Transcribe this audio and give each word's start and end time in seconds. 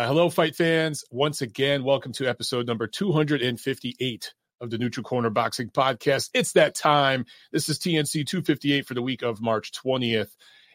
Uh, 0.00 0.06
hello, 0.06 0.30
fight 0.30 0.56
fans. 0.56 1.04
Once 1.10 1.42
again, 1.42 1.84
welcome 1.84 2.10
to 2.10 2.26
episode 2.26 2.66
number 2.66 2.86
258 2.86 4.34
of 4.62 4.70
the 4.70 4.78
Neutral 4.78 5.04
Corner 5.04 5.28
Boxing 5.28 5.68
Podcast. 5.68 6.30
It's 6.32 6.52
that 6.52 6.74
time. 6.74 7.26
This 7.52 7.68
is 7.68 7.78
TNC 7.78 8.26
258 8.26 8.86
for 8.86 8.94
the 8.94 9.02
week 9.02 9.20
of 9.20 9.42
March 9.42 9.72
20th. 9.72 10.30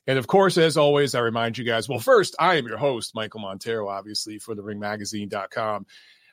And 0.06 0.20
of 0.20 0.28
course, 0.28 0.60
as 0.60 0.78
always, 0.78 1.16
I 1.16 1.22
remind 1.22 1.58
you 1.58 1.66
guys 1.66 1.90
well, 1.90 1.98
first, 1.98 2.36
I 2.38 2.58
am 2.58 2.68
your 2.68 2.78
host, 2.78 3.16
Michael 3.16 3.40
Montero, 3.40 3.90
obviously, 3.90 4.38
for 4.38 4.54
the 4.54 4.62
ringmagazine.com. 4.62 5.88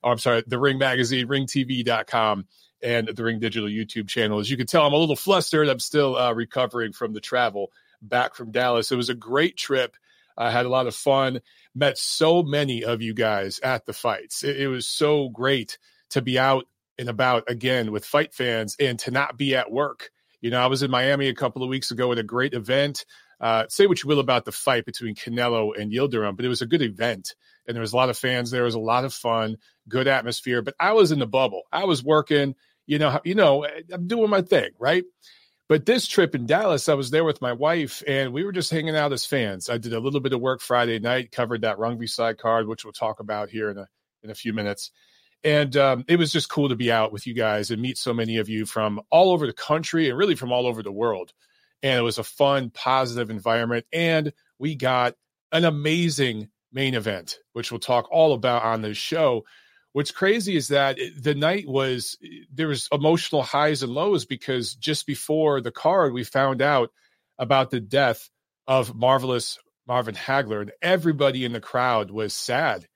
Oh, 0.05 0.11
I'm 0.11 0.19
sorry, 0.19 0.45
the 0.47 0.59
Ring 0.59 0.77
Magazine, 0.77 1.29
ringtv.com, 1.29 2.47
and 2.83 3.09
the 3.09 3.25
Ring 3.25 3.41
Digital 3.41 3.71
YouTube 3.71 4.09
channel. 4.09 4.39
As 4.39 4.51
you 4.51 4.59
can 4.59 4.67
tell, 4.67 4.87
I'm 4.87 4.93
a 4.93 4.99
little 4.99 5.17
flustered. 5.17 5.71
I'm 5.71 5.81
still 5.81 6.15
uh, 6.15 6.35
recovering 6.35 6.93
from 6.93 7.15
the 7.15 7.21
travel 7.21 7.73
back 8.03 8.35
from 8.35 8.51
Dallas. 8.51 8.93
It 8.93 8.97
was 8.97 9.09
a 9.09 9.15
great 9.15 9.57
trip. 9.57 9.97
I 10.37 10.51
had 10.51 10.67
a 10.67 10.71
lot 10.71 10.87
of 10.87 10.95
fun 10.95 11.41
met 11.75 11.99
so 11.99 12.43
many 12.43 12.85
of 12.85 13.03
you 13.03 13.15
guys 13.15 13.61
at 13.61 13.87
the 13.87 13.93
fights. 13.93 14.43
It, 14.43 14.61
it 14.63 14.69
was 14.69 14.87
so 14.87 15.29
great 15.29 15.79
to 16.11 16.23
be 16.23 16.39
out 16.39 16.67
and 16.99 17.09
about 17.09 17.45
again 17.49 17.91
with 17.93 18.05
fight 18.05 18.35
fans 18.35 18.77
and 18.79 18.99
to 19.01 19.11
not 19.11 19.37
be 19.37 19.55
at 19.55 19.71
work. 19.71 20.11
You 20.41 20.51
know, 20.51 20.61
I 20.61 20.67
was 20.67 20.83
in 20.83 20.91
Miami 20.91 21.29
a 21.29 21.35
couple 21.35 21.63
of 21.63 21.69
weeks 21.69 21.91
ago 21.91 22.13
at 22.13 22.19
a 22.19 22.23
great 22.23 22.55
event. 22.55 23.05
Uh, 23.41 23.65
say 23.69 23.87
what 23.87 24.03
you 24.03 24.09
will 24.09 24.21
about 24.21 24.45
the 24.45 24.53
fight 24.53 24.85
between 24.85 25.15
Canelo 25.15 25.73
and 25.77 25.93
Yildirim, 25.93 26.37
but 26.37 26.45
it 26.45 26.49
was 26.49 26.63
a 26.63 26.67
good 26.67 26.83
event. 26.83 27.35
And 27.67 27.75
there 27.75 27.81
was 27.81 27.93
a 27.93 27.97
lot 27.97 28.09
of 28.09 28.19
fans 28.19 28.51
there. 28.51 28.63
It 28.63 28.67
was 28.67 28.75
a 28.75 28.81
lot 28.81 29.05
of 29.05 29.15
fun, 29.15 29.57
good 29.89 30.07
atmosphere. 30.07 30.63
But 30.63 30.75
I 30.79 30.93
was 30.93 31.13
in 31.13 31.19
the 31.19 31.27
bubble. 31.27 31.63
I 31.73 31.85
was 31.85 32.05
working, 32.05 32.55
you 32.87 32.99
know, 32.99 33.21
you 33.25 33.35
know, 33.35 33.67
I'm 33.93 34.07
doing 34.07 34.31
my 34.31 34.43
thing, 34.43 34.71
right? 34.79 35.05
But 35.73 35.87
this 35.87 36.07
trip 36.07 36.35
in 36.35 36.45
Dallas, 36.45 36.91
I 36.91 36.93
was 36.93 37.11
there 37.11 37.25
with 37.25 37.41
my 37.41 37.55
wife 37.55 38.03
and 38.07 38.35
we 38.35 38.45
were 38.45 38.53
just 38.53 38.71
hanging 38.71 38.95
out 38.95 39.11
as 39.15 39.25
fans. 39.25 39.71
I 39.71 39.79
did 39.79 39.95
a 39.95 40.01
little 40.01 40.21
bit 40.21 40.35
of 40.35 40.41
work 40.43 40.61
Friday 40.61 40.99
night, 40.99 41.33
covered 41.33 41.63
that 41.63 41.79
Rungby 41.79 42.11
side 42.11 42.37
card, 42.37 42.69
which 42.69 42.85
we'll 42.85 42.93
talk 42.93 43.21
about 43.21 43.49
here 43.49 43.71
in 43.71 43.79
a 43.79 43.89
in 44.23 44.29
a 44.29 44.35
few 44.35 44.53
minutes. 44.53 44.91
And 45.43 45.75
um, 45.79 46.05
it 46.09 46.19
was 46.19 46.31
just 46.31 46.51
cool 46.51 46.69
to 46.69 46.77
be 46.77 46.93
out 46.93 47.11
with 47.11 47.27
you 47.27 47.33
guys 47.33 47.71
and 47.71 47.81
meet 47.81 47.97
so 47.97 48.13
many 48.13 48.37
of 48.37 48.51
you 48.51 48.67
from 48.67 49.01
all 49.09 49.33
over 49.33 49.47
the 49.47 49.55
country 49.55 50.11
and 50.11 50.19
really 50.19 50.35
from 50.35 50.53
all 50.53 50.67
over 50.67 50.83
the 50.83 50.93
world. 50.93 51.33
And 51.83 51.99
it 51.99 52.03
was 52.03 52.19
a 52.19 52.23
fun, 52.23 52.69
positive 52.69 53.31
environment. 53.31 53.87
And 53.95 54.35
we 54.59 54.75
got 54.75 55.15
an 55.53 55.65
amazing 55.65 56.51
main 56.71 56.93
event, 56.93 57.39
which 57.55 57.73
we'll 57.73 57.81
talk 57.81 58.09
all 58.13 58.35
about 58.35 58.63
on 58.63 58.83
this 58.83 58.99
show 58.99 59.47
what's 59.93 60.11
crazy 60.11 60.57
is 60.57 60.69
that 60.69 60.99
the 61.19 61.35
night 61.35 61.67
was 61.67 62.17
there 62.53 62.69
was 62.69 62.89
emotional 62.93 63.43
highs 63.43 63.83
and 63.83 63.93
lows 63.93 64.25
because 64.25 64.75
just 64.75 65.07
before 65.07 65.61
the 65.61 65.71
card 65.71 66.13
we 66.13 66.25
found 66.25 66.63
out 66.63 66.91
about 67.39 67.71
the 67.71 67.81
death 67.81 68.31
of 68.67 68.95
marvelous 68.95 69.59
Marvin 69.87 70.15
Hagler 70.15 70.61
and 70.61 70.73
everybody 70.81 71.45
in 71.45 71.53
the 71.53 71.61
crowd 71.61 72.11
was 72.11 72.33
sad. 72.33 72.87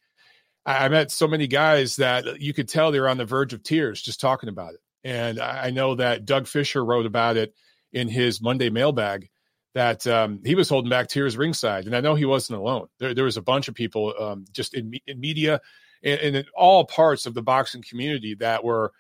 I, 0.65 0.89
met 0.89 1.13
so 1.13 1.29
many 1.29 1.47
guys 1.47 1.97
that 1.97 2.41
you 2.41 2.53
could 2.53 2.69
tell 2.69 2.91
they 2.91 2.99
were 2.99 3.09
on 3.09 3.19
the 3.19 3.25
verge 3.25 3.53
of 3.53 3.63
tears 3.63 4.03
just 4.03 4.21
talking 4.21 4.49
about 4.49 4.75
it. 4.75 4.81
And 5.05 5.39
I 5.39 5.71
know 5.71 5.95
that 5.95 6.25
Doug 6.25 6.49
Fischer 6.49 6.85
wrote 6.85 7.07
about 7.07 7.37
it 7.37 7.55
in 7.93 8.09
his 8.09 8.43
Monday 8.43 8.69
mailbag 8.71 9.29
that 9.75 10.07
um, 10.09 10.41
he 10.45 10.57
was 10.57 10.69
holding 10.69 10.91
back 10.91 11.09
tears 11.09 11.37
ringside. 11.37 11.87
And 11.87 11.95
I 11.95 12.01
know 12.01 12.17
he 12.17 12.25
wasn't 12.25 12.59
alone. 12.59 12.89
There, 12.99 13.15
there 13.15 13.25
was 13.25 13.37
a 13.37 13.43
bunch 13.43 13.69
of 13.69 13.75
people 13.75 14.13
um, 14.19 14.45
just 14.51 14.75
in, 14.75 14.95
in 15.07 15.21
media 15.21 15.61
and, 16.03 16.21
and 16.21 16.37
in 16.37 16.45
all 16.57 16.85
parts 16.85 17.27
of 17.27 17.35
the 17.35 17.43
boxing 17.43 17.83
community 17.89 18.35
that 18.37 18.65
were 18.65 18.93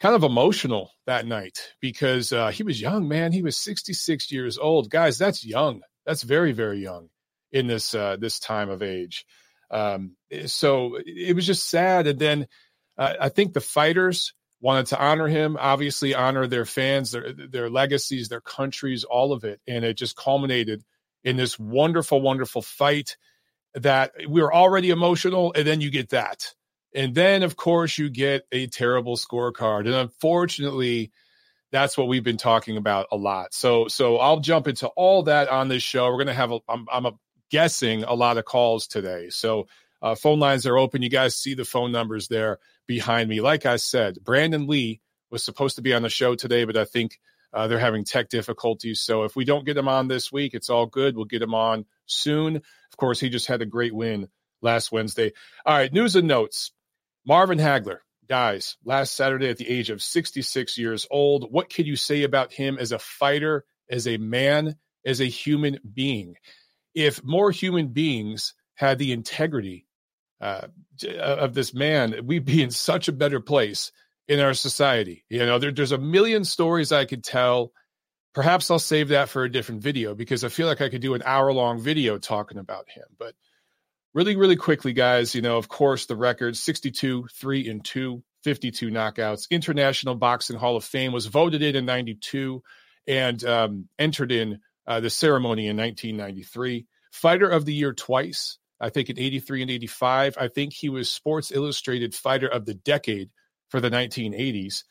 kind 0.00 0.14
of 0.14 0.24
emotional 0.24 0.90
that 1.06 1.26
night 1.26 1.72
because 1.80 2.32
uh, 2.32 2.48
he 2.48 2.62
was 2.62 2.80
young, 2.80 3.08
man. 3.08 3.32
He 3.32 3.42
was 3.42 3.56
66 3.56 4.30
years 4.30 4.58
old. 4.58 4.90
Guys, 4.90 5.18
that's 5.18 5.44
young. 5.44 5.82
That's 6.04 6.22
very, 6.22 6.52
very 6.52 6.80
young 6.80 7.08
in 7.52 7.66
this 7.66 7.94
uh, 7.94 8.16
this 8.18 8.38
time 8.38 8.68
of 8.68 8.82
age. 8.82 9.24
Um, 9.70 10.16
so 10.46 10.98
it 11.04 11.34
was 11.34 11.46
just 11.46 11.68
sad. 11.68 12.06
And 12.06 12.18
then 12.18 12.46
uh, 12.98 13.14
I 13.20 13.28
think 13.28 13.52
the 13.52 13.60
fighters 13.60 14.34
wanted 14.60 14.86
to 14.86 15.00
honor 15.00 15.28
him, 15.28 15.56
obviously 15.58 16.14
honor 16.14 16.46
their 16.46 16.66
fans, 16.66 17.12
their 17.12 17.32
their 17.32 17.70
legacies, 17.70 18.28
their 18.28 18.40
countries, 18.40 19.04
all 19.04 19.32
of 19.32 19.44
it, 19.44 19.60
and 19.66 19.84
it 19.84 19.96
just 19.96 20.16
culminated 20.16 20.82
in 21.22 21.36
this 21.36 21.58
wonderful, 21.58 22.20
wonderful 22.20 22.62
fight 22.62 23.16
that 23.74 24.12
we 24.28 24.40
are 24.40 24.52
already 24.52 24.90
emotional, 24.90 25.52
and 25.54 25.66
then 25.66 25.80
you 25.80 25.90
get 25.90 26.10
that. 26.10 26.54
And 26.94 27.14
then, 27.14 27.42
of 27.42 27.56
course, 27.56 27.98
you 27.98 28.08
get 28.08 28.46
a 28.52 28.66
terrible 28.68 29.16
scorecard. 29.16 29.86
And 29.86 29.94
unfortunately, 29.94 31.10
that's 31.72 31.98
what 31.98 32.06
we've 32.06 32.22
been 32.22 32.36
talking 32.36 32.76
about 32.76 33.08
a 33.10 33.16
lot. 33.16 33.52
So, 33.52 33.88
so 33.88 34.18
I'll 34.18 34.38
jump 34.38 34.68
into 34.68 34.86
all 34.88 35.24
that 35.24 35.48
on 35.48 35.68
this 35.68 35.82
show. 35.82 36.06
We're 36.06 36.18
going 36.18 36.28
to 36.28 36.34
have, 36.34 36.52
a, 36.52 36.60
I'm, 36.68 36.86
I'm 36.92 37.06
a, 37.06 37.12
guessing, 37.50 38.04
a 38.04 38.14
lot 38.14 38.38
of 38.38 38.44
calls 38.44 38.86
today. 38.86 39.28
So, 39.30 39.66
uh, 40.02 40.14
phone 40.14 40.38
lines 40.38 40.66
are 40.66 40.76
open. 40.76 41.02
You 41.02 41.10
guys 41.10 41.36
see 41.36 41.54
the 41.54 41.64
phone 41.64 41.92
numbers 41.92 42.28
there 42.28 42.58
behind 42.86 43.28
me. 43.28 43.40
Like 43.40 43.64
I 43.64 43.76
said, 43.76 44.18
Brandon 44.22 44.66
Lee 44.66 45.00
was 45.30 45.42
supposed 45.42 45.76
to 45.76 45.82
be 45.82 45.94
on 45.94 46.02
the 46.02 46.08
show 46.08 46.34
today, 46.34 46.64
but 46.64 46.76
I 46.76 46.84
think 46.84 47.18
uh, 47.52 47.68
they're 47.68 47.78
having 47.78 48.04
tech 48.04 48.28
difficulties. 48.28 49.00
So 49.00 49.24
if 49.24 49.34
we 49.34 49.44
don't 49.44 49.64
get 49.64 49.76
him 49.76 49.88
on 49.88 50.08
this 50.08 50.30
week, 50.30 50.54
it's 50.54 50.68
all 50.68 50.86
good. 50.86 51.16
We'll 51.16 51.24
get 51.24 51.42
him 51.42 51.54
on 51.54 51.86
soon. 52.06 52.56
Of 52.56 52.96
course, 52.96 53.20
he 53.20 53.28
just 53.28 53.46
had 53.46 53.62
a 53.62 53.66
great 53.66 53.94
win 53.94 54.28
last 54.62 54.92
Wednesday. 54.92 55.32
All 55.64 55.76
right, 55.76 55.92
news 55.92 56.16
and 56.16 56.28
notes. 56.28 56.72
Marvin 57.26 57.58
Hagler 57.58 57.98
dies 58.28 58.76
last 58.84 59.14
Saturday 59.14 59.48
at 59.48 59.58
the 59.58 59.68
age 59.68 59.90
of 59.90 60.02
66 60.02 60.78
years 60.78 61.06
old. 61.10 61.50
What 61.50 61.70
can 61.70 61.86
you 61.86 61.96
say 61.96 62.22
about 62.22 62.52
him 62.52 62.78
as 62.78 62.92
a 62.92 62.98
fighter, 62.98 63.64
as 63.90 64.06
a 64.06 64.16
man, 64.16 64.76
as 65.04 65.20
a 65.20 65.26
human 65.26 65.78
being? 65.92 66.34
If 66.94 67.22
more 67.24 67.50
human 67.50 67.88
beings 67.88 68.54
had 68.74 68.98
the 68.98 69.12
integrity 69.12 69.86
uh, 70.40 70.68
of 71.18 71.54
this 71.54 71.74
man, 71.74 72.26
we'd 72.26 72.44
be 72.44 72.62
in 72.62 72.70
such 72.70 73.08
a 73.08 73.12
better 73.12 73.40
place 73.40 73.92
in 74.28 74.40
our 74.40 74.54
society. 74.54 75.24
You 75.28 75.44
know, 75.46 75.58
there, 75.58 75.72
there's 75.72 75.92
a 75.92 75.98
million 75.98 76.44
stories 76.44 76.92
I 76.92 77.04
could 77.04 77.24
tell. 77.24 77.72
Perhaps 78.34 78.70
I'll 78.70 78.78
save 78.80 79.08
that 79.08 79.28
for 79.28 79.44
a 79.44 79.50
different 79.50 79.82
video 79.82 80.14
because 80.14 80.42
I 80.42 80.48
feel 80.48 80.66
like 80.66 80.80
I 80.80 80.88
could 80.88 81.00
do 81.00 81.14
an 81.14 81.22
hour 81.24 81.52
long 81.52 81.80
video 81.80 82.18
talking 82.18 82.58
about 82.58 82.88
him. 82.88 83.04
But 83.16 83.34
really, 84.12 84.36
really 84.36 84.56
quickly, 84.56 84.92
guys, 84.92 85.34
you 85.34 85.42
know, 85.42 85.56
of 85.56 85.68
course, 85.68 86.06
the 86.06 86.16
record 86.16 86.56
62, 86.56 87.28
3 87.32 87.68
and 87.68 87.84
2, 87.84 88.22
52 88.42 88.88
knockouts. 88.90 89.48
International 89.50 90.16
Boxing 90.16 90.56
Hall 90.56 90.76
of 90.76 90.84
Fame 90.84 91.12
was 91.12 91.26
voted 91.26 91.62
in 91.62 91.76
in 91.76 91.86
92 91.86 92.62
and 93.06 93.44
um, 93.44 93.88
entered 93.98 94.32
in 94.32 94.60
uh, 94.86 95.00
the 95.00 95.10
ceremony 95.10 95.68
in 95.68 95.76
1993. 95.76 96.86
Fighter 97.12 97.48
of 97.48 97.64
the 97.64 97.74
Year 97.74 97.92
twice, 97.92 98.58
I 98.80 98.90
think 98.90 99.10
in 99.10 99.18
83 99.18 99.62
and 99.62 99.70
85. 99.70 100.36
I 100.38 100.48
think 100.48 100.72
he 100.72 100.88
was 100.88 101.10
Sports 101.10 101.52
Illustrated 101.52 102.14
Fighter 102.14 102.48
of 102.48 102.66
the 102.66 102.74
Decade 102.74 103.30
for 103.68 103.80
the 103.80 103.90
1980s. 103.90 104.82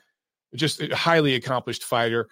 Just 0.55 0.81
a 0.81 0.95
highly 0.95 1.35
accomplished 1.35 1.83
fighter, 1.83 2.29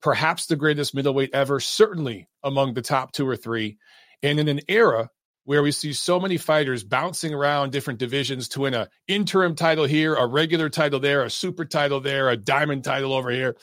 perhaps 0.00 0.46
the 0.46 0.56
greatest 0.56 0.94
middleweight 0.94 1.30
ever, 1.32 1.60
certainly 1.60 2.28
among 2.42 2.74
the 2.74 2.82
top 2.82 3.12
two 3.12 3.28
or 3.28 3.36
three. 3.36 3.78
And 4.22 4.38
in 4.38 4.48
an 4.48 4.60
era 4.68 5.10
where 5.44 5.62
we 5.62 5.72
see 5.72 5.92
so 5.92 6.20
many 6.20 6.36
fighters 6.36 6.84
bouncing 6.84 7.34
around 7.34 7.72
different 7.72 7.98
divisions 7.98 8.48
to 8.48 8.60
win 8.60 8.74
a 8.74 8.88
interim 9.08 9.56
title 9.56 9.84
here, 9.84 10.14
a 10.14 10.26
regular 10.26 10.68
title 10.68 11.00
there, 11.00 11.24
a 11.24 11.30
super 11.30 11.64
title 11.64 12.00
there, 12.00 12.28
a 12.28 12.36
diamond 12.36 12.84
title 12.84 13.12
over 13.12 13.30
here. 13.30 13.56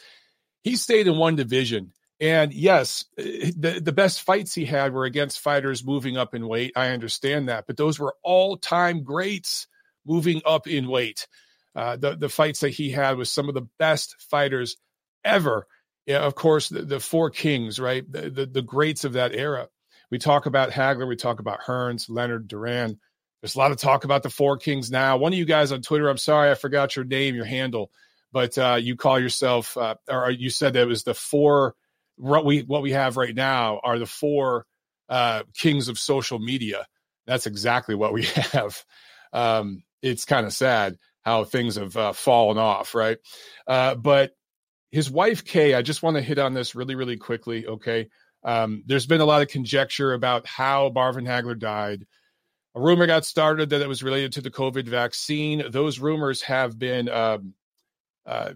He 0.64 0.76
stayed 0.76 1.08
in 1.08 1.18
one 1.18 1.36
division. 1.36 1.94
And 2.20 2.54
yes, 2.54 3.06
the, 3.16 3.80
the 3.82 3.94
best 3.94 4.22
fights 4.24 4.54
he 4.54 4.66
had 4.66 4.94
were 4.94 5.06
against 5.06 5.40
fighters 5.40 5.86
moving 5.86 6.18
up 6.18 6.36
in 6.36 6.50
weight. 6.50 6.74
I 6.76 6.90
understand 6.90 7.48
that, 7.48 7.66
but 7.66 7.78
those 7.78 7.98
were 7.98 8.16
all 8.24 8.58
time 8.58 9.04
greats 9.04 9.68
moving 10.06 10.42
up 10.46 10.68
in 10.68 10.90
weight. 10.90 11.28
Uh, 11.76 11.96
the 11.96 12.18
the 12.18 12.30
fights 12.30 12.60
that 12.60 12.72
he 12.72 12.90
had 12.90 13.16
with 13.16 13.30
some 13.30 13.48
of 13.48 13.54
the 13.54 13.68
best 13.78 14.16
fighters 14.30 14.76
ever. 15.24 15.66
Yeah, 16.10 16.22
of 16.22 16.34
course, 16.34 16.70
the, 16.70 16.82
the 16.82 17.00
four 17.00 17.30
kings, 17.30 17.80
right? 17.80 18.04
The, 18.12 18.32
the, 18.32 18.46
the 18.48 18.62
greats 18.64 19.04
of 19.04 19.14
that 19.14 19.36
era. 19.36 19.68
We 20.10 20.18
talk 20.18 20.48
about 20.48 20.72
Hagler, 20.72 21.08
we 21.08 21.16
talk 21.16 21.40
about 21.40 21.60
Hearns, 21.62 22.10
Leonard, 22.10 22.48
Duran. 22.48 23.00
There's 23.44 23.54
a 23.54 23.60
lot 23.60 23.70
of 23.72 23.78
talk 23.78 24.06
about 24.06 24.24
the 24.24 24.32
four 24.32 24.58
kings 24.58 24.90
now. 24.90 25.18
One 25.18 25.34
of 25.34 25.38
you 25.38 25.46
guys 25.46 25.72
on 25.72 25.84
Twitter, 25.84 26.10
I'm 26.10 26.18
sorry, 26.18 26.50
I 26.50 26.56
forgot 26.56 26.96
your 26.96 27.06
name, 27.06 27.36
your 27.36 27.46
handle, 27.46 27.92
but 28.32 28.58
uh, 28.58 28.80
you 28.82 28.96
call 28.96 29.20
yourself, 29.20 29.78
uh, 29.78 29.98
or 30.10 30.32
you 30.32 30.50
said 30.50 30.74
that 30.74 30.82
it 30.82 30.88
was 30.88 31.04
the 31.04 31.14
four. 31.14 31.76
What 32.16 32.44
we 32.44 32.62
what 32.62 32.82
we 32.82 32.92
have 32.94 33.16
right 33.16 33.36
now 33.36 33.80
are 33.84 34.00
the 34.00 34.08
four 34.08 34.66
uh, 35.10 35.44
kings 35.56 35.90
of 35.90 36.00
social 36.00 36.40
media. 36.40 36.88
That's 37.28 37.46
exactly 37.46 37.94
what 37.94 38.14
we 38.14 38.24
have. 38.52 38.84
Um, 39.32 39.84
it's 40.02 40.26
kind 40.26 40.48
of 40.48 40.54
sad 40.54 40.98
how 41.22 41.44
things 41.44 41.76
have 41.76 41.96
uh, 41.96 42.14
fallen 42.14 42.58
off, 42.58 42.96
right? 42.96 43.20
Uh, 43.68 43.94
but 43.94 44.32
his 44.92 45.10
wife, 45.10 45.46
Kay, 45.46 45.74
I 45.74 45.82
just 45.82 46.02
want 46.02 46.18
to 46.18 46.22
hit 46.22 46.40
on 46.40 46.54
this 46.54 46.76
really, 46.76 46.96
really 46.96 47.18
quickly. 47.18 47.68
Okay. 47.68 48.10
Um, 48.44 48.84
there's 48.86 49.06
been 49.06 49.22
a 49.22 49.26
lot 49.26 49.42
of 49.42 49.50
conjecture 49.50 50.14
about 50.14 50.48
how 50.48 50.92
Marvin 50.94 51.26
Hagler 51.26 51.58
died. 51.58 52.06
A 52.76 52.82
rumor 52.82 53.08
got 53.08 53.26
started 53.26 53.72
that 53.72 53.82
it 53.82 53.90
was 53.90 54.04
related 54.04 54.34
to 54.34 54.42
the 54.42 54.52
COVID 54.52 54.88
vaccine. 54.88 55.64
Those 55.70 56.00
rumors 56.00 56.42
have 56.44 56.78
been 56.80 57.10
um, 57.10 57.54
uh, 58.26 58.54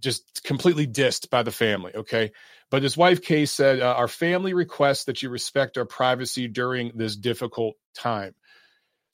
just 0.00 0.42
completely 0.44 0.86
dissed 0.86 1.30
by 1.30 1.42
the 1.42 1.50
family. 1.52 1.92
Okay. 1.94 2.32
But 2.70 2.82
his 2.82 2.96
wife, 2.96 3.22
Kay, 3.22 3.46
said, 3.46 3.80
uh, 3.80 3.94
Our 3.94 4.08
family 4.08 4.54
requests 4.54 5.04
that 5.04 5.22
you 5.22 5.30
respect 5.30 5.78
our 5.78 5.84
privacy 5.84 6.48
during 6.48 6.92
this 6.94 7.16
difficult 7.16 7.76
time. 7.94 8.34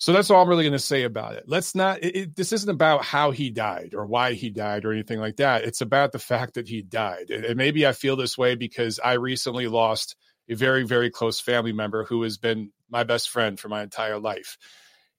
So 0.01 0.15
that's 0.15 0.31
all 0.31 0.43
I'm 0.43 0.49
really 0.49 0.65
going 0.65 0.73
to 0.73 0.79
say 0.79 1.03
about 1.03 1.35
it. 1.35 1.45
Let's 1.47 1.75
not, 1.75 2.03
it, 2.03 2.17
it, 2.17 2.37
this 2.37 2.55
isn't 2.55 2.71
about 2.71 3.05
how 3.05 3.33
he 3.33 3.51
died 3.51 3.93
or 3.95 4.07
why 4.07 4.33
he 4.33 4.49
died 4.49 4.87
or 4.87 4.93
anything 4.93 5.21
like 5.21 5.37
that. 5.37 5.65
It's 5.65 5.83
about 5.83 6.13
the 6.13 6.19
fact 6.19 6.55
that 6.55 6.67
he 6.67 6.81
died. 6.81 7.29
And, 7.29 7.45
and 7.45 7.57
maybe 7.57 7.87
I 7.87 7.93
feel 7.93 8.17
this 8.17 8.39
way 8.39 8.55
because 8.55 8.99
I 8.99 9.15
recently 9.15 9.69
lost 9.69 10.17
a 10.49 10.55
very, 10.55 10.85
very 10.85 11.11
close 11.11 11.39
family 11.39 11.75
member 11.75 12.07
who 12.07 12.23
has 12.23 12.39
been 12.39 12.73
my 12.89 13.05
best 13.05 13.29
friend 13.29 13.61
for 13.61 13.69
my 13.69 13.83
entire 13.83 14.19
life. 14.19 14.57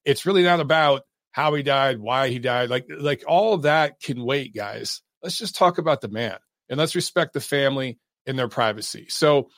It's 0.04 0.25
really 0.25 0.44
not 0.44 0.60
about 0.60 1.04
how 1.30 1.54
he 1.54 1.62
died, 1.62 2.00
why 2.00 2.30
he 2.30 2.39
died. 2.39 2.72
Like, 2.72 2.88
like 2.89 3.24
all 3.27 3.60
that 3.60 4.01
can 4.01 4.25
wait, 4.25 4.51
guys. 4.56 5.04
Let's 5.22 5.38
just 5.38 5.56
talk 5.56 5.77
about 5.77 6.01
the 6.01 6.10
man 6.10 6.38
and 6.69 6.80
let's 6.80 6.95
respect 6.95 7.34
the 7.34 7.39
family 7.39 8.00
and 8.25 8.38
their 8.38 8.50
privacy. 8.50 9.06
So, 9.10 9.50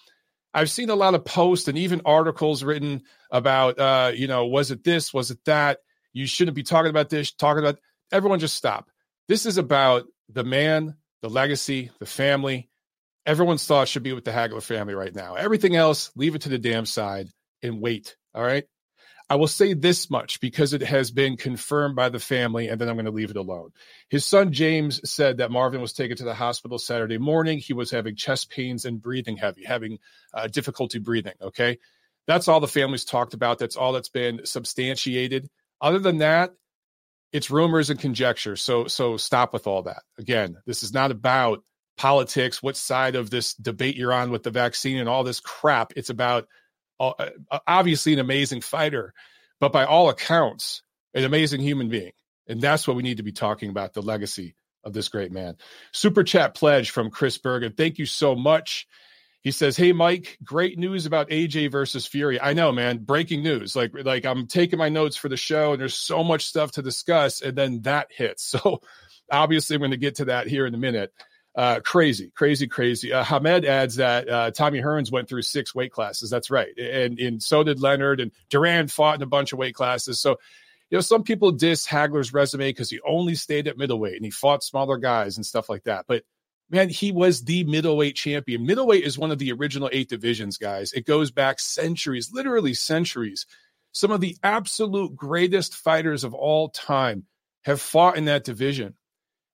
I've 0.53 0.69
seen 0.69 0.89
a 0.89 0.95
lot 0.95 1.15
of 1.15 1.25
posts 1.25 1.67
and 1.67 1.77
even 1.77 2.01
articles 2.05 2.63
written 2.63 3.03
about, 3.31 3.79
uh, 3.79 4.11
you 4.13 4.27
know, 4.27 4.45
was 4.45 4.71
it 4.71 4.83
this? 4.83 5.13
Was 5.13 5.31
it 5.31 5.39
that? 5.45 5.79
You 6.13 6.27
shouldn't 6.27 6.55
be 6.55 6.63
talking 6.63 6.91
about 6.91 7.09
this, 7.09 7.31
talking 7.31 7.63
about 7.63 7.79
everyone 8.11 8.39
just 8.39 8.55
stop. 8.55 8.89
This 9.27 9.45
is 9.45 9.57
about 9.57 10.05
the 10.29 10.43
man, 10.43 10.95
the 11.21 11.29
legacy, 11.29 11.89
the 11.99 12.05
family. 12.05 12.69
Everyone's 13.25 13.65
thoughts 13.65 13.89
should 13.89 14.03
be 14.03 14.13
with 14.13 14.25
the 14.25 14.31
Hagler 14.31 14.61
family 14.61 14.93
right 14.93 15.15
now. 15.15 15.35
Everything 15.35 15.75
else, 15.75 16.11
leave 16.15 16.35
it 16.35 16.41
to 16.43 16.49
the 16.49 16.59
damn 16.59 16.85
side 16.85 17.29
and 17.63 17.81
wait. 17.81 18.15
All 18.35 18.43
right. 18.43 18.65
I 19.33 19.35
will 19.35 19.47
say 19.47 19.73
this 19.73 20.11
much 20.11 20.39
because 20.39 20.73
it 20.73 20.83
has 20.83 21.09
been 21.09 21.37
confirmed 21.37 21.95
by 21.95 22.09
the 22.09 22.19
family, 22.19 22.67
and 22.67 22.79
then 22.79 22.87
I'm 22.87 22.93
going 22.97 23.05
to 23.05 23.11
leave 23.11 23.31
it 23.31 23.35
alone. 23.35 23.71
His 24.07 24.25
son 24.25 24.51
James 24.51 25.01
said 25.11 25.37
that 25.37 25.49
Marvin 25.49 25.81
was 25.81 25.91
taken 25.91 26.15
to 26.17 26.23
the 26.23 26.35
hospital 26.35 26.77
Saturday 26.77 27.17
morning. 27.17 27.57
He 27.57 27.73
was 27.73 27.89
having 27.89 28.15
chest 28.15 28.51
pains 28.51 28.85
and 28.85 29.01
breathing 29.01 29.37
heavy, 29.37 29.63
having 29.65 29.97
uh, 30.35 30.45
difficulty 30.45 30.99
breathing. 30.99 31.33
Okay. 31.41 31.79
That's 32.27 32.47
all 32.47 32.59
the 32.59 32.67
family's 32.67 33.05
talked 33.05 33.33
about. 33.33 33.57
That's 33.57 33.75
all 33.75 33.93
that's 33.93 34.09
been 34.09 34.45
substantiated. 34.45 35.49
Other 35.81 35.97
than 35.97 36.19
that, 36.19 36.51
it's 37.31 37.49
rumors 37.49 37.89
and 37.89 37.99
conjecture. 37.99 38.55
So, 38.55 38.85
so 38.85 39.17
stop 39.17 39.51
with 39.51 39.65
all 39.65 39.81
that. 39.81 40.03
Again, 40.19 40.57
this 40.67 40.83
is 40.83 40.93
not 40.93 41.09
about 41.09 41.63
politics, 41.97 42.61
what 42.61 42.77
side 42.77 43.15
of 43.15 43.31
this 43.31 43.55
debate 43.55 43.95
you're 43.95 44.13
on 44.13 44.29
with 44.29 44.43
the 44.43 44.51
vaccine 44.51 44.99
and 44.99 45.09
all 45.09 45.23
this 45.23 45.39
crap. 45.39 45.93
It's 45.95 46.11
about 46.11 46.47
obviously 46.99 48.13
an 48.13 48.19
amazing 48.19 48.61
fighter, 48.61 49.13
but 49.59 49.71
by 49.71 49.85
all 49.85 50.09
accounts, 50.09 50.83
an 51.13 51.23
amazing 51.23 51.61
human 51.61 51.89
being. 51.89 52.11
And 52.47 52.61
that's 52.61 52.87
what 52.87 52.97
we 52.97 53.03
need 53.03 53.17
to 53.17 53.23
be 53.23 53.31
talking 53.31 53.69
about 53.69 53.93
the 53.93 54.01
legacy 54.01 54.55
of 54.83 54.93
this 54.93 55.09
great 55.09 55.31
man. 55.31 55.55
Super 55.91 56.23
chat 56.23 56.55
pledge 56.55 56.91
from 56.91 57.09
Chris 57.09 57.37
Bergen. 57.37 57.73
Thank 57.73 57.97
you 57.97 58.05
so 58.05 58.35
much. 58.35 58.87
He 59.41 59.51
says, 59.51 59.75
"Hey 59.75 59.91
Mike, 59.91 60.37
great 60.43 60.77
news 60.77 61.05
about 61.05 61.29
AJ 61.29 61.71
versus 61.71 62.07
Fury. 62.07 62.39
I 62.39 62.53
know, 62.53 62.71
man, 62.71 62.99
breaking 62.99 63.43
news. 63.43 63.75
Like 63.75 63.91
like 63.93 64.25
I'm 64.25 64.47
taking 64.47 64.79
my 64.79 64.89
notes 64.89 65.17
for 65.17 65.29
the 65.29 65.37
show 65.37 65.73
and 65.73 65.81
there's 65.81 65.97
so 65.97 66.23
much 66.23 66.45
stuff 66.45 66.71
to 66.73 66.81
discuss 66.81 67.41
and 67.41 67.57
then 67.57 67.81
that 67.81 68.07
hits. 68.09 68.53
So 68.63 68.81
obviously 69.31 69.75
I'm 69.75 69.81
going 69.81 69.91
to 69.91 69.97
get 69.97 70.15
to 70.15 70.25
that 70.25 70.47
here 70.47 70.65
in 70.65 70.75
a 70.75 70.77
minute. 70.77 71.11
Uh, 71.55 71.79
crazy, 71.81 72.31
crazy, 72.35 72.67
crazy. 72.67 73.13
Uh, 73.13 73.23
Hamed 73.23 73.65
adds 73.65 73.95
that 73.97 74.27
uh, 74.27 74.51
Tommy 74.51 74.81
Hearns 74.81 75.11
went 75.11 75.29
through 75.29 75.43
six 75.43 75.75
weight 75.75 75.91
classes. 75.91 76.29
That's 76.29 76.49
right, 76.49 76.75
and 76.77 77.19
and 77.19 77.43
so 77.43 77.63
did 77.63 77.79
Leonard 77.79 78.19
and 78.19 78.31
Duran 78.49 78.87
fought 78.87 79.17
in 79.17 79.21
a 79.21 79.27
bunch 79.27 79.53
of 79.53 79.59
weight 79.59 79.75
classes. 79.75 80.19
So, 80.19 80.31
you 80.89 80.97
know, 80.97 81.01
some 81.01 81.23
people 81.23 81.51
diss 81.51 81.87
Hagler's 81.87 82.33
resume 82.33 82.69
because 82.69 82.89
he 82.89 82.99
only 83.07 83.35
stayed 83.35 83.67
at 83.67 83.77
middleweight 83.77 84.15
and 84.15 84.25
he 84.25 84.31
fought 84.31 84.63
smaller 84.63 84.97
guys 84.97 85.37
and 85.37 85.45
stuff 85.45 85.69
like 85.69 85.83
that. 85.83 86.05
But 86.07 86.23
man, 86.71 86.89
he 86.89 87.11
was 87.11 87.43
the 87.43 87.63
middleweight 87.65 88.15
champion. 88.15 88.65
Middleweight 88.65 89.03
is 89.03 89.17
one 89.17 89.29
of 89.31 89.37
the 89.37 89.51
original 89.51 89.89
eight 89.91 90.09
divisions, 90.09 90.57
guys. 90.57 90.91
It 90.91 91.05
goes 91.05 91.29
back 91.29 91.59
centuries, 91.59 92.31
literally 92.33 92.73
centuries. 92.73 93.45
Some 93.91 94.09
of 94.09 94.21
the 94.21 94.35
absolute 94.41 95.15
greatest 95.15 95.75
fighters 95.75 96.23
of 96.23 96.33
all 96.33 96.69
time 96.69 97.25
have 97.63 97.79
fought 97.79 98.17
in 98.17 98.25
that 98.25 98.43
division. 98.43 98.95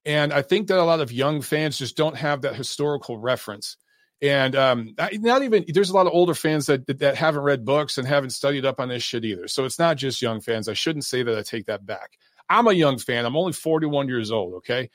And 0.05 0.31
I 0.31 0.41
think 0.41 0.67
that 0.67 0.79
a 0.79 0.83
lot 0.83 1.01
of 1.01 1.11
young 1.11 1.41
fans 1.41 1.77
just 1.77 1.97
don't 1.97 2.15
have 2.17 2.41
that 2.41 2.55
historical 2.55 3.17
reference. 3.17 3.77
And 4.21 4.55
um, 4.55 4.95
not 4.97 5.43
even 5.43 5.65
there's 5.67 5.89
a 5.89 5.95
lot 5.95 6.07
of 6.07 6.13
older 6.13 6.33
fans 6.33 6.65
that, 6.65 6.85
that, 6.87 6.99
that 6.99 7.15
haven't 7.15 7.41
read 7.41 7.63
books 7.63 7.97
and 7.97 8.07
haven't 8.07 8.31
studied 8.31 8.65
up 8.65 8.79
on 8.79 8.89
this 8.89 9.03
shit 9.03 9.23
either. 9.23 9.47
So 9.47 9.65
it's 9.65 9.79
not 9.79 9.97
just 9.97 10.21
young 10.21 10.41
fans. 10.41 10.67
I 10.67 10.73
shouldn't 10.73 11.05
say 11.05 11.23
that. 11.23 11.37
I 11.37 11.41
take 11.41 11.67
that 11.67 11.85
back. 11.85 12.17
I'm 12.49 12.67
a 12.67 12.73
young 12.73 12.97
fan. 12.97 13.25
I'm 13.25 13.37
only 13.37 13.53
41 13.53 14.07
years 14.07 14.31
old. 14.31 14.55
Okay, 14.55 14.89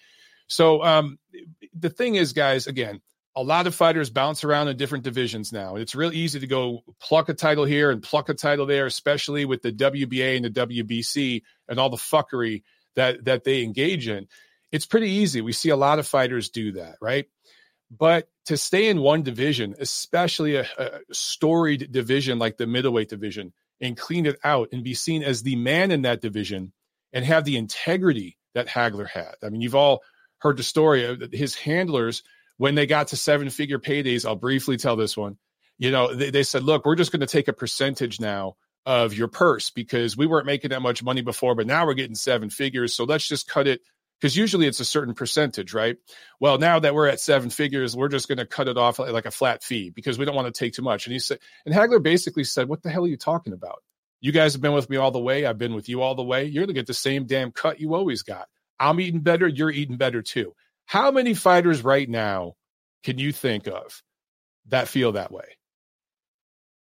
so 0.47 0.83
um, 0.83 1.19
the 1.79 1.89
thing 1.89 2.17
is, 2.17 2.33
guys, 2.33 2.67
again, 2.67 3.01
a 3.37 3.43
lot 3.43 3.67
of 3.67 3.75
fighters 3.75 4.11
bounce 4.11 4.45
around 4.45 4.69
in 4.69 4.77
different 4.77 5.05
divisions 5.05 5.53
now. 5.53 5.77
It's 5.77 5.95
real 5.95 6.13
easy 6.13 6.41
to 6.41 6.47
go 6.47 6.83
pluck 7.01 7.29
a 7.29 7.35
title 7.35 7.65
here 7.65 7.91
and 7.91 8.03
pluck 8.03 8.29
a 8.29 8.35
title 8.35 8.67
there, 8.67 8.87
especially 8.87 9.45
with 9.45 9.63
the 9.63 9.73
WBA 9.73 10.37
and 10.37 10.45
the 10.45 10.51
WBC 10.51 11.43
and 11.69 11.79
all 11.79 11.91
the 11.91 11.97
fuckery 11.97 12.63
that 12.95 13.25
that 13.25 13.45
they 13.45 13.63
engage 13.63 14.09
in 14.09 14.29
it's 14.75 14.87
pretty 14.87 15.09
easy. 15.09 15.41
We 15.41 15.53
see 15.53 15.69
a 15.69 15.77
lot 15.77 16.01
of 16.01 16.07
fighters 16.07 16.51
do 16.51 16.73
that, 16.73 16.97
right? 17.01 17.27
But 17.97 18.29
to 18.47 18.57
stay 18.57 18.89
in 18.89 19.01
one 19.01 19.23
division, 19.23 19.77
especially 19.79 20.57
a, 20.57 20.67
a 20.77 20.99
storied 21.13 21.93
division 21.93 22.41
like 22.41 22.57
the 22.57 22.67
middleweight 22.67 23.09
division, 23.09 23.53
and 23.81 23.97
clean 23.97 24.27
it 24.27 24.37
out 24.43 24.71
and 24.73 24.83
be 24.83 24.95
seen 24.95 25.23
as 25.23 25.45
the 25.45 25.55
man 25.55 25.93
in 25.93 26.03
that 26.03 26.21
division 26.21 26.73
and 27.13 27.25
have 27.25 27.45
the 27.45 27.57
integrity 27.57 28.37
that 28.55 28.67
Hagler 28.67 29.09
had. 29.09 29.37
I 29.45 29.49
mean, 29.51 29.61
you've 29.61 29.77
all 29.77 30.03
heard 30.39 30.57
the 30.57 30.65
story 30.65 31.05
of 31.05 31.23
his 31.31 31.55
handlers 31.55 32.25
when 32.57 32.75
they 32.75 32.87
got 32.87 33.09
to 33.09 33.17
seven 33.17 33.51
figure 33.51 33.79
paydays. 33.79 34.27
I'll 34.27 34.35
briefly 34.35 34.77
tell 34.77 34.97
this 34.97 35.17
one. 35.17 35.39
You 35.79 35.93
know, 35.93 36.13
they, 36.13 36.31
they 36.31 36.43
said, 36.43 36.65
look, 36.65 36.85
we're 36.85 36.97
just 36.97 37.13
going 37.13 37.21
to 37.21 37.27
take 37.27 37.47
a 37.47 37.53
percentage 37.53 38.21
now 38.21 38.57
of 38.85 39.15
your 39.15 39.29
purse 39.29 39.71
because 39.71 40.17
we 40.17 40.27
weren't 40.27 40.47
making 40.47 40.71
that 40.71 40.83
much 40.83 41.01
money 41.01 41.23
before, 41.23 41.55
but 41.55 41.69
now 41.69 41.87
we're 41.87 41.95
getting 41.95 42.17
seven 42.17 42.51
figures. 42.51 42.93
So 42.93 43.05
let's 43.05 43.29
just 43.29 43.47
cut 43.49 43.69
it 43.69 43.81
because 44.21 44.37
usually 44.37 44.67
it's 44.67 44.81
a 44.81 44.85
certain 44.85 45.15
percentage, 45.15 45.75
right? 45.75 45.97
Well, 46.41 46.59
now 46.59 46.79
that 46.79 46.95
we're 46.95 47.09
at 47.09 47.21
seven 47.21 47.51
figures, 47.51 47.97
we're 47.97 48.09
just 48.09 48.29
going 48.29 48.39
to 48.39 48.47
cut 48.47 48.69
it 48.69 48.79
off 48.79 48.99
like 48.99 49.27
a 49.27 49.31
flat 49.31 49.63
fee 49.63 49.91
because 49.91 50.19
we 50.19 50.25
don't 50.25 50.35
want 50.35 50.53
to 50.53 50.59
take 50.59 50.73
too 50.73 50.83
much. 50.83 51.07
And 51.07 51.13
he 51.13 51.19
said, 51.19 51.39
and 51.67 51.75
Hagler 51.75 52.03
basically 52.03 52.45
said, 52.45 52.69
"What 52.69 52.83
the 52.83 52.91
hell 52.91 53.05
are 53.05 53.09
you 53.09 53.17
talking 53.17 53.53
about? 53.53 53.83
You 54.21 54.33
guys 54.33 54.55
have 54.55 54.63
been 54.63 54.73
with 54.73 54.89
me 54.89 54.97
all 54.97 55.11
the 55.11 55.21
way. 55.21 55.45
I've 55.45 55.59
been 55.59 55.75
with 55.75 55.89
you 55.89 56.01
all 56.01 56.15
the 56.15 56.23
way. 56.23 56.45
You're 56.45 56.63
going 56.63 56.75
to 56.75 56.81
get 56.81 56.87
the 56.87 56.95
same 56.95 57.27
damn 57.27 57.53
cut 57.53 57.81
you 57.81 57.95
always 57.95 58.23
got. 58.23 58.49
I'm 58.81 58.99
eating 59.01 59.21
better. 59.21 59.47
You're 59.47 59.71
eating 59.71 59.99
better 59.99 60.23
too. 60.23 60.55
How 60.87 61.11
many 61.11 61.35
fighters 61.35 61.85
right 61.85 62.09
now 62.09 62.55
can 63.03 63.19
you 63.19 63.33
think 63.33 63.69
of 63.69 64.03
that 64.69 64.89
feel 64.89 65.13
that 65.13 65.31
way? 65.31 65.57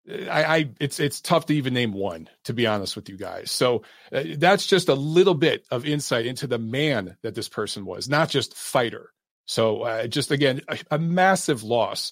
I, 0.09 0.43
I, 0.43 0.69
it's 0.79 0.99
it's 0.99 1.21
tough 1.21 1.45
to 1.45 1.55
even 1.55 1.73
name 1.73 1.93
one 1.93 2.29
to 2.43 2.53
be 2.53 2.67
honest 2.67 2.95
with 2.95 3.07
you 3.09 3.17
guys. 3.17 3.51
So 3.51 3.83
uh, 4.11 4.23
that's 4.37 4.67
just 4.67 4.89
a 4.89 4.95
little 4.95 5.33
bit 5.33 5.65
of 5.71 5.85
insight 5.85 6.25
into 6.25 6.47
the 6.47 6.57
man 6.57 7.15
that 7.23 7.35
this 7.35 7.47
person 7.47 7.85
was, 7.85 8.09
not 8.09 8.29
just 8.29 8.55
fighter. 8.55 9.11
So 9.45 9.83
uh, 9.83 10.07
just 10.07 10.31
again, 10.31 10.61
a, 10.67 10.77
a, 10.91 10.99
massive 10.99 11.63
loss, 11.63 12.11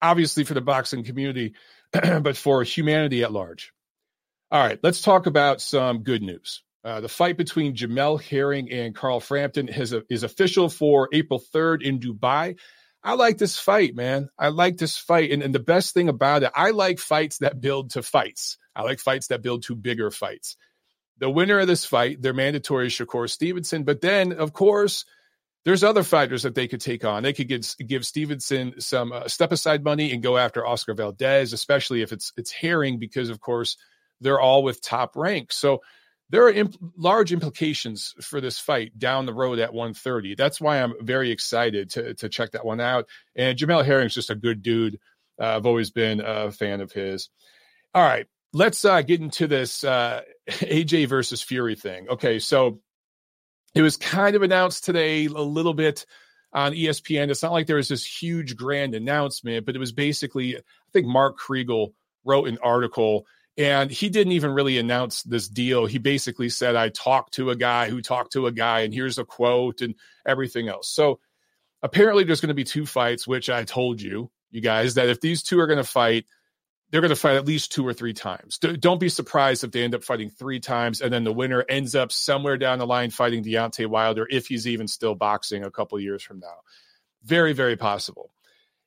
obviously 0.00 0.44
for 0.44 0.54
the 0.54 0.60
boxing 0.60 1.04
community, 1.04 1.54
but 1.92 2.36
for 2.36 2.62
humanity 2.62 3.22
at 3.22 3.32
large. 3.32 3.72
All 4.50 4.62
right, 4.62 4.78
let's 4.82 5.02
talk 5.02 5.26
about 5.26 5.60
some 5.60 6.02
good 6.02 6.22
news. 6.22 6.62
Uh, 6.84 7.00
the 7.00 7.08
fight 7.08 7.36
between 7.36 7.76
Jamel 7.76 8.20
Herring 8.20 8.70
and 8.70 8.94
Carl 8.94 9.20
Frampton 9.20 9.68
has 9.68 9.92
a, 9.92 10.02
is 10.10 10.24
official 10.24 10.68
for 10.68 11.08
April 11.12 11.40
3rd 11.40 11.82
in 11.82 12.00
Dubai. 12.00 12.58
I 13.04 13.14
like 13.14 13.38
this 13.38 13.58
fight, 13.58 13.96
man. 13.96 14.28
I 14.38 14.48
like 14.48 14.76
this 14.76 14.96
fight. 14.96 15.32
And, 15.32 15.42
and 15.42 15.54
the 15.54 15.58
best 15.58 15.92
thing 15.92 16.08
about 16.08 16.44
it, 16.44 16.52
I 16.54 16.70
like 16.70 16.98
fights 16.98 17.38
that 17.38 17.60
build 17.60 17.90
to 17.90 18.02
fights. 18.02 18.58
I 18.76 18.82
like 18.82 19.00
fights 19.00 19.28
that 19.28 19.42
build 19.42 19.64
to 19.64 19.74
bigger 19.74 20.10
fights. 20.10 20.56
The 21.18 21.30
winner 21.30 21.58
of 21.58 21.66
this 21.66 21.84
fight, 21.84 22.22
they're 22.22 22.32
mandatory 22.32 22.88
Shakur 22.88 23.28
Stevenson. 23.28 23.84
But 23.84 24.00
then, 24.00 24.32
of 24.32 24.52
course, 24.52 25.04
there's 25.64 25.84
other 25.84 26.02
fighters 26.02 26.42
that 26.42 26.54
they 26.54 26.68
could 26.68 26.80
take 26.80 27.04
on. 27.04 27.22
They 27.22 27.32
could 27.32 27.48
give, 27.48 27.66
give 27.86 28.06
Stevenson 28.06 28.80
some 28.80 29.12
uh, 29.12 29.28
step 29.28 29.52
aside 29.52 29.84
money 29.84 30.12
and 30.12 30.22
go 30.22 30.36
after 30.36 30.66
Oscar 30.66 30.94
Valdez, 30.94 31.52
especially 31.52 32.02
if 32.02 32.12
it's 32.12 32.32
it's 32.36 32.50
Herring, 32.50 32.98
because 32.98 33.28
of 33.28 33.40
course 33.40 33.76
they're 34.20 34.40
all 34.40 34.62
with 34.62 34.80
top 34.80 35.16
rank. 35.16 35.52
So 35.52 35.80
there 36.32 36.46
are 36.46 36.50
imp- 36.50 36.78
large 36.96 37.30
implications 37.30 38.14
for 38.22 38.40
this 38.40 38.58
fight 38.58 38.98
down 38.98 39.26
the 39.26 39.34
road 39.34 39.58
at 39.58 39.74
130. 39.74 40.34
That's 40.34 40.60
why 40.60 40.82
I'm 40.82 40.94
very 41.00 41.30
excited 41.30 41.90
to 41.90 42.14
to 42.14 42.28
check 42.28 42.52
that 42.52 42.64
one 42.64 42.80
out. 42.80 43.06
And 43.36 43.56
Jamel 43.56 43.84
Herring's 43.84 44.14
just 44.14 44.30
a 44.30 44.34
good 44.34 44.62
dude. 44.62 44.98
Uh, 45.40 45.56
I've 45.56 45.66
always 45.66 45.90
been 45.90 46.22
a 46.24 46.50
fan 46.50 46.80
of 46.80 46.90
his. 46.90 47.28
All 47.94 48.02
right, 48.02 48.26
let's 48.54 48.84
uh, 48.84 49.02
get 49.02 49.20
into 49.20 49.46
this 49.46 49.84
uh, 49.84 50.22
AJ 50.48 51.06
versus 51.08 51.42
Fury 51.42 51.74
thing. 51.74 52.08
Okay, 52.08 52.38
so 52.38 52.80
it 53.74 53.82
was 53.82 53.98
kind 53.98 54.34
of 54.34 54.42
announced 54.42 54.84
today 54.84 55.26
a 55.26 55.30
little 55.30 55.74
bit 55.74 56.06
on 56.54 56.72
ESPN. 56.72 57.30
It's 57.30 57.42
not 57.42 57.52
like 57.52 57.66
there 57.66 57.76
was 57.76 57.88
this 57.88 58.06
huge 58.06 58.56
grand 58.56 58.94
announcement, 58.94 59.66
but 59.66 59.76
it 59.76 59.78
was 59.78 59.92
basically 59.92 60.56
I 60.56 60.60
think 60.94 61.06
Mark 61.06 61.38
Kriegel 61.38 61.92
wrote 62.24 62.48
an 62.48 62.58
article 62.62 63.26
and 63.58 63.90
he 63.90 64.08
didn't 64.08 64.32
even 64.32 64.52
really 64.52 64.78
announce 64.78 65.22
this 65.22 65.48
deal. 65.48 65.86
He 65.86 65.98
basically 65.98 66.48
said, 66.48 66.74
I 66.74 66.88
talked 66.88 67.34
to 67.34 67.50
a 67.50 67.56
guy 67.56 67.90
who 67.90 68.00
talked 68.00 68.32
to 68.32 68.46
a 68.46 68.52
guy, 68.52 68.80
and 68.80 68.94
here's 68.94 69.18
a 69.18 69.24
quote 69.24 69.82
and 69.82 69.94
everything 70.26 70.68
else. 70.68 70.88
So 70.88 71.20
apparently, 71.82 72.24
there's 72.24 72.40
going 72.40 72.48
to 72.48 72.54
be 72.54 72.64
two 72.64 72.86
fights, 72.86 73.26
which 73.26 73.50
I 73.50 73.64
told 73.64 74.00
you, 74.00 74.30
you 74.50 74.60
guys, 74.60 74.94
that 74.94 75.08
if 75.08 75.20
these 75.20 75.42
two 75.42 75.60
are 75.60 75.66
going 75.66 75.78
to 75.78 75.84
fight, 75.84 76.24
they're 76.90 77.00
going 77.00 77.08
to 77.08 77.16
fight 77.16 77.36
at 77.36 77.46
least 77.46 77.72
two 77.72 77.86
or 77.86 77.94
three 77.94 78.12
times. 78.12 78.58
don't 78.58 79.00
be 79.00 79.08
surprised 79.08 79.64
if 79.64 79.70
they 79.70 79.82
end 79.82 79.94
up 79.94 80.04
fighting 80.04 80.28
three 80.28 80.60
times 80.60 81.00
and 81.00 81.10
then 81.10 81.24
the 81.24 81.32
winner 81.32 81.64
ends 81.66 81.94
up 81.94 82.12
somewhere 82.12 82.58
down 82.58 82.78
the 82.78 82.86
line 82.86 83.08
fighting 83.08 83.42
Deontay 83.42 83.86
Wilder 83.86 84.28
if 84.30 84.46
he's 84.46 84.68
even 84.68 84.86
still 84.86 85.14
boxing 85.14 85.64
a 85.64 85.70
couple 85.70 85.98
years 85.98 86.22
from 86.22 86.38
now. 86.40 86.60
Very, 87.24 87.54
very 87.54 87.76
possible. 87.76 88.30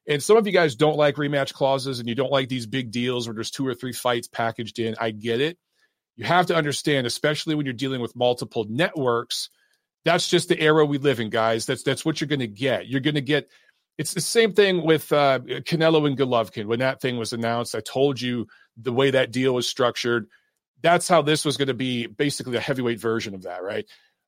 And 0.07 0.21
some 0.21 0.37
of 0.37 0.45
you 0.45 0.53
guys 0.53 0.75
don't 0.75 0.97
like 0.97 1.15
rematch 1.15 1.53
clauses 1.53 1.99
and 1.99 2.07
you 2.07 2.15
don't 2.15 2.31
like 2.31 2.47
these 2.47 2.67
big 2.67 2.91
deals 2.91 3.27
where 3.27 3.33
there's 3.33 3.51
two 3.51 3.65
or 3.65 3.73
three 3.73 3.93
fights 3.93 4.27
packaged 4.27 4.79
in. 4.79 4.95
I 4.99 5.11
get 5.11 5.41
it. 5.41 5.57
You 6.15 6.25
have 6.25 6.45
to 6.47 6.55
understand, 6.55 7.07
especially 7.07 7.55
when 7.55 7.65
you're 7.65 7.73
dealing 7.73 8.01
with 8.01 8.15
multiple 8.15 8.65
networks, 8.69 9.49
that's 10.05 10.29
just 10.29 10.47
the 10.47 10.59
era 10.59 10.85
we 10.85 10.99
live 10.99 11.19
in, 11.19 11.29
guys. 11.29 11.65
That's 11.65 11.83
that's 11.83 12.05
what 12.05 12.21
you're 12.21 12.27
going 12.27 12.39
to 12.39 12.47
get. 12.47 12.87
You're 12.87 13.01
going 13.01 13.15
to 13.15 13.21
get. 13.21 13.49
It's 13.97 14.13
the 14.13 14.21
same 14.21 14.53
thing 14.53 14.85
with 14.85 15.11
uh, 15.11 15.39
Canelo 15.39 16.05
and 16.05 16.17
Golovkin. 16.17 16.65
When 16.65 16.79
that 16.79 17.01
thing 17.01 17.17
was 17.17 17.33
announced, 17.33 17.75
I 17.75 17.79
told 17.79 18.21
you 18.21 18.47
the 18.77 18.93
way 18.93 19.11
that 19.11 19.31
deal 19.31 19.53
was 19.53 19.67
structured. 19.67 20.27
That's 20.81 21.07
how 21.07 21.21
this 21.21 21.43
was 21.43 21.57
going 21.57 21.69
to 21.69 21.73
be 21.73 22.05
basically 22.05 22.57
a 22.57 22.61
heavyweight 22.61 22.99
version 22.99 23.33
of 23.33 23.43
that, 23.43 23.63
right? 23.63 23.85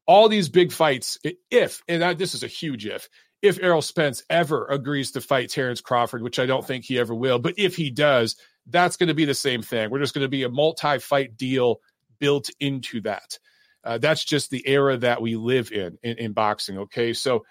All 0.08 0.30
these 0.30 0.50
big 0.50 0.72
fights, 0.72 1.18
if, 1.52 1.84
and 1.88 2.18
this 2.18 2.34
is 2.34 2.44
a 2.44 2.48
huge 2.48 2.86
if, 2.86 3.10
if 3.42 3.60
Errol 3.62 3.82
Spence 3.82 4.24
ever 4.30 4.66
agrees 4.66 5.12
to 5.12 5.22
fight 5.22 5.50
Terrence 5.50 5.82
Crawford, 5.82 6.24
which 6.24 6.40
I 6.40 6.46
don't 6.46 6.66
think 6.66 6.86
he 6.86 7.00
ever 7.00 7.14
will, 7.14 7.40
but 7.40 7.56
if 7.58 7.76
he 7.76 7.92
does, 7.92 8.36
that's 8.66 8.98
going 8.98 9.08
to 9.08 9.14
be 9.14 9.26
the 9.26 9.34
same 9.34 9.62
thing. 9.62 9.90
We're 9.90 10.00
just 10.00 10.14
going 10.14 10.26
to 10.26 10.30
be 10.30 10.44
a 10.44 10.50
multi 10.50 11.00
fight 11.00 11.38
deal 11.38 11.80
built 12.20 12.50
into 12.60 13.02
that. 13.02 13.38
Uh, 13.84 13.98
that's 13.98 14.26
just 14.26 14.50
the 14.50 14.68
era 14.68 14.98
that 14.98 15.22
we 15.22 15.36
live 15.36 15.72
in, 15.72 15.98
in, 16.04 16.18
in 16.18 16.34
boxing. 16.34 16.78
Okay, 16.80 17.14
so 17.14 17.46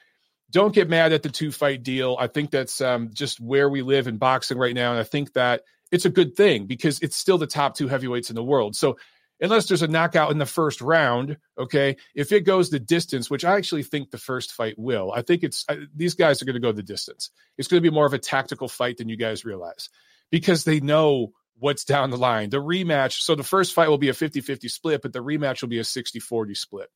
don't 0.50 0.74
get 0.74 0.88
mad 0.88 1.12
at 1.12 1.22
the 1.22 1.30
two 1.30 1.50
fight 1.50 1.82
deal. 1.82 2.16
I 2.18 2.26
think 2.26 2.50
that's 2.50 2.80
um, 2.80 3.10
just 3.12 3.40
where 3.40 3.68
we 3.68 3.82
live 3.82 4.06
in 4.06 4.18
boxing 4.18 4.58
right 4.58 4.74
now, 4.74 4.90
and 4.90 5.00
I 5.00 5.04
think 5.04 5.32
that 5.32 5.62
it's 5.90 6.04
a 6.04 6.10
good 6.10 6.36
thing 6.36 6.66
because 6.66 7.00
it's 7.00 7.16
still 7.16 7.38
the 7.38 7.46
top 7.46 7.76
two 7.76 7.88
heavyweights 7.88 8.28
in 8.28 8.36
the 8.36 8.44
world. 8.44 8.74
So 8.74 8.98
unless 9.40 9.66
there's 9.66 9.82
a 9.82 9.88
knockout 9.88 10.30
in 10.30 10.38
the 10.38 10.46
first 10.46 10.80
round, 10.80 11.36
okay, 11.58 11.96
if 12.14 12.32
it 12.32 12.40
goes 12.40 12.70
the 12.70 12.80
distance, 12.80 13.28
which 13.30 13.44
I 13.44 13.56
actually 13.56 13.82
think 13.82 14.10
the 14.10 14.18
first 14.18 14.52
fight 14.52 14.74
will, 14.78 15.12
I 15.12 15.22
think 15.22 15.42
it's 15.42 15.64
uh, 15.68 15.76
these 15.94 16.14
guys 16.14 16.40
are 16.40 16.44
going 16.44 16.54
to 16.54 16.60
go 16.60 16.72
the 16.72 16.82
distance. 16.82 17.30
It's 17.58 17.68
going 17.68 17.82
to 17.82 17.88
be 17.88 17.94
more 17.94 18.06
of 18.06 18.14
a 18.14 18.18
tactical 18.18 18.68
fight 18.68 18.98
than 18.98 19.08
you 19.08 19.16
guys 19.16 19.44
realize 19.44 19.88
because 20.30 20.64
they 20.64 20.80
know 20.80 21.32
what's 21.58 21.84
down 21.84 22.10
the 22.10 22.16
line. 22.16 22.50
The 22.50 22.58
rematch, 22.58 23.20
so 23.20 23.34
the 23.34 23.42
first 23.42 23.74
fight 23.74 23.88
will 23.88 23.98
be 23.98 24.08
a 24.08 24.14
50 24.14 24.40
50 24.40 24.68
split, 24.68 25.02
but 25.02 25.12
the 25.12 25.22
rematch 25.22 25.62
will 25.62 25.68
be 25.68 25.78
a 25.78 25.84
60 25.84 26.18
40 26.20 26.54
split. 26.54 26.88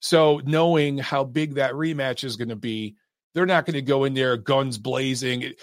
So 0.00 0.40
knowing 0.44 0.98
how 0.98 1.24
big 1.24 1.54
that 1.54 1.72
rematch 1.72 2.24
is 2.24 2.36
going 2.36 2.50
to 2.50 2.56
be, 2.56 2.96
they're 3.32 3.46
not 3.46 3.66
going 3.66 3.74
to 3.74 3.82
go 3.82 4.04
in 4.04 4.14
there 4.14 4.36
guns 4.36 4.78
blazing. 4.78 5.54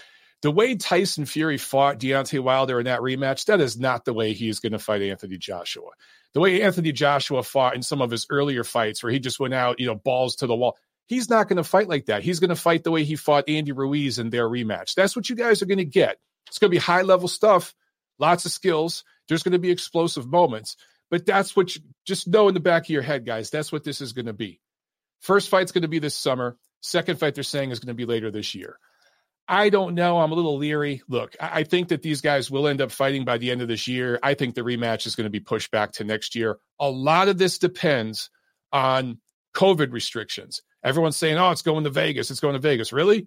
The 0.42 0.50
way 0.50 0.74
Tyson 0.74 1.24
Fury 1.24 1.56
fought 1.56 2.00
Deontay 2.00 2.40
Wilder 2.40 2.78
in 2.80 2.86
that 2.86 3.00
rematch, 3.00 3.46
that 3.46 3.60
is 3.60 3.78
not 3.78 4.04
the 4.04 4.12
way 4.12 4.32
he's 4.32 4.58
going 4.58 4.72
to 4.72 4.78
fight 4.78 5.02
Anthony 5.02 5.38
Joshua. 5.38 5.90
The 6.34 6.40
way 6.40 6.62
Anthony 6.62 6.92
Joshua 6.92 7.42
fought 7.42 7.76
in 7.76 7.82
some 7.82 8.02
of 8.02 8.10
his 8.10 8.26
earlier 8.28 8.64
fights, 8.64 9.02
where 9.02 9.12
he 9.12 9.20
just 9.20 9.38
went 9.38 9.54
out, 9.54 9.78
you 9.78 9.86
know, 9.86 9.94
balls 9.94 10.36
to 10.36 10.46
the 10.46 10.56
wall, 10.56 10.76
he's 11.06 11.30
not 11.30 11.48
going 11.48 11.58
to 11.58 11.64
fight 11.64 11.88
like 11.88 12.06
that. 12.06 12.22
He's 12.22 12.40
going 12.40 12.50
to 12.50 12.56
fight 12.56 12.82
the 12.82 12.90
way 12.90 13.04
he 13.04 13.16
fought 13.16 13.48
Andy 13.48 13.72
Ruiz 13.72 14.18
in 14.18 14.30
their 14.30 14.48
rematch. 14.48 14.94
That's 14.94 15.14
what 15.14 15.30
you 15.30 15.36
guys 15.36 15.62
are 15.62 15.66
going 15.66 15.78
to 15.78 15.84
get. 15.84 16.18
It's 16.48 16.58
going 16.58 16.70
to 16.70 16.74
be 16.74 16.80
high 16.80 17.02
level 17.02 17.28
stuff 17.28 17.74
lots 18.18 18.46
of 18.46 18.52
skills. 18.52 19.04
There's 19.28 19.42
going 19.42 19.52
to 19.52 19.58
be 19.58 19.70
explosive 19.70 20.26
moments, 20.26 20.76
but 21.10 21.26
that's 21.26 21.54
what 21.54 21.74
you 21.74 21.82
just 22.06 22.28
know 22.28 22.48
in 22.48 22.54
the 22.54 22.60
back 22.60 22.84
of 22.84 22.90
your 22.90 23.02
head, 23.02 23.26
guys. 23.26 23.50
That's 23.50 23.72
what 23.72 23.84
this 23.84 24.00
is 24.00 24.12
going 24.12 24.26
to 24.26 24.32
be. 24.32 24.60
First 25.20 25.48
fight's 25.48 25.72
going 25.72 25.82
to 25.82 25.88
be 25.88 25.98
this 25.98 26.16
summer. 26.16 26.56
Second 26.80 27.18
fight 27.18 27.34
they're 27.34 27.44
saying 27.44 27.70
is 27.70 27.80
going 27.80 27.94
to 27.94 27.94
be 27.94 28.06
later 28.06 28.30
this 28.30 28.54
year. 28.54 28.78
I 29.48 29.70
don't 29.70 29.94
know. 29.94 30.18
I'm 30.18 30.32
a 30.32 30.34
little 30.34 30.56
leery. 30.56 31.02
Look, 31.08 31.34
I 31.40 31.64
think 31.64 31.88
that 31.88 32.02
these 32.02 32.20
guys 32.20 32.50
will 32.50 32.68
end 32.68 32.80
up 32.80 32.92
fighting 32.92 33.24
by 33.24 33.38
the 33.38 33.50
end 33.50 33.60
of 33.60 33.68
this 33.68 33.88
year. 33.88 34.18
I 34.22 34.34
think 34.34 34.54
the 34.54 34.62
rematch 34.62 35.06
is 35.06 35.16
going 35.16 35.26
to 35.26 35.30
be 35.30 35.40
pushed 35.40 35.70
back 35.70 35.92
to 35.92 36.04
next 36.04 36.34
year. 36.34 36.58
A 36.78 36.88
lot 36.88 37.28
of 37.28 37.38
this 37.38 37.58
depends 37.58 38.30
on 38.72 39.18
COVID 39.54 39.92
restrictions. 39.92 40.62
Everyone's 40.84 41.16
saying, 41.16 41.38
"Oh, 41.38 41.50
it's 41.50 41.62
going 41.62 41.84
to 41.84 41.90
Vegas. 41.90 42.30
It's 42.30 42.40
going 42.40 42.54
to 42.54 42.60
Vegas." 42.60 42.92
Really? 42.92 43.26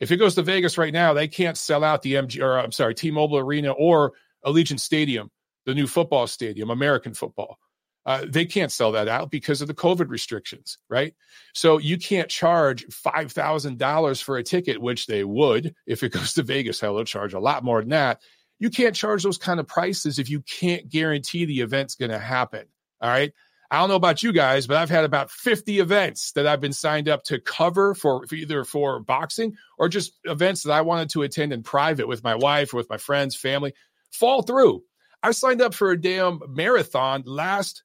If 0.00 0.10
it 0.10 0.16
goes 0.16 0.34
to 0.36 0.42
Vegas 0.42 0.78
right 0.78 0.92
now, 0.92 1.12
they 1.12 1.28
can't 1.28 1.58
sell 1.58 1.84
out 1.84 2.02
the 2.02 2.14
MG 2.14 2.42
or 2.42 2.58
I'm 2.58 2.72
sorry, 2.72 2.94
T-Mobile 2.94 3.38
Arena 3.38 3.72
or 3.72 4.14
Allegiant 4.44 4.80
Stadium, 4.80 5.30
the 5.66 5.74
new 5.74 5.86
football 5.86 6.26
stadium, 6.26 6.70
American 6.70 7.12
football. 7.12 7.58
Uh, 8.06 8.24
they 8.26 8.46
can't 8.46 8.72
sell 8.72 8.92
that 8.92 9.08
out 9.08 9.30
because 9.30 9.60
of 9.60 9.68
the 9.68 9.74
COVID 9.74 10.08
restrictions, 10.08 10.78
right? 10.88 11.14
So 11.52 11.78
you 11.78 11.98
can't 11.98 12.28
charge 12.28 12.86
five 12.86 13.30
thousand 13.30 13.78
dollars 13.78 14.20
for 14.20 14.38
a 14.38 14.42
ticket, 14.42 14.80
which 14.80 15.06
they 15.06 15.24
would 15.24 15.74
if 15.86 16.02
it 16.02 16.12
goes 16.12 16.34
to 16.34 16.42
Vegas. 16.42 16.80
Hell, 16.80 16.96
they'll 16.96 17.04
charge 17.04 17.34
a 17.34 17.40
lot 17.40 17.64
more 17.64 17.80
than 17.80 17.90
that. 17.90 18.20
You 18.58 18.70
can't 18.70 18.94
charge 18.94 19.22
those 19.22 19.38
kind 19.38 19.60
of 19.60 19.66
prices 19.66 20.18
if 20.18 20.28
you 20.28 20.42
can't 20.42 20.88
guarantee 20.88 21.44
the 21.44 21.60
event's 21.60 21.94
going 21.94 22.10
to 22.10 22.18
happen. 22.18 22.66
All 23.00 23.08
right. 23.08 23.32
I 23.72 23.78
don't 23.78 23.88
know 23.88 23.94
about 23.94 24.22
you 24.22 24.32
guys, 24.32 24.66
but 24.66 24.78
I've 24.78 24.90
had 24.90 25.04
about 25.04 25.30
50 25.30 25.78
events 25.78 26.32
that 26.32 26.46
I've 26.46 26.60
been 26.60 26.72
signed 26.72 27.08
up 27.08 27.22
to 27.24 27.38
cover 27.38 27.94
for, 27.94 28.26
for, 28.26 28.34
either 28.34 28.64
for 28.64 28.98
boxing 28.98 29.56
or 29.78 29.88
just 29.88 30.18
events 30.24 30.64
that 30.64 30.72
I 30.72 30.80
wanted 30.80 31.10
to 31.10 31.22
attend 31.22 31.52
in 31.52 31.62
private 31.62 32.08
with 32.08 32.24
my 32.24 32.34
wife 32.34 32.72
with 32.72 32.90
my 32.90 32.96
friends, 32.96 33.36
family 33.36 33.72
fall 34.10 34.42
through. 34.42 34.82
I 35.22 35.30
signed 35.30 35.62
up 35.62 35.72
for 35.72 35.90
a 35.90 36.00
damn 36.00 36.40
marathon 36.48 37.22
last 37.26 37.84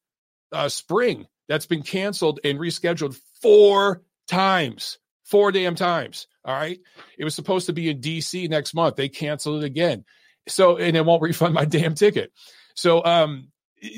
uh, 0.51 0.69
spring 0.69 1.27
that's 1.47 1.65
been 1.65 1.83
canceled 1.83 2.39
and 2.43 2.59
rescheduled 2.59 3.19
four 3.41 4.01
times. 4.27 4.97
Four 5.23 5.51
damn 5.51 5.75
times. 5.75 6.27
All 6.43 6.53
right. 6.55 6.79
It 7.17 7.23
was 7.23 7.35
supposed 7.35 7.65
to 7.65 7.73
be 7.73 7.89
in 7.89 7.99
DC 7.99 8.47
next 8.49 8.73
month. 8.73 8.95
They 8.95 9.09
canceled 9.09 9.63
it 9.63 9.65
again. 9.65 10.05
So, 10.47 10.77
and 10.77 10.95
it 10.95 11.05
won't 11.05 11.21
refund 11.23 11.53
my 11.53 11.65
damn 11.65 11.95
ticket. 11.95 12.31
So, 12.75 13.03
um, 13.03 13.49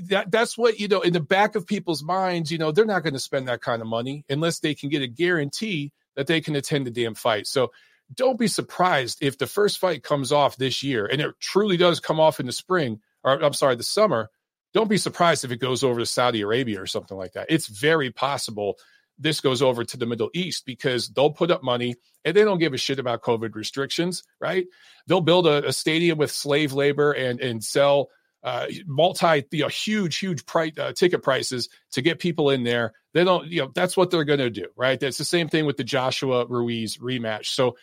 that 0.09 0.31
that's 0.31 0.57
what 0.57 0.79
you 0.79 0.87
know 0.87 1.01
in 1.01 1.13
the 1.13 1.21
back 1.21 1.55
of 1.55 1.65
people's 1.65 2.03
minds 2.03 2.51
you 2.51 2.57
know 2.57 2.71
they're 2.71 2.83
not 2.83 3.03
going 3.03 3.13
to 3.13 3.19
spend 3.19 3.47
that 3.47 3.61
kind 3.61 3.81
of 3.81 3.87
money 3.87 4.25
unless 4.27 4.59
they 4.59 4.73
can 4.73 4.89
get 4.89 5.03
a 5.03 5.07
guarantee 5.07 5.93
that 6.15 6.27
they 6.27 6.41
can 6.41 6.57
attend 6.57 6.85
the 6.85 6.91
damn 6.91 7.13
fight 7.13 7.47
so 7.47 7.71
don't 8.13 8.39
be 8.39 8.47
surprised 8.47 9.19
if 9.21 9.37
the 9.37 9.47
first 9.47 9.77
fight 9.77 10.03
comes 10.03 10.33
off 10.33 10.57
this 10.57 10.83
year 10.83 11.05
and 11.05 11.21
it 11.21 11.33
truly 11.39 11.77
does 11.77 12.01
come 12.01 12.19
off 12.19 12.39
in 12.41 12.47
the 12.47 12.51
spring 12.51 12.99
or 13.23 13.43
I'm 13.43 13.53
sorry, 13.53 13.75
the 13.75 13.83
summer. 13.83 14.29
Don't 14.73 14.89
be 14.89 14.97
surprised 14.97 15.45
if 15.45 15.51
it 15.51 15.59
goes 15.59 15.83
over 15.83 15.99
to 15.99 16.05
Saudi 16.05 16.41
Arabia 16.41 16.81
or 16.81 16.87
something 16.87 17.17
like 17.17 17.33
that. 17.33 17.47
It's 17.49 17.67
very 17.67 18.11
possible 18.11 18.77
this 19.19 19.41
goes 19.41 19.61
over 19.61 19.83
to 19.83 19.97
the 19.97 20.05
Middle 20.05 20.29
East 20.33 20.65
because 20.65 21.09
they'll 21.09 21.31
put 21.31 21.51
up 21.51 21.63
money 21.63 21.95
and 22.23 22.35
they 22.35 22.43
don't 22.43 22.59
give 22.59 22.73
a 22.73 22.77
shit 22.77 22.99
about 22.99 23.23
COVID 23.23 23.55
restrictions, 23.55 24.23
right? 24.39 24.67
They'll 25.07 25.21
build 25.21 25.47
a, 25.47 25.67
a 25.67 25.73
stadium 25.73 26.17
with 26.17 26.31
slave 26.31 26.73
labor 26.73 27.11
and 27.13 27.41
and 27.41 27.63
sell 27.63 28.09
uh, 28.43 28.67
multi, 28.85 29.43
you 29.51 29.63
know, 29.63 29.67
huge, 29.67 30.17
huge 30.19 30.45
price, 30.45 30.71
uh, 30.77 30.93
ticket 30.93 31.23
prices 31.23 31.69
to 31.93 32.01
get 32.01 32.19
people 32.19 32.49
in 32.51 32.63
there. 32.63 32.93
They 33.13 33.23
don't, 33.23 33.47
you 33.47 33.63
know, 33.63 33.71
that's 33.73 33.97
what 33.97 34.11
they're 34.11 34.23
going 34.23 34.39
to 34.39 34.49
do, 34.49 34.67
right? 34.75 34.99
That's 34.99 35.17
the 35.17 35.25
same 35.25 35.49
thing 35.49 35.65
with 35.65 35.77
the 35.77 35.83
Joshua 35.83 36.45
Ruiz 36.45 36.97
rematch. 36.97 37.47
So 37.47 37.77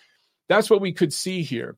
that's 0.48 0.70
what 0.70 0.80
we 0.80 0.92
could 0.92 1.12
see 1.12 1.42
here. 1.42 1.76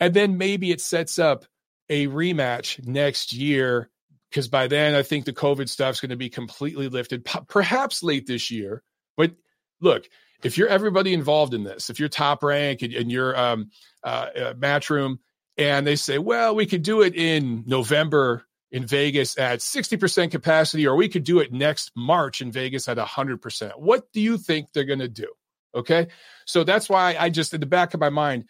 And 0.00 0.12
then 0.12 0.36
maybe 0.36 0.70
it 0.70 0.80
sets 0.80 1.18
up 1.18 1.44
a 1.88 2.08
rematch 2.08 2.84
next 2.84 3.32
year 3.32 3.88
because 4.30 4.48
by 4.48 4.66
then 4.66 4.94
I 4.94 5.02
think 5.02 5.24
the 5.24 5.32
COVID 5.32 5.68
stuff's 5.68 6.00
going 6.00 6.10
to 6.10 6.16
be 6.16 6.28
completely 6.28 6.88
lifted, 6.88 7.24
p- 7.24 7.40
perhaps 7.48 8.02
late 8.02 8.26
this 8.26 8.50
year. 8.50 8.82
But 9.16 9.32
look, 9.80 10.08
if 10.42 10.58
you're 10.58 10.68
everybody 10.68 11.14
involved 11.14 11.54
in 11.54 11.64
this, 11.64 11.90
if 11.90 11.98
you're 11.98 12.08
top 12.08 12.42
rank 12.42 12.82
and, 12.82 12.92
and 12.92 13.10
you're 13.10 13.36
um, 13.38 13.70
uh, 14.04 14.28
uh, 14.36 14.54
matchroom, 14.54 15.18
and 15.58 15.86
they 15.86 15.96
say, 15.96 16.18
well, 16.18 16.54
we 16.54 16.66
could 16.66 16.82
do 16.82 17.00
it 17.02 17.14
in 17.14 17.64
November 17.66 18.44
in 18.70 18.86
Vegas 18.86 19.38
at 19.38 19.60
60% 19.60 20.30
capacity, 20.30 20.86
or 20.86 20.96
we 20.96 21.08
could 21.08 21.24
do 21.24 21.38
it 21.38 21.52
next 21.52 21.92
March 21.96 22.40
in 22.40 22.52
Vegas 22.52 22.88
at 22.88 22.98
100%. 22.98 23.78
What 23.78 24.12
do 24.12 24.20
you 24.20 24.36
think 24.36 24.72
they're 24.72 24.84
going 24.84 24.98
to 24.98 25.08
do? 25.08 25.28
Okay. 25.74 26.08
So 26.46 26.64
that's 26.64 26.88
why 26.88 27.16
I 27.18 27.30
just, 27.30 27.54
in 27.54 27.60
the 27.60 27.66
back 27.66 27.94
of 27.94 28.00
my 28.00 28.10
mind, 28.10 28.44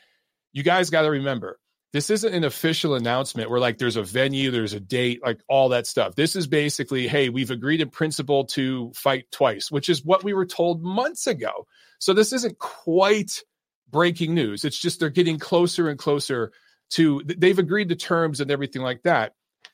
you 0.52 0.62
guys 0.62 0.90
got 0.90 1.02
to 1.02 1.10
remember 1.10 1.58
this 1.92 2.10
isn't 2.10 2.34
an 2.34 2.44
official 2.44 2.94
announcement 2.94 3.48
where 3.48 3.60
like 3.60 3.78
there's 3.78 3.96
a 3.96 4.02
venue, 4.02 4.50
there's 4.50 4.72
a 4.72 4.80
date, 4.80 5.20
like 5.24 5.40
all 5.48 5.70
that 5.70 5.86
stuff. 5.86 6.14
This 6.14 6.36
is 6.36 6.46
basically, 6.46 7.08
hey, 7.08 7.28
we've 7.28 7.50
agreed 7.50 7.80
in 7.80 7.90
principle 7.90 8.44
to 8.46 8.92
fight 8.94 9.30
twice, 9.30 9.70
which 9.70 9.88
is 9.88 10.04
what 10.04 10.24
we 10.24 10.34
were 10.34 10.46
told 10.46 10.82
months 10.82 11.26
ago. 11.26 11.66
So 11.98 12.12
this 12.12 12.32
isn't 12.32 12.58
quite 12.58 13.42
breaking 13.88 14.34
news. 14.34 14.64
It's 14.64 14.78
just 14.78 15.00
they're 15.00 15.10
getting 15.10 15.38
closer 15.38 15.88
and 15.88 15.98
closer 15.98 16.52
to 16.90 17.22
they've 17.24 17.58
agreed 17.58 17.88
to 17.88 17.96
terms 17.96 18.40
and 18.40 18.50
everything 18.50 18.82
like 18.82 19.02
that. 19.04 19.32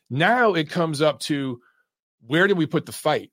Now 0.08 0.54
it 0.54 0.70
comes 0.70 1.02
up 1.02 1.20
to 1.20 1.60
where 2.26 2.46
do 2.46 2.54
we 2.54 2.66
put 2.66 2.86
the 2.86 2.92
fight? 2.92 3.30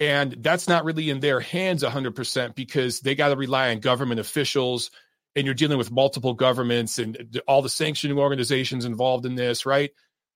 And 0.00 0.32
that's 0.40 0.68
not 0.68 0.84
really 0.84 1.10
in 1.10 1.20
their 1.20 1.40
hands 1.40 1.84
100% 1.84 2.54
because 2.54 3.00
they 3.00 3.14
got 3.14 3.28
to 3.28 3.36
rely 3.36 3.70
on 3.70 3.78
government 3.78 4.20
officials 4.20 4.90
and 5.36 5.46
you're 5.46 5.54
dealing 5.54 5.78
with 5.78 5.90
multiple 5.90 6.34
governments 6.34 6.98
and 6.98 7.40
all 7.46 7.62
the 7.62 7.68
sanctioning 7.68 8.18
organizations 8.18 8.84
involved 8.84 9.26
in 9.26 9.34
this, 9.34 9.66
right? 9.66 9.90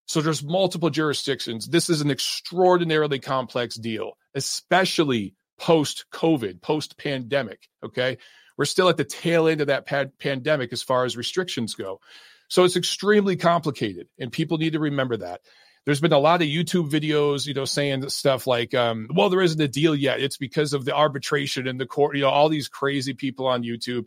So 0.07 0.21
there's 0.21 0.43
multiple 0.43 0.90
jurisdictions. 0.90 1.69
This 1.69 1.90
is 1.90 2.00
an 2.00 2.11
extraordinarily 2.11 3.19
complex 3.19 3.76
deal, 3.76 4.12
especially 4.35 5.35
post 5.59 6.07
COVID, 6.12 6.62
post 6.62 6.97
pandemic. 6.97 7.69
Okay. 7.85 8.19
We're 8.57 8.64
still 8.64 8.88
at 8.88 8.97
the 8.97 9.05
tail 9.05 9.47
end 9.47 9.61
of 9.61 9.69
that 9.69 9.87
pad- 9.87 10.19
pandemic 10.19 10.73
as 10.73 10.83
far 10.83 11.05
as 11.05 11.17
restrictions 11.17 11.75
go. 11.75 12.00
So 12.49 12.64
it's 12.64 12.76
extremely 12.76 13.37
complicated, 13.37 14.09
and 14.19 14.33
people 14.33 14.57
need 14.57 14.73
to 14.73 14.81
remember 14.81 15.19
that. 15.19 15.43
There's 15.85 16.00
been 16.00 16.12
a 16.12 16.19
lot 16.19 16.43
of 16.43 16.49
YouTube 16.49 16.90
videos, 16.90 17.47
you 17.47 17.55
know, 17.55 17.64
saying 17.64 18.09
stuff 18.09 18.47
like, 18.47 18.75
um, 18.75 19.09
well, 19.14 19.28
there 19.28 19.43
isn't 19.43 19.61
a 19.61 19.69
deal 19.69 19.95
yet. 19.95 20.21
It's 20.21 20.37
because 20.37 20.73
of 20.73 20.85
the 20.85 20.95
arbitration 20.95 21.69
and 21.69 21.78
the 21.78 21.87
court, 21.87 22.17
you 22.17 22.23
know, 22.23 22.31
all 22.31 22.49
these 22.49 22.69
crazy 22.69 23.14
people 23.14 23.47
on 23.47 23.62
YouTube. 23.62 24.07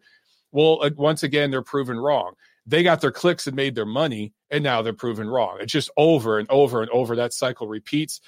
Well, 0.51 0.89
once 0.95 1.23
again, 1.23 1.51
they're 1.51 1.61
proven 1.61 1.97
wrong. 1.97 2.33
They 2.65 2.83
got 2.83 3.01
their 3.01 3.11
clicks 3.11 3.47
and 3.47 3.55
made 3.55 3.73
their 3.73 3.85
money, 3.85 4.33
and 4.49 4.63
now 4.63 4.81
they're 4.81 4.93
proven 4.93 5.27
wrong. 5.27 5.57
It's 5.61 5.73
just 5.73 5.89
over 5.97 6.37
and 6.37 6.49
over 6.49 6.81
and 6.81 6.91
over. 6.91 7.15
That 7.15 7.33
cycle 7.33 7.67
repeats. 7.67 8.21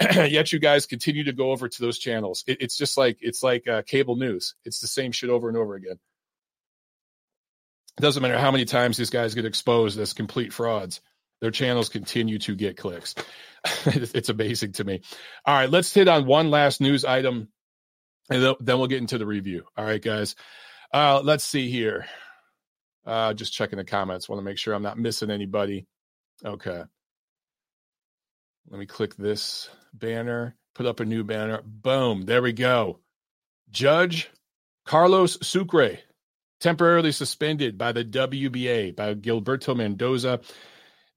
Yet 0.00 0.52
you 0.52 0.58
guys 0.58 0.86
continue 0.86 1.24
to 1.24 1.32
go 1.32 1.50
over 1.50 1.68
to 1.68 1.82
those 1.82 1.98
channels. 1.98 2.44
It, 2.46 2.58
it's 2.60 2.76
just 2.76 2.96
like 2.96 3.18
it's 3.20 3.42
like 3.42 3.66
uh, 3.66 3.82
cable 3.82 4.16
news. 4.16 4.54
It's 4.64 4.80
the 4.80 4.86
same 4.86 5.12
shit 5.12 5.30
over 5.30 5.48
and 5.48 5.56
over 5.56 5.74
again. 5.74 5.98
It 7.98 8.02
doesn't 8.02 8.22
matter 8.22 8.38
how 8.38 8.50
many 8.50 8.64
times 8.64 8.96
these 8.96 9.10
guys 9.10 9.34
get 9.34 9.44
exposed 9.44 9.98
as 9.98 10.12
complete 10.12 10.52
frauds 10.52 11.00
their 11.40 11.50
channels 11.50 11.88
continue 11.88 12.38
to 12.38 12.54
get 12.54 12.76
clicks. 12.76 13.14
it's 13.86 14.28
amazing 14.28 14.72
to 14.72 14.84
me. 14.84 15.00
All 15.44 15.54
right, 15.54 15.70
let's 15.70 15.92
hit 15.92 16.08
on 16.08 16.26
one 16.26 16.50
last 16.50 16.80
news 16.80 17.04
item 17.04 17.48
and 18.30 18.56
then 18.60 18.78
we'll 18.78 18.86
get 18.86 19.00
into 19.00 19.18
the 19.18 19.26
review. 19.26 19.64
All 19.76 19.84
right, 19.84 20.02
guys. 20.02 20.36
Uh, 20.92 21.20
let's 21.22 21.44
see 21.44 21.70
here. 21.70 22.06
Uh, 23.06 23.32
just 23.34 23.52
checking 23.52 23.78
the 23.78 23.84
comments. 23.84 24.28
Want 24.28 24.38
to 24.38 24.44
make 24.44 24.58
sure 24.58 24.74
I'm 24.74 24.82
not 24.82 24.98
missing 24.98 25.30
anybody. 25.30 25.86
Okay. 26.44 26.82
Let 28.68 28.78
me 28.78 28.86
click 28.86 29.16
this 29.16 29.68
banner, 29.92 30.56
put 30.74 30.86
up 30.86 31.00
a 31.00 31.04
new 31.04 31.24
banner. 31.24 31.62
Boom. 31.64 32.22
There 32.22 32.42
we 32.42 32.52
go. 32.52 33.00
Judge 33.70 34.30
Carlos 34.84 35.38
Sucre, 35.42 35.98
temporarily 36.60 37.12
suspended 37.12 37.78
by 37.78 37.92
the 37.92 38.04
WBA 38.04 38.94
by 38.96 39.14
Gilberto 39.14 39.76
Mendoza 39.76 40.40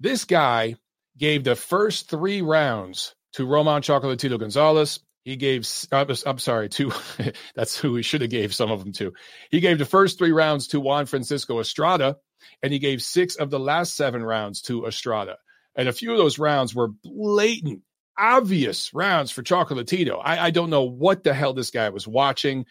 this 0.03 0.25
guy 0.25 0.75
gave 1.18 1.46
the 1.46 1.56
first 1.56 2.10
three 2.10 2.42
rounds 2.42 3.15
to 3.34 3.46
Roman 3.46 3.82
Chocolatito 3.82 4.38
Gonzalez. 4.38 5.00
He 5.24 5.38
gave, 5.38 5.68
I'm 5.92 6.39
sorry, 6.39 6.70
to 6.70 6.92
that's 7.56 7.77
who 7.77 7.96
he 7.96 8.03
should 8.03 8.22
have 8.22 8.30
gave 8.30 8.53
some 8.53 8.72
of 8.72 8.84
them 8.84 8.92
to. 8.94 9.13
He 9.50 9.62
gave 9.62 9.77
the 9.77 9.86
first 9.86 10.18
three 10.18 10.32
rounds 10.32 10.68
to 10.70 10.80
Juan 10.80 11.06
Francisco 11.06 11.60
Estrada, 11.60 12.18
and 12.62 12.74
he 12.74 12.80
gave 12.80 13.01
six 13.01 13.36
of 13.36 13.50
the 13.50 13.60
last 13.60 13.96
seven 13.96 14.24
rounds 14.24 14.62
to 14.63 14.86
Estrada. 14.86 15.38
And 15.75 15.88
a 15.88 15.94
few 15.94 16.12
of 16.12 16.18
those 16.18 16.39
rounds 16.39 16.75
were 16.75 16.89
blatant, 16.89 17.82
obvious 18.18 18.94
rounds 18.94 19.32
for 19.32 19.44
Chocolatito. 19.44 20.20
I, 20.22 20.48
I 20.48 20.50
don't 20.51 20.70
know 20.70 20.84
what 20.84 21.24
the 21.24 21.34
hell 21.34 21.53
this 21.53 21.72
guy 21.72 21.89
was 21.89 22.08
watching. 22.08 22.65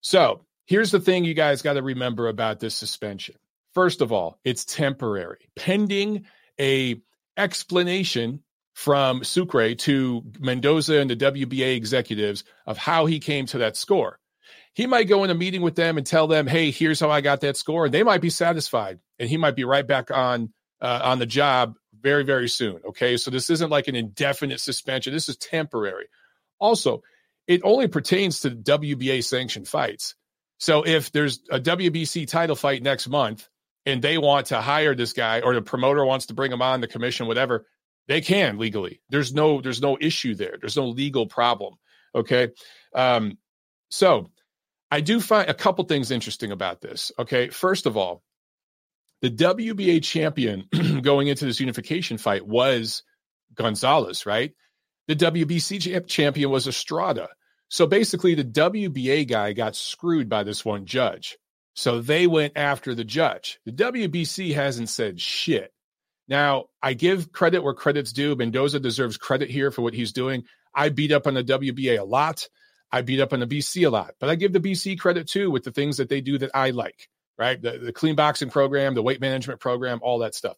So 0.00 0.46
here's 0.66 0.92
the 0.92 1.00
thing 1.00 1.24
you 1.24 1.34
guys 1.34 1.62
got 1.62 1.74
to 1.74 1.82
remember 1.82 2.28
about 2.28 2.60
this 2.60 2.76
suspension. 2.76 3.34
First 3.74 4.00
of 4.00 4.12
all, 4.12 4.38
it's 4.44 4.64
temporary, 4.64 5.50
pending 5.56 6.26
a 6.58 7.00
explanation 7.36 8.42
from 8.80 9.22
Sucre 9.22 9.74
to 9.74 10.24
Mendoza 10.38 11.00
and 11.00 11.10
the 11.10 11.16
WBA 11.16 11.76
executives 11.76 12.44
of 12.64 12.78
how 12.78 13.04
he 13.04 13.20
came 13.20 13.44
to 13.44 13.58
that 13.58 13.76
score. 13.76 14.18
He 14.72 14.86
might 14.86 15.06
go 15.06 15.22
in 15.22 15.28
a 15.28 15.34
meeting 15.34 15.60
with 15.60 15.74
them 15.74 15.98
and 15.98 16.06
tell 16.06 16.26
them, 16.26 16.46
"Hey, 16.46 16.70
here's 16.70 16.98
how 16.98 17.10
I 17.10 17.20
got 17.20 17.42
that 17.42 17.58
score," 17.58 17.84
and 17.84 17.92
they 17.92 18.02
might 18.02 18.22
be 18.22 18.30
satisfied, 18.30 18.98
and 19.18 19.28
he 19.28 19.36
might 19.36 19.54
be 19.54 19.64
right 19.64 19.86
back 19.86 20.10
on 20.10 20.54
uh, 20.80 21.00
on 21.04 21.18
the 21.18 21.26
job 21.26 21.74
very, 22.00 22.24
very 22.24 22.48
soon. 22.48 22.80
Okay, 22.88 23.18
so 23.18 23.30
this 23.30 23.50
isn't 23.50 23.68
like 23.68 23.86
an 23.86 23.96
indefinite 23.96 24.60
suspension. 24.60 25.12
This 25.12 25.28
is 25.28 25.36
temporary. 25.36 26.06
Also, 26.58 27.02
it 27.46 27.60
only 27.62 27.86
pertains 27.86 28.40
to 28.40 28.50
WBA 28.50 29.22
sanctioned 29.22 29.68
fights. 29.68 30.14
So 30.56 30.86
if 30.86 31.12
there's 31.12 31.40
a 31.50 31.60
WBC 31.60 32.26
title 32.26 32.56
fight 32.56 32.82
next 32.82 33.08
month 33.08 33.46
and 33.84 34.00
they 34.00 34.16
want 34.16 34.46
to 34.46 34.62
hire 34.62 34.94
this 34.94 35.12
guy 35.12 35.42
or 35.42 35.52
the 35.52 35.60
promoter 35.60 36.02
wants 36.02 36.26
to 36.26 36.34
bring 36.34 36.50
him 36.50 36.62
on 36.62 36.80
the 36.80 36.88
commission 36.88 37.26
whatever 37.26 37.66
they 38.10 38.20
can 38.20 38.58
legally. 38.58 39.00
There's 39.08 39.32
no 39.32 39.60
there's 39.60 39.80
no 39.80 39.96
issue 40.00 40.34
there. 40.34 40.56
There's 40.60 40.76
no 40.76 40.88
legal 40.88 41.26
problem 41.26 41.74
okay? 42.14 42.48
Um 42.94 43.38
so 43.90 44.30
i 44.90 45.00
do 45.00 45.20
find 45.20 45.48
a 45.48 45.54
couple 45.54 45.84
things 45.84 46.10
interesting 46.10 46.50
about 46.50 46.80
this 46.80 47.12
okay? 47.18 47.48
First 47.48 47.86
of 47.86 47.96
all 47.96 48.22
the 49.22 49.30
wba 49.30 50.02
champion 50.02 50.68
going 51.02 51.28
into 51.28 51.44
this 51.44 51.60
unification 51.60 52.18
fight 52.18 52.44
was 52.44 53.04
gonzalez 53.54 54.26
right? 54.26 54.54
The 55.06 55.14
wbc 55.14 56.06
champion 56.08 56.50
was 56.50 56.66
estrada. 56.66 57.28
So 57.68 57.86
basically 57.86 58.34
the 58.34 58.44
wba 58.44 59.28
guy 59.28 59.52
got 59.52 59.76
screwed 59.76 60.28
by 60.28 60.42
this 60.42 60.64
one 60.64 60.84
judge. 60.84 61.38
So 61.74 62.00
they 62.00 62.26
went 62.26 62.54
after 62.56 62.94
the 62.96 63.04
judge. 63.04 63.60
The 63.64 63.72
WBC 63.72 64.54
hasn't 64.54 64.88
said 64.88 65.20
shit. 65.20 65.72
Now, 66.30 66.66
I 66.80 66.94
give 66.94 67.32
credit 67.32 67.64
where 67.64 67.74
credit's 67.74 68.12
due. 68.12 68.36
Mendoza 68.36 68.78
deserves 68.78 69.18
credit 69.18 69.50
here 69.50 69.72
for 69.72 69.82
what 69.82 69.94
he's 69.94 70.12
doing. 70.12 70.44
I 70.72 70.88
beat 70.88 71.10
up 71.10 71.26
on 71.26 71.34
the 71.34 71.42
WBA 71.42 71.98
a 71.98 72.04
lot. 72.04 72.48
I 72.92 73.02
beat 73.02 73.20
up 73.20 73.32
on 73.32 73.40
the 73.40 73.46
BC 73.46 73.86
a 73.86 73.90
lot, 73.90 74.14
but 74.20 74.30
I 74.30 74.36
give 74.36 74.52
the 74.52 74.60
BC 74.60 74.98
credit 74.98 75.28
too 75.28 75.50
with 75.50 75.64
the 75.64 75.72
things 75.72 75.96
that 75.96 76.08
they 76.08 76.20
do 76.20 76.38
that 76.38 76.50
I 76.54 76.70
like, 76.70 77.08
right? 77.36 77.60
The, 77.60 77.78
the 77.78 77.92
clean 77.92 78.14
boxing 78.14 78.50
program, 78.50 78.94
the 78.94 79.02
weight 79.02 79.20
management 79.20 79.60
program, 79.60 79.98
all 80.02 80.20
that 80.20 80.34
stuff. 80.34 80.56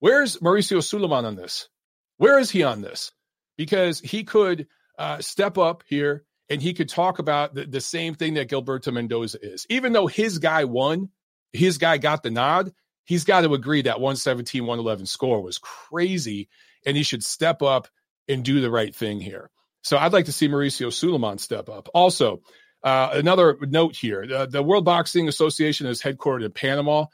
Where's 0.00 0.38
Mauricio 0.38 0.82
Sulaiman 0.82 1.26
on 1.26 1.36
this? 1.36 1.68
Where 2.16 2.38
is 2.38 2.50
he 2.50 2.62
on 2.62 2.80
this? 2.80 3.12
Because 3.56 4.00
he 4.00 4.24
could 4.24 4.66
uh, 4.98 5.20
step 5.20 5.58
up 5.58 5.84
here 5.86 6.24
and 6.48 6.60
he 6.60 6.74
could 6.74 6.88
talk 6.88 7.18
about 7.18 7.54
the, 7.54 7.66
the 7.66 7.80
same 7.80 8.14
thing 8.14 8.34
that 8.34 8.48
Gilberto 8.48 8.92
Mendoza 8.92 9.38
is. 9.42 9.66
Even 9.68 9.92
though 9.92 10.06
his 10.06 10.38
guy 10.38 10.64
won, 10.64 11.10
his 11.52 11.78
guy 11.78 11.98
got 11.98 12.22
the 12.22 12.30
nod, 12.30 12.72
he's 13.04 13.24
got 13.24 13.42
to 13.42 13.54
agree 13.54 13.82
that 13.82 14.00
117, 14.00 14.62
111 14.62 15.06
score 15.06 15.42
was 15.42 15.58
crazy, 15.58 16.48
and 16.86 16.96
he 16.96 17.02
should 17.02 17.22
step 17.22 17.62
up 17.62 17.88
and 18.28 18.44
do 18.44 18.60
the 18.60 18.70
right 18.70 18.94
thing 18.94 19.20
here. 19.20 19.50
So 19.82 19.98
I'd 19.98 20.12
like 20.12 20.26
to 20.26 20.32
see 20.32 20.48
Mauricio 20.48 20.92
Sulaiman 20.92 21.38
step 21.38 21.68
up. 21.68 21.88
Also, 21.94 22.40
uh, 22.82 23.10
another 23.12 23.56
note 23.60 23.96
here 23.96 24.26
the, 24.26 24.46
the 24.46 24.62
World 24.62 24.84
Boxing 24.84 25.28
Association 25.28 25.86
is 25.86 26.02
headquartered 26.02 26.44
in 26.44 26.52
Panama. 26.52 27.06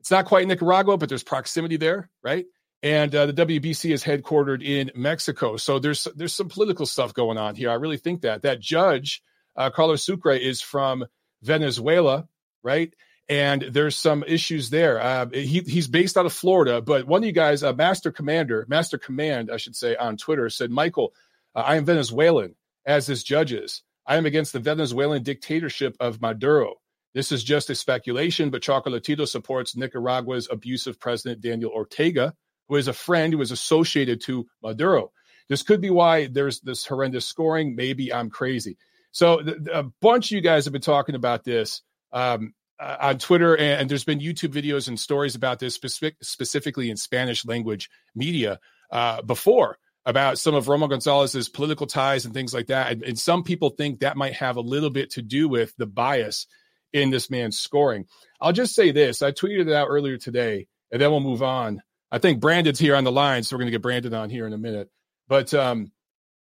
It's 0.00 0.10
not 0.10 0.26
quite 0.26 0.46
Nicaragua, 0.46 0.96
but 0.96 1.08
there's 1.08 1.22
proximity 1.22 1.76
there, 1.76 2.10
right? 2.22 2.46
and 2.82 3.14
uh, 3.14 3.26
the 3.26 3.32
WBC 3.34 3.92
is 3.92 4.02
headquartered 4.02 4.64
in 4.64 4.90
Mexico. 4.94 5.56
So 5.56 5.78
there's 5.78 6.06
there's 6.16 6.34
some 6.34 6.48
political 6.48 6.86
stuff 6.86 7.12
going 7.12 7.38
on 7.38 7.54
here. 7.54 7.70
I 7.70 7.74
really 7.74 7.98
think 7.98 8.22
that 8.22 8.42
that 8.42 8.60
judge 8.60 9.22
uh, 9.56 9.70
Carlos 9.70 10.02
Sucre 10.02 10.32
is 10.32 10.62
from 10.62 11.04
Venezuela, 11.42 12.26
right? 12.62 12.94
And 13.30 13.62
there's 13.62 13.96
some 13.96 14.24
issues 14.26 14.70
there. 14.70 15.00
Uh, 15.00 15.26
he, 15.32 15.60
he's 15.60 15.86
based 15.86 16.16
out 16.16 16.26
of 16.26 16.32
Florida, 16.32 16.82
but 16.82 17.06
one 17.06 17.22
of 17.22 17.26
you 17.26 17.32
guys, 17.32 17.62
uh, 17.62 17.72
Master 17.72 18.10
Commander, 18.10 18.66
Master 18.68 18.98
Command, 18.98 19.52
I 19.52 19.56
should 19.56 19.76
say, 19.76 19.94
on 19.94 20.16
Twitter 20.16 20.50
said, 20.50 20.72
Michael, 20.72 21.14
uh, 21.54 21.60
I 21.60 21.76
am 21.76 21.84
Venezuelan, 21.84 22.56
as 22.84 23.06
this 23.06 23.22
judges. 23.22 23.84
I 24.04 24.16
am 24.16 24.26
against 24.26 24.52
the 24.52 24.58
Venezuelan 24.58 25.22
dictatorship 25.22 25.96
of 26.00 26.20
Maduro. 26.20 26.80
This 27.14 27.30
is 27.30 27.44
just 27.44 27.70
a 27.70 27.76
speculation, 27.76 28.50
but 28.50 28.62
Chocolatito 28.62 29.28
supports 29.28 29.76
Nicaragua's 29.76 30.48
abusive 30.50 30.98
president 30.98 31.40
Daniel 31.40 31.70
Ortega, 31.70 32.34
who 32.68 32.74
is 32.74 32.88
a 32.88 32.92
friend 32.92 33.32
who 33.32 33.40
is 33.42 33.52
associated 33.52 34.20
to 34.22 34.48
Maduro. 34.60 35.12
This 35.48 35.62
could 35.62 35.80
be 35.80 35.90
why 35.90 36.26
there's 36.26 36.58
this 36.62 36.84
horrendous 36.84 37.26
scoring. 37.26 37.76
Maybe 37.76 38.12
I'm 38.12 38.28
crazy. 38.28 38.76
So 39.12 39.40
a 39.72 39.84
bunch 40.00 40.32
of 40.32 40.36
you 40.36 40.40
guys 40.40 40.64
have 40.64 40.72
been 40.72 40.82
talking 40.82 41.14
about 41.14 41.44
this 41.44 41.82
um, 42.12 42.54
uh, 42.80 42.96
on 43.00 43.18
Twitter, 43.18 43.54
and, 43.54 43.82
and, 43.82 43.90
there's 43.90 44.04
been 44.04 44.20
YouTube 44.20 44.54
videos 44.54 44.88
and 44.88 44.98
stories 44.98 45.34
about 45.34 45.58
this 45.58 45.74
specific, 45.74 46.16
specifically 46.22 46.90
in 46.90 46.96
Spanish 46.96 47.44
language 47.44 47.90
media 48.14 48.58
uh, 48.90 49.20
before 49.22 49.78
about 50.06 50.38
some 50.38 50.54
of 50.54 50.68
Roman 50.68 50.88
Gonzalez's 50.88 51.48
political 51.48 51.86
ties 51.86 52.24
and 52.24 52.32
things 52.32 52.54
like 52.54 52.68
that. 52.68 52.90
And, 52.90 53.02
and 53.02 53.18
some 53.18 53.42
people 53.42 53.70
think 53.70 54.00
that 54.00 54.16
might 54.16 54.32
have 54.34 54.56
a 54.56 54.62
little 54.62 54.90
bit 54.90 55.10
to 55.12 55.22
do 55.22 55.48
with 55.48 55.74
the 55.76 55.86
bias 55.86 56.46
in 56.92 57.10
this 57.10 57.30
man's 57.30 57.58
scoring. 57.58 58.06
I'll 58.40 58.52
just 58.52 58.74
say 58.74 58.92
this: 58.92 59.22
I 59.22 59.32
tweeted 59.32 59.68
it 59.68 59.74
out 59.74 59.88
earlier 59.88 60.16
today, 60.16 60.66
and 60.90 61.00
then 61.00 61.10
we'll 61.10 61.20
move 61.20 61.42
on. 61.42 61.82
I 62.10 62.18
think 62.18 62.40
Brandon's 62.40 62.78
here 62.78 62.96
on 62.96 63.04
the 63.04 63.12
line, 63.12 63.42
so 63.42 63.54
we're 63.54 63.60
going 63.60 63.72
to 63.72 63.72
get 63.72 63.82
Brandon 63.82 64.14
on 64.14 64.30
here 64.30 64.46
in 64.46 64.52
a 64.52 64.58
minute. 64.58 64.90
But 65.28 65.54
um, 65.54 65.92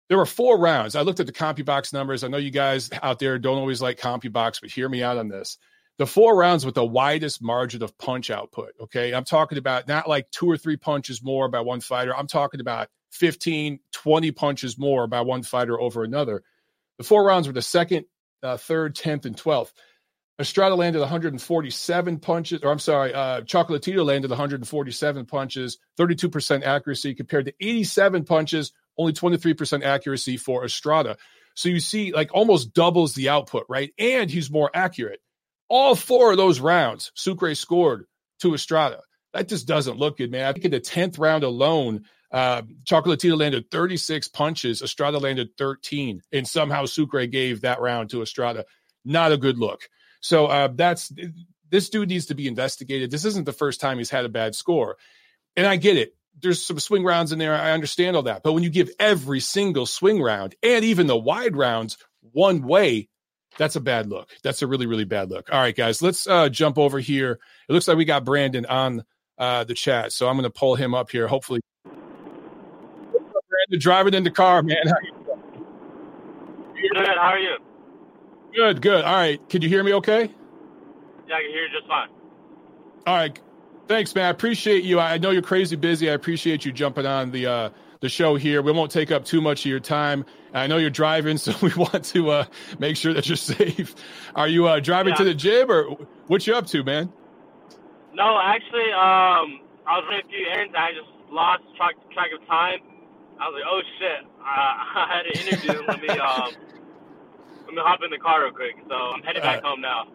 there 0.08 0.18
were 0.18 0.26
four 0.26 0.58
rounds. 0.60 0.96
I 0.96 1.02
looked 1.02 1.20
at 1.20 1.26
the 1.26 1.34
CompuBox 1.34 1.92
numbers. 1.92 2.24
I 2.24 2.30
know 2.30 2.38
you 2.38 2.52
guys 2.52 2.90
out 3.02 3.20
there 3.20 3.38
don't 3.40 3.58
always 3.58 3.82
like 3.82 4.00
CompuBox, 4.00 4.62
but 4.62 4.70
hear 4.70 4.88
me 4.88 5.04
out 5.04 5.18
on 5.18 5.28
this. 5.28 5.58
The 6.00 6.08
four 6.08 6.38
rounds 6.38 6.66
with 6.66 6.76
the 6.76 6.86
widest 6.86 7.42
margin 7.42 7.84
of 7.84 7.98
punch 7.98 8.32
output. 8.32 8.72
Okay. 8.80 9.14
I'm 9.14 9.26
talking 9.26 9.58
about 9.58 9.86
not 9.86 10.08
like 10.08 10.32
two 10.32 10.50
or 10.50 10.56
three 10.58 10.78
punches 10.78 11.22
more 11.22 11.50
by 11.50 11.60
one 11.60 11.82
fighter. 11.82 12.16
I'm 12.16 12.26
talking 12.26 12.62
about 12.62 12.88
15, 13.12 13.82
20 13.92 14.32
punches 14.32 14.78
more 14.78 15.08
by 15.08 15.20
one 15.22 15.44
fighter 15.44 15.78
over 15.80 16.06
another. 16.06 16.42
The 17.00 17.04
four 17.04 17.26
rounds 17.26 17.48
were 17.48 17.54
the 17.54 17.62
second, 17.62 18.06
uh, 18.42 18.56
third, 18.56 18.96
10th, 18.96 19.26
and 19.26 19.36
12th. 19.36 19.74
Estrada 20.40 20.76
landed 20.76 21.00
147 21.00 22.20
punches, 22.20 22.62
or 22.64 22.72
I'm 22.72 22.80
sorry, 22.80 23.14
uh, 23.14 23.42
Chocolatito 23.42 24.06
landed 24.06 24.30
147 24.30 25.26
punches, 25.26 25.80
32% 25.98 26.64
accuracy 26.64 27.14
compared 27.14 27.48
to 27.48 27.54
87 27.60 28.24
punches, 28.24 28.72
only 28.98 29.12
23% 29.12 29.84
accuracy 29.84 30.38
for 30.38 30.64
Estrada. 30.64 31.18
So 31.56 31.68
you 31.68 31.82
see, 31.82 32.14
like 32.14 32.30
almost 32.34 32.74
doubles 32.74 33.16
the 33.16 33.28
output, 33.28 33.66
right? 33.68 33.92
And 34.00 34.32
he's 34.32 34.50
more 34.50 34.72
accurate. 34.74 35.20
All 35.70 35.96
four 35.96 36.32
of 36.32 36.38
those 36.38 36.60
rounds, 36.60 37.12
Sucre 37.16 37.56
scored 37.56 38.06
to 38.42 38.54
Estrada. 38.54 39.02
That 39.34 39.48
just 39.48 39.68
doesn't 39.68 39.98
look 39.98 40.18
good, 40.18 40.32
man. 40.32 40.46
I 40.46 40.54
think 40.54 40.66
in 40.66 40.72
the 40.72 40.82
10th 40.82 41.20
round 41.20 41.44
alone, 41.44 42.06
uh, 42.32 42.64
Chocolatito 42.84 43.38
landed 43.38 43.70
36 43.72 44.28
punches. 44.30 44.82
Estrada 44.82 45.20
landed 45.20 45.50
13. 45.58 46.22
And 46.32 46.48
somehow 46.48 46.86
Sucre 46.86 47.26
gave 47.28 47.62
that 47.62 47.80
round 47.80 48.10
to 48.12 48.22
Estrada. 48.22 48.66
Not 49.06 49.32
a 49.32 49.38
good 49.38 49.58
look. 49.58 49.88
So 50.22 50.48
uh, 50.48 50.70
that's 50.74 51.12
this 51.70 51.90
dude 51.90 52.10
needs 52.10 52.28
to 52.28 52.36
be 52.36 52.48
investigated. 52.48 53.12
This 53.12 53.26
isn't 53.26 53.46
the 53.46 53.54
first 53.54 53.80
time 53.80 53.98
he's 53.98 54.10
had 54.10 54.26
a 54.26 54.30
bad 54.30 54.56
score. 54.56 54.98
And 55.56 55.66
I 55.66 55.76
get 55.76 55.98
it. 55.98 56.16
There's 56.42 56.64
some 56.64 56.80
swing 56.80 57.04
rounds 57.04 57.32
in 57.32 57.40
there. 57.40 57.54
I 57.54 57.72
understand 57.72 58.16
all 58.16 58.24
that. 58.24 58.44
But 58.44 58.54
when 58.54 58.64
you 58.64 58.70
give 58.70 58.90
every 59.00 59.40
single 59.40 59.86
swing 59.86 60.22
round 60.22 60.56
and 60.64 60.86
even 60.86 61.08
the 61.08 61.18
wide 61.18 61.56
rounds 61.56 61.98
one 62.22 62.64
way, 62.64 63.10
that's 63.60 63.76
a 63.76 63.82
bad 63.82 64.08
look. 64.08 64.30
That's 64.42 64.62
a 64.62 64.68
really, 64.68 64.88
really 64.88 65.04
bad 65.04 65.30
look. 65.30 65.52
All 65.52 65.60
right, 65.60 65.76
guys, 65.76 66.02
let's 66.02 66.26
uh, 66.26 66.48
jump 66.48 66.80
over 66.80 66.98
here. 67.00 67.40
It 67.68 67.74
looks 67.74 67.90
like 67.90 67.98
we 67.98 68.06
got 68.06 68.24
Brandon 68.24 68.66
on 68.66 69.04
uh, 69.38 69.66
the 69.66 69.74
chat. 69.74 70.14
So 70.14 70.30
I'm 70.30 70.36
going 70.36 70.46
to 70.46 70.50
pull 70.50 70.76
him 70.76 70.96
up 70.96 71.12
here. 71.12 71.28
Hopefully, 71.28 71.60
Brandon 71.84 73.80
driving 73.80 74.14
in 74.14 74.24
the 74.24 74.32
car, 74.32 74.64
man. 74.64 74.78
How 74.86 74.96
you 75.04 75.12
doing? 75.26 75.62
Good. 76.94 77.18
How 77.18 77.28
are 77.28 77.38
you? 77.38 77.58
Good, 78.56 78.82
good. 78.82 79.04
All 79.04 79.14
right. 79.14 79.50
Can 79.50 79.62
you 79.62 79.68
hear 79.68 79.84
me 79.84 79.94
okay? 79.96 80.22
Yeah, 80.22 81.36
I 81.36 81.42
can 81.42 81.52
hear 81.52 81.64
you 81.64 81.70
just 81.78 81.88
fine. 81.88 82.08
All 83.06 83.16
right. 83.16 83.38
Thanks, 83.90 84.16
man. 84.16 84.26
I 84.26 84.30
appreciate 84.30 84.86
you. 84.86 85.02
I 85.02 85.18
know 85.18 85.32
you're 85.32 85.42
crazy 85.42 85.76
busy. 85.76 86.10
I 86.10 86.14
appreciate 86.14 86.64
you 86.64 86.72
jumping 86.72 87.06
on 87.06 87.32
the 87.32 87.48
uh, 87.48 87.70
the 88.02 88.10
show 88.10 88.36
here. 88.36 88.62
We 88.62 88.72
won't 88.72 88.92
take 88.92 89.12
up 89.12 89.26
too 89.26 89.42
much 89.42 89.62
of 89.62 89.70
your 89.70 89.80
time. 89.80 90.26
I 90.54 90.68
know 90.68 90.78
you're 90.78 90.90
driving, 90.90 91.38
so 91.46 91.54
we 91.62 91.74
want 91.76 92.04
to 92.06 92.32
uh, 92.32 92.46
make 92.80 92.98
sure 92.98 93.14
that 93.14 93.28
you're 93.28 93.36
safe. 93.36 93.96
Are 94.36 94.48
you 94.48 94.68
uh, 94.68 94.80
driving 94.80 95.12
yeah. 95.12 95.18
to 95.18 95.24
the 95.26 95.34
gym, 95.34 95.72
or 95.72 95.84
what 96.28 96.46
you 96.48 96.56
up 96.56 96.68
to, 96.68 96.84
man? 96.84 97.12
No, 98.14 98.40
actually, 98.42 98.92
um, 98.92 99.62
I 99.86 99.98
was 99.98 100.06
running 100.10 100.26
a 100.26 100.30
few 100.30 100.46
errands. 100.48 100.74
I 100.78 100.92
just 100.92 101.10
lost 101.32 101.64
track 101.78 101.96
track 102.14 102.30
of 102.40 102.46
time. 102.48 102.80
I 103.40 103.48
was 103.48 103.56
like, 103.56 103.70
oh 103.70 103.82
shit, 104.00 104.26
uh, 104.40 104.44
I 104.46 105.08
had 105.08 105.26
an 105.26 105.48
interview. 105.48 105.88
let 105.88 106.02
me 106.02 106.10
um, 106.10 106.52
let 107.66 107.74
me 107.74 107.82
hop 107.84 108.02
in 108.04 108.10
the 108.10 108.18
car 108.18 108.44
real 108.44 108.52
quick. 108.52 108.76
So 108.88 108.96
I'm 108.96 109.22
headed 109.24 109.44
back 109.44 109.64
home 109.64 109.82
now. 109.82 110.08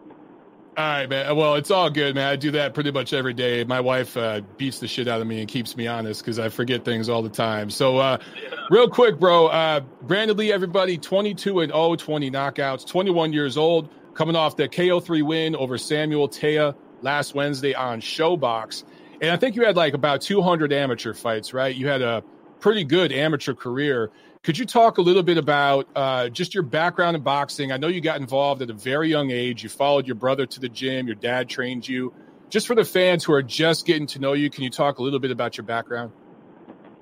All 0.77 0.83
right, 0.83 1.09
man. 1.09 1.33
Well, 1.37 1.55
it's 1.55 1.71
all 1.71 1.89
good, 1.89 2.15
man. 2.15 2.27
I 2.27 2.35
do 2.35 2.51
that 2.51 2.73
pretty 2.73 2.91
much 2.91 3.13
every 3.13 3.33
day. 3.33 3.63
My 3.63 3.79
wife 3.79 4.17
uh, 4.17 4.41
beats 4.57 4.79
the 4.79 4.89
shit 4.89 5.07
out 5.07 5.21
of 5.21 5.27
me 5.27 5.39
and 5.39 5.47
keeps 5.47 5.77
me 5.77 5.87
honest 5.87 6.21
because 6.21 6.37
I 6.37 6.49
forget 6.49 6.83
things 6.83 7.07
all 7.07 7.21
the 7.21 7.29
time. 7.29 7.69
So, 7.69 7.97
uh, 7.97 8.17
yeah. 8.35 8.57
real 8.69 8.89
quick, 8.89 9.17
bro. 9.17 9.47
Uh, 9.47 9.79
Brandon 10.01 10.35
Lee, 10.35 10.51
everybody, 10.51 10.97
22 10.97 11.61
and 11.61 11.71
0, 11.71 11.95
20 11.95 12.29
knockouts, 12.29 12.85
21 12.85 13.31
years 13.31 13.55
old, 13.55 13.89
coming 14.15 14.35
off 14.35 14.57
the 14.57 14.67
KO3 14.67 15.25
win 15.25 15.55
over 15.55 15.77
Samuel 15.77 16.27
Teah 16.27 16.75
last 17.01 17.35
Wednesday 17.35 17.73
on 17.73 18.01
ShoBox. 18.01 18.83
And 19.21 19.31
I 19.31 19.37
think 19.37 19.55
you 19.55 19.63
had 19.63 19.77
like 19.77 19.93
about 19.93 20.19
200 20.19 20.73
amateur 20.73 21.13
fights, 21.13 21.53
right? 21.53 21.73
You 21.73 21.87
had 21.87 22.01
a 22.01 22.21
pretty 22.59 22.83
good 22.83 23.13
amateur 23.13 23.53
career. 23.53 24.11
Could 24.45 24.59
you 24.59 24.65
talk 24.67 24.99
a 24.99 25.01
little 25.01 25.23
bit 25.23 25.39
about 25.39 25.87
uh, 25.95 26.29
just 26.29 26.53
your 26.53 26.61
background 26.61 27.17
in 27.17 27.23
boxing? 27.23 27.71
I 27.71 27.77
know 27.77 27.87
you 27.87 27.99
got 27.99 28.21
involved 28.21 28.61
at 28.61 28.69
a 28.69 28.73
very 28.73 29.09
young 29.09 29.31
age. 29.31 29.63
You 29.63 29.69
followed 29.69 30.05
your 30.05 30.13
brother 30.13 30.45
to 30.45 30.59
the 30.59 30.69
gym. 30.69 31.07
Your 31.07 31.15
dad 31.15 31.49
trained 31.49 31.87
you. 31.87 32.13
Just 32.51 32.67
for 32.67 32.75
the 32.75 32.85
fans 32.85 33.23
who 33.23 33.33
are 33.33 33.41
just 33.41 33.87
getting 33.87 34.05
to 34.05 34.19
know 34.19 34.33
you, 34.33 34.51
can 34.51 34.63
you 34.63 34.69
talk 34.69 34.99
a 34.99 35.01
little 35.01 35.17
bit 35.17 35.31
about 35.31 35.57
your 35.57 35.65
background? 35.65 36.11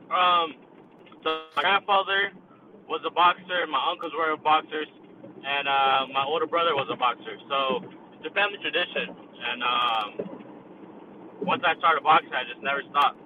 Um, 0.10 0.56
so 1.22 1.42
my 1.58 1.64
grandfather 1.64 2.32
was 2.88 3.02
a 3.06 3.12
boxer. 3.12 3.68
My 3.70 3.92
uncles 3.92 4.14
were 4.18 4.38
boxers, 4.38 4.88
and 5.46 5.68
uh, 5.68 6.08
my 6.14 6.24
older 6.24 6.48
brother 6.48 6.74
was 6.76 6.88
a 6.90 6.96
boxer. 6.96 7.36
So 7.50 7.84
it's 8.14 8.26
a 8.26 8.34
family 8.34 8.60
tradition. 8.62 9.14
And 9.44 9.64
um, 9.64 10.40
once 11.42 11.62
I 11.68 11.76
started 11.78 12.06
boxing, 12.06 12.32
I 12.32 12.46
just 12.50 12.64
never 12.64 12.84
stopped. 12.90 13.20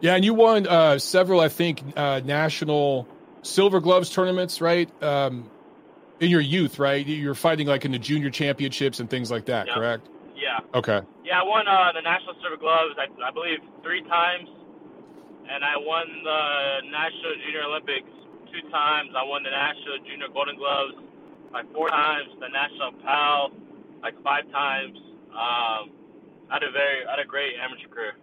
Yeah, 0.00 0.14
and 0.14 0.24
you 0.24 0.34
won 0.34 0.66
uh, 0.66 0.98
several, 0.98 1.40
I 1.40 1.48
think, 1.48 1.82
uh, 1.96 2.20
national 2.24 3.08
silver 3.42 3.80
gloves 3.80 4.10
tournaments, 4.10 4.60
right? 4.60 4.90
Um, 5.02 5.50
in 6.20 6.30
your 6.30 6.40
youth, 6.40 6.78
right? 6.78 7.04
You 7.04 7.28
were 7.28 7.34
fighting 7.34 7.66
like 7.66 7.84
in 7.84 7.92
the 7.92 7.98
junior 7.98 8.30
championships 8.30 9.00
and 9.00 9.08
things 9.08 9.30
like 9.30 9.46
that, 9.46 9.66
yeah. 9.66 9.74
correct? 9.74 10.08
Yeah. 10.36 10.60
Okay. 10.74 11.00
Yeah, 11.24 11.40
I 11.40 11.44
won 11.44 11.66
uh, 11.66 11.92
the 11.92 12.02
national 12.02 12.34
silver 12.40 12.56
gloves, 12.56 12.94
I, 12.98 13.08
I 13.22 13.30
believe, 13.30 13.58
three 13.82 14.02
times, 14.02 14.48
and 15.50 15.64
I 15.64 15.76
won 15.76 16.06
the 16.22 16.90
national 16.90 17.34
junior 17.44 17.64
Olympics 17.64 18.10
two 18.52 18.68
times. 18.70 19.10
I 19.16 19.24
won 19.24 19.42
the 19.42 19.50
national 19.50 19.98
junior 20.06 20.28
golden 20.32 20.56
gloves 20.56 20.94
like 21.52 21.70
four 21.72 21.88
times, 21.88 22.30
the 22.40 22.48
national 22.48 22.92
PAL 23.02 23.52
like 24.02 24.14
five 24.22 24.44
times. 24.50 24.98
Um, 25.32 25.90
I 26.50 26.60
had 26.60 26.62
a 26.62 26.70
very, 26.70 27.06
I 27.06 27.16
had 27.16 27.20
a 27.20 27.28
great 27.28 27.54
amateur 27.58 27.88
career. 27.88 28.14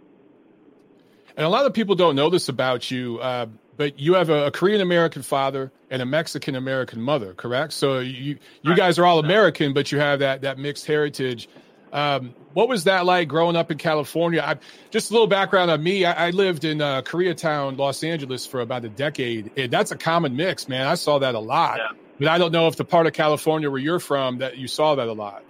And 1.37 1.45
a 1.45 1.49
lot 1.49 1.65
of 1.65 1.73
people 1.73 1.95
don't 1.95 2.15
know 2.15 2.29
this 2.29 2.49
about 2.49 2.91
you, 2.91 3.19
uh, 3.19 3.47
but 3.77 3.99
you 3.99 4.15
have 4.15 4.29
a, 4.29 4.47
a 4.47 4.51
Korean 4.51 4.81
American 4.81 5.21
father 5.21 5.71
and 5.89 6.01
a 6.01 6.05
Mexican 6.05 6.55
American 6.55 7.01
mother, 7.01 7.33
correct? 7.33 7.73
So 7.73 7.99
you 7.99 8.37
you 8.61 8.75
guys 8.75 8.99
are 8.99 9.05
all 9.05 9.19
American, 9.19 9.73
but 9.73 9.91
you 9.91 9.99
have 9.99 10.19
that 10.19 10.41
that 10.41 10.57
mixed 10.57 10.85
heritage. 10.85 11.49
Um, 11.91 12.33
what 12.53 12.69
was 12.69 12.85
that 12.85 13.05
like 13.05 13.27
growing 13.27 13.55
up 13.55 13.69
in 13.71 13.77
California? 13.77 14.41
I, 14.41 14.57
just 14.91 15.09
a 15.09 15.13
little 15.13 15.27
background 15.27 15.71
on 15.71 15.83
me. 15.83 16.05
I, 16.05 16.27
I 16.27 16.29
lived 16.29 16.63
in 16.63 16.81
uh, 16.81 17.01
Koreatown, 17.01 17.77
Los 17.77 18.03
Angeles, 18.03 18.45
for 18.45 18.61
about 18.61 18.85
a 18.85 18.89
decade, 18.89 19.51
and 19.57 19.71
that's 19.71 19.91
a 19.91 19.97
common 19.97 20.35
mix, 20.35 20.69
man. 20.69 20.87
I 20.87 20.95
saw 20.95 21.19
that 21.19 21.35
a 21.35 21.39
lot, 21.39 21.77
yeah. 21.77 21.97
but 22.17 22.27
I 22.27 22.37
don't 22.37 22.51
know 22.51 22.67
if 22.67 22.77
the 22.77 22.85
part 22.85 23.07
of 23.07 23.13
California 23.13 23.69
where 23.69 23.79
you're 23.79 23.99
from 23.99 24.37
that 24.39 24.57
you 24.57 24.67
saw 24.67 24.95
that 24.95 25.07
a 25.07 25.13
lot. 25.13 25.43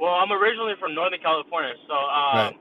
Well, 0.00 0.12
I'm 0.12 0.32
originally 0.32 0.74
from 0.80 0.94
Northern 0.94 1.20
California, 1.20 1.74
so 1.86 1.94
um, 1.94 2.36
right 2.36 2.56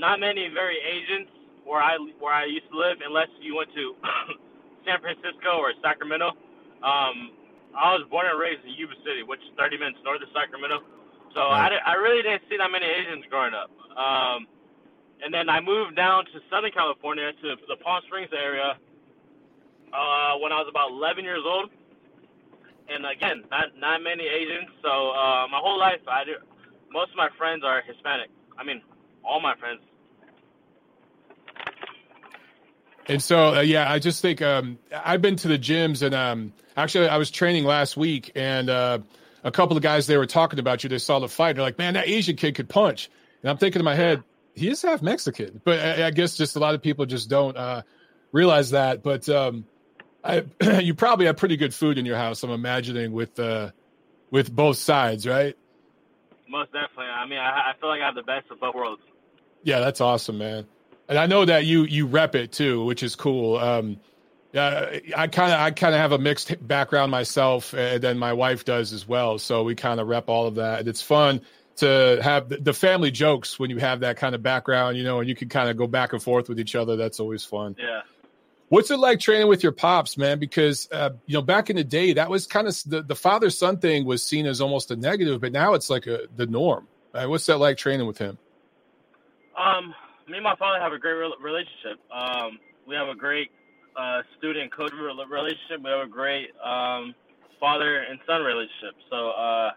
not 0.00 0.18
many 0.18 0.48
very 0.48 0.80
Asians 0.80 1.28
where 1.64 1.82
I 1.84 2.00
where 2.18 2.32
I 2.32 2.46
used 2.46 2.66
to 2.72 2.76
live, 2.76 2.98
unless 3.04 3.28
you 3.40 3.54
went 3.54 3.70
to 3.76 3.94
San 4.88 4.98
Francisco 5.00 5.60
or 5.60 5.76
Sacramento. 5.84 6.32
Um, 6.80 7.36
I 7.76 7.94
was 7.94 8.02
born 8.10 8.26
and 8.26 8.34
raised 8.40 8.64
in 8.66 8.74
Yuba 8.74 8.96
City, 9.06 9.22
which 9.22 9.38
is 9.46 9.52
30 9.54 9.78
minutes 9.78 10.00
north 10.02 10.24
of 10.24 10.32
Sacramento. 10.34 10.82
So 11.36 11.46
right. 11.46 11.78
I, 11.78 11.94
I 11.94 11.94
really 11.94 12.24
didn't 12.24 12.42
see 12.50 12.58
that 12.58 12.66
many 12.72 12.88
Asians 12.88 13.22
growing 13.30 13.54
up. 13.54 13.70
Um, 13.94 14.50
and 15.22 15.30
then 15.30 15.46
I 15.46 15.60
moved 15.60 15.94
down 15.94 16.24
to 16.32 16.42
Southern 16.50 16.72
California 16.72 17.30
to 17.30 17.48
the 17.68 17.76
Palm 17.78 18.02
Springs 18.08 18.32
area 18.34 18.74
uh, 19.94 20.32
when 20.42 20.50
I 20.50 20.58
was 20.58 20.66
about 20.66 20.90
11 20.90 21.22
years 21.22 21.44
old. 21.46 21.70
And 22.90 23.06
again, 23.06 23.46
not 23.54 23.70
not 23.78 24.02
many 24.02 24.26
Asians. 24.26 24.66
So 24.82 24.90
uh, 25.14 25.46
my 25.46 25.62
whole 25.62 25.78
life, 25.78 26.02
I 26.10 26.24
do, 26.24 26.34
most 26.90 27.14
of 27.14 27.16
my 27.16 27.30
friends 27.38 27.62
are 27.62 27.86
Hispanic. 27.86 28.34
I 28.58 28.64
mean, 28.64 28.82
all 29.22 29.38
my 29.38 29.54
friends 29.62 29.78
And 33.06 33.22
so, 33.22 33.56
uh, 33.56 33.60
yeah, 33.60 33.90
I 33.90 33.98
just 33.98 34.22
think 34.22 34.42
um, 34.42 34.78
I've 34.94 35.22
been 35.22 35.36
to 35.36 35.48
the 35.48 35.58
gyms, 35.58 36.02
and 36.02 36.14
um, 36.14 36.52
actually, 36.76 37.08
I 37.08 37.16
was 37.16 37.30
training 37.30 37.64
last 37.64 37.96
week, 37.96 38.30
and 38.34 38.68
uh, 38.68 38.98
a 39.42 39.50
couple 39.50 39.76
of 39.76 39.82
guys 39.82 40.06
they 40.06 40.16
were 40.16 40.26
talking 40.26 40.58
about 40.58 40.82
you. 40.84 40.90
They 40.90 40.98
saw 40.98 41.18
the 41.18 41.28
fight. 41.28 41.56
They're 41.56 41.64
like, 41.64 41.78
"Man, 41.78 41.94
that 41.94 42.08
Asian 42.08 42.36
kid 42.36 42.54
could 42.54 42.68
punch." 42.68 43.10
And 43.42 43.50
I'm 43.50 43.56
thinking 43.56 43.80
in 43.80 43.84
my 43.84 43.94
head, 43.94 44.22
he 44.54 44.68
is 44.68 44.82
half 44.82 45.02
Mexican, 45.02 45.60
but 45.64 45.80
I, 45.80 46.06
I 46.06 46.10
guess 46.10 46.36
just 46.36 46.56
a 46.56 46.58
lot 46.58 46.74
of 46.74 46.82
people 46.82 47.06
just 47.06 47.30
don't 47.30 47.56
uh, 47.56 47.82
realize 48.32 48.70
that. 48.70 49.02
But 49.02 49.28
um, 49.28 49.64
I, 50.22 50.44
you 50.80 50.94
probably 50.94 51.26
have 51.26 51.36
pretty 51.36 51.56
good 51.56 51.74
food 51.74 51.98
in 51.98 52.06
your 52.06 52.16
house. 52.16 52.42
I'm 52.42 52.50
imagining 52.50 53.12
with 53.12 53.38
uh, 53.40 53.70
with 54.30 54.54
both 54.54 54.76
sides, 54.76 55.26
right? 55.26 55.56
Most 56.48 56.72
definitely. 56.72 57.06
I 57.06 57.26
mean, 57.26 57.38
I, 57.38 57.70
I 57.70 57.72
feel 57.80 57.88
like 57.88 58.02
I 58.02 58.06
have 58.06 58.14
the 58.14 58.22
best 58.22 58.50
of 58.50 58.60
both 58.60 58.74
worlds. 58.74 59.02
Yeah, 59.62 59.80
that's 59.80 60.00
awesome, 60.00 60.38
man 60.38 60.66
and 61.10 61.18
I 61.18 61.26
know 61.26 61.44
that 61.44 61.66
you 61.66 61.82
you 61.82 62.06
rep 62.06 62.34
it 62.36 62.52
too, 62.52 62.84
which 62.84 63.02
is 63.02 63.16
cool. 63.16 63.56
Um, 63.58 63.98
uh, 64.54 64.86
I 65.16 65.26
kind 65.26 65.52
of 65.52 65.60
I 65.60 65.72
kind 65.72 65.94
of 65.94 66.00
have 66.00 66.12
a 66.12 66.18
mixed 66.18 66.66
background 66.66 67.10
myself, 67.10 67.74
and 67.74 68.00
then 68.00 68.16
my 68.16 68.32
wife 68.32 68.64
does 68.64 68.92
as 68.92 69.06
well. 69.06 69.38
So 69.38 69.64
we 69.64 69.74
kind 69.74 70.00
of 70.00 70.06
rep 70.06 70.28
all 70.28 70.46
of 70.46 70.54
that, 70.54 70.78
and 70.78 70.88
it's 70.88 71.02
fun 71.02 71.42
to 71.76 72.20
have 72.22 72.48
the, 72.62 72.74
family 72.74 73.10
jokes 73.10 73.58
when 73.58 73.70
you 73.70 73.78
have 73.78 74.00
that 74.00 74.18
kind 74.18 74.34
of 74.34 74.42
background, 74.42 74.98
you 74.98 75.02
know, 75.02 75.20
and 75.20 75.28
you 75.28 75.34
can 75.34 75.48
kind 75.48 75.70
of 75.70 75.78
go 75.78 75.86
back 75.86 76.12
and 76.12 76.22
forth 76.22 76.46
with 76.46 76.60
each 76.60 76.74
other. 76.74 76.94
That's 76.94 77.18
always 77.20 77.42
fun. 77.42 77.74
Yeah. 77.78 78.02
What's 78.68 78.90
it 78.90 78.98
like 78.98 79.18
training 79.18 79.48
with 79.48 79.62
your 79.62 79.72
pops, 79.72 80.18
man? 80.18 80.38
Because 80.38 80.88
uh, 80.92 81.10
you 81.26 81.34
know, 81.34 81.42
back 81.42 81.70
in 81.70 81.76
the 81.76 81.84
day, 81.84 82.12
that 82.12 82.30
was 82.30 82.46
kind 82.46 82.68
of 82.68 82.80
the, 82.86 83.02
the 83.02 83.16
father 83.16 83.50
son 83.50 83.78
thing 83.78 84.04
was 84.04 84.22
seen 84.22 84.46
as 84.46 84.60
almost 84.60 84.90
a 84.90 84.96
negative, 84.96 85.40
but 85.40 85.52
now 85.52 85.74
it's 85.74 85.90
like 85.90 86.06
a 86.06 86.28
the 86.36 86.46
norm. 86.46 86.86
Right? 87.12 87.26
What's 87.26 87.46
that 87.46 87.58
like 87.58 87.78
training 87.78 88.06
with 88.06 88.18
him? 88.18 88.38
Um, 89.56 89.94
me 90.30 90.38
and 90.38 90.44
my 90.44 90.56
father 90.56 90.80
have 90.80 90.92
a 90.92 90.98
great 90.98 91.14
re- 91.14 91.34
relationship. 91.40 91.98
Um, 92.12 92.58
we 92.86 92.94
have 92.94 93.08
a 93.08 93.14
great 93.14 93.50
uh, 93.96 94.22
student 94.38 94.72
coach 94.72 94.92
relationship. 94.92 95.82
We 95.82 95.90
have 95.90 96.06
a 96.06 96.10
great 96.10 96.50
um, 96.64 97.14
father 97.58 98.02
and 98.02 98.18
son 98.26 98.42
relationship. 98.42 98.94
So, 99.10 99.30
uh, 99.30 99.70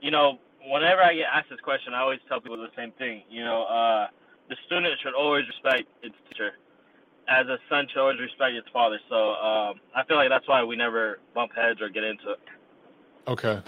you 0.00 0.10
know, 0.10 0.38
whenever 0.66 1.00
I 1.02 1.14
get 1.14 1.26
asked 1.32 1.50
this 1.50 1.60
question, 1.60 1.94
I 1.94 2.00
always 2.00 2.18
tell 2.28 2.40
people 2.40 2.56
the 2.56 2.74
same 2.76 2.90
thing. 2.92 3.22
You 3.30 3.44
know, 3.44 3.64
uh, 3.64 4.08
the 4.48 4.56
student 4.66 4.92
should 5.00 5.14
always 5.14 5.46
respect 5.46 5.88
its 6.02 6.16
teacher, 6.28 6.52
as 7.28 7.46
a 7.46 7.58
son 7.70 7.86
should 7.88 8.00
always 8.00 8.18
respect 8.18 8.54
its 8.54 8.68
father. 8.72 8.98
So 9.08 9.34
um, 9.34 9.80
I 9.94 10.04
feel 10.06 10.16
like 10.16 10.28
that's 10.28 10.48
why 10.48 10.64
we 10.64 10.76
never 10.76 11.20
bump 11.34 11.52
heads 11.54 11.80
or 11.80 11.88
get 11.88 12.02
into 12.02 12.32
it. 12.32 12.40
Okay. 13.28 13.62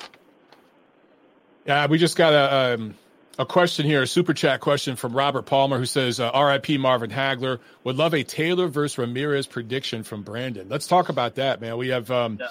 Yeah, 1.64 1.86
we 1.86 1.98
just 1.98 2.16
got 2.16 2.32
a. 2.32 2.74
Um 2.74 2.94
A 3.38 3.44
question 3.44 3.84
here, 3.84 4.02
a 4.02 4.06
super 4.06 4.32
chat 4.32 4.60
question 4.60 4.96
from 4.96 5.12
Robert 5.12 5.42
Palmer 5.42 5.76
who 5.76 5.84
says, 5.84 6.18
uh, 6.20 6.30
RIP 6.34 6.80
Marvin 6.80 7.10
Hagler 7.10 7.58
would 7.84 7.96
love 7.96 8.14
a 8.14 8.22
Taylor 8.22 8.66
versus 8.66 8.96
Ramirez 8.96 9.46
prediction 9.46 10.02
from 10.04 10.22
Brandon. 10.22 10.66
Let's 10.70 10.86
talk 10.86 11.10
about 11.10 11.34
that, 11.34 11.60
man. 11.60 11.76
We 11.76 11.88
have 11.88 12.10
um, 12.10 12.38
yeah. 12.40 12.48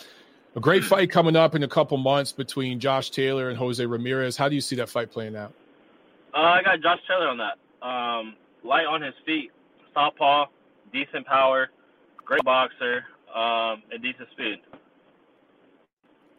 a 0.55 0.59
great 0.59 0.83
fight 0.83 1.09
coming 1.09 1.35
up 1.35 1.55
in 1.55 1.63
a 1.63 1.67
couple 1.67 1.97
months 1.97 2.33
between 2.33 2.79
Josh 2.79 3.09
Taylor 3.09 3.49
and 3.49 3.57
Jose 3.57 3.83
Ramirez. 3.83 4.37
How 4.37 4.47
do 4.47 4.53
you 4.53 4.61
see 4.61 4.75
that 4.75 4.89
fight 4.89 5.11
playing 5.11 5.35
out? 5.35 5.53
Uh, 6.35 6.37
I 6.37 6.61
got 6.61 6.79
Josh 6.81 6.99
Taylor 7.07 7.29
on 7.29 7.39
that. 7.39 7.57
Um, 7.81 8.35
light 8.63 8.85
on 8.85 9.01
his 9.01 9.15
feet, 9.25 9.51
southpaw, 9.91 10.45
decent 10.93 11.25
power, 11.25 11.69
great 12.23 12.43
boxer, 12.43 13.05
um, 13.33 13.81
and 13.91 14.03
decent 14.03 14.29
speed. 14.31 14.59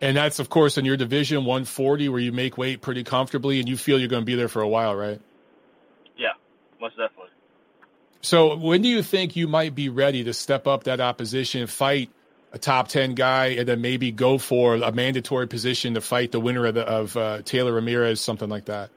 And 0.00 0.16
that's, 0.16 0.38
of 0.38 0.50
course, 0.50 0.76
in 0.76 0.84
your 0.84 0.96
division 0.96 1.38
140, 1.38 2.08
where 2.10 2.20
you 2.20 2.32
make 2.32 2.58
weight 2.58 2.82
pretty 2.82 3.02
comfortably 3.02 3.60
and 3.60 3.68
you 3.68 3.76
feel 3.76 3.98
you're 3.98 4.08
going 4.08 4.22
to 4.22 4.26
be 4.26 4.34
there 4.34 4.48
for 4.48 4.60
a 4.60 4.68
while, 4.68 4.94
right? 4.94 5.20
Yeah, 6.16 6.32
most 6.80 6.96
definitely. 6.96 7.30
So, 8.20 8.56
when 8.56 8.82
do 8.82 8.88
you 8.88 9.02
think 9.02 9.36
you 9.36 9.48
might 9.48 9.74
be 9.74 9.88
ready 9.88 10.24
to 10.24 10.34
step 10.34 10.66
up 10.66 10.84
that 10.84 11.00
opposition, 11.00 11.66
fight 11.66 12.10
a 12.52 12.58
top 12.58 12.88
10 12.88 13.14
guy, 13.14 13.46
and 13.48 13.66
then 13.68 13.80
maybe 13.80 14.12
go 14.12 14.36
for 14.36 14.74
a 14.74 14.92
mandatory 14.92 15.46
position 15.46 15.94
to 15.94 16.00
fight 16.00 16.32
the 16.32 16.40
winner 16.40 16.66
of, 16.66 16.74
the, 16.74 16.82
of 16.82 17.16
uh, 17.16 17.42
Taylor 17.42 17.72
Ramirez, 17.72 18.20
something 18.20 18.48
like 18.48 18.66
that? 18.66 18.90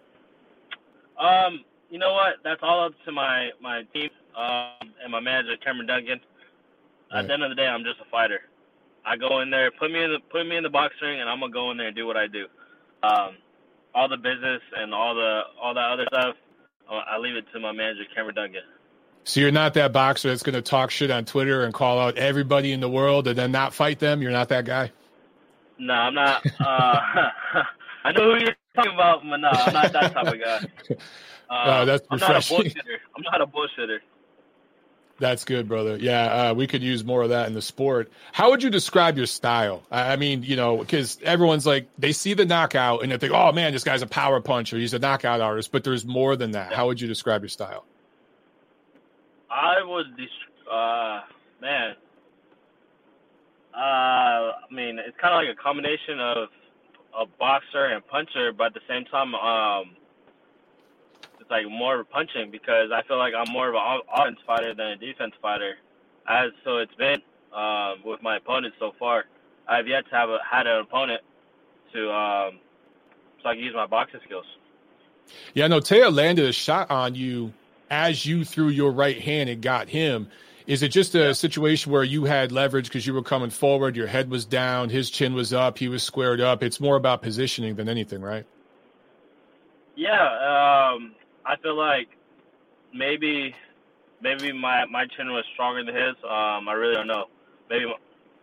Um, 1.17 1.63
you 1.89 1.97
know 1.97 2.13
what? 2.13 2.35
That's 2.43 2.59
all 2.61 2.85
up 2.85 2.93
to 3.05 3.11
my, 3.11 3.49
my 3.61 3.83
team 3.93 4.09
um, 4.35 4.93
and 5.03 5.11
my 5.11 5.19
manager, 5.19 5.55
Cameron 5.63 5.87
Dunkin. 5.87 6.19
Right. 7.11 7.19
At 7.19 7.27
the 7.27 7.33
end 7.33 7.43
of 7.43 7.49
the 7.49 7.55
day, 7.55 7.67
I'm 7.67 7.83
just 7.83 7.99
a 7.99 8.09
fighter. 8.09 8.41
I 9.05 9.17
go 9.17 9.41
in 9.41 9.49
there, 9.49 9.71
put 9.71 9.91
me 9.91 10.03
in 10.03 10.11
the 10.11 10.19
put 10.31 10.45
me 10.47 10.57
in 10.57 10.63
the 10.63 10.69
box 10.69 10.93
ring, 11.01 11.19
and 11.19 11.29
I'm 11.29 11.39
gonna 11.39 11.51
go 11.51 11.71
in 11.71 11.77
there 11.77 11.87
and 11.87 11.95
do 11.95 12.05
what 12.05 12.17
I 12.17 12.27
do. 12.27 12.45
Um, 13.03 13.37
all 13.95 14.07
the 14.07 14.17
business 14.17 14.61
and 14.77 14.93
all 14.93 15.15
the 15.15 15.41
all 15.61 15.73
that 15.73 15.89
other 15.91 16.05
stuff, 16.07 16.35
uh, 16.89 16.95
I 16.95 17.17
leave 17.17 17.35
it 17.35 17.45
to 17.53 17.59
my 17.59 17.71
manager, 17.71 18.03
Cameron 18.13 18.35
Dunkin. 18.35 18.61
So 19.23 19.39
you're 19.39 19.51
not 19.51 19.73
that 19.75 19.93
boxer 19.93 20.29
that's 20.29 20.43
gonna 20.43 20.61
talk 20.61 20.91
shit 20.91 21.11
on 21.11 21.25
Twitter 21.25 21.63
and 21.63 21.73
call 21.73 21.99
out 21.99 22.17
everybody 22.17 22.71
in 22.71 22.79
the 22.79 22.89
world 22.89 23.27
and 23.27 23.37
then 23.37 23.51
not 23.51 23.73
fight 23.73 23.99
them. 23.99 24.21
You're 24.21 24.31
not 24.31 24.49
that 24.49 24.65
guy. 24.65 24.91
No, 25.77 25.93
I'm 25.93 26.13
not. 26.13 26.45
Uh, 26.59 26.99
I 28.03 28.11
know 28.11 28.33
who 28.33 28.39
you're 28.43 28.55
talking 28.75 28.93
about, 28.93 29.21
but 29.23 29.37
no, 29.37 29.49
I'm 29.49 29.73
not 29.73 29.93
that 29.93 30.13
type 30.13 30.27
of 30.27 30.39
guy. 30.39 30.95
Uh, 31.49 31.83
that's 31.83 32.05
refreshing. 32.11 32.57
I'm 32.57 32.61
not 32.61 32.61
a 32.61 32.69
bullshitter. 32.69 32.97
I'm 33.17 33.23
not 33.23 33.41
a 33.41 33.47
bullshitter. 33.47 33.97
That's 35.19 35.43
good, 35.43 35.67
brother. 35.67 35.97
Yeah, 35.97 36.51
uh, 36.51 36.53
we 36.53 36.65
could 36.65 36.81
use 36.81 37.03
more 37.03 37.23
of 37.23 37.29
that 37.29 37.47
in 37.47 37.53
the 37.53 37.61
sport. 37.61 38.09
How 38.31 38.51
would 38.51 38.63
you 38.63 38.69
describe 38.69 39.17
your 39.17 39.25
style? 39.25 39.83
I 39.91 40.15
mean, 40.15 40.43
you 40.43 40.55
know, 40.55 40.77
because 40.77 41.19
everyone's 41.23 41.65
like, 41.65 41.89
they 41.97 42.13
see 42.13 42.33
the 42.33 42.45
knockout 42.45 43.03
and 43.03 43.11
they 43.11 43.17
think, 43.17 43.33
oh 43.33 43.51
man, 43.51 43.73
this 43.73 43.83
guy's 43.83 44.01
a 44.01 44.07
power 44.07 44.39
puncher. 44.39 44.77
He's 44.77 44.93
a 44.93 44.99
knockout 44.99 45.41
artist. 45.41 45.73
But 45.73 45.83
there's 45.83 46.05
more 46.05 46.37
than 46.37 46.51
that. 46.51 46.71
How 46.73 46.87
would 46.87 47.01
you 47.01 47.07
describe 47.07 47.41
your 47.41 47.49
style? 47.49 47.83
I 49.51 49.83
would, 49.83 50.05
uh, 50.71 51.21
man, 51.61 51.95
uh, 53.75 53.77
I 53.77 54.53
mean, 54.71 54.99
it's 54.99 55.17
kind 55.21 55.33
of 55.33 55.47
like 55.47 55.57
a 55.57 55.61
combination 55.61 56.19
of 56.19 56.49
a 57.19 57.25
boxer 57.37 57.85
and 57.85 58.07
puncher, 58.07 58.53
but 58.53 58.67
at 58.67 58.73
the 58.73 58.81
same 58.87 59.03
time, 59.05 59.35
um, 59.35 59.95
like 61.49 61.69
more 61.69 62.03
punching 62.03 62.51
because 62.51 62.91
I 62.93 63.01
feel 63.07 63.17
like 63.17 63.33
I'm 63.35 63.51
more 63.51 63.69
of 63.69 63.75
an 63.75 64.01
offense 64.13 64.39
fighter 64.45 64.73
than 64.73 64.87
a 64.87 64.95
defense 64.97 65.33
fighter. 65.41 65.75
As 66.27 66.51
so 66.63 66.77
it's 66.77 66.93
been 66.95 67.21
um, 67.53 67.97
with 68.05 68.21
my 68.21 68.37
opponents 68.37 68.77
so 68.79 68.91
far. 68.99 69.25
I've 69.67 69.87
yet 69.87 70.09
to 70.09 70.15
have 70.15 70.29
a, 70.29 70.37
had 70.49 70.67
an 70.67 70.81
opponent 70.81 71.21
to 71.93 72.11
um, 72.11 72.59
so 73.41 73.49
I 73.49 73.55
can 73.55 73.63
use 73.63 73.73
my 73.75 73.85
boxing 73.85 74.19
skills. 74.25 74.45
Yeah, 75.53 75.67
no, 75.67 75.79
Teah 75.79 76.09
landed 76.09 76.45
a 76.45 76.51
shot 76.51 76.89
on 76.89 77.15
you 77.15 77.53
as 77.89 78.25
you 78.25 78.45
threw 78.45 78.69
your 78.69 78.91
right 78.91 79.19
hand 79.19 79.49
and 79.49 79.61
got 79.61 79.89
him. 79.89 80.29
Is 80.67 80.83
it 80.83 80.89
just 80.89 81.15
a 81.15 81.19
yeah. 81.19 81.31
situation 81.33 81.91
where 81.91 82.03
you 82.03 82.25
had 82.25 82.51
leverage 82.51 82.87
because 82.87 83.05
you 83.05 83.13
were 83.13 83.23
coming 83.23 83.49
forward, 83.49 83.95
your 83.95 84.05
head 84.05 84.29
was 84.29 84.45
down, 84.45 84.89
his 84.89 85.09
chin 85.09 85.33
was 85.33 85.51
up, 85.51 85.79
he 85.79 85.87
was 85.87 86.03
squared 86.03 86.41
up? 86.41 86.61
It's 86.61 86.79
more 86.79 86.95
about 86.95 87.23
positioning 87.23 87.75
than 87.75 87.89
anything, 87.89 88.21
right? 88.21 88.45
Yeah, 89.95 90.91
um, 90.93 91.13
I 91.49 91.55
feel 91.63 91.75
like 91.75 92.09
maybe 92.93 93.55
maybe 94.21 94.51
my 94.53 94.85
my 94.85 95.05
chin 95.17 95.31
was 95.31 95.43
stronger 95.53 95.83
than 95.83 95.95
his. 95.95 96.15
Um, 96.23 96.69
I 96.69 96.73
really 96.73 96.93
don't 96.93 97.07
know. 97.07 97.25
Maybe 97.69 97.85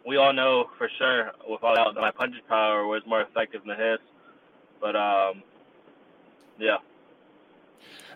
we 0.05 0.17
all 0.17 0.33
know 0.33 0.67
for 0.77 0.91
sure 0.99 1.31
without 1.49 1.77
doubt 1.77 1.95
that 1.95 2.01
my 2.01 2.11
punching 2.11 2.43
power 2.49 2.87
was 2.87 3.03
more 3.07 3.23
effective 3.23 3.63
than 3.65 3.79
his. 3.79 3.99
But 4.81 4.97
um, 4.97 5.43
yeah. 6.59 6.79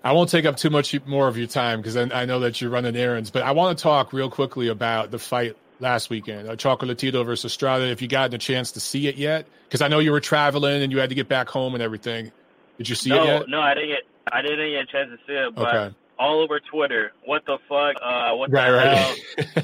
I 0.03 0.13
won't 0.13 0.31
take 0.31 0.45
up 0.45 0.57
too 0.57 0.71
much 0.71 0.99
more 1.07 1.29
of 1.29 1.37
your 1.37 1.47
time 1.47 1.81
because 1.81 1.97
I 1.97 2.25
know 2.25 2.41
that 2.41 2.61
you're 2.61 2.71
running 2.71 2.97
errands. 2.97 3.31
But 3.31 3.43
I 3.43 3.53
want 3.53 3.79
to 3.79 3.83
talk 3.83 4.13
real 4.13 4.31
quickly 4.31 4.69
about 4.69 5.11
the 5.11 5.19
fight 5.19 5.57
last 5.79 6.11
weekend, 6.11 6.49
uh, 6.49 6.57
Chocolatito 6.57 7.25
versus 7.25 7.53
Estrada. 7.53 7.87
If 7.87 8.03
you 8.03 8.09
got 8.09 8.35
a 8.35 8.39
chance 8.39 8.73
to 8.73 8.81
see 8.81 9.07
it 9.09 9.17
yet, 9.17 9.47
because 9.65 9.83
I 9.83 9.89
know 9.89 9.99
you 9.99 10.11
were 10.11 10.21
traveling 10.21 10.83
and 10.83 10.91
you 10.91 10.99
had 10.99 11.11
to 11.11 11.15
get 11.15 11.29
back 11.29 11.49
home 11.49 11.75
and 11.75 11.83
everything. 11.83 12.33
Did 12.79 12.89
you 12.89 12.95
see 12.95 13.11
no, 13.11 13.23
it 13.23 13.27
yet? 13.27 13.49
No, 13.49 13.61
I 13.61 13.75
didn't 13.75 13.91
get. 13.91 14.10
I 14.33 14.43
didn't 14.43 14.71
get 14.71 14.83
a 14.83 14.87
chance 14.87 15.11
to 15.11 15.19
see 15.27 15.35
it, 15.35 15.55
but 15.55 15.75
okay. 15.75 15.97
all 16.19 16.41
over 16.41 16.61
Twitter, 16.61 17.13
what 17.25 17.45
the 17.47 17.59
fuck? 17.69 17.97
Uh, 18.03 18.35
what 18.37 18.51
the 18.51 18.57
right, 18.57 19.17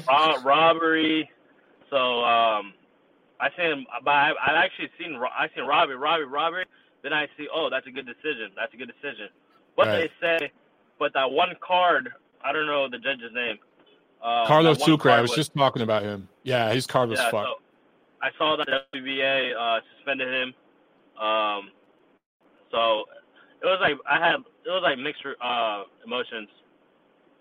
hell? 0.07 0.41
Robbery. 0.43 1.29
So 1.89 2.23
um, 2.23 2.73
I 3.39 3.49
seen, 3.57 3.85
but 4.03 4.11
I, 4.11 4.31
I 4.31 4.65
actually 4.65 4.89
seen 4.99 5.15
I 5.15 5.47
seen 5.55 5.65
Robbie, 5.65 5.93
Robbie, 5.93 6.23
Robbie. 6.23 6.63
Then 7.03 7.13
I 7.13 7.27
see, 7.37 7.47
oh, 7.53 7.69
that's 7.69 7.87
a 7.87 7.91
good 7.91 8.05
decision. 8.05 8.51
That's 8.55 8.73
a 8.73 8.77
good 8.77 8.91
decision. 8.91 9.29
But 9.75 9.87
right. 9.87 10.11
they 10.21 10.39
say, 10.39 10.51
but 10.99 11.13
that 11.13 11.29
one 11.29 11.55
card, 11.65 12.09
I 12.43 12.51
don't 12.51 12.65
know 12.65 12.89
the 12.89 12.97
judge's 12.97 13.31
name. 13.33 13.57
Uh, 14.21 14.47
Carlos 14.47 14.83
Sucre. 14.83 15.11
I 15.11 15.21
was, 15.21 15.29
was, 15.29 15.37
just 15.37 15.55
talking 15.55 15.83
about 15.83 16.03
him. 16.03 16.27
Yeah, 16.43 16.73
his 16.73 16.87
card 16.87 17.09
was 17.09 17.19
yeah, 17.19 17.29
fucked. 17.29 17.47
So 17.47 17.55
I 18.21 18.29
saw 18.37 18.55
that 18.57 18.67
WBA 18.93 19.53
uh, 19.55 19.79
suspended 19.95 20.33
him. 20.33 20.53
Um, 21.23 21.69
so 22.71 23.05
it 23.61 23.65
was 23.65 23.79
like 23.81 23.97
I 24.09 24.19
had 24.19 24.35
it 24.35 24.69
was 24.69 24.81
like 24.83 24.97
mixed 24.99 25.23
uh, 25.41 25.83
emotions. 26.05 26.49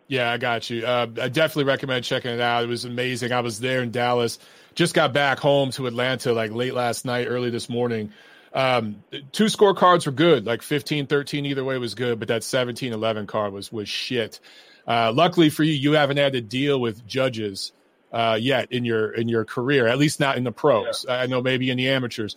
Yeah, 0.08 0.30
I 0.30 0.38
got 0.38 0.70
you. 0.70 0.86
Uh, 0.86 1.08
I 1.20 1.28
definitely 1.28 1.64
recommend 1.64 2.04
checking 2.04 2.30
it 2.30 2.40
out. 2.40 2.62
It 2.62 2.68
was 2.68 2.84
amazing. 2.84 3.32
I 3.32 3.40
was 3.40 3.58
there 3.58 3.82
in 3.82 3.90
Dallas. 3.90 4.38
Just 4.76 4.94
got 4.94 5.12
back 5.12 5.38
home 5.40 5.70
to 5.72 5.86
Atlanta 5.86 6.32
like 6.32 6.52
late 6.52 6.74
last 6.74 7.04
night, 7.04 7.26
early 7.26 7.50
this 7.50 7.68
morning. 7.68 8.12
Um, 8.52 9.02
two 9.32 9.46
scorecards 9.46 10.06
were 10.06 10.12
good, 10.12 10.46
like 10.46 10.62
15 10.62 11.06
13 11.06 11.44
either 11.46 11.64
way 11.64 11.76
was 11.78 11.94
good, 11.94 12.18
but 12.18 12.28
that 12.28 12.44
17 12.44 12.92
11 12.92 13.26
card 13.26 13.52
was 13.52 13.72
was 13.72 13.88
shit. 13.88 14.40
Uh, 14.86 15.12
luckily 15.12 15.50
for 15.50 15.64
you, 15.64 15.72
you 15.72 15.92
haven't 15.92 16.16
had 16.16 16.32
to 16.34 16.40
deal 16.40 16.80
with 16.80 17.06
judges 17.06 17.72
uh, 18.12 18.38
yet 18.40 18.70
in 18.70 18.84
your 18.84 19.10
in 19.10 19.28
your 19.28 19.44
career, 19.44 19.86
at 19.86 19.98
least 19.98 20.20
not 20.20 20.36
in 20.36 20.44
the 20.44 20.52
pros. 20.52 21.04
Yeah. 21.06 21.16
I 21.16 21.26
know 21.26 21.42
maybe 21.42 21.70
in 21.70 21.76
the 21.76 21.88
amateurs. 21.88 22.36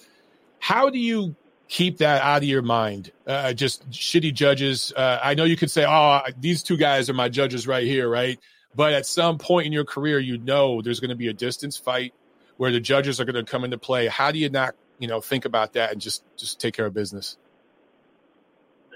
How 0.60 0.90
do 0.90 0.98
you 0.98 1.36
keep 1.70 2.00
that 2.00 2.22
out 2.22 2.38
of 2.38 2.50
your 2.50 2.64
mind. 2.64 3.12
Uh, 3.26 3.54
just 3.54 3.90
shitty 3.92 4.34
judges. 4.34 4.92
Uh, 4.94 5.20
I 5.24 5.36
know 5.36 5.46
you 5.46 5.56
could 5.56 5.72
say, 5.72 5.86
"Oh, 5.88 6.22
these 6.38 6.64
two 6.64 6.76
guys 6.76 7.10
are 7.10 7.14
my 7.14 7.30
judges 7.30 7.68
right 7.68 7.86
here," 7.86 8.10
right? 8.10 8.38
But 8.76 8.94
at 8.94 9.06
some 9.06 9.38
point 9.38 9.68
in 9.68 9.72
your 9.72 9.86
career, 9.86 10.20
you 10.20 10.38
know 10.38 10.82
there's 10.82 11.00
going 11.00 11.10
to 11.10 11.16
be 11.16 11.30
a 11.30 11.34
distance 11.34 11.78
fight 11.78 12.14
where 12.58 12.72
the 12.72 12.80
judges 12.80 13.22
are 13.22 13.26
going 13.26 13.36
to 13.36 13.50
come 13.50 13.64
into 13.64 13.78
play. 13.78 14.08
How 14.08 14.32
do 14.32 14.40
you 14.40 14.50
not, 14.50 14.76
you 15.00 15.08
know, 15.08 15.22
think 15.22 15.46
about 15.46 15.74
that 15.74 15.92
and 15.94 16.02
just 16.02 16.24
just 16.36 16.60
take 16.60 16.74
care 16.74 16.86
of 16.88 16.94
business? 16.94 17.38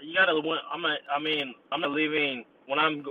You 0.04 0.16
got 0.16 0.26
to. 0.26 0.58
I'm. 0.72 0.86
I 0.86 1.20
mean, 1.20 1.56
I'm 1.72 1.80
not 1.80 1.92
leaving 1.92 2.44
when 2.66 2.80
I'm 2.80 3.06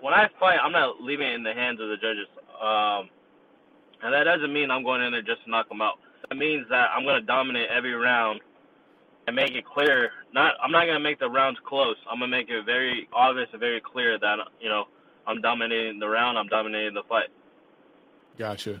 when 0.00 0.12
I 0.12 0.28
fight. 0.38 0.58
I'm 0.62 0.72
not 0.72 1.00
leaving 1.00 1.28
it 1.28 1.34
in 1.34 1.42
the 1.44 1.54
hands 1.54 1.80
of 1.80 1.88
the 1.88 1.96
judges. 1.96 2.26
Um, 2.60 3.08
and 4.02 4.12
that 4.12 4.24
doesn't 4.24 4.52
mean 4.52 4.70
I'm 4.70 4.82
going 4.82 5.02
in 5.02 5.12
there 5.12 5.22
just 5.22 5.44
to 5.44 5.50
knock 5.50 5.68
them 5.68 5.80
out. 5.80 5.98
It 6.30 6.36
means 6.36 6.66
that 6.70 6.90
I'm 6.94 7.04
going 7.04 7.20
to 7.20 7.26
dominate 7.26 7.68
every 7.70 7.94
round 7.94 8.40
and 9.28 9.36
make 9.36 9.52
it 9.52 9.64
clear. 9.66 10.10
Not 10.32 10.54
I'm 10.62 10.72
not 10.72 10.86
gonna 10.86 11.00
make 11.00 11.20
the 11.20 11.28
rounds 11.28 11.58
close. 11.64 11.96
I'm 12.10 12.18
gonna 12.18 12.30
make 12.30 12.48
it 12.48 12.64
very 12.64 13.08
obvious 13.12 13.48
and 13.52 13.60
very 13.60 13.80
clear 13.80 14.18
that 14.18 14.38
you 14.58 14.70
know 14.70 14.84
I'm 15.26 15.42
dominating 15.42 16.00
the 16.00 16.08
round. 16.08 16.38
I'm 16.38 16.48
dominating 16.48 16.94
the 16.94 17.02
fight. 17.08 17.28
Gotcha. 18.38 18.80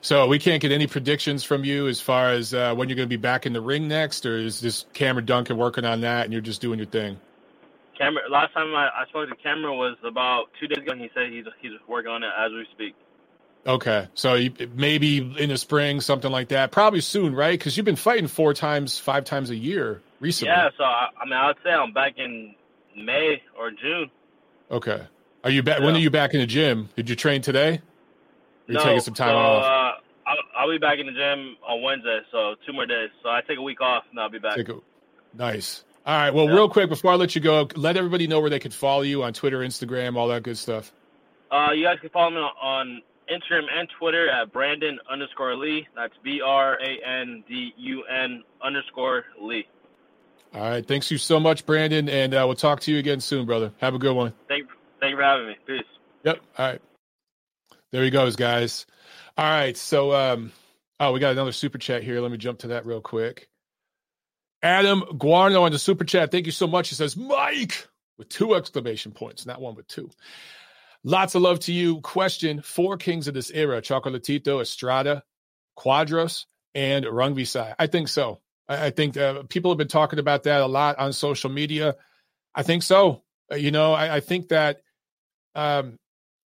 So 0.00 0.26
we 0.26 0.38
can't 0.38 0.60
get 0.60 0.72
any 0.72 0.86
predictions 0.86 1.44
from 1.44 1.64
you 1.64 1.86
as 1.86 2.00
far 2.00 2.30
as 2.30 2.52
uh, 2.52 2.74
when 2.74 2.88
you're 2.88 2.96
going 2.96 3.08
to 3.08 3.12
be 3.12 3.20
back 3.20 3.46
in 3.46 3.52
the 3.52 3.60
ring 3.60 3.88
next, 3.88 4.24
or 4.24 4.38
is 4.38 4.60
this 4.60 4.86
Cameron 4.92 5.26
Dunkin 5.26 5.56
working 5.56 5.84
on 5.84 6.00
that 6.02 6.24
and 6.24 6.32
you're 6.32 6.40
just 6.40 6.60
doing 6.60 6.78
your 6.78 6.86
thing? 6.86 7.18
Cameron, 7.98 8.30
last 8.30 8.54
time 8.54 8.74
I, 8.74 8.88
I 8.88 9.06
spoke 9.08 9.28
to 9.28 9.34
Cameron 9.36 9.76
was 9.76 9.96
about 10.04 10.46
two 10.60 10.68
days 10.68 10.78
ago, 10.78 10.92
and 10.92 11.00
he 11.00 11.10
said 11.14 11.30
he's 11.30 11.46
he's 11.60 11.72
working 11.88 12.10
on 12.10 12.22
it 12.22 12.30
as 12.38 12.52
we 12.52 12.66
speak. 12.72 12.94
Okay, 13.66 14.06
so 14.14 14.34
you, 14.34 14.52
maybe 14.74 15.18
in 15.18 15.48
the 15.48 15.58
spring, 15.58 16.00
something 16.00 16.30
like 16.30 16.48
that. 16.48 16.70
Probably 16.70 17.00
soon, 17.00 17.34
right? 17.34 17.58
Because 17.58 17.76
you've 17.76 17.86
been 17.86 17.96
fighting 17.96 18.28
four 18.28 18.54
times, 18.54 18.98
five 18.98 19.24
times 19.24 19.50
a 19.50 19.56
year 19.56 20.02
recently. 20.20 20.52
Yeah, 20.52 20.68
so 20.78 20.84
I, 20.84 21.08
I 21.20 21.24
mean, 21.24 21.32
I 21.32 21.48
would 21.48 21.56
say 21.64 21.70
I'm 21.70 21.92
back 21.92 22.14
in 22.16 22.54
May 22.96 23.42
or 23.58 23.72
June. 23.72 24.10
Okay, 24.70 25.02
are 25.42 25.50
you 25.50 25.64
back? 25.64 25.80
Yeah. 25.80 25.86
When 25.86 25.96
are 25.96 26.00
you 26.00 26.10
back 26.10 26.32
in 26.32 26.40
the 26.40 26.46
gym? 26.46 26.90
Did 26.94 27.10
you 27.10 27.16
train 27.16 27.42
today? 27.42 27.68
Are 27.70 28.72
you 28.72 28.74
no, 28.74 28.84
taking 28.84 29.00
some 29.00 29.14
time 29.14 29.30
so, 29.30 29.36
off? 29.36 29.64
Uh, 29.64 30.28
I'll, 30.28 30.36
I'll, 30.58 30.70
be 30.70 30.78
back 30.78 30.98
in 30.98 31.06
the 31.06 31.12
gym 31.12 31.56
on 31.66 31.82
Wednesday, 31.82 32.20
so 32.30 32.54
two 32.64 32.72
more 32.72 32.86
days. 32.86 33.10
So 33.22 33.30
I 33.30 33.40
take 33.48 33.58
a 33.58 33.62
week 33.62 33.80
off, 33.80 34.04
and 34.10 34.20
I'll 34.20 34.30
be 34.30 34.38
back. 34.38 34.58
A, 34.58 34.74
nice. 35.34 35.84
All 36.04 36.16
right. 36.16 36.32
Well, 36.32 36.46
real 36.48 36.68
quick 36.68 36.88
before 36.88 37.12
I 37.12 37.16
let 37.16 37.34
you 37.34 37.40
go, 37.40 37.68
let 37.74 37.96
everybody 37.96 38.28
know 38.28 38.40
where 38.40 38.50
they 38.50 38.60
can 38.60 38.70
follow 38.70 39.02
you 39.02 39.24
on 39.24 39.32
Twitter, 39.32 39.58
Instagram, 39.58 40.16
all 40.16 40.28
that 40.28 40.44
good 40.44 40.56
stuff. 40.56 40.92
Uh, 41.50 41.72
you 41.72 41.84
guys 41.84 41.98
can 42.00 42.10
follow 42.10 42.30
me 42.30 42.36
on 42.38 43.02
Instagram 43.32 43.64
and 43.72 43.88
Twitter 43.98 44.28
at 44.28 44.52
Brandon 44.52 44.98
underscore 45.10 45.56
Lee. 45.56 45.86
That's 45.94 46.14
B 46.22 46.40
R 46.44 46.78
A 46.80 47.08
N 47.08 47.44
D 47.48 47.72
U 47.76 48.04
N 48.04 48.42
underscore 48.62 49.24
Lee. 49.40 49.66
All 50.54 50.62
right. 50.62 50.86
Thanks 50.86 51.10
you 51.10 51.18
so 51.18 51.38
much, 51.38 51.66
Brandon, 51.66 52.08
and 52.08 52.34
uh, 52.34 52.44
we'll 52.46 52.56
talk 52.56 52.80
to 52.80 52.92
you 52.92 52.98
again 52.98 53.20
soon, 53.20 53.46
brother. 53.46 53.72
Have 53.78 53.94
a 53.94 53.98
good 53.98 54.14
one. 54.14 54.32
Thank, 54.48 54.68
thank 55.00 55.10
you 55.10 55.16
for 55.16 55.22
having 55.22 55.48
me. 55.48 55.56
Peace. 55.66 55.82
Yep. 56.24 56.40
All 56.58 56.66
right. 56.66 56.82
There 57.92 58.02
he 58.02 58.10
goes, 58.10 58.36
guys. 58.36 58.86
All 59.36 59.44
right. 59.44 59.76
So, 59.76 60.12
um, 60.12 60.52
oh, 60.98 61.12
we 61.12 61.20
got 61.20 61.32
another 61.32 61.52
super 61.52 61.78
chat 61.78 62.02
here. 62.02 62.20
Let 62.20 62.30
me 62.30 62.38
jump 62.38 62.60
to 62.60 62.68
that 62.68 62.86
real 62.86 63.00
quick. 63.00 63.48
Adam 64.62 65.02
Guarno 65.02 65.62
on 65.62 65.72
the 65.72 65.78
super 65.78 66.04
chat. 66.04 66.30
Thank 66.30 66.46
you 66.46 66.52
so 66.52 66.66
much. 66.66 66.88
He 66.88 66.94
says, 66.94 67.16
Mike, 67.16 67.86
with 68.18 68.28
two 68.28 68.54
exclamation 68.54 69.12
points, 69.12 69.46
not 69.46 69.60
one, 69.60 69.74
but 69.74 69.86
two. 69.88 70.10
Lots 71.06 71.36
of 71.36 71.42
love 71.42 71.60
to 71.60 71.72
you. 71.72 72.00
Question 72.00 72.62
Four 72.62 72.96
kings 72.96 73.28
of 73.28 73.34
this 73.34 73.52
era 73.52 73.80
Chocolatito, 73.80 74.60
Estrada, 74.60 75.22
Cuadras, 75.78 76.46
and 76.74 77.04
Rungvisai. 77.04 77.76
I 77.78 77.86
think 77.86 78.08
so. 78.08 78.40
I, 78.68 78.86
I 78.86 78.90
think 78.90 79.16
uh, 79.16 79.44
people 79.44 79.70
have 79.70 79.78
been 79.78 79.86
talking 79.86 80.18
about 80.18 80.42
that 80.42 80.60
a 80.60 80.66
lot 80.66 80.98
on 80.98 81.12
social 81.12 81.48
media. 81.48 81.94
I 82.56 82.64
think 82.64 82.82
so. 82.82 83.22
Uh, 83.52 83.54
you 83.54 83.70
know, 83.70 83.92
I, 83.92 84.16
I 84.16 84.20
think 84.20 84.48
that 84.48 84.80
um, 85.54 85.96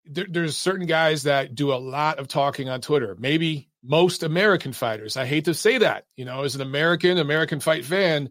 there, 0.05 0.27
there's 0.31 0.57
certain 0.57 0.87
guys 0.87 1.25
that 1.25 1.57
do 1.57 1.73
a 1.73 1.75
lot 1.75 2.21
of 2.21 2.29
talking 2.29 2.69
on 2.69 2.81
Twitter. 2.81 3.17
Maybe 3.19 3.69
most 3.83 4.23
American 4.23 4.73
fighters. 4.73 5.17
I 5.17 5.27
hate 5.27 5.47
to 5.47 5.55
say 5.55 5.79
that. 5.79 6.05
You 6.15 6.27
know, 6.27 6.45
as 6.45 6.55
an 6.55 6.63
American, 6.63 7.19
American 7.19 7.59
fight 7.59 7.85
fan, 7.85 8.31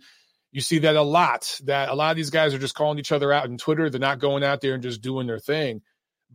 you 0.53 0.61
see 0.61 0.79
that 0.79 0.95
a 0.95 1.01
lot. 1.01 1.59
That 1.65 1.89
a 1.89 1.95
lot 1.95 2.11
of 2.11 2.15
these 2.15 2.29
guys 2.29 2.53
are 2.53 2.59
just 2.59 2.75
calling 2.75 2.97
each 2.97 3.11
other 3.11 3.33
out 3.33 3.43
on 3.43 3.57
Twitter. 3.57 3.89
They're 3.89 3.99
not 3.99 4.19
going 4.19 4.45
out 4.45 4.61
there 4.61 4.73
and 4.73 4.81
just 4.83 5.01
doing 5.01 5.27
their 5.27 5.39
thing. 5.39 5.81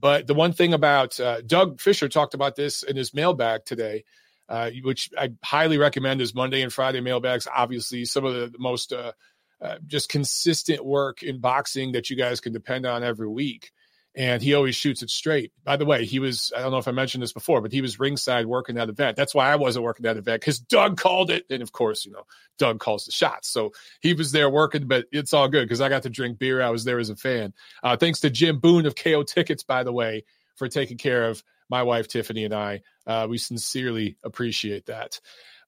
But 0.01 0.27
the 0.27 0.35
one 0.35 0.53
thing 0.53 0.75
about 0.75 1.19
uh, 1.19 1.41
Doug 1.43 1.81
Fischer 1.81 2.09
talked 2.09 2.35
about 2.35 2.57
this 2.57 2.83
in 2.83 2.97
his 2.97 3.15
mailbag 3.15 3.65
today, 3.65 4.05
uh, 4.49 4.71
which 4.83 5.11
I 5.19 5.33
highly 5.45 5.79
recommend 5.79 6.21
is 6.21 6.35
Monday 6.35 6.63
and 6.63 6.73
Friday 6.73 7.01
mailbags. 7.01 7.49
Obviously, 7.53 8.05
some 8.05 8.25
of 8.25 8.35
the, 8.35 8.59
most 8.59 8.93
uh, 8.93 9.13
uh 9.61 9.79
just 9.87 10.09
consistent 10.09 10.85
work 10.85 11.23
in 11.23 11.41
boxing 11.41 11.93
that 11.93 12.11
you 12.11 12.17
guys 12.17 12.41
can 12.41 12.53
depend 12.53 12.87
on 12.87 13.03
every 13.03 13.29
week 13.29 13.73
and 14.19 14.43
he 14.43 14.53
always 14.53 14.75
shoots 14.75 15.01
it 15.01 15.11
straight. 15.11 15.53
By 15.63 15.77
the 15.77 15.85
way, 15.85 16.05
he 16.05 16.19
was, 16.19 16.53
I 16.55 16.61
don't 16.61 16.73
know 16.73 16.79
if 16.79 16.89
I 16.89 16.91
mentioned 16.91 17.23
this 17.23 17.33
before, 17.33 17.61
but 17.61 17.71
he 17.71 17.81
was 17.81 18.01
ringside 18.01 18.47
working 18.47 18.75
that 18.75 18.89
event. 18.89 19.17
That's 19.17 19.33
why 19.33 19.49
I 19.49 19.55
wasn't 19.55 19.85
working 19.85 20.03
that 20.03 20.17
event 20.17 20.41
because 20.41 20.59
Doug 20.59 20.97
called 20.97 21.31
it. 21.31 21.45
And 21.49 21.63
of 21.63 21.71
course, 21.71 22.05
you 22.05 22.11
know, 22.11 22.25
Doug 22.59 22.81
calls 22.81 23.07
the 23.07 23.13
shots. 23.13 23.49
So 23.49 23.71
he 24.01 24.15
was 24.15 24.33
there 24.33 24.51
working, 24.51 24.89
but 24.89 25.07
it's 25.13 25.33
all 25.33 25.47
good 25.47 25.67
because 25.67 25.81
I 25.81 25.89
got 25.89 26.03
to 26.03 26.11
drink 26.11 26.41
beer. 26.41 26.61
I 26.61 26.71
was 26.71 26.83
there 26.83 26.99
as 26.99 27.11
a 27.11 27.17
fan. 27.17 27.55
Uh, 27.81 27.97
thanks 27.97 28.19
to 28.21 28.31
Jim 28.31 28.59
Boone 28.59 28.87
of 28.87 28.97
KO 28.97 29.23
Tickets, 29.23 29.63
by 29.63 29.85
the 29.85 29.93
way, 29.93 30.25
for 30.57 30.67
taking 30.67 30.99
care 30.99 31.29
of 31.29 31.45
my 31.71 31.85
wife, 31.85 32.09
Tiffany, 32.09 32.45
and 32.45 32.55
I. 32.55 32.83
Uh, 33.07 33.29
we 33.31 33.39
sincerely 33.39 34.17
appreciate 34.25 34.87
that. 34.87 35.21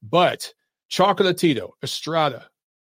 But 0.02 0.52
Chocolatito, 0.90 1.70
Estrada, 1.84 2.48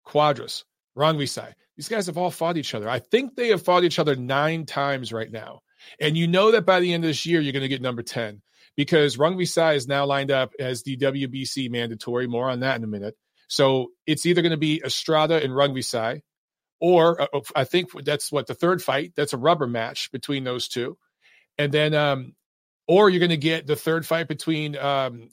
Cuadras, 0.06 0.62
Rungvisai, 0.96 1.54
these 1.78 1.88
guys 1.88 2.06
have 2.06 2.18
all 2.18 2.32
fought 2.32 2.56
each 2.56 2.74
other. 2.74 2.88
I 2.88 2.98
think 2.98 3.36
they 3.36 3.50
have 3.50 3.62
fought 3.62 3.84
each 3.84 4.00
other 4.00 4.16
nine 4.16 4.66
times 4.66 5.12
right 5.12 5.30
now. 5.30 5.60
And 6.00 6.16
you 6.16 6.26
know 6.26 6.50
that 6.50 6.66
by 6.66 6.80
the 6.80 6.92
end 6.92 7.04
of 7.04 7.08
this 7.08 7.24
year, 7.24 7.40
you're 7.40 7.52
going 7.52 7.62
to 7.62 7.68
get 7.68 7.80
number 7.80 8.02
10 8.02 8.42
because 8.76 9.16
Rungvisai 9.16 9.76
is 9.76 9.86
now 9.86 10.04
lined 10.04 10.32
up 10.32 10.54
as 10.58 10.82
the 10.82 10.96
WBC 10.96 11.70
mandatory. 11.70 12.26
More 12.26 12.50
on 12.50 12.60
that 12.60 12.76
in 12.76 12.82
a 12.82 12.88
minute. 12.88 13.14
So 13.46 13.92
it's 14.08 14.26
either 14.26 14.42
going 14.42 14.50
to 14.50 14.58
be 14.58 14.82
Estrada 14.84 15.40
and 15.40 15.52
Rungvisai, 15.52 16.22
or 16.80 17.22
uh, 17.22 17.26
oh, 17.32 17.42
I 17.54 17.62
think 17.62 17.90
that's 18.04 18.32
what 18.32 18.48
the 18.48 18.54
third 18.54 18.82
fight. 18.82 19.12
That's 19.14 19.32
a 19.32 19.38
rubber 19.38 19.68
match 19.68 20.10
between 20.10 20.42
those 20.42 20.66
two. 20.66 20.98
And 21.58 21.70
then, 21.70 21.94
um, 21.94 22.34
or 22.88 23.08
you're 23.08 23.20
going 23.20 23.30
to 23.30 23.36
get 23.36 23.68
the 23.68 23.76
third 23.76 24.04
fight 24.04 24.26
between 24.26 24.76
um, 24.76 25.28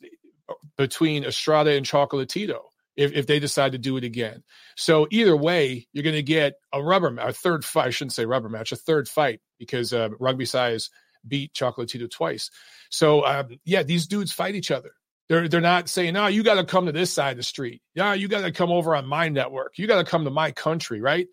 between 0.77 1.23
Estrada 1.23 1.71
and 1.71 1.88
Chocolatito 1.88 2.60
if, 2.95 3.13
if 3.13 3.27
they 3.27 3.39
decide 3.39 3.73
to 3.73 3.77
do 3.77 3.97
it 3.97 4.03
again. 4.03 4.43
So 4.75 5.08
either 5.12 5.36
way, 5.36 5.88
you're 5.93 6.03
going 6.03 6.15
to 6.15 6.23
get 6.23 6.55
a 6.73 6.81
rubber, 6.81 7.15
a 7.19 7.34
third 7.34 7.65
fight. 7.65 7.88
I 7.88 7.89
shouldn't 7.89 8.13
say 8.13 8.25
rubber 8.25 8.49
match, 8.49 8.71
a 8.71 8.77
third 8.77 9.08
fight 9.08 9.41
because 9.60 9.93
uh, 9.93 10.10
Size 10.45 10.89
beat 11.27 11.53
Chocolatito 11.53 12.10
twice. 12.10 12.49
So 12.89 13.25
um, 13.25 13.49
yeah, 13.65 13.84
these 13.84 14.08
dudes 14.08 14.31
fight 14.31 14.55
each 14.55 14.71
other. 14.71 14.91
They're 15.27 15.47
they're 15.47 15.62
not 15.62 15.89
saying, 15.89 16.13
no, 16.13 16.27
you 16.27 16.43
got 16.43 16.55
to 16.55 16.63
come 16.63 16.86
to 16.86 16.91
this 16.91 17.12
side 17.12 17.31
of 17.31 17.38
the 17.38 17.43
street. 17.43 17.81
Yeah, 17.95 18.13
you 18.13 18.27
got 18.27 18.41
to 18.41 18.51
come 18.51 18.71
over 18.71 18.95
on 18.95 19.08
my 19.08 19.29
network. 19.29 19.77
You 19.77 19.88
got 19.88 19.97
to 19.97 20.10
come 20.10 20.23
to 20.25 20.29
my 20.29 20.51
country, 20.51 21.01
right? 21.01 21.27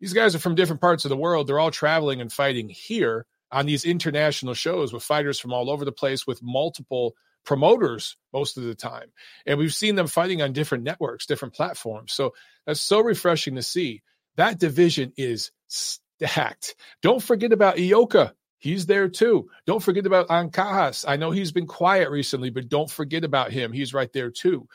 These 0.00 0.14
guys 0.14 0.34
are 0.34 0.38
from 0.38 0.54
different 0.54 0.80
parts 0.80 1.04
of 1.04 1.10
the 1.10 1.16
world. 1.16 1.46
They're 1.46 1.58
all 1.58 1.70
traveling 1.70 2.20
and 2.20 2.32
fighting 2.32 2.68
here 2.68 3.26
on 3.52 3.66
these 3.66 3.84
international 3.84 4.54
shows 4.54 4.92
with 4.92 5.02
fighters 5.02 5.38
from 5.38 5.52
all 5.52 5.70
over 5.70 5.84
the 5.84 5.92
place 5.92 6.26
with 6.26 6.42
multiple 6.42 7.14
promoters 7.46 8.16
most 8.32 8.58
of 8.58 8.64
the 8.64 8.74
time. 8.74 9.10
And 9.46 9.58
we've 9.58 9.72
seen 9.72 9.94
them 9.94 10.08
fighting 10.08 10.42
on 10.42 10.52
different 10.52 10.84
networks, 10.84 11.26
different 11.26 11.54
platforms. 11.54 12.12
So 12.12 12.34
that's 12.66 12.80
so 12.80 13.00
refreshing 13.00 13.54
to 13.54 13.62
see. 13.62 14.02
That 14.36 14.58
division 14.58 15.12
is 15.16 15.50
stacked. 15.68 16.74
Don't 17.00 17.22
forget 17.22 17.52
about 17.52 17.76
Ioka. 17.76 18.32
He's 18.58 18.86
there 18.86 19.08
too. 19.08 19.48
Don't 19.66 19.82
forget 19.82 20.06
about 20.06 20.28
Ancajas. 20.28 21.04
I 21.06 21.16
know 21.16 21.30
he's 21.30 21.52
been 21.52 21.66
quiet 21.66 22.10
recently, 22.10 22.50
but 22.50 22.68
don't 22.68 22.90
forget 22.90 23.24
about 23.24 23.52
him. 23.52 23.72
He's 23.72 23.94
right 23.94 24.12
there 24.12 24.30
too. 24.30 24.66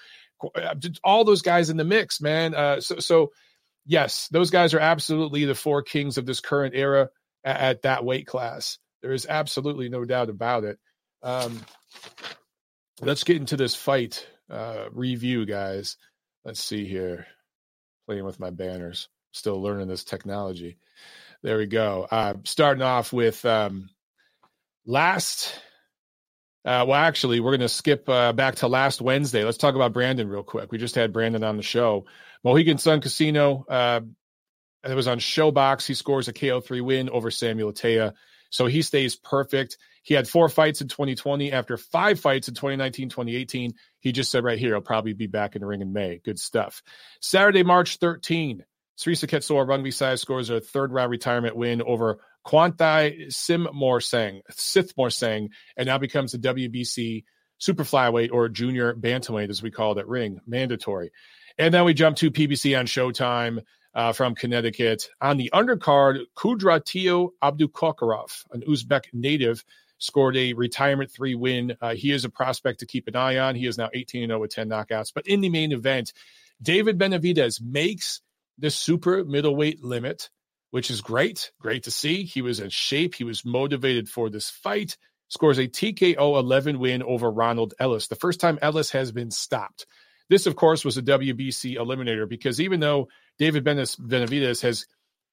Uh, 0.55 0.73
all 1.03 1.23
those 1.23 1.41
guys 1.41 1.69
in 1.69 1.77
the 1.77 1.83
mix, 1.83 2.21
man. 2.21 2.55
Uh, 2.55 2.79
so, 2.79 2.99
so, 2.99 3.31
yes, 3.85 4.27
those 4.31 4.49
guys 4.49 4.73
are 4.73 4.79
absolutely 4.79 5.45
the 5.45 5.55
four 5.55 5.83
kings 5.83 6.17
of 6.17 6.25
this 6.25 6.39
current 6.39 6.73
era 6.75 7.09
at, 7.43 7.59
at 7.59 7.81
that 7.83 8.05
weight 8.05 8.27
class. 8.27 8.79
There 9.01 9.13
is 9.13 9.25
absolutely 9.27 9.89
no 9.89 10.05
doubt 10.05 10.29
about 10.29 10.63
it. 10.63 10.79
Um, 11.23 11.59
let's 13.01 13.23
get 13.23 13.37
into 13.37 13.57
this 13.57 13.75
fight 13.75 14.27
uh, 14.49 14.85
review, 14.91 15.45
guys. 15.45 15.97
Let's 16.45 16.63
see 16.63 16.85
here. 16.85 17.27
Playing 18.07 18.25
with 18.25 18.39
my 18.39 18.49
banners, 18.49 19.09
still 19.31 19.61
learning 19.61 19.87
this 19.87 20.03
technology. 20.03 20.77
There 21.43 21.57
we 21.57 21.65
go. 21.65 22.07
Uh, 22.09 22.35
starting 22.43 22.83
off 22.83 23.13
with 23.13 23.43
um, 23.45 23.89
last. 24.85 25.53
Uh, 26.63 26.85
well, 26.87 26.93
actually, 26.93 27.39
we're 27.39 27.51
going 27.51 27.61
to 27.61 27.69
skip 27.69 28.07
uh, 28.07 28.33
back 28.33 28.55
to 28.55 28.67
last 28.67 29.01
Wednesday. 29.01 29.43
Let's 29.43 29.57
talk 29.57 29.75
about 29.75 29.93
Brandon 29.93 30.27
real 30.27 30.43
quick. 30.43 30.71
We 30.71 30.77
just 30.77 30.95
had 30.95 31.13
Brandon 31.13 31.43
on 31.43 31.57
the 31.57 31.63
show. 31.63 32.05
Mohegan 32.43 32.77
Sun 32.77 33.01
Casino. 33.01 33.65
Uh, 33.67 34.01
it 34.83 34.95
was 34.95 35.07
on 35.07 35.19
ShoBox. 35.19 35.85
He 35.85 35.93
scores 35.93 36.27
a 36.27 36.33
KO3 36.33 36.81
win 36.81 37.09
over 37.09 37.31
Samuel 37.31 37.73
Teah. 37.73 38.13
So 38.49 38.65
he 38.65 38.81
stays 38.81 39.15
perfect. 39.15 39.77
He 40.03 40.13
had 40.13 40.27
four 40.27 40.49
fights 40.49 40.81
in 40.81 40.87
2020. 40.87 41.51
After 41.51 41.77
five 41.77 42.19
fights 42.19 42.47
in 42.47 42.55
2019, 42.55 43.09
2018, 43.09 43.73
he 43.99 44.11
just 44.11 44.31
said 44.31 44.43
right 44.43 44.57
here, 44.57 44.73
he'll 44.73 44.81
probably 44.81 45.13
be 45.13 45.27
back 45.27 45.55
in 45.55 45.61
the 45.61 45.67
ring 45.67 45.81
in 45.81 45.93
May. 45.93 46.19
Good 46.23 46.39
stuff. 46.39 46.81
Saturday, 47.21 47.63
March 47.63 47.97
13, 47.97 48.63
Srisaket 48.97 49.43
Sor 49.43 49.65
Rungvisai 49.65 50.17
scores 50.17 50.49
a 50.49 50.59
third 50.59 50.91
round 50.91 51.11
retirement 51.11 51.55
win 51.55 51.81
over 51.81 52.19
Kwanthai 52.45 53.27
Simmorsang, 53.27 54.41
Sithmorsang, 54.51 55.49
and 55.77 55.87
now 55.87 55.97
becomes 55.97 56.31
the 56.31 56.39
WBC 56.39 57.23
super 57.57 57.83
flyweight 57.83 58.31
or 58.31 58.49
junior 58.49 58.93
bantamweight, 58.95 59.49
as 59.49 59.61
we 59.61 59.71
call 59.71 59.97
it 59.97 60.07
ring, 60.07 60.39
mandatory. 60.47 61.11
And 61.57 61.73
then 61.73 61.85
we 61.85 61.93
jump 61.93 62.17
to 62.17 62.31
PBC 62.31 62.77
on 62.77 62.87
Showtime 62.87 63.61
uh, 63.93 64.13
from 64.13 64.35
Connecticut. 64.35 65.09
On 65.21 65.37
the 65.37 65.51
undercard, 65.53 66.21
Kudratillo 66.35 67.29
Abdukakhorov, 67.43 68.45
an 68.51 68.61
Uzbek 68.61 69.05
native, 69.13 69.63
scored 70.01 70.35
a 70.35 70.53
retirement 70.53 71.11
three 71.11 71.35
win. 71.35 71.77
Uh, 71.79 71.93
he 71.93 72.11
is 72.11 72.25
a 72.25 72.29
prospect 72.29 72.79
to 72.79 72.85
keep 72.85 73.07
an 73.07 73.15
eye 73.15 73.37
on. 73.37 73.55
He 73.55 73.67
is 73.67 73.77
now 73.77 73.89
18 73.93 74.27
0 74.27 74.39
with 74.39 74.53
10 74.53 74.67
knockouts. 74.67 75.11
But 75.13 75.27
in 75.27 75.41
the 75.41 75.49
main 75.49 75.71
event, 75.71 76.11
David 76.61 76.99
Benavidez 76.99 77.61
makes 77.61 78.21
the 78.57 78.71
super 78.71 79.23
middleweight 79.23 79.83
limit, 79.83 80.29
which 80.71 80.89
is 80.89 81.01
great. 81.01 81.51
Great 81.59 81.83
to 81.83 81.91
see. 81.91 82.23
He 82.23 82.41
was 82.41 82.59
in 82.59 82.69
shape. 82.69 83.15
He 83.15 83.23
was 83.23 83.45
motivated 83.45 84.09
for 84.09 84.29
this 84.29 84.49
fight. 84.49 84.97
Scores 85.29 85.59
a 85.59 85.67
TKO 85.67 86.37
11 86.39 86.79
win 86.79 87.03
over 87.03 87.31
Ronald 87.31 87.73
Ellis, 87.79 88.07
the 88.07 88.15
first 88.15 88.41
time 88.41 88.59
Ellis 88.61 88.91
has 88.91 89.13
been 89.13 89.31
stopped. 89.31 89.85
This, 90.29 90.45
of 90.45 90.55
course, 90.55 90.83
was 90.83 90.97
a 90.97 91.01
WBC 91.01 91.77
eliminator 91.77 92.27
because 92.27 92.59
even 92.59 92.79
though 92.79 93.07
David 93.37 93.63
Benavidez 93.63 94.61
has 94.61 94.87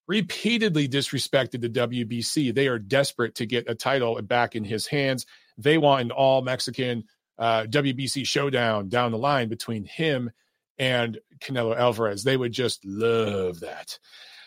repeatedly 0.09 0.89
disrespected 0.89 1.61
the 1.61 1.69
WBC. 1.69 2.55
They 2.55 2.67
are 2.67 2.79
desperate 2.79 3.37
to 3.37 3.47
get 3.47 3.69
a 3.69 3.75
title 3.75 4.21
back 4.23 4.57
in 4.57 4.65
his 4.65 4.87
hands. 4.87 5.27
They 5.59 5.79
want 5.79 6.03
an 6.03 6.11
all 6.11 6.43
Mexican 6.43 7.05
uh, 7.39 7.65
WBC 7.65 8.27
showdown 8.27 8.89
down 8.89 9.13
the 9.13 9.19
line 9.19 9.49
between 9.49 9.85
him 9.85 10.31
and 10.79 11.19
Canelo 11.41 11.77
Alvarez. 11.77 12.25
They 12.25 12.37
would 12.37 12.53
just 12.53 12.85
love 12.85 13.61
that. 13.61 13.99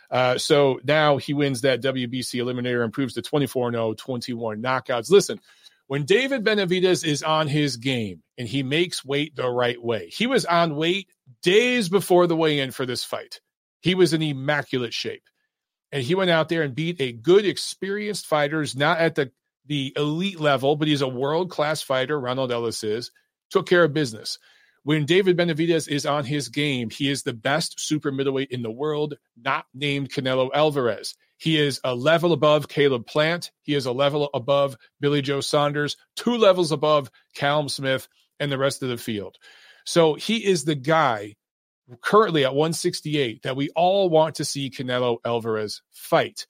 Uh, 0.09 0.37
so 0.37 0.79
now 0.83 1.17
he 1.17 1.33
wins 1.33 1.61
that 1.61 1.81
WBC 1.81 2.41
eliminator, 2.43 2.83
improves 2.83 3.13
to 3.13 3.21
24 3.21 3.71
0, 3.71 3.93
21 3.93 4.61
knockouts. 4.61 5.09
Listen, 5.09 5.39
when 5.87 6.05
David 6.05 6.43
Benavidez 6.43 7.05
is 7.05 7.23
on 7.23 7.47
his 7.47 7.77
game 7.77 8.23
and 8.37 8.47
he 8.47 8.63
makes 8.63 9.05
weight 9.05 9.35
the 9.35 9.49
right 9.49 9.81
way, 9.81 10.07
he 10.07 10.27
was 10.27 10.45
on 10.45 10.75
weight 10.75 11.07
days 11.43 11.87
before 11.87 12.27
the 12.27 12.35
weigh 12.35 12.59
in 12.59 12.71
for 12.71 12.85
this 12.85 13.05
fight. 13.05 13.39
He 13.79 13.95
was 13.95 14.13
in 14.13 14.21
immaculate 14.21 14.93
shape. 14.93 15.23
And 15.91 16.03
he 16.03 16.15
went 16.15 16.29
out 16.29 16.49
there 16.49 16.61
and 16.61 16.75
beat 16.75 17.01
a 17.01 17.11
good, 17.11 17.45
experienced 17.45 18.25
fighters, 18.25 18.75
not 18.75 18.99
at 18.99 19.15
the, 19.15 19.31
the 19.65 19.93
elite 19.95 20.39
level, 20.39 20.75
but 20.75 20.87
he's 20.87 21.01
a 21.01 21.07
world 21.07 21.49
class 21.49 21.81
fighter. 21.81 22.19
Ronald 22.19 22.51
Ellis 22.51 22.83
is, 22.83 23.11
took 23.49 23.67
care 23.67 23.83
of 23.83 23.93
business. 23.93 24.39
When 24.83 25.05
David 25.05 25.37
Benavidez 25.37 25.87
is 25.87 26.05
on 26.05 26.25
his 26.25 26.49
game, 26.49 26.89
he 26.89 27.09
is 27.09 27.21
the 27.21 27.33
best 27.33 27.79
super 27.79 28.11
middleweight 28.11 28.49
in 28.49 28.63
the 28.63 28.71
world, 28.71 29.15
not 29.37 29.65
named 29.73 30.11
Canelo 30.11 30.49
Alvarez. 30.53 31.15
He 31.37 31.59
is 31.59 31.79
a 31.83 31.93
level 31.93 32.33
above 32.33 32.67
Caleb 32.67 33.05
Plant. 33.05 33.51
He 33.61 33.75
is 33.75 33.85
a 33.85 33.91
level 33.91 34.29
above 34.33 34.77
Billy 34.99 35.21
Joe 35.21 35.41
Saunders, 35.41 35.97
two 36.15 36.37
levels 36.37 36.71
above 36.71 37.11
Callum 37.35 37.69
Smith 37.69 38.07
and 38.39 38.51
the 38.51 38.57
rest 38.57 38.81
of 38.81 38.89
the 38.89 38.97
field. 38.97 39.37
So 39.85 40.15
he 40.15 40.45
is 40.45 40.65
the 40.65 40.75
guy 40.75 41.35
currently 41.99 42.45
at 42.45 42.53
168 42.53 43.43
that 43.43 43.55
we 43.55 43.69
all 43.75 44.09
want 44.09 44.35
to 44.35 44.45
see 44.45 44.69
Canelo 44.69 45.17
Alvarez 45.25 45.81
fight. 45.91 46.47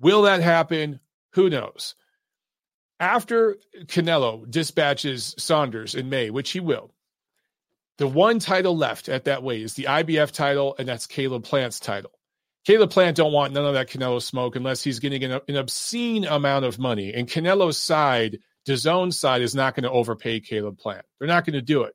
Will 0.00 0.22
that 0.22 0.40
happen? 0.40 1.00
Who 1.34 1.50
knows? 1.50 1.94
After 2.98 3.56
Canelo 3.84 4.50
dispatches 4.50 5.34
Saunders 5.38 5.94
in 5.94 6.08
May, 6.08 6.30
which 6.30 6.50
he 6.50 6.60
will, 6.60 6.94
the 7.98 8.06
one 8.06 8.38
title 8.38 8.76
left 8.76 9.08
at 9.08 9.24
that 9.24 9.42
weight 9.42 9.62
is 9.62 9.74
the 9.74 9.84
IBF 9.84 10.30
title, 10.32 10.74
and 10.78 10.88
that's 10.88 11.06
Caleb 11.06 11.44
Plant's 11.44 11.80
title. 11.80 12.10
Caleb 12.66 12.90
Plant 12.90 13.16
don't 13.16 13.32
want 13.32 13.52
none 13.52 13.64
of 13.64 13.74
that 13.74 13.88
Canelo 13.88 14.20
smoke 14.20 14.56
unless 14.56 14.82
he's 14.82 14.98
getting 14.98 15.22
an, 15.24 15.40
an 15.46 15.56
obscene 15.56 16.24
amount 16.24 16.64
of 16.64 16.78
money. 16.78 17.14
And 17.14 17.28
Canelo's 17.28 17.78
side, 17.78 18.40
DAZN's 18.66 19.16
side, 19.16 19.40
is 19.40 19.54
not 19.54 19.74
going 19.74 19.84
to 19.84 19.90
overpay 19.90 20.40
Caleb 20.40 20.76
Plant. 20.76 21.06
They're 21.18 21.28
not 21.28 21.46
going 21.46 21.54
to 21.54 21.62
do 21.62 21.84
it. 21.84 21.94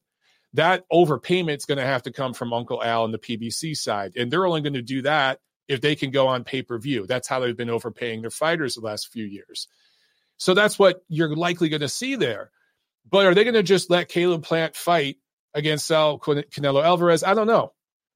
That 0.53 0.83
overpayment 0.91 1.57
is 1.57 1.65
going 1.65 1.77
to 1.77 1.85
have 1.85 2.03
to 2.03 2.11
come 2.11 2.33
from 2.33 2.53
Uncle 2.53 2.83
Al 2.83 3.05
and 3.05 3.13
the 3.13 3.19
PBC 3.19 3.75
side, 3.75 4.17
and 4.17 4.29
they're 4.29 4.45
only 4.45 4.61
going 4.61 4.73
to 4.73 4.81
do 4.81 5.01
that 5.03 5.39
if 5.67 5.79
they 5.79 5.95
can 5.95 6.11
go 6.11 6.27
on 6.27 6.43
pay 6.43 6.61
per 6.61 6.77
view. 6.77 7.05
That's 7.07 7.27
how 7.27 7.39
they've 7.39 7.55
been 7.55 7.69
overpaying 7.69 8.21
their 8.21 8.29
fighters 8.29 8.75
the 8.75 8.81
last 8.81 9.07
few 9.11 9.25
years. 9.25 9.67
So 10.37 10.53
that's 10.53 10.77
what 10.77 11.03
you're 11.07 11.35
likely 11.35 11.69
going 11.69 11.81
to 11.81 11.89
see 11.89 12.15
there. 12.15 12.51
But 13.09 13.25
are 13.25 13.33
they 13.33 13.43
going 13.43 13.53
to 13.53 13.63
just 13.63 13.89
let 13.89 14.09
Caleb 14.09 14.43
Plant 14.43 14.75
fight 14.75 15.17
against 15.53 15.87
Saul 15.87 16.19
Canelo 16.19 16.83
Alvarez? 16.83 17.23
I 17.23 17.33
don't 17.33 17.47
know. 17.47 17.73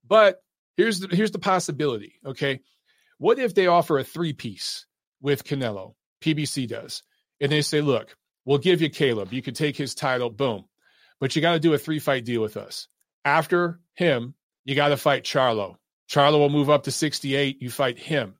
But 0.07 0.41
here's 0.75 0.99
the, 0.99 1.15
here's 1.15 1.31
the 1.31 1.39
possibility. 1.39 2.15
Okay, 2.25 2.61
what 3.17 3.39
if 3.39 3.53
they 3.53 3.67
offer 3.67 3.97
a 3.97 4.03
three 4.03 4.33
piece 4.33 4.85
with 5.21 5.43
Canelo? 5.43 5.95
PBC 6.21 6.67
does, 6.67 7.03
and 7.39 7.51
they 7.51 7.61
say, 7.61 7.81
look, 7.81 8.15
we'll 8.45 8.57
give 8.57 8.81
you 8.81 8.89
Caleb. 8.89 9.31
You 9.31 9.41
can 9.41 9.53
take 9.53 9.77
his 9.77 9.93
title. 9.93 10.29
Boom, 10.29 10.65
but 11.25 11.35
you 11.35 11.41
got 11.41 11.53
to 11.53 11.59
do 11.59 11.73
a 11.73 11.79
three 11.79 11.97
fight 11.97 12.23
deal 12.23 12.39
with 12.39 12.55
us. 12.55 12.87
After 13.23 13.79
him, 13.95 14.35
you 14.63 14.75
got 14.75 14.89
to 14.89 14.95
fight 14.95 15.23
Charlo. 15.23 15.77
Charlo 16.07 16.37
will 16.37 16.51
move 16.51 16.69
up 16.69 16.83
to 16.83 16.91
68. 16.91 17.63
You 17.63 17.71
fight 17.71 17.97
him. 17.97 18.35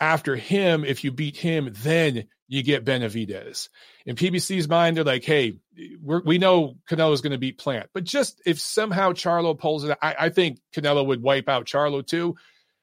After 0.00 0.34
him, 0.34 0.84
if 0.84 1.04
you 1.04 1.12
beat 1.12 1.36
him, 1.36 1.70
then 1.84 2.26
you 2.48 2.64
get 2.64 2.84
Benavidez. 2.84 3.68
In 4.06 4.16
PBC's 4.16 4.68
mind, 4.68 4.96
they're 4.96 5.04
like, 5.04 5.22
hey, 5.22 5.60
we 6.02 6.38
know 6.38 6.78
Canelo 6.90 7.12
is 7.12 7.20
going 7.20 7.30
to 7.30 7.38
beat 7.38 7.58
Plant. 7.58 7.90
But 7.94 8.02
just 8.02 8.42
if 8.44 8.58
somehow 8.58 9.12
Charlo 9.12 9.56
pulls 9.56 9.84
it, 9.84 9.96
I, 10.02 10.16
I 10.18 10.28
think 10.30 10.58
Canelo 10.74 11.06
would 11.06 11.22
wipe 11.22 11.48
out 11.48 11.66
Charlo 11.66 12.04
too. 12.04 12.34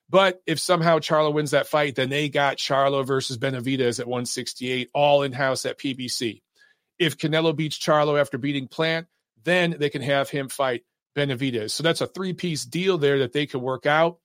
But 0.10 0.42
if 0.48 0.58
somehow 0.58 1.00
Charlo 1.00 1.34
wins 1.34 1.52
that 1.52 1.68
fight, 1.68 1.96
then 1.96 2.10
they 2.10 2.30
got 2.30 2.56
Charlo 2.56 3.06
versus 3.06 3.38
Benavidez 3.38 4.00
at 4.00 4.08
168, 4.08 4.90
all 4.94 5.24
in 5.24 5.34
house 5.34 5.66
at 5.66 5.78
PBC. 5.78 6.44
If 6.98 7.18
Canelo 7.18 7.54
beats 7.54 7.78
Charlo 7.78 8.18
after 8.18 8.38
beating 8.38 8.70
Plant, 8.70 9.08
then 9.44 9.76
they 9.78 9.90
can 9.90 10.02
have 10.02 10.30
him 10.30 10.50
fight 10.50 10.84
Benavidez. 11.16 11.72
So 11.72 11.84
that's 11.84 12.02
a 12.02 12.08
three 12.08 12.34
piece 12.34 12.66
deal 12.66 12.98
there 12.98 13.20
that 13.20 13.34
they 13.34 13.46
could 13.46 13.62
work 13.62 13.86
out. 13.86 14.18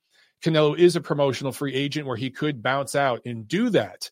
Canelo 0.43 0.77
is 0.77 0.95
a 0.95 1.01
promotional 1.01 1.51
free 1.51 1.75
agent 1.75 2.07
where 2.07 2.15
he 2.15 2.29
could 2.29 2.63
bounce 2.63 2.95
out 2.95 3.21
and 3.25 3.47
do 3.47 3.69
that. 3.71 4.09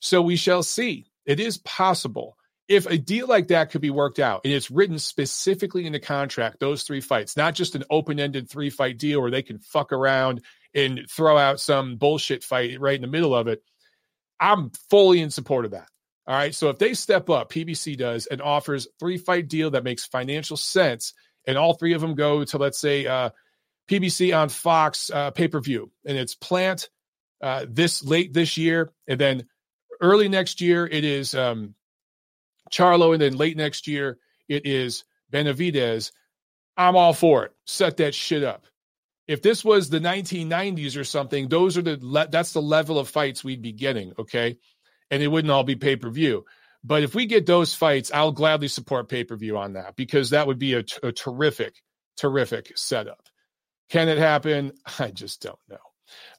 So 0.00 0.22
we 0.22 0.36
shall 0.36 0.62
see. 0.62 1.06
It 1.26 1.40
is 1.40 1.58
possible 1.58 2.36
if 2.70 2.86
a 2.86 2.96
deal 2.96 3.26
like 3.26 3.48
that 3.48 3.70
could 3.70 3.80
be 3.80 3.90
worked 3.90 4.20
out 4.20 4.42
and 4.44 4.54
it's 4.54 4.70
written 4.70 5.00
specifically 5.00 5.86
in 5.86 5.92
the 5.92 5.98
contract, 5.98 6.60
those 6.60 6.84
three 6.84 7.00
fights, 7.00 7.36
not 7.36 7.56
just 7.56 7.74
an 7.74 7.82
open 7.90 8.20
ended 8.20 8.48
three 8.48 8.70
fight 8.70 8.96
deal 8.96 9.20
where 9.20 9.30
they 9.30 9.42
can 9.42 9.58
fuck 9.58 9.92
around 9.92 10.40
and 10.72 11.00
throw 11.10 11.36
out 11.36 11.58
some 11.58 11.96
bullshit 11.96 12.44
fight 12.44 12.80
right 12.80 12.94
in 12.94 13.00
the 13.00 13.08
middle 13.08 13.34
of 13.34 13.48
it. 13.48 13.60
I'm 14.38 14.70
fully 14.88 15.20
in 15.20 15.30
support 15.30 15.64
of 15.64 15.72
that. 15.72 15.88
All 16.30 16.36
right. 16.36 16.54
So 16.54 16.68
if 16.68 16.78
they 16.78 16.94
step 16.94 17.28
up, 17.28 17.50
PBC 17.50 17.96
does 17.96 18.26
and 18.26 18.40
offers 18.40 18.86
three 19.00 19.18
fight 19.18 19.48
deal 19.48 19.72
that 19.72 19.82
makes 19.82 20.06
financial 20.06 20.56
sense, 20.56 21.12
and 21.44 21.58
all 21.58 21.74
three 21.74 21.92
of 21.92 22.00
them 22.00 22.14
go 22.14 22.44
to 22.44 22.56
let's 22.56 22.78
say 22.78 23.04
uh, 23.04 23.30
PBC 23.90 24.36
on 24.38 24.48
Fox 24.48 25.10
uh, 25.12 25.32
pay 25.32 25.48
per 25.48 25.58
view, 25.58 25.90
and 26.06 26.16
it's 26.16 26.36
Plant 26.36 26.88
uh, 27.42 27.66
this 27.68 28.04
late 28.04 28.32
this 28.32 28.56
year, 28.56 28.92
and 29.08 29.18
then 29.18 29.48
early 30.00 30.28
next 30.28 30.60
year 30.60 30.86
it 30.86 31.02
is 31.02 31.34
um, 31.34 31.74
Charlo, 32.70 33.12
and 33.12 33.20
then 33.20 33.36
late 33.36 33.56
next 33.56 33.88
year 33.88 34.16
it 34.48 34.66
is 34.66 35.02
Benavidez. 35.32 36.12
I'm 36.76 36.94
all 36.94 37.12
for 37.12 37.46
it. 37.46 37.52
Set 37.66 37.96
that 37.96 38.14
shit 38.14 38.44
up. 38.44 38.66
If 39.26 39.42
this 39.42 39.64
was 39.64 39.90
the 39.90 39.98
1990s 39.98 40.96
or 40.96 41.02
something, 41.02 41.48
those 41.48 41.76
are 41.76 41.82
the 41.82 41.98
le- 42.00 42.28
that's 42.28 42.52
the 42.52 42.62
level 42.62 43.00
of 43.00 43.08
fights 43.08 43.42
we'd 43.42 43.62
be 43.62 43.72
getting. 43.72 44.12
Okay, 44.16 44.58
and 45.10 45.22
it 45.22 45.28
wouldn't 45.28 45.50
all 45.50 45.64
be 45.64 45.76
pay 45.76 45.96
per 45.96 46.10
view. 46.10 46.44
But 46.82 47.02
if 47.02 47.14
we 47.14 47.26
get 47.26 47.46
those 47.46 47.74
fights, 47.74 48.10
I'll 48.12 48.32
gladly 48.32 48.68
support 48.68 49.08
pay 49.08 49.24
per 49.24 49.36
view 49.36 49.58
on 49.58 49.74
that 49.74 49.96
because 49.96 50.30
that 50.30 50.46
would 50.46 50.58
be 50.58 50.74
a, 50.74 50.82
terrific, 50.82 51.74
terrific 52.16 52.72
setup. 52.76 53.22
Can 53.90 54.08
it 54.08 54.18
happen? 54.18 54.72
I 54.98 55.10
just 55.10 55.42
don't 55.42 55.58
know. 55.68 55.76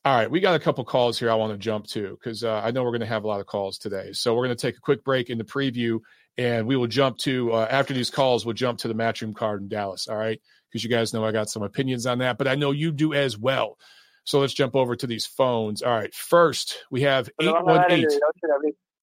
All 0.04 0.16
right, 0.16 0.30
we 0.30 0.42
got 0.42 0.56
a 0.56 0.60
couple 0.60 0.84
calls 0.84 1.18
here 1.18 1.32
I 1.32 1.36
want 1.36 1.54
to 1.54 1.58
jump 1.58 1.88
to 1.88 2.18
because 2.20 2.44
uh, 2.44 2.62
I 2.62 2.72
know 2.72 2.84
we're 2.84 2.92
going 2.92 3.02
to 3.02 3.08
have 3.08 3.24
a 3.24 3.28
lot 3.28 3.40
of 3.40 3.46
calls 3.46 3.78
today. 3.78 4.12
So 4.14 4.34
we're 4.34 4.46
going 4.46 4.58
to 4.58 4.62
take 4.62 4.78
a 4.78 4.82
quick 4.82 5.04
break 5.04 5.30
in 5.30 5.38
the 5.38 5.46
preview, 5.46 6.00
and 6.38 6.68
we 6.68 6.76
will 6.76 6.88
jump 6.88 7.20
to 7.20 7.54
uh, 7.54 7.68
after 7.70 7.94
these 7.94 8.10
calls. 8.10 8.46
We'll 8.46 8.54
jump 8.54 8.80
to 8.80 8.90
the 8.90 8.96
matchroom 8.96 9.34
card 9.34 9.62
in 9.62 9.70
Dallas. 9.70 10.08
All 10.10 10.18
right, 10.18 10.42
because 10.70 10.84
you 10.84 10.90
guys 10.90 11.14
know 11.14 11.24
I 11.24 11.32
got 11.32 11.50
some 11.50 11.64
opinions 11.64 12.06
on 12.06 12.18
that, 12.18 12.38
but 12.38 12.48
I 12.50 12.56
know 12.56 12.72
you 12.72 12.92
do 12.92 13.14
as 13.14 13.38
well. 13.38 13.78
So 14.24 14.40
let's 14.40 14.54
jump 14.54 14.76
over 14.76 14.96
to 14.96 15.08
these 15.08 15.26
phones. 15.26 15.82
All 15.82 15.92
right, 15.92 16.14
first 16.14 16.84
we 16.92 17.02
have 17.02 17.30
eight 17.40 17.64
one 17.64 17.92
eight. 17.92 18.08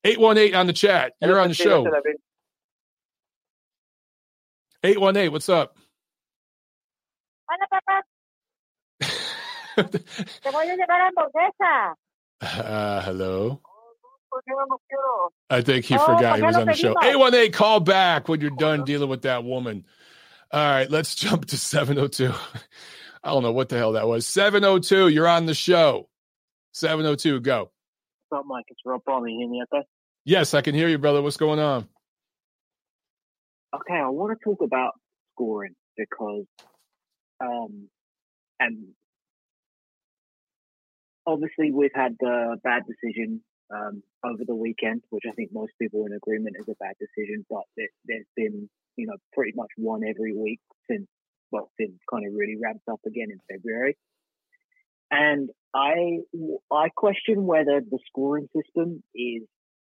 818 0.05 0.55
on 0.55 0.67
the 0.67 0.73
chat. 0.73 1.13
You're 1.21 1.41
on 1.41 1.49
the 1.49 1.55
show. 1.55 1.87
818, 4.85 5.33
what's 5.33 5.49
up? 5.49 5.77
Te 9.77 10.51
voy 10.51 10.71
a 10.71 10.77
llevar 10.77 11.01
hamburguesa. 11.01 11.95
Uh, 12.41 13.03
hello. 13.03 13.61
I 15.51 15.61
think 15.63 15.85
he 15.85 15.97
oh, 15.97 15.99
forgot 15.99 16.37
he 16.37 16.43
was 16.43 16.57
on 16.57 16.67
the 16.67 16.75
show. 16.75 16.91
818, 16.91 17.53
call 17.53 17.81
back 17.81 18.29
when 18.29 18.41
you're 18.41 18.51
done 18.51 18.85
dealing 18.85 19.09
with 19.09 19.23
that 19.23 19.45
woman. 19.45 19.85
All 20.53 20.61
right, 20.61 20.91
let's 20.91 21.15
jump 21.15 21.47
to 21.47 21.57
702. 21.57 22.33
I 23.23 23.31
don't 23.31 23.43
know 23.43 23.53
what 23.53 23.69
the 23.69 23.77
hell 23.77 23.93
that 23.93 24.07
was. 24.07 24.27
702, 24.27 25.09
you're 25.09 25.29
on 25.29 25.47
the 25.47 25.55
show. 25.55 26.09
702, 26.73 27.41
go. 27.41 27.71
What's 28.29 28.41
up, 28.41 28.47
Mike? 28.47 28.67
It's 28.69 28.81
Rob 28.85 29.03
Palmer. 29.05 29.29
You 29.29 29.39
hear 29.41 29.49
me 29.49 29.63
okay? 29.73 29.87
Yes, 30.25 30.55
I 30.55 30.61
can 30.61 30.75
hear 30.75 30.89
you, 30.89 30.99
brother. 30.99 31.23
What's 31.23 31.37
going 31.37 31.59
on? 31.59 31.89
Okay, 33.75 33.95
I 33.95 34.09
want 34.09 34.39
to 34.39 34.45
talk 34.45 34.63
about 34.63 34.93
scoring 35.35 35.75
because, 35.97 36.45
um, 37.41 37.89
and 38.61 38.89
obviously 41.27 41.71
we've 41.73 41.91
had 41.95 42.17
the 42.21 42.57
bad 42.63 42.83
decision 42.87 43.43
um, 43.75 44.03
over 44.25 44.45
the 44.47 44.55
weekend, 44.55 45.03
which 45.11 45.25
I 45.29 45.33
think 45.33 45.51
most 45.53 45.73
people 45.81 46.07
in 46.07 46.13
agreement 46.13 46.57
is 46.59 46.67
a 46.69 46.77
bad 46.81 46.95
decision, 46.99 47.45
but 47.51 47.65
it, 47.77 47.91
there's 48.07 48.27
been, 48.37 48.71
you 48.97 49.07
know, 49.07 49.17
pretty 49.35 49.53
much 49.55 49.69
one 49.77 50.03
every 50.09 50.35
week 50.35 50.61
since 50.91 51.07
boxing 51.51 51.99
kind 52.11 52.27
of 52.27 52.33
really 52.35 52.57
ramped 52.63 52.89
up 52.91 53.01
again 53.07 53.29
in 53.31 53.39
February. 53.51 53.97
And 55.11 55.51
I, 55.75 56.19
I 56.73 56.89
question 56.95 57.47
whether 57.47 57.81
the 57.81 57.99
scoring 58.09 58.49
system 58.55 59.03
is 59.15 59.43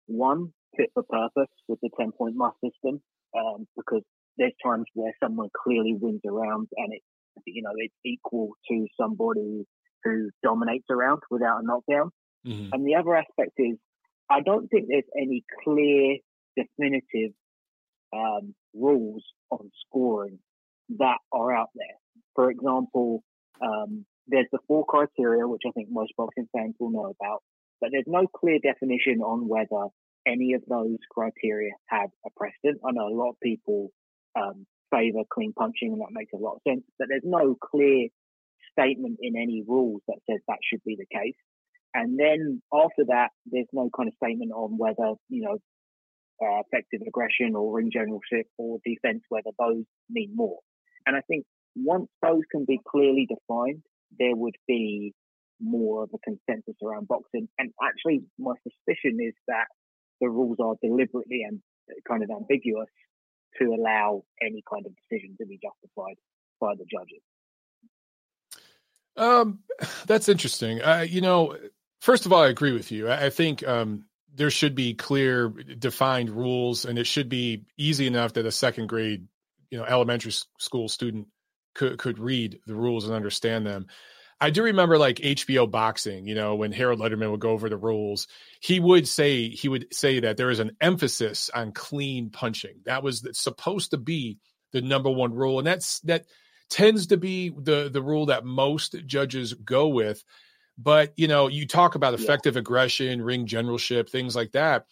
one 0.06 0.52
fit 0.76 0.90
for 0.94 1.02
purpose 1.02 1.52
with 1.68 1.78
the 1.82 1.90
10 1.98 2.12
point 2.12 2.34
must 2.36 2.56
system, 2.62 3.00
um, 3.36 3.66
because 3.76 4.02
there's 4.38 4.52
times 4.64 4.84
where 4.94 5.12
someone 5.22 5.48
clearly 5.64 5.96
wins 5.98 6.20
around 6.26 6.68
and 6.76 6.92
it, 6.92 7.02
you 7.46 7.62
know, 7.62 7.72
it's 7.76 7.94
equal 8.04 8.50
to 8.70 8.86
somebody 9.00 9.64
who 10.04 10.30
dominates 10.42 10.86
around 10.90 11.20
without 11.30 11.62
a 11.62 11.66
knockdown. 11.66 12.10
Mm-hmm. 12.46 12.72
And 12.72 12.86
the 12.86 12.94
other 12.96 13.16
aspect 13.16 13.52
is, 13.58 13.76
I 14.30 14.40
don't 14.40 14.68
think 14.68 14.86
there's 14.88 15.04
any 15.16 15.44
clear, 15.64 16.18
definitive 16.56 17.32
um, 18.14 18.54
rules 18.74 19.24
on 19.50 19.70
scoring 19.86 20.38
that 20.98 21.18
are 21.32 21.54
out 21.54 21.70
there. 21.74 21.96
For 22.34 22.50
example, 22.50 23.22
um, 23.60 24.04
there's 24.26 24.48
the 24.52 24.58
four 24.66 24.84
criteria, 24.84 25.46
which 25.46 25.62
I 25.66 25.70
think 25.70 25.88
most 25.90 26.12
boxing 26.16 26.48
fans 26.56 26.74
will 26.78 26.90
know 26.90 27.14
about, 27.20 27.42
but 27.80 27.90
there's 27.92 28.04
no 28.06 28.26
clear 28.26 28.58
definition 28.58 29.20
on 29.20 29.48
whether 29.48 29.88
any 30.26 30.54
of 30.54 30.62
those 30.68 30.98
criteria 31.10 31.72
have 31.86 32.10
a 32.26 32.30
precedent. 32.36 32.80
I 32.84 32.92
know 32.92 33.08
a 33.08 33.14
lot 33.14 33.30
of 33.30 33.40
people 33.42 33.90
um, 34.36 34.66
favor 34.90 35.20
clean 35.32 35.52
punching, 35.52 35.92
and 35.92 36.00
that 36.00 36.12
makes 36.12 36.32
a 36.32 36.38
lot 36.38 36.56
of 36.56 36.60
sense, 36.66 36.82
but 36.98 37.08
there's 37.08 37.22
no 37.24 37.56
clear 37.62 38.08
statement 38.72 39.18
in 39.22 39.36
any 39.36 39.62
rules 39.66 40.02
that 40.08 40.18
says 40.28 40.40
that 40.48 40.58
should 40.62 40.82
be 40.84 40.96
the 40.98 41.06
case. 41.16 41.36
And 41.94 42.18
then 42.18 42.60
after 42.74 43.04
that, 43.08 43.28
there's 43.46 43.68
no 43.72 43.88
kind 43.96 44.08
of 44.08 44.14
statement 44.22 44.52
on 44.52 44.76
whether, 44.76 45.14
you 45.28 45.42
know, 45.42 45.58
uh, 46.42 46.60
effective 46.60 47.00
aggression 47.06 47.54
or 47.56 47.72
ring 47.72 47.90
generalship 47.90 48.46
or 48.58 48.78
defense, 48.84 49.22
whether 49.30 49.50
those 49.58 49.84
mean 50.10 50.32
more. 50.34 50.58
And 51.06 51.16
I 51.16 51.20
think 51.20 51.44
once 51.74 52.08
those 52.22 52.42
can 52.50 52.64
be 52.64 52.80
clearly 52.86 53.26
defined, 53.28 53.82
there 54.18 54.34
would 54.34 54.56
be 54.66 55.14
more 55.60 56.04
of 56.04 56.10
a 56.14 56.18
consensus 56.18 56.74
around 56.82 57.08
boxing. 57.08 57.48
And 57.58 57.72
actually, 57.82 58.24
my 58.38 58.54
suspicion 58.62 59.18
is 59.20 59.34
that 59.48 59.66
the 60.20 60.28
rules 60.28 60.58
are 60.60 60.74
deliberately 60.82 61.42
and 61.46 61.60
kind 62.08 62.22
of 62.22 62.30
ambiguous 62.30 62.88
to 63.60 63.74
allow 63.74 64.22
any 64.42 64.62
kind 64.70 64.86
of 64.86 64.92
decision 64.96 65.36
to 65.40 65.46
be 65.46 65.58
justified 65.62 66.16
by 66.60 66.74
the 66.74 66.84
judges. 66.84 67.22
Um, 69.16 69.60
that's 70.06 70.28
interesting. 70.28 70.82
Uh, 70.82 71.06
you 71.08 71.20
know, 71.20 71.56
first 72.00 72.26
of 72.26 72.32
all, 72.32 72.42
I 72.42 72.48
agree 72.48 72.72
with 72.72 72.92
you. 72.92 73.08
I, 73.08 73.26
I 73.26 73.30
think 73.30 73.66
um, 73.66 74.04
there 74.34 74.50
should 74.50 74.74
be 74.74 74.94
clear, 74.94 75.48
defined 75.48 76.30
rules, 76.30 76.84
and 76.84 76.98
it 76.98 77.06
should 77.06 77.28
be 77.28 77.64
easy 77.78 78.06
enough 78.06 78.34
that 78.34 78.46
a 78.46 78.52
second 78.52 78.88
grade, 78.88 79.26
you 79.70 79.78
know, 79.78 79.84
elementary 79.84 80.32
school 80.58 80.88
student 80.88 81.28
could 81.74 81.98
could 81.98 82.18
read 82.18 82.60
the 82.66 82.74
rules 82.74 83.04
and 83.04 83.14
understand 83.14 83.66
them. 83.66 83.86
I 84.38 84.50
do 84.50 84.64
remember 84.64 84.98
like 84.98 85.16
HBO 85.16 85.70
boxing, 85.70 86.26
you 86.26 86.34
know, 86.34 86.56
when 86.56 86.72
Harold 86.72 87.00
Lederman 87.00 87.30
would 87.30 87.40
go 87.40 87.50
over 87.50 87.70
the 87.70 87.76
rules, 87.76 88.26
he 88.60 88.80
would 88.80 89.08
say 89.08 89.48
he 89.48 89.68
would 89.68 89.94
say 89.94 90.20
that 90.20 90.36
there 90.36 90.50
is 90.50 90.58
an 90.58 90.76
emphasis 90.80 91.48
on 91.54 91.72
clean 91.72 92.30
punching. 92.30 92.82
That 92.84 93.02
was 93.02 93.26
supposed 93.32 93.92
to 93.92 93.96
be 93.96 94.38
the 94.72 94.82
number 94.82 95.10
one 95.10 95.32
rule, 95.32 95.58
and 95.58 95.66
that's 95.66 96.00
that 96.00 96.26
tends 96.68 97.08
to 97.08 97.16
be 97.16 97.48
the 97.48 97.88
the 97.90 98.02
rule 98.02 98.26
that 98.26 98.44
most 98.44 98.94
judges 99.06 99.54
go 99.54 99.88
with. 99.88 100.22
But 100.76 101.14
you 101.16 101.28
know, 101.28 101.48
you 101.48 101.66
talk 101.66 101.94
about 101.94 102.14
effective 102.14 102.56
yeah. 102.56 102.60
aggression, 102.60 103.22
ring 103.22 103.46
generalship, 103.46 104.10
things 104.10 104.36
like 104.36 104.52
that. 104.52 104.84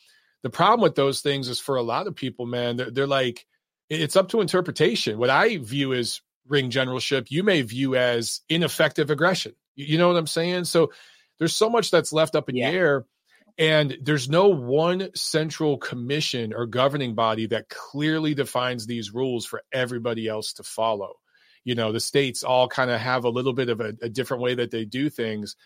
The 0.43 0.51
problem 0.51 0.81
with 0.81 0.95
those 0.95 1.21
things 1.21 1.49
is 1.49 1.61
for 1.61 1.77
a 1.77 1.83
lot 1.83 2.07
of 2.07 2.15
people, 2.15 2.47
man, 2.47 2.77
they're, 2.77 2.91
they're 2.91 3.07
like 3.07 3.47
it's 3.91 4.17
up 4.17 4.29
to 4.31 4.41
interpretation. 4.41 5.19
What 5.19 5.31
I 5.31 5.59
view 5.59 5.93
as 5.93 6.21
ring 6.47 6.71
generalship, 6.71 7.31
you 7.31 7.43
may 7.43 7.63
view 7.63 7.97
as 7.97 8.41
ineffective 8.49 9.11
aggression. 9.11 9.55
You 9.77 9.99
know 9.99 10.09
what 10.09 10.17
I'm 10.17 10.27
saying? 10.27 10.65
So 10.65 10.93
there's 11.39 11.57
so 11.57 11.69
much 11.69 11.91
that's 11.91 12.13
left 12.13 12.37
up 12.37 12.49
in 12.49 12.57
yeah. 12.57 12.71
the 12.71 12.77
air. 12.77 13.07
And 13.57 13.97
there's 14.03 14.29
no 14.29 14.49
one 14.49 15.11
central 15.15 15.79
commission 15.79 16.53
or 16.53 16.67
governing 16.67 17.15
body 17.15 17.47
that 17.47 17.69
clearly 17.69 18.35
defines 18.35 18.87
these 18.87 19.15
rules 19.15 19.47
for 19.47 19.63
everybody 19.73 20.27
else 20.27 20.55
to 20.55 20.65
follow 20.65 21.15
you 21.65 21.75
know 21.75 21.93
the 21.93 22.01
states 22.01 22.43
all 22.43 22.69
kind 22.69 22.91
of 22.91 23.01
have 23.01 23.25
a 23.25 23.31
little 23.31 23.53
bit 23.53 23.69
of 23.69 23.81
a, 23.81 23.95
a, 24.03 24.09
different 24.09 24.43
way 24.43 24.55
that 24.55 24.71
they 24.71 24.85
do 24.85 25.09
things 25.09 25.57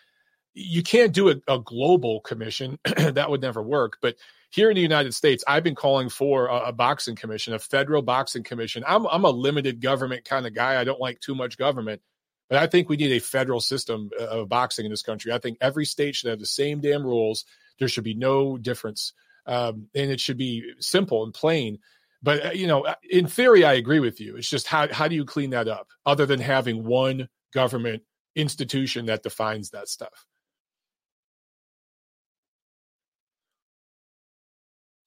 you 0.55 0.83
can't 0.83 1.13
do 1.13 1.31
a, 1.31 1.37
a 1.47 1.59
global 1.59 2.21
commission. 2.21 2.79
That 2.97 3.31
would 3.31 3.43
never 3.43 3.63
work. 3.63 3.99
But 4.01 4.17
here 4.51 4.71
in 4.71 4.77
the 4.77 4.81
united 4.81 5.15
states 5.15 5.45
i've 5.47 5.63
been 5.63 5.75
calling 5.75 6.09
for 6.09 6.47
a, 6.47 6.69
a, 6.69 6.73
boxing 6.73 7.15
commission 7.15 7.53
a 7.53 7.59
federal 7.59 8.03
boxing 8.03 8.43
commission. 8.43 8.83
I'm, 8.87 9.07
I'm 9.07 9.25
a 9.25 9.31
limited 9.31 9.81
government 9.81 10.25
kind 10.25 10.47
of 10.47 10.55
guy. 10.55 10.81
I 10.81 10.85
don't 10.85 11.01
like 11.01 11.21
too 11.21 11.35
much 11.35 11.59
government. 11.59 12.01
But 12.49 12.59
i 12.59 12.67
think 12.67 12.89
we 12.89 12.97
need 12.97 13.13
a 13.13 13.21
federal 13.21 13.61
system 13.61 14.11
uh, 14.19 14.25
of 14.25 14.49
boxing 14.49 14.87
in 14.87 14.91
this 14.91 15.03
country. 15.03 15.33
I 15.33 15.39
think 15.39 15.59
every 15.61 15.85
state 15.85 16.15
should 16.15 16.31
have 16.31 16.39
the 16.39 16.47
same 16.47 16.81
damn 16.81 17.05
rules. 17.05 17.45
There 17.79 17.89
should 17.89 18.05
be 18.05 18.15
no 18.15 18.57
difference. 18.57 19.13
Um, 19.47 19.89
and 19.95 20.11
it 20.11 20.21
should 20.21 20.37
be 20.39 20.73
simple 20.79 21.25
and 21.25 21.33
plain. 21.33 21.79
But 22.23 22.47
uh, 22.47 22.51
you 22.51 22.67
know, 22.67 22.85
uh, 22.85 22.95
in 23.09 23.27
theory, 23.27 23.65
I 23.65 23.75
agree 23.75 24.01
with 24.01 24.21
you. 24.21 24.37
It's 24.37 24.51
just 24.51 24.67
how 24.67 24.93
how 24.93 25.09
do 25.09 25.15
you 25.15 25.25
clean 25.25 25.51
that 25.51 25.69
up, 25.69 25.89
other 26.05 26.27
than 26.27 26.41
having 26.41 26.85
one 26.85 27.29
government 27.53 28.03
institution 28.35 29.07
that 29.07 29.23
defines 29.23 29.71
that 29.71 29.89
stuff? 29.89 30.27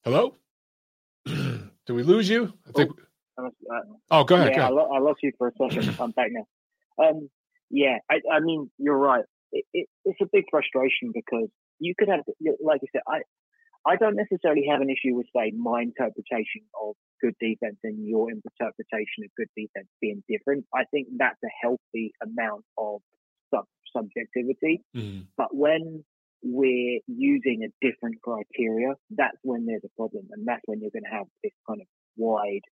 Hello, 0.04 0.36
did 1.26 1.90
we 1.90 2.02
lose 2.02 2.28
you? 2.28 2.54
I 2.68 2.72
think. 2.72 2.92
Oh, 3.38 3.46
uh, 3.46 3.82
oh 4.10 4.24
go 4.24 4.36
ahead. 4.36 4.50
Yeah, 4.52 4.70
go 4.70 4.80
ahead. 4.80 4.90
I, 4.96 5.00
lost 5.00 5.20
you 5.22 5.32
for 5.38 5.50
a 5.50 5.52
second. 5.52 5.96
I'm 6.00 6.10
back 6.12 6.32
now. 6.32 6.46
Um, 7.04 7.30
yeah, 7.70 8.00
I, 8.10 8.16
I 8.32 8.40
mean, 8.40 8.72
you're 8.80 8.98
right. 8.98 9.24
It, 9.52 9.66
it, 9.74 9.88
it's 10.06 10.20
a 10.22 10.26
big 10.32 10.46
frustration 10.50 11.12
because 11.14 11.50
you 11.80 11.94
could 11.98 12.08
have, 12.10 12.22
like 12.64 12.82
I 12.84 12.88
said, 12.92 13.02
I 13.08 13.20
I 13.86 13.96
don't 13.96 14.16
necessarily 14.16 14.66
have 14.70 14.82
an 14.82 14.90
issue 14.90 15.16
with, 15.16 15.28
say, 15.36 15.52
my 15.56 15.82
interpretation 15.82 16.62
of 16.82 16.96
good 17.22 17.36
defense 17.40 17.78
and 17.84 18.08
your 18.08 18.30
interpretation 18.30 19.24
of 19.24 19.32
good 19.36 19.50
defense 19.56 19.88
being 20.00 20.24
different. 20.30 20.66
I 20.74 20.84
think 20.92 21.08
that's 21.18 21.40
a 21.44 21.50
healthy 21.62 22.14
amount 22.22 22.64
of 22.78 23.02
sub- 23.54 23.66
subjectivity. 23.96 24.84
Mm. 24.96 25.26
But 25.36 25.56
when 25.56 26.04
we're 26.44 27.00
using 27.08 27.64
a 27.64 27.86
different 27.86 28.22
criteria, 28.22 28.94
that's 29.12 29.38
when 29.44 29.66
there's 29.66 29.84
a 29.86 29.96
problem. 29.96 30.28
And 30.32 30.48
that's 30.48 30.62
when 30.66 30.82
you're 30.82 30.92
going 30.92 31.04
to 31.04 31.18
have 31.18 31.28
this 31.44 31.54
kind 31.68 31.82
of 31.82 31.88
wide 32.18 32.66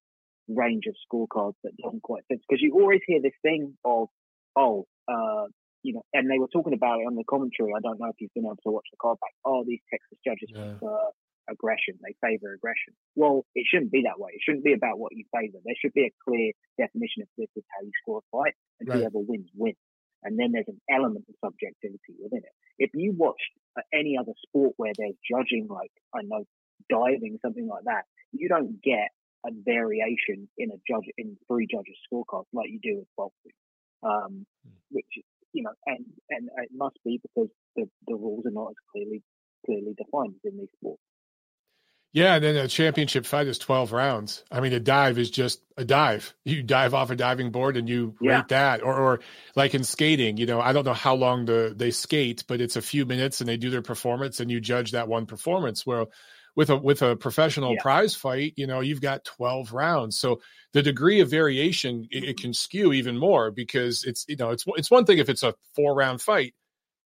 range 0.47 0.85
of 0.87 0.95
scorecards 1.05 1.53
that 1.63 1.77
doesn't 1.83 2.01
quite 2.01 2.23
fit. 2.27 2.41
Because 2.47 2.61
you 2.61 2.73
always 2.73 3.01
hear 3.05 3.21
this 3.21 3.37
thing 3.41 3.77
of, 3.85 4.07
oh, 4.55 4.85
uh, 5.07 5.45
you 5.83 5.93
know, 5.93 6.03
and 6.13 6.29
they 6.29 6.39
were 6.39 6.49
talking 6.51 6.73
about 6.73 6.99
it 6.99 7.07
on 7.07 7.15
the 7.15 7.23
commentary. 7.29 7.71
I 7.75 7.79
don't 7.81 7.99
know 7.99 8.09
if 8.09 8.15
you've 8.19 8.33
been 8.33 8.45
able 8.45 8.57
to 8.63 8.71
watch 8.71 8.87
the 8.91 8.97
card 9.01 9.17
back. 9.21 9.31
Oh, 9.45 9.63
these 9.65 9.79
Texas 9.89 10.17
judges 10.25 10.49
yeah. 10.53 10.75
prefer 10.75 10.97
aggression. 11.49 11.97
They 12.01 12.13
favor 12.21 12.53
aggression. 12.53 12.93
Well, 13.15 13.45
it 13.55 13.65
shouldn't 13.69 13.91
be 13.91 14.03
that 14.05 14.19
way. 14.19 14.31
It 14.33 14.41
shouldn't 14.43 14.63
be 14.63 14.73
about 14.73 14.99
what 14.99 15.15
you 15.15 15.25
favor. 15.33 15.57
There 15.63 15.75
should 15.79 15.93
be 15.93 16.05
a 16.05 16.13
clear 16.27 16.51
definition 16.77 17.23
of 17.23 17.29
this 17.37 17.49
is 17.55 17.63
how 17.73 17.83
you 17.83 17.91
score 18.01 18.21
a 18.21 18.25
fight, 18.29 18.53
and 18.79 18.89
right. 18.89 18.99
whoever 18.99 19.19
wins 19.19 19.49
wins. 19.55 19.77
And 20.23 20.37
then 20.37 20.51
there's 20.51 20.67
an 20.67 20.81
element 20.89 21.25
of 21.29 21.35
subjectivity 21.43 22.15
within 22.21 22.39
it. 22.39 22.55
If 22.77 22.91
you 22.93 23.13
watch 23.15 23.41
any 23.93 24.17
other 24.17 24.33
sport 24.47 24.73
where 24.77 24.93
there's 24.97 25.15
judging, 25.29 25.67
like 25.69 25.91
I 26.13 26.21
know 26.23 26.43
diving, 26.89 27.39
something 27.41 27.67
like 27.67 27.83
that, 27.85 28.03
you 28.31 28.49
don't 28.49 28.81
get 28.81 29.09
a 29.45 29.51
variation 29.53 30.49
in 30.57 30.71
a 30.71 30.79
judge 30.87 31.07
in 31.17 31.37
three 31.47 31.67
judges' 31.71 31.99
scorecards 32.11 32.51
like 32.53 32.69
you 32.69 32.79
do 32.81 32.99
with 32.99 33.07
boxing. 33.17 33.55
Um, 34.01 34.45
hmm. 34.63 34.71
which 34.91 35.19
you 35.53 35.63
know, 35.63 35.71
and 35.85 36.05
and 36.29 36.49
it 36.57 36.69
must 36.73 36.97
be 37.03 37.19
because 37.21 37.49
the, 37.75 37.85
the 38.07 38.15
rules 38.15 38.45
are 38.45 38.51
not 38.51 38.69
as 38.69 38.75
clearly 38.91 39.21
clearly 39.65 39.93
defined 39.97 40.35
in 40.43 40.57
these 40.57 40.71
sports. 40.77 41.01
Yeah, 42.11 42.35
and 42.35 42.43
then 42.43 42.55
a 42.55 42.67
championship 42.67 43.25
fight 43.25 43.47
is 43.47 43.59
twelve 43.59 43.91
rounds. 43.91 44.43
I 44.51 44.61
mean, 44.61 44.73
a 44.73 44.79
dive 44.79 45.19
is 45.19 45.29
just 45.29 45.61
a 45.77 45.85
dive. 45.85 46.33
You 46.43 46.63
dive 46.63 46.95
off 46.95 47.11
a 47.11 47.15
diving 47.15 47.51
board 47.51 47.77
and 47.77 47.87
you 47.87 48.15
yeah. 48.19 48.37
rate 48.37 48.47
that, 48.47 48.81
or 48.81 48.95
or 48.95 49.19
like 49.55 49.75
in 49.75 49.83
skating, 49.83 50.37
you 50.37 50.47
know, 50.47 50.59
I 50.59 50.73
don't 50.73 50.85
know 50.85 50.93
how 50.93 51.13
long 51.13 51.45
the 51.45 51.73
they 51.75 51.91
skate, 51.91 52.43
but 52.47 52.61
it's 52.61 52.75
a 52.75 52.81
few 52.81 53.05
minutes 53.05 53.39
and 53.39 53.47
they 53.47 53.57
do 53.57 53.69
their 53.69 53.83
performance 53.83 54.39
and 54.39 54.49
you 54.49 54.59
judge 54.59 54.91
that 54.91 55.07
one 55.07 55.27
performance. 55.27 55.85
Where 55.85 56.07
with 56.55 56.69
a 56.69 56.77
with 56.77 57.01
a 57.01 57.15
professional 57.15 57.73
yeah. 57.73 57.81
prize 57.81 58.15
fight, 58.15 58.53
you 58.57 58.67
know, 58.67 58.79
you've 58.79 59.01
got 59.01 59.23
12 59.25 59.71
rounds. 59.73 60.19
So 60.19 60.41
the 60.73 60.81
degree 60.81 61.19
of 61.21 61.29
variation 61.29 62.07
it, 62.11 62.23
it, 62.23 62.37
can 62.37 62.53
skew 62.53 62.91
even 62.93 63.17
more 63.17 63.51
because 63.51 64.03
it's 64.03 64.25
you 64.27 64.35
know, 64.35 64.49
it's 64.49 64.65
it's 64.75 64.91
one 64.91 65.05
thing 65.05 65.19
if 65.19 65.29
it's 65.29 65.43
a 65.43 65.53
four 65.75 65.95
round 65.95 66.21
fight. 66.21 66.53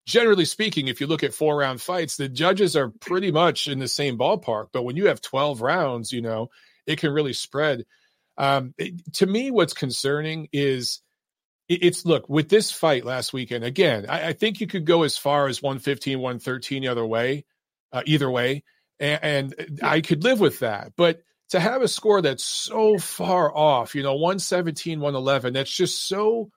Generally 0.06 0.44
speaking, 0.46 0.88
if 0.88 1.00
you 1.00 1.06
look 1.06 1.22
at 1.22 1.34
four 1.34 1.56
round 1.56 1.80
fights, 1.80 2.16
the 2.16 2.28
judges 2.28 2.76
are 2.76 2.88
pretty 2.88 3.30
much 3.32 3.68
in 3.68 3.78
the 3.78 3.88
same 3.88 4.18
ballpark. 4.18 4.68
But 4.72 4.82
when 4.82 4.96
you 4.96 5.06
have 5.06 5.20
12 5.20 5.62
rounds, 5.62 6.12
you 6.12 6.20
know, 6.20 6.50
it 6.86 6.98
can 6.98 7.12
really 7.12 7.32
spread. 7.32 7.86
Um, 8.36 8.74
it, 8.76 9.14
to 9.14 9.26
me, 9.26 9.50
what's 9.50 9.74
concerning 9.74 10.48
is 10.52 11.00
it's 11.68 12.04
look 12.04 12.28
with 12.28 12.50
this 12.50 12.70
fight 12.70 13.06
last 13.06 13.32
weekend 13.32 13.64
again 13.64 14.04
I, 14.06 14.28
I, 14.28 14.32
think 14.34 14.60
you 14.60 14.66
could 14.66 14.84
go 14.84 15.02
as 15.02 15.16
far 15.16 15.46
as 15.46 15.62
115 15.62 16.18
113 16.18 16.82
the 16.82 16.88
other 16.88 17.06
way 17.06 17.46
uh, 17.90 18.02
either 18.04 18.30
way 18.30 18.64
and, 19.00 19.54
and 19.58 19.80
I 19.82 20.00
could 20.00 20.24
live 20.24 20.40
with 20.40 20.60
that. 20.60 20.92
But 20.96 21.22
to 21.50 21.60
have 21.60 21.82
a 21.82 21.88
score 21.88 22.22
that's 22.22 22.44
so 22.44 22.98
far 22.98 23.54
off, 23.54 23.94
you 23.94 24.02
know, 24.02 24.14
117, 24.14 25.00
111, 25.00 25.52
that's 25.52 25.74
just 25.74 26.06
so 26.06 26.50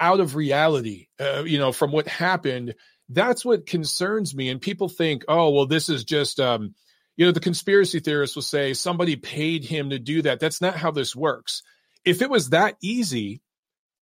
out 0.00 0.20
of 0.20 0.34
reality, 0.34 1.08
uh, 1.20 1.42
you 1.44 1.58
know, 1.58 1.72
from 1.72 1.92
what 1.92 2.08
happened. 2.08 2.74
That's 3.08 3.44
what 3.44 3.66
concerns 3.66 4.34
me. 4.34 4.48
And 4.48 4.60
people 4.60 4.88
think, 4.88 5.24
oh, 5.28 5.50
well, 5.50 5.66
this 5.66 5.88
is 5.88 6.04
just, 6.04 6.40
um, 6.40 6.74
you 7.16 7.26
know, 7.26 7.32
the 7.32 7.40
conspiracy 7.40 8.00
theorists 8.00 8.36
will 8.36 8.42
say 8.42 8.74
somebody 8.74 9.16
paid 9.16 9.64
him 9.64 9.90
to 9.90 9.98
do 9.98 10.22
that. 10.22 10.40
That's 10.40 10.60
not 10.60 10.76
how 10.76 10.90
this 10.90 11.16
works. 11.16 11.62
If 12.04 12.22
it 12.22 12.30
was 12.30 12.50
that 12.50 12.76
easy, 12.82 13.40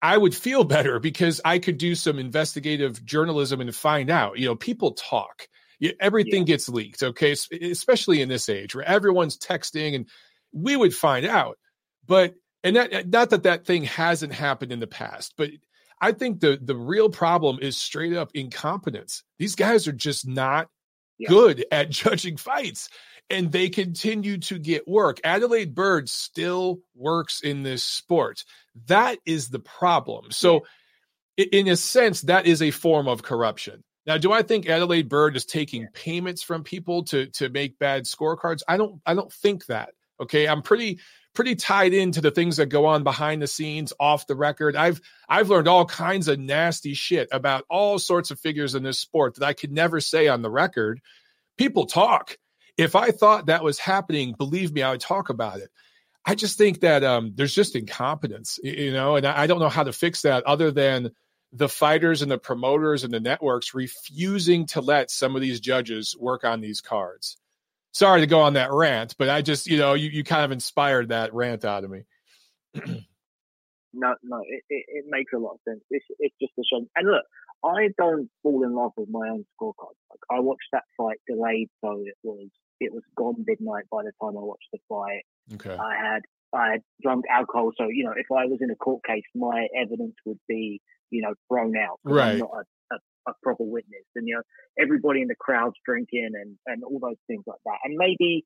I 0.02 0.16
would 0.16 0.34
feel 0.34 0.64
better 0.76 0.98
because 0.98 1.40
I 1.44 1.58
could 1.58 1.78
do 1.78 1.94
some 1.94 2.18
investigative 2.18 3.04
journalism 3.04 3.60
and 3.60 3.74
find 3.74 4.10
out. 4.10 4.38
You 4.38 4.46
know, 4.46 4.56
people 4.56 4.92
talk 4.92 5.48
everything 6.00 6.42
yeah. 6.42 6.54
gets 6.54 6.68
leaked 6.68 7.02
okay 7.02 7.32
especially 7.32 8.22
in 8.22 8.28
this 8.28 8.48
age 8.48 8.74
where 8.74 8.84
everyone's 8.84 9.38
texting 9.38 9.94
and 9.94 10.08
we 10.52 10.76
would 10.76 10.94
find 10.94 11.26
out 11.26 11.58
but 12.06 12.34
and 12.64 12.76
that 12.76 13.08
not 13.08 13.30
that 13.30 13.42
that 13.42 13.66
thing 13.66 13.84
hasn't 13.84 14.32
happened 14.32 14.72
in 14.72 14.80
the 14.80 14.86
past 14.86 15.34
but 15.36 15.50
i 16.00 16.12
think 16.12 16.40
the 16.40 16.58
the 16.62 16.76
real 16.76 17.08
problem 17.08 17.58
is 17.60 17.76
straight 17.76 18.14
up 18.14 18.30
incompetence 18.34 19.22
these 19.38 19.54
guys 19.54 19.86
are 19.86 19.92
just 19.92 20.26
not 20.26 20.68
yeah. 21.18 21.28
good 21.28 21.64
at 21.70 21.90
judging 21.90 22.36
fights 22.36 22.88
and 23.28 23.50
they 23.50 23.68
continue 23.68 24.38
to 24.38 24.56
get 24.56 24.86
work 24.86 25.18
Adalaide 25.24 25.74
Byrd 25.74 26.08
still 26.08 26.78
works 26.94 27.40
in 27.40 27.62
this 27.62 27.82
sport 27.82 28.44
that 28.86 29.18
is 29.26 29.48
the 29.48 29.58
problem 29.58 30.30
so 30.30 30.64
in 31.36 31.68
a 31.68 31.76
sense, 31.76 32.22
that 32.22 32.46
is 32.46 32.62
a 32.62 32.70
form 32.70 33.08
of 33.08 33.22
corruption. 33.22 33.84
Now, 34.06 34.18
do 34.18 34.32
I 34.32 34.42
think 34.42 34.68
Adalaide 34.68 35.08
Byrd 35.08 35.36
is 35.36 35.44
taking 35.44 35.88
payments 35.92 36.42
from 36.42 36.62
people 36.62 37.04
to 37.04 37.26
to 37.26 37.48
make 37.48 37.78
bad 37.78 38.04
scorecards? 38.04 38.62
I 38.66 38.76
don't 38.76 39.00
I 39.04 39.14
don't 39.14 39.32
think 39.32 39.66
that. 39.66 39.90
Okay. 40.20 40.48
I'm 40.48 40.62
pretty 40.62 41.00
pretty 41.36 41.54
tied 41.54 41.92
into 41.92 42.20
the 42.20 42.30
things 42.32 42.56
that 42.56 42.66
go 42.66 42.86
on 42.86 43.04
behind 43.04 43.40
the 43.40 43.46
scenes, 43.46 43.92
off 44.00 44.26
the 44.26 44.34
record. 44.34 44.74
I've 44.74 45.00
I've 45.28 45.50
learned 45.50 45.68
all 45.68 45.84
kinds 45.84 46.26
of 46.26 46.40
nasty 46.40 46.94
shit 46.94 47.28
about 47.30 47.64
all 47.68 48.00
sorts 48.00 48.32
of 48.32 48.40
figures 48.40 48.74
in 48.74 48.82
this 48.82 48.98
sport 48.98 49.36
that 49.36 49.44
I 49.44 49.52
could 49.52 49.70
never 49.70 50.00
say 50.00 50.26
on 50.26 50.42
the 50.42 50.50
record. 50.50 51.00
People 51.58 51.86
talk. 51.86 52.36
If 52.76 52.96
I 52.96 53.10
thought 53.10 53.46
that 53.46 53.62
was 53.62 53.78
happening, 53.78 54.34
believe 54.36 54.72
me, 54.72 54.82
I 54.82 54.90
would 54.90 55.00
talk 55.00 55.28
about 55.28 55.60
it. 55.60 55.70
I 56.24 56.34
just 56.34 56.58
think 56.58 56.80
that 56.80 57.04
um, 57.04 57.32
there's 57.36 57.54
just 57.54 57.76
incompetence, 57.76 58.58
you 58.62 58.92
know, 58.92 59.14
and 59.14 59.24
I 59.24 59.46
don't 59.46 59.60
know 59.60 59.68
how 59.68 59.84
to 59.84 59.92
fix 59.92 60.22
that 60.22 60.42
other 60.44 60.72
than 60.72 61.12
the 61.52 61.68
fighters 61.68 62.20
and 62.20 62.30
the 62.30 62.38
promoters 62.38 63.04
and 63.04 63.14
the 63.14 63.20
networks 63.20 63.74
refusing 63.74 64.66
to 64.66 64.80
let 64.80 65.10
some 65.10 65.36
of 65.36 65.42
these 65.42 65.60
judges 65.60 66.16
work 66.18 66.44
on 66.44 66.60
these 66.60 66.80
cards. 66.80 67.38
Sorry 67.96 68.20
to 68.20 68.26
go 68.26 68.42
on 68.42 68.52
that 68.52 68.70
rant, 68.72 69.14
but 69.18 69.30
I 69.30 69.40
just, 69.40 69.66
you 69.66 69.78
know, 69.78 69.94
you, 69.94 70.10
you 70.10 70.22
kind 70.22 70.44
of 70.44 70.52
inspired 70.52 71.08
that 71.08 71.32
rant 71.32 71.64
out 71.64 71.82
of 71.82 71.90
me. 71.90 72.02
no, 72.74 74.14
no, 74.22 74.42
it, 74.46 74.64
it, 74.68 74.84
it, 74.86 75.04
makes 75.08 75.32
a 75.32 75.38
lot 75.38 75.52
of 75.52 75.60
sense. 75.66 75.80
It's, 75.88 76.04
it's 76.18 76.34
just 76.38 76.52
a 76.58 76.62
shame. 76.70 76.90
And 76.94 77.08
look, 77.10 77.24
I 77.64 77.88
don't 77.96 78.28
fall 78.42 78.64
in 78.64 78.74
love 78.74 78.92
with 78.98 79.08
my 79.08 79.30
own 79.30 79.46
scorecard. 79.56 79.96
Like 80.10 80.20
I 80.30 80.40
watched 80.40 80.68
that 80.72 80.82
fight 80.98 81.16
delayed, 81.26 81.70
so 81.82 82.02
it 82.04 82.16
was 82.22 82.48
it 82.80 82.92
was 82.92 83.02
gone 83.16 83.42
midnight 83.46 83.84
by 83.90 84.02
the 84.02 84.12
time 84.22 84.36
I 84.36 84.44
watched 84.44 84.68
the 84.74 84.78
fight. 84.90 85.22
Okay. 85.54 85.74
I 85.74 85.96
had 85.96 86.20
I 86.52 86.72
had 86.72 86.80
drunk 87.00 87.24
alcohol, 87.30 87.72
so 87.78 87.88
you 87.88 88.04
know 88.04 88.12
if 88.14 88.26
I 88.30 88.44
was 88.44 88.58
in 88.60 88.70
a 88.70 88.76
court 88.76 89.04
case, 89.06 89.24
my 89.34 89.68
evidence 89.74 90.16
would 90.26 90.38
be 90.46 90.82
you 91.08 91.22
know 91.22 91.32
thrown 91.48 91.74
out. 91.78 91.98
Right. 92.04 92.32
I'm 92.32 92.38
not 92.40 92.50
a, 92.52 92.64
a, 93.26 93.32
proper 93.42 93.64
witness, 93.64 94.06
and 94.14 94.26
you 94.26 94.36
know 94.36 94.42
everybody 94.78 95.22
in 95.22 95.28
the 95.28 95.34
crowd's 95.38 95.76
drinking 95.84 96.32
and 96.34 96.56
and 96.66 96.84
all 96.84 96.98
those 97.00 97.20
things 97.26 97.44
like 97.46 97.60
that. 97.64 97.78
And 97.84 97.96
maybe 97.96 98.44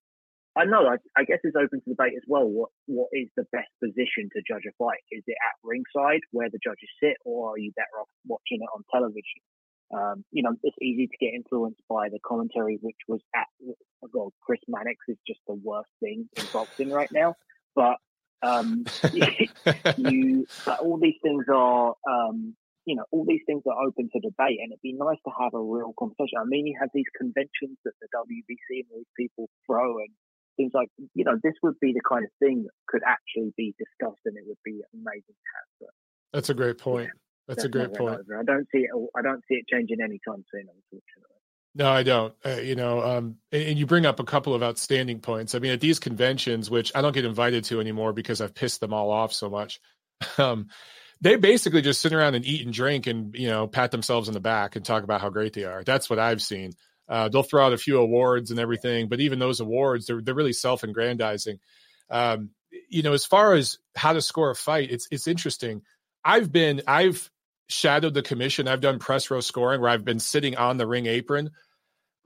I 0.56 0.64
know 0.64 0.86
I, 0.86 0.96
I 1.16 1.24
guess 1.24 1.38
it's 1.44 1.56
open 1.56 1.80
to 1.80 1.90
debate 1.90 2.14
as 2.16 2.24
well. 2.26 2.46
What 2.46 2.70
what 2.86 3.08
is 3.12 3.28
the 3.36 3.44
best 3.52 3.70
position 3.82 4.28
to 4.34 4.42
judge 4.46 4.64
a 4.68 4.72
fight? 4.78 5.02
Is 5.10 5.22
it 5.26 5.36
at 5.38 5.56
ringside 5.62 6.20
where 6.32 6.50
the 6.50 6.58
judges 6.62 6.90
sit, 7.02 7.16
or 7.24 7.54
are 7.54 7.58
you 7.58 7.72
better 7.76 8.00
off 8.00 8.08
watching 8.26 8.60
it 8.62 8.70
on 8.74 8.84
television? 8.90 9.42
Um, 9.92 10.24
you 10.30 10.42
know, 10.42 10.54
it's 10.62 10.76
easy 10.80 11.08
to 11.08 11.16
get 11.18 11.34
influenced 11.34 11.82
by 11.88 12.08
the 12.08 12.20
commentary, 12.24 12.78
which 12.80 12.98
was 13.08 13.20
at 13.34 13.46
well, 14.12 14.32
Chris 14.40 14.60
Mannix 14.68 14.98
is 15.08 15.18
just 15.26 15.40
the 15.46 15.54
worst 15.54 15.90
thing 16.00 16.28
in 16.36 16.44
boxing 16.52 16.90
right 16.90 17.10
now. 17.12 17.34
But 17.74 17.96
um, 18.42 18.84
you, 19.96 20.46
but 20.64 20.80
all 20.80 20.98
these 20.98 21.16
things 21.22 21.44
are, 21.52 21.94
um, 22.08 22.54
you 22.86 22.96
know, 22.96 23.04
all 23.10 23.24
these 23.26 23.44
things 23.46 23.62
are 23.66 23.76
open 23.82 24.08
to 24.12 24.20
debate, 24.20 24.58
and 24.60 24.72
it'd 24.72 24.82
be 24.82 24.96
nice 24.96 25.20
to 25.26 25.32
have 25.38 25.54
a 25.54 25.60
real 25.60 25.92
conversation. 25.98 26.40
I 26.40 26.44
mean, 26.44 26.66
you 26.66 26.76
have 26.80 26.90
these 26.94 27.08
conventions 27.16 27.76
that 27.84 27.94
the 28.00 28.08
WBC 28.12 28.84
and 28.84 28.90
these 28.94 29.12
people 29.16 29.48
throw, 29.66 29.98
and 29.98 30.10
things 30.56 30.72
like, 30.74 30.88
you 31.14 31.24
know, 31.24 31.36
this 31.42 31.54
would 31.62 31.78
be 31.80 31.92
the 31.92 32.04
kind 32.06 32.24
of 32.24 32.30
thing 32.38 32.64
that 32.64 32.76
could 32.88 33.02
actually 33.06 33.52
be 33.56 33.74
discussed, 33.78 34.22
and 34.24 34.36
it 34.36 34.44
would 34.46 34.60
be 34.64 34.80
amazing 34.94 35.36
to 35.36 35.50
have. 35.54 35.92
That's 36.32 36.50
a 36.50 36.54
great 36.54 36.78
point. 36.78 37.06
Yeah. 37.06 37.18
That's, 37.48 37.64
a 37.64 37.68
great 37.68 37.92
point. 37.94 38.20
Over. 38.20 38.38
I 38.38 38.44
don't 38.44 38.66
see 38.70 38.86
it. 38.86 38.90
I 39.16 39.22
don't 39.22 39.42
see 39.48 39.56
it 39.56 39.66
changing 39.66 40.00
anytime 40.00 40.44
soon. 40.52 40.68
Unfortunately. 40.70 41.40
No, 41.74 41.90
I 41.90 42.02
don't. 42.02 42.34
Uh, 42.44 42.60
you 42.60 42.76
know, 42.76 43.02
um, 43.02 43.36
and, 43.50 43.62
and, 43.62 43.78
you 43.78 43.86
bring 43.86 44.06
up 44.06 44.20
a 44.20 44.24
couple 44.24 44.54
of 44.54 44.62
outstanding 44.62 45.20
points. 45.20 45.54
I 45.54 45.58
mean, 45.58 45.72
at 45.72 45.80
these 45.80 45.98
conventions, 45.98 46.70
which 46.70 46.92
I 46.94 47.00
don't 47.00 47.12
get 47.12 47.24
invited 47.24 47.64
to 47.64 47.80
anymore 47.80 48.12
because 48.12 48.40
I've 48.40 48.54
pissed 48.54 48.80
them 48.80 48.92
all 48.92 49.10
off 49.10 49.32
so 49.32 49.50
much, 49.50 49.80
um, 50.38 50.68
they 51.20 51.36
basically 51.36 51.82
just 51.82 52.00
sit 52.00 52.12
around 52.12 52.34
and 52.34 52.44
eat 52.44 52.64
and 52.64 52.74
drink 52.74 53.06
and 53.06 53.34
you 53.34 53.48
know 53.48 53.66
pat 53.66 53.90
themselves 53.90 54.28
in 54.28 54.34
the 54.34 54.40
back 54.40 54.76
and 54.76 54.84
talk 54.84 55.04
about 55.04 55.20
how 55.20 55.30
great 55.30 55.52
they 55.52 55.64
are. 55.64 55.84
That's 55.84 56.08
what 56.08 56.18
I've 56.18 56.42
seen. 56.42 56.72
Uh, 57.08 57.28
they'll 57.28 57.42
throw 57.42 57.66
out 57.66 57.72
a 57.72 57.78
few 57.78 57.98
awards 57.98 58.50
and 58.50 58.60
everything, 58.60 59.08
but 59.08 59.20
even 59.20 59.38
those 59.38 59.60
awards, 59.60 60.06
they're 60.06 60.22
they're 60.22 60.34
really 60.34 60.52
self-aggrandizing. 60.52 61.58
Um, 62.08 62.50
you 62.88 63.02
know, 63.02 63.12
as 63.12 63.24
far 63.24 63.54
as 63.54 63.78
how 63.96 64.12
to 64.12 64.22
score 64.22 64.50
a 64.50 64.54
fight, 64.54 64.90
it's 64.90 65.08
it's 65.10 65.26
interesting. 65.26 65.82
I've 66.24 66.52
been 66.52 66.82
I've 66.86 67.30
shadowed 67.68 68.14
the 68.14 68.22
commission. 68.22 68.68
I've 68.68 68.80
done 68.80 68.98
press 68.98 69.30
row 69.30 69.40
scoring 69.40 69.80
where 69.80 69.90
I've 69.90 70.04
been 70.04 70.20
sitting 70.20 70.56
on 70.56 70.76
the 70.76 70.86
ring 70.86 71.06
apron. 71.06 71.50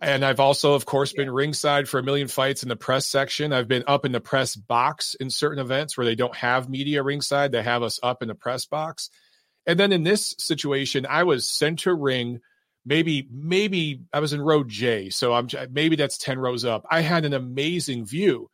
And 0.01 0.25
I've 0.25 0.41
also, 0.41 0.75
of 0.75 0.85
course, 0.85 1.13
been 1.13 1.31
ringside 1.31 1.89
for 1.89 1.99
a 1.99 2.03
million 2.03 2.29
fights 2.29 2.63
in 2.63 2.69
the 2.69 2.77
press 2.77 3.07
section. 3.07 3.53
I've 3.53 3.69
been 3.69 3.85
up 3.87 4.05
in 4.05 4.13
the 4.13 4.21
press 4.21 4.57
box 4.57 5.15
in 5.15 5.31
certain 5.31 5.61
events 5.61 5.97
where 5.97 6.05
they 6.05 6.15
don't 6.15 6.37
have 6.37 6.69
media 6.69 7.03
ringside. 7.03 7.53
They 7.53 7.63
have 7.63 7.83
us 7.83 8.01
up 8.03 8.21
in 8.21 8.29
the 8.29 8.35
press 8.35 8.67
box. 8.67 9.09
And 9.67 9.79
then 9.79 9.93
in 9.93 10.03
this 10.03 10.35
situation, 10.39 11.07
I 11.09 11.23
was 11.23 11.51
center 11.51 11.97
ring, 11.97 12.41
maybe, 12.85 13.29
maybe 13.31 14.03
I 14.13 14.21
was 14.21 14.33
in 14.33 14.43
row 14.43 14.65
J. 14.65 15.11
So 15.11 15.33
I'm 15.33 15.49
maybe 15.71 15.97
that's 15.97 16.19
10 16.19 16.39
rows 16.39 16.65
up. 16.65 16.85
I 16.91 17.01
had 17.01 17.25
an 17.25 17.33
amazing 17.33 18.05
view. 18.05 18.51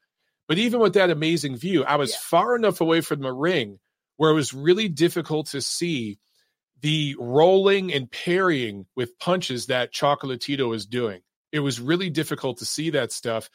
But 0.47 0.59
even 0.59 0.81
with 0.81 0.95
that 0.95 1.11
amazing 1.11 1.57
view, 1.57 1.85
I 1.85 1.97
was 1.97 2.11
yeah. 2.11 2.19
far 2.23 2.57
enough 2.57 2.81
away 2.81 3.01
from 3.01 3.21
the 3.21 3.33
ring 3.33 3.79
where 4.17 4.31
it 4.31 4.35
was 4.35 4.53
really 4.53 4.89
difficult 4.89 5.47
to 5.47 5.63
see 5.63 6.19
the 6.83 7.17
rolling 7.19 7.93
and 7.93 8.11
parrying 8.11 8.87
with 8.95 9.19
punches 9.19 9.67
that 9.67 9.93
Chocolatito 9.93 10.75
is 10.75 10.87
doing. 10.87 11.23
It 11.53 11.61
was 11.61 11.81
really 11.81 12.11
difficult 12.11 12.59
to 12.59 12.65
see 12.65 12.91
that 12.91 13.13
stuff. 13.13 13.51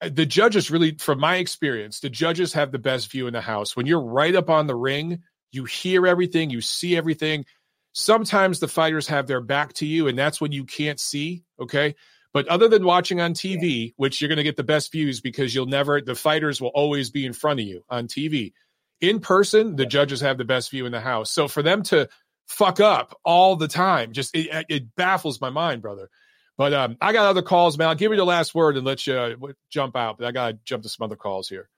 Uh, 0.00 0.10
the 0.12 0.26
judges 0.26 0.70
really, 0.70 0.96
from 0.98 1.20
my 1.20 1.36
experience, 1.36 2.00
the 2.00 2.10
judges 2.10 2.52
have 2.52 2.72
the 2.72 2.78
best 2.78 3.10
view 3.10 3.26
in 3.26 3.32
the 3.32 3.40
house. 3.40 3.76
When 3.76 3.86
you're 3.86 4.00
right 4.00 4.34
up 4.34 4.50
on 4.50 4.66
the 4.66 4.74
ring, 4.74 5.22
you 5.52 5.64
hear 5.64 6.06
everything, 6.06 6.50
you 6.50 6.60
see 6.60 6.96
everything. 6.96 7.44
Sometimes 7.92 8.58
the 8.58 8.68
fighters 8.68 9.06
have 9.08 9.26
their 9.26 9.40
back 9.40 9.72
to 9.74 9.86
you, 9.86 10.08
and 10.08 10.18
that's 10.18 10.40
when 10.40 10.52
you 10.52 10.64
can't 10.64 10.98
see. 10.98 11.44
Okay. 11.60 11.94
But 12.32 12.48
other 12.48 12.68
than 12.68 12.84
watching 12.84 13.20
on 13.20 13.32
TV, 13.32 13.94
which 13.96 14.20
you're 14.20 14.28
going 14.28 14.38
to 14.38 14.42
get 14.42 14.56
the 14.56 14.64
best 14.64 14.90
views 14.90 15.20
because 15.20 15.54
you'll 15.54 15.66
never, 15.66 16.00
the 16.00 16.16
fighters 16.16 16.60
will 16.60 16.72
always 16.74 17.10
be 17.10 17.24
in 17.24 17.32
front 17.32 17.60
of 17.60 17.66
you 17.66 17.84
on 17.88 18.08
TV. 18.08 18.52
In 19.00 19.20
person, 19.20 19.76
the 19.76 19.86
judges 19.86 20.20
have 20.22 20.36
the 20.36 20.44
best 20.44 20.72
view 20.72 20.84
in 20.84 20.90
the 20.90 21.00
house. 21.00 21.30
So 21.30 21.46
for 21.46 21.62
them 21.62 21.84
to 21.84 22.08
fuck 22.46 22.80
up 22.80 23.18
all 23.24 23.56
the 23.56 23.68
time. 23.68 24.12
Just 24.12 24.34
it, 24.34 24.66
it 24.68 24.94
baffles 24.94 25.40
my 25.40 25.50
mind, 25.50 25.82
brother. 25.82 26.08
But 26.56 26.72
um, 26.72 26.96
I 27.00 27.12
got 27.12 27.26
other 27.26 27.42
calls, 27.42 27.76
man. 27.76 27.88
I'll 27.88 27.94
give 27.94 28.12
you 28.12 28.16
the 28.16 28.24
last 28.24 28.54
word 28.54 28.76
and 28.76 28.86
let 28.86 29.06
you 29.06 29.14
uh, 29.14 29.34
jump 29.70 29.96
out. 29.96 30.18
But 30.18 30.26
I 30.26 30.32
got 30.32 30.46
to 30.48 30.58
jump 30.64 30.84
to 30.84 30.88
some 30.88 31.04
other 31.04 31.16
calls 31.16 31.48
here. 31.48 31.68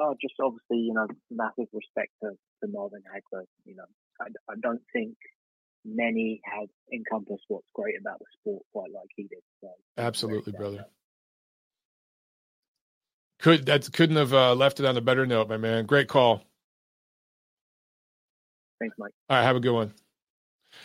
Oh, 0.00 0.14
just 0.20 0.34
obviously, 0.42 0.78
you 0.78 0.94
know, 0.94 1.06
massive 1.30 1.68
respect 1.72 2.10
to, 2.22 2.30
to 2.30 2.72
Marvin 2.72 3.02
Hagler. 3.02 3.44
You 3.64 3.76
know, 3.76 3.84
I, 4.20 4.26
I 4.50 4.54
don't 4.60 4.82
think 4.92 5.14
many 5.84 6.40
have 6.44 6.68
encompassed 6.92 7.44
what's 7.48 7.66
great 7.74 7.94
about 8.00 8.18
the 8.18 8.26
sport 8.40 8.64
quite 8.72 8.90
like 8.92 9.08
he 9.14 9.24
did. 9.24 9.38
So 9.60 9.68
Absolutely, 9.96 10.52
brother. 10.52 10.86
Could 13.38 13.66
that 13.66 13.92
couldn't 13.92 14.16
have 14.16 14.32
uh, 14.32 14.54
left 14.54 14.80
it 14.80 14.86
on 14.86 14.96
a 14.96 15.00
better 15.00 15.26
note, 15.26 15.48
my 15.48 15.56
man. 15.56 15.86
Great 15.86 16.08
call. 16.08 16.44
Thanks, 18.80 18.96
Mike. 18.98 19.12
All 19.28 19.36
right, 19.36 19.44
have 19.44 19.56
a 19.56 19.60
good 19.60 19.72
one. 19.72 19.92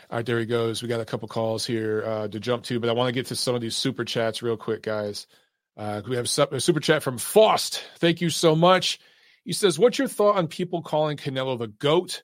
All 0.09 0.17
right, 0.17 0.25
there 0.25 0.39
he 0.39 0.45
goes. 0.45 0.81
We 0.81 0.87
got 0.87 1.01
a 1.01 1.05
couple 1.05 1.27
calls 1.27 1.65
here 1.65 2.03
uh, 2.05 2.27
to 2.29 2.39
jump 2.39 2.63
to, 2.65 2.79
but 2.79 2.89
I 2.89 2.93
want 2.93 3.09
to 3.09 3.11
get 3.11 3.25
to 3.27 3.35
some 3.35 3.55
of 3.55 3.61
these 3.61 3.75
super 3.75 4.05
chats 4.05 4.41
real 4.41 4.55
quick, 4.55 4.81
guys. 4.83 5.27
Uh, 5.75 6.01
we 6.07 6.15
have 6.15 6.25
a 6.25 6.59
super 6.61 6.79
chat 6.79 7.03
from 7.03 7.17
Faust. 7.17 7.83
Thank 7.97 8.21
you 8.21 8.29
so 8.29 8.55
much. 8.55 8.99
He 9.43 9.51
says, 9.51 9.77
"What's 9.77 9.99
your 9.99 10.07
thought 10.07 10.37
on 10.37 10.47
people 10.47 10.81
calling 10.81 11.17
Canelo 11.17 11.59
the 11.59 11.67
goat 11.67 12.23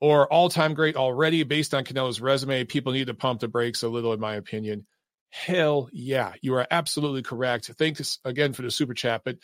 or 0.00 0.30
all-time 0.32 0.74
great 0.74 0.96
already? 0.96 1.44
Based 1.44 1.72
on 1.72 1.84
Canelo's 1.84 2.20
resume, 2.20 2.64
people 2.64 2.92
need 2.92 3.06
to 3.06 3.14
pump 3.14 3.40
the 3.40 3.48
brakes 3.48 3.84
a 3.84 3.88
little, 3.88 4.12
in 4.12 4.20
my 4.20 4.34
opinion." 4.34 4.86
Hell 5.30 5.88
yeah, 5.92 6.32
you 6.42 6.54
are 6.54 6.66
absolutely 6.68 7.22
correct. 7.22 7.66
Thanks 7.78 8.18
again 8.24 8.52
for 8.52 8.62
the 8.62 8.70
super 8.72 8.94
chat, 8.94 9.22
but 9.24 9.36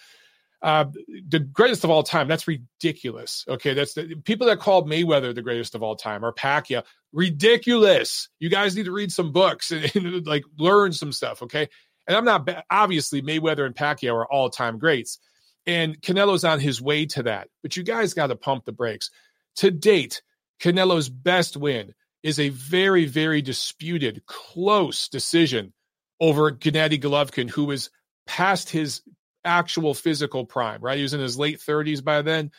uh, 0.61 0.87
the 1.28 1.39
greatest 1.39 1.84
of 1.84 1.91
all 1.91 2.03
time. 2.03 2.26
That's 2.26 2.49
ridiculous. 2.49 3.45
Okay, 3.49 3.74
that's 3.74 3.95
the 3.95 4.16
people 4.24 4.49
that 4.49 4.59
called 4.59 4.89
Mayweather 4.89 5.34
the 5.34 5.43
greatest 5.43 5.74
of 5.76 5.82
all 5.82 5.95
time 5.95 6.24
or 6.24 6.32
Pacquiao. 6.32 6.82
Ridiculous. 7.16 8.28
You 8.38 8.50
guys 8.50 8.76
need 8.76 8.84
to 8.84 8.92
read 8.92 9.10
some 9.10 9.32
books 9.32 9.72
and, 9.72 9.90
and 9.96 10.26
like 10.26 10.44
learn 10.58 10.92
some 10.92 11.12
stuff. 11.12 11.42
Okay, 11.42 11.68
and 12.06 12.16
I'm 12.16 12.26
not 12.26 12.48
obviously 12.70 13.22
Mayweather 13.22 13.64
and 13.64 13.74
Pacquiao 13.74 14.14
are 14.14 14.30
all 14.30 14.50
time 14.50 14.78
greats, 14.78 15.18
and 15.66 15.98
Canelo's 16.00 16.44
on 16.44 16.60
his 16.60 16.80
way 16.80 17.06
to 17.06 17.22
that. 17.22 17.48
But 17.62 17.74
you 17.76 17.82
guys 17.82 18.12
got 18.12 18.26
to 18.26 18.36
pump 18.36 18.66
the 18.66 18.72
brakes. 18.72 19.10
To 19.56 19.70
date, 19.70 20.20
Canelo's 20.60 21.08
best 21.08 21.56
win 21.56 21.94
is 22.22 22.38
a 22.38 22.50
very, 22.50 23.06
very 23.06 23.40
disputed, 23.40 24.26
close 24.26 25.08
decision 25.08 25.72
over 26.20 26.52
Gennady 26.52 27.00
Golovkin, 27.00 27.48
who 27.48 27.64
was 27.64 27.88
past 28.26 28.68
his 28.68 29.00
actual 29.42 29.94
physical 29.94 30.44
prime, 30.44 30.82
right? 30.82 30.98
He 30.98 31.02
was 31.02 31.14
in 31.14 31.20
his 31.20 31.38
late 31.38 31.60
30s 31.60 32.04
by 32.04 32.20
then. 32.20 32.50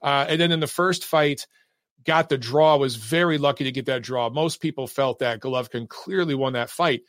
Uh, 0.00 0.24
and 0.28 0.40
then 0.40 0.52
in 0.52 0.60
the 0.60 0.66
first 0.66 1.04
fight, 1.04 1.46
got 2.04 2.28
the 2.28 2.38
draw, 2.38 2.76
was 2.76 2.96
very 2.96 3.38
lucky 3.38 3.64
to 3.64 3.72
get 3.72 3.86
that 3.86 4.02
draw. 4.02 4.30
Most 4.30 4.60
people 4.60 4.86
felt 4.86 5.18
that 5.20 5.40
Golovkin 5.40 5.88
clearly 5.88 6.34
won 6.34 6.52
that 6.54 6.70
fight. 6.70 7.02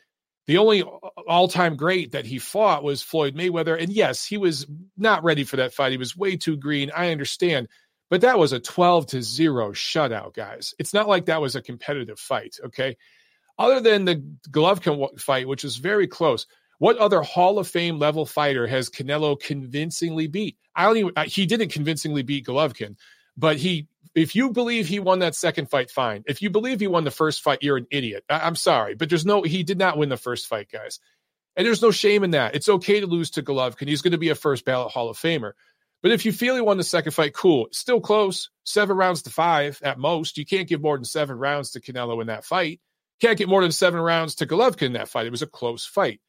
The 0.46 0.58
only 0.58 0.82
all 1.28 1.46
time 1.48 1.76
great 1.76 2.12
that 2.12 2.24
he 2.24 2.38
fought 2.38 2.82
was 2.82 3.02
Floyd 3.02 3.34
Mayweather. 3.34 3.80
And 3.80 3.92
yes, 3.92 4.24
he 4.24 4.38
was 4.38 4.66
not 4.96 5.22
ready 5.22 5.44
for 5.44 5.56
that 5.56 5.74
fight. 5.74 5.92
He 5.92 5.98
was 5.98 6.16
way 6.16 6.36
too 6.36 6.56
green. 6.56 6.90
I 6.96 7.10
understand. 7.12 7.68
But 8.10 8.22
that 8.22 8.38
was 8.38 8.52
a 8.52 8.60
12 8.60 9.06
to 9.08 9.22
0 9.22 9.72
shutout, 9.72 10.34
guys. 10.34 10.74
It's 10.78 10.94
not 10.94 11.08
like 11.08 11.26
that 11.26 11.42
was 11.42 11.54
a 11.54 11.62
competitive 11.62 12.18
fight, 12.18 12.56
okay? 12.64 12.96
Other 13.58 13.80
than 13.80 14.06
the 14.06 14.24
Golovkin 14.50 15.20
fight, 15.20 15.46
which 15.46 15.64
is 15.64 15.76
very 15.76 16.06
close, 16.06 16.46
what 16.78 16.96
other 16.96 17.20
Hall 17.22 17.58
of 17.58 17.68
Fame 17.68 17.98
level 17.98 18.24
fighter 18.24 18.66
has 18.66 18.88
Canelo 18.88 19.38
convincingly 19.38 20.28
beat? 20.28 20.56
I 20.74 20.84
don't 20.84 20.96
even, 20.96 21.12
he 21.26 21.44
didn't 21.44 21.72
convincingly 21.72 22.22
beat 22.22 22.46
Golovkin, 22.46 22.96
but 23.38 23.56
he, 23.56 23.86
if 24.14 24.34
you 24.34 24.50
believe 24.50 24.88
he 24.88 24.98
won 24.98 25.20
that 25.20 25.36
second 25.36 25.70
fight, 25.70 25.90
fine. 25.90 26.24
If 26.26 26.42
you 26.42 26.50
believe 26.50 26.80
he 26.80 26.88
won 26.88 27.04
the 27.04 27.10
first 27.12 27.40
fight, 27.40 27.62
you're 27.62 27.76
an 27.76 27.86
idiot. 27.90 28.24
I, 28.28 28.40
I'm 28.40 28.56
sorry, 28.56 28.96
but 28.96 29.08
there's 29.08 29.24
no, 29.24 29.42
he 29.42 29.62
did 29.62 29.78
not 29.78 29.96
win 29.96 30.08
the 30.08 30.16
first 30.16 30.48
fight, 30.48 30.68
guys. 30.70 30.98
And 31.56 31.66
there's 31.66 31.82
no 31.82 31.92
shame 31.92 32.24
in 32.24 32.32
that. 32.32 32.54
It's 32.54 32.68
okay 32.68 33.00
to 33.00 33.06
lose 33.06 33.30
to 33.32 33.42
Golovkin. 33.42 33.88
He's 33.88 34.02
going 34.02 34.12
to 34.12 34.18
be 34.18 34.30
a 34.30 34.34
first 34.34 34.64
ballot 34.64 34.92
Hall 34.92 35.08
of 35.08 35.16
Famer. 35.16 35.52
But 36.02 36.12
if 36.12 36.24
you 36.24 36.32
feel 36.32 36.54
he 36.54 36.60
won 36.60 36.76
the 36.76 36.84
second 36.84 37.12
fight, 37.12 37.34
cool. 37.34 37.68
Still 37.72 38.00
close. 38.00 38.50
Seven 38.64 38.96
rounds 38.96 39.22
to 39.22 39.30
five 39.30 39.80
at 39.82 39.98
most. 39.98 40.38
You 40.38 40.46
can't 40.46 40.68
give 40.68 40.80
more 40.80 40.96
than 40.96 41.04
seven 41.04 41.36
rounds 41.36 41.72
to 41.72 41.80
Canelo 41.80 42.20
in 42.20 42.28
that 42.28 42.44
fight. 42.44 42.80
Can't 43.20 43.38
get 43.38 43.48
more 43.48 43.62
than 43.62 43.72
seven 43.72 44.00
rounds 44.00 44.36
to 44.36 44.46
Golovkin 44.46 44.82
in 44.82 44.92
that 44.92 45.08
fight. 45.08 45.26
It 45.26 45.32
was 45.32 45.42
a 45.42 45.46
close 45.46 45.84
fight. 45.84 46.20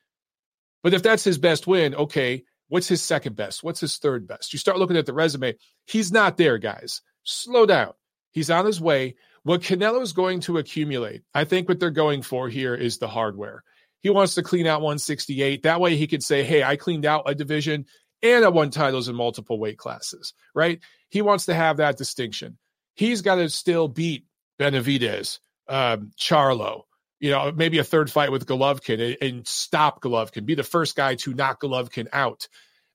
But 0.82 0.94
if 0.94 1.04
that's 1.04 1.24
his 1.24 1.38
best 1.38 1.68
win, 1.68 1.94
okay, 1.94 2.44
what's 2.70 2.88
his 2.88 3.02
second 3.02 3.36
best? 3.36 3.64
What's 3.64 3.82
his 3.82 3.98
third 3.98 4.28
best? 4.28 4.54
You 4.54 4.60
start 4.60 4.78
looking 4.78 4.98
at 4.98 5.06
the 5.06 5.14
resume. 5.14 5.56
He's 5.86 6.12
not 6.12 6.38
there, 6.38 6.58
guys. 6.58 7.02
Slow 7.24 7.66
down. 7.66 7.94
He's 8.32 8.50
on 8.50 8.66
his 8.66 8.80
way. 8.80 9.16
What 9.44 9.62
Canelo 9.62 10.02
is 10.02 10.14
going 10.14 10.42
to 10.42 10.58
accumulate, 10.58 11.24
I 11.34 11.44
think 11.44 11.68
what 11.68 11.80
they're 11.80 11.92
going 11.92 12.22
for 12.22 12.50
here 12.50 12.76
is 12.76 12.98
the 12.98 13.08
hardware. 13.08 13.64
He 14.02 14.10
wants 14.10 14.36
to 14.36 14.44
clean 14.44 14.68
out 14.68 14.82
168. 14.82 15.64
That 15.64 15.82
way 15.82 15.96
he 15.96 16.08
could 16.08 16.24
say, 16.24 16.44
hey, 16.44 16.64
I 16.64 16.76
cleaned 16.76 17.06
out 17.06 17.24
a 17.30 17.36
division 17.36 17.86
and 18.22 18.46
I 18.46 18.50
won 18.50 18.70
titles 18.70 19.10
in 19.10 19.16
multiple 19.16 19.60
weight 19.60 19.78
classes, 19.78 20.34
right? 20.54 20.80
He 21.10 21.22
wants 21.22 21.46
to 21.46 21.54
have 21.54 21.78
that 21.78 21.98
distinction. 21.98 22.58
He's 22.96 23.22
got 23.22 23.36
to 23.36 23.50
still 23.50 23.88
beat 23.88 24.26
Benavidez, 24.60 25.40
um, 25.68 26.12
Charlo, 26.18 26.84
you 27.20 27.32
know, 27.32 27.52
maybe 27.52 27.80
a 27.80 27.84
third 27.84 28.12
fight 28.12 28.32
with 28.32 28.46
Golovkin 28.46 29.00
and, 29.00 29.18
and, 29.22 29.48
stop 29.48 30.02
Golovkin, 30.02 30.46
be 30.46 30.56
the 30.56 30.64
first 30.64 30.96
guy 30.96 31.16
to 31.16 31.34
knock 31.34 31.62
Golovkin 31.62 32.08
out. 32.14 32.48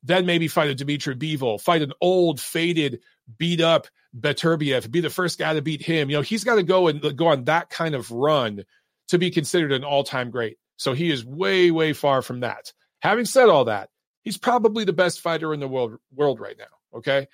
Then 0.03 0.27
maybe 0.27 0.49
fight 0.49 0.71
a 0.71 0.75
Dmitry 0.75 1.17
Bivol, 1.17 1.61
fight 1.61 1.83
an 1.83 1.93
old, 2.01 2.41
faded, 2.41 3.01
beat 3.39 3.61
up 3.61 3.89
Beterbiev, 4.19 4.91
be 4.91 5.01
the 5.01 5.11
first 5.11 5.39
guy 5.39 5.55
to 5.55 5.63
beat 5.63 5.83
him. 5.83 6.11
You 6.11 6.17
know, 6.17 6.23
he's 6.23 6.45
got 6.45 6.57
to 6.57 6.63
go 6.63 6.89
and 6.89 7.17
go 7.17 7.29
on 7.29 7.45
that 7.45 7.71
kind 7.71 7.95
of 7.95 8.11
run 8.11 8.65
to 9.09 9.19
be 9.19 9.31
considered 9.31 9.73
an 9.73 9.85
all 9.85 10.05
time 10.05 10.31
great. 10.31 10.59
So 10.77 10.93
he 10.93 11.11
is 11.11 11.25
way, 11.25 11.71
way 11.71 11.93
far 11.93 12.23
from 12.23 12.41
that. 12.41 12.73
Having 13.01 13.27
said 13.27 13.49
all 13.49 13.67
that, 13.67 13.91
he's 14.23 14.39
probably 14.39 14.85
the 14.85 14.93
best 14.93 15.21
fighter 15.21 15.53
in 15.55 15.61
the 15.61 15.69
world 15.69 15.97
world 16.15 16.41
right 16.41 16.57
now. 16.59 16.99
Okay. 16.99 17.27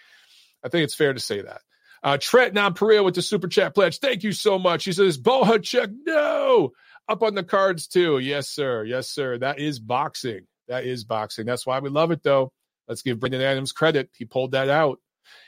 I 0.64 0.68
think 0.68 0.84
it's 0.84 0.94
fair 0.94 1.12
to 1.12 1.20
say 1.20 1.40
that. 1.42 1.60
Uh, 2.02 2.16
Trent 2.18 2.54
Nonpareil 2.54 3.04
with 3.04 3.14
the 3.14 3.22
super 3.22 3.48
chat 3.48 3.74
pledge. 3.74 3.98
Thank 3.98 4.22
you 4.22 4.32
so 4.32 4.58
much. 4.58 4.84
He 4.84 4.92
says, 4.92 5.18
Bohachuk, 5.18 5.92
no. 6.06 6.72
Up 7.08 7.22
on 7.22 7.34
the 7.34 7.44
cards 7.44 7.88
too. 7.88 8.18
Yes, 8.18 8.48
sir. 8.48 8.84
Yes, 8.84 9.10
sir. 9.10 9.38
That 9.38 9.58
is 9.58 9.78
boxing. 9.78 10.46
That 10.68 10.84
is 10.84 11.04
boxing. 11.04 11.44
That's 11.44 11.66
why 11.66 11.80
we 11.80 11.90
love 11.90 12.10
it, 12.10 12.22
though. 12.22 12.52
Let's 12.88 13.02
give 13.02 13.20
Brandon 13.20 13.42
Adams 13.42 13.72
credit. 13.72 14.10
He 14.16 14.24
pulled 14.24 14.52
that 14.52 14.68
out. 14.68 15.00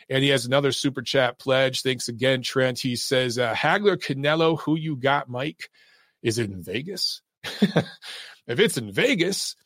And 0.08 0.22
he 0.22 0.30
has 0.30 0.46
another 0.46 0.72
super 0.72 1.02
chat 1.02 1.38
pledge. 1.38 1.82
Thanks 1.82 2.08
again, 2.08 2.42
Trent. 2.42 2.78
He 2.78 2.96
says, 2.96 3.38
uh, 3.38 3.54
Hagler 3.54 3.96
Canelo, 3.96 4.60
who 4.60 4.76
you 4.76 4.96
got, 4.96 5.28
Mike? 5.28 5.70
Is 6.22 6.38
it 6.38 6.50
in 6.50 6.62
Vegas? 6.62 7.22
if 7.44 8.60
it's 8.60 8.76
in 8.76 8.92
Vegas, 8.92 9.56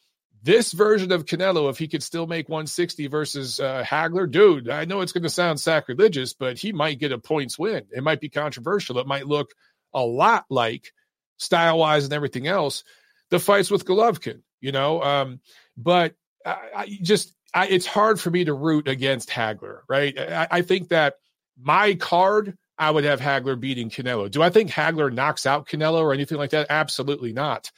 this 0.47 0.73
version 0.73 1.11
of 1.11 1.27
Canelo, 1.27 1.69
if 1.69 1.77
he 1.77 1.89
could 1.89 2.05
still 2.05 2.29
make 2.29 2.49
160 2.49 3.09
versus 3.09 3.59
uh, 3.59 3.85
Hagler, 3.85 4.31
dude, 4.31 4.71
I 4.71 4.85
know 4.85 5.01
it's 5.01 5.13
going 5.13 5.25
to 5.25 5.29
sound 5.29 5.59
sacrilegious, 5.59 6.35
but 6.35 6.57
he 6.57 6.73
might 6.73 7.01
get 7.01 7.11
a 7.11 7.19
points 7.19 7.59
win. 7.59 7.83
It 7.91 8.05
might 8.05 8.21
be 8.21 8.29
controversial. 8.29 8.99
It 8.99 9.09
might 9.09 9.27
look 9.27 9.51
a 9.93 10.01
lot 10.01 10.45
like 10.49 10.93
style 11.39 11.79
wise 11.79 12.05
and 12.05 12.13
everything 12.13 12.47
else 12.47 12.85
the 13.31 13.41
fights 13.41 13.73
with 13.73 13.85
Golovkin, 13.85 14.43
you 14.61 14.71
know. 14.71 15.03
Um, 15.03 15.41
but 15.77 16.15
I, 16.45 16.59
I 16.77 16.99
just, 17.03 17.35
I, 17.53 17.67
it's 17.67 17.87
hard 17.87 18.21
for 18.21 18.31
me 18.31 18.45
to 18.45 18.55
root 18.55 18.87
against 18.87 19.29
Hagler, 19.29 19.81
right? 19.89 20.17
I, 20.17 20.47
I 20.51 20.63
think 20.63 20.91
that 20.91 21.15
my 21.61 21.95
card, 21.95 22.57
I 22.79 22.93
would 22.93 23.03
have 23.03 23.21
Hagler 23.21 23.59
beating 23.59 23.91
Canelo. 23.91 24.31
Do 24.31 24.43
I 24.43 24.51
think 24.51 24.71
Hagler 24.71 25.13
knocks 25.13 25.45
out 25.45 25.67
Canelo 25.67 25.99
or 25.99 26.13
anything 26.13 26.39
like 26.39 26.51
that? 26.51 26.69
Absolutely 26.71 27.33
not. 27.33 27.73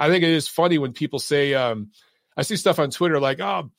I 0.00 0.08
think 0.08 0.24
it 0.24 0.30
is 0.30 0.48
funny 0.48 0.78
when 0.78 0.94
people 0.94 1.18
say, 1.18 1.52
um, 1.52 1.90
I 2.36 2.42
see 2.42 2.56
stuff 2.56 2.78
on 2.78 2.90
Twitter 2.90 3.20
like, 3.20 3.38
oh, 3.38 3.70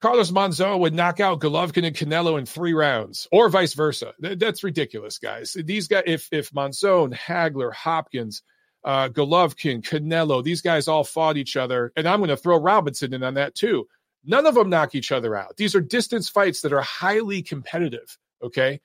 Carlos 0.00 0.30
Monzon 0.30 0.80
would 0.80 0.94
knock 0.94 1.20
out 1.20 1.40
Golovkin 1.40 1.86
and 1.86 1.94
Canelo 1.94 2.38
in 2.38 2.46
three 2.46 2.72
rounds, 2.72 3.28
or 3.32 3.48
vice 3.48 3.74
versa. 3.74 4.12
that's 4.18 4.64
ridiculous, 4.64 5.18
guys. 5.18 5.56
These 5.64 5.88
guys, 5.88 6.04
if 6.06 6.28
if 6.30 6.50
Monzon, 6.50 7.12
Hagler, 7.14 7.72
Hopkins, 7.72 8.42
uh, 8.84 9.08
Golovkin, 9.08 9.82
Canelo, 9.82 10.42
these 10.42 10.62
guys 10.62 10.88
all 10.88 11.04
fought 11.04 11.36
each 11.36 11.56
other, 11.56 11.92
and 11.96 12.08
I'm 12.08 12.20
going 12.20 12.28
to 12.28 12.36
throw 12.36 12.58
Robinson 12.58 13.12
in 13.12 13.22
on 13.24 13.34
that 13.34 13.54
too. 13.54 13.88
None 14.24 14.46
of 14.46 14.54
them 14.54 14.70
knock 14.70 14.94
each 14.94 15.10
other 15.10 15.34
out. 15.34 15.56
These 15.56 15.74
are 15.74 15.80
distance 15.80 16.28
fights 16.28 16.60
that 16.60 16.72
are 16.72 16.80
highly 16.80 17.42
competitive. 17.42 18.18
Okay, 18.42 18.80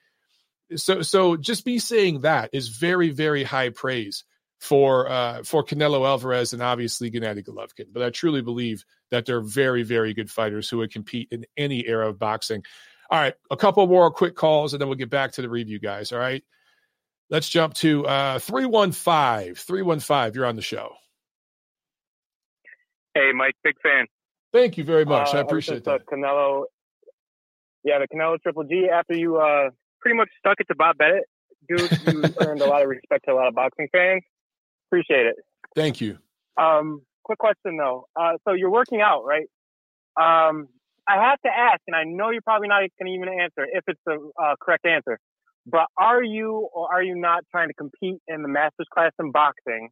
so 0.74 1.02
so 1.02 1.36
just 1.36 1.64
be 1.64 1.78
saying 1.78 2.22
that 2.22 2.50
is 2.52 2.68
very 2.68 3.10
very 3.10 3.44
high 3.44 3.68
praise 3.68 4.24
for 4.64 5.10
uh, 5.10 5.42
for 5.42 5.62
Canelo 5.62 6.06
Alvarez 6.08 6.54
and 6.54 6.62
obviously 6.62 7.10
Gennady 7.10 7.44
Golovkin. 7.46 7.92
But 7.92 8.02
I 8.02 8.08
truly 8.08 8.40
believe 8.40 8.84
that 9.10 9.26
they're 9.26 9.42
very, 9.42 9.82
very 9.82 10.14
good 10.14 10.30
fighters 10.30 10.70
who 10.70 10.78
would 10.78 10.90
compete 10.90 11.28
in 11.30 11.44
any 11.54 11.86
era 11.86 12.08
of 12.08 12.18
boxing. 12.18 12.64
All 13.10 13.20
right, 13.20 13.34
a 13.50 13.56
couple 13.58 13.86
more 13.86 14.10
quick 14.10 14.34
calls, 14.34 14.72
and 14.72 14.80
then 14.80 14.88
we'll 14.88 14.96
get 14.96 15.10
back 15.10 15.32
to 15.32 15.42
the 15.42 15.50
review, 15.50 15.78
guys. 15.78 16.12
All 16.12 16.18
right, 16.18 16.42
let's 17.28 17.48
jump 17.48 17.74
to 17.74 18.06
uh, 18.06 18.38
315. 18.38 19.54
315, 19.54 20.32
you're 20.34 20.46
on 20.46 20.56
the 20.56 20.62
show. 20.62 20.94
Hey, 23.14 23.32
Mike, 23.34 23.54
big 23.62 23.74
fan. 23.82 24.06
Thank 24.54 24.78
you 24.78 24.84
very 24.84 25.04
much. 25.04 25.34
Uh, 25.34 25.38
I 25.38 25.40
appreciate 25.42 25.84
that. 25.84 26.06
Canelo, 26.06 26.64
yeah, 27.84 27.98
the 27.98 28.08
Canelo 28.08 28.40
Triple 28.40 28.64
G. 28.64 28.88
After 28.90 29.14
you 29.14 29.36
uh, 29.36 29.68
pretty 30.00 30.16
much 30.16 30.30
stuck 30.38 30.58
it 30.58 30.66
to 30.68 30.74
Bob 30.74 30.96
Bennett, 30.96 31.24
dude, 31.68 31.90
you 32.06 32.22
earned 32.40 32.62
a 32.62 32.66
lot 32.66 32.80
of 32.80 32.88
respect 32.88 33.26
to 33.26 33.32
a 33.32 33.34
lot 33.34 33.48
of 33.48 33.54
boxing 33.54 33.88
fans. 33.92 34.22
Appreciate 34.94 35.26
it. 35.26 35.36
Thank 35.74 36.00
you. 36.00 36.18
Um, 36.56 37.02
quick 37.24 37.38
question 37.38 37.76
though. 37.76 38.06
Uh, 38.14 38.34
so 38.46 38.54
you're 38.54 38.70
working 38.70 39.00
out, 39.00 39.24
right? 39.24 39.48
Um, 40.16 40.68
I 41.08 41.16
have 41.30 41.40
to 41.42 41.50
ask, 41.50 41.80
and 41.88 41.96
I 41.96 42.04
know 42.04 42.30
you're 42.30 42.42
probably 42.42 42.68
not 42.68 42.82
going 42.98 43.06
to 43.06 43.12
even 43.12 43.28
answer 43.28 43.66
if 43.70 43.82
it's 43.88 44.00
the 44.06 44.30
uh, 44.40 44.54
correct 44.60 44.86
answer. 44.86 45.18
But 45.66 45.86
are 45.98 46.22
you 46.22 46.68
or 46.72 46.92
are 46.92 47.02
you 47.02 47.16
not 47.16 47.42
trying 47.50 47.68
to 47.68 47.74
compete 47.74 48.20
in 48.28 48.42
the 48.42 48.48
masters 48.48 48.86
class 48.92 49.10
in 49.18 49.32
boxing 49.32 49.88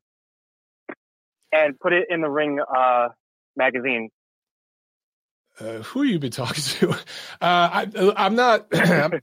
and 1.50 1.78
put 1.80 1.92
it 1.92 2.06
in 2.08 2.20
the 2.20 2.30
ring 2.30 2.60
uh, 2.60 3.08
magazine? 3.56 4.10
Uh, 5.58 5.78
who 5.78 6.04
you 6.04 6.20
been 6.20 6.30
talking 6.30 6.62
to? 6.62 6.94
Uh, 7.40 7.86
I, 8.06 8.26
am 8.26 8.36
not. 8.36 8.68
I'm, 8.72 9.20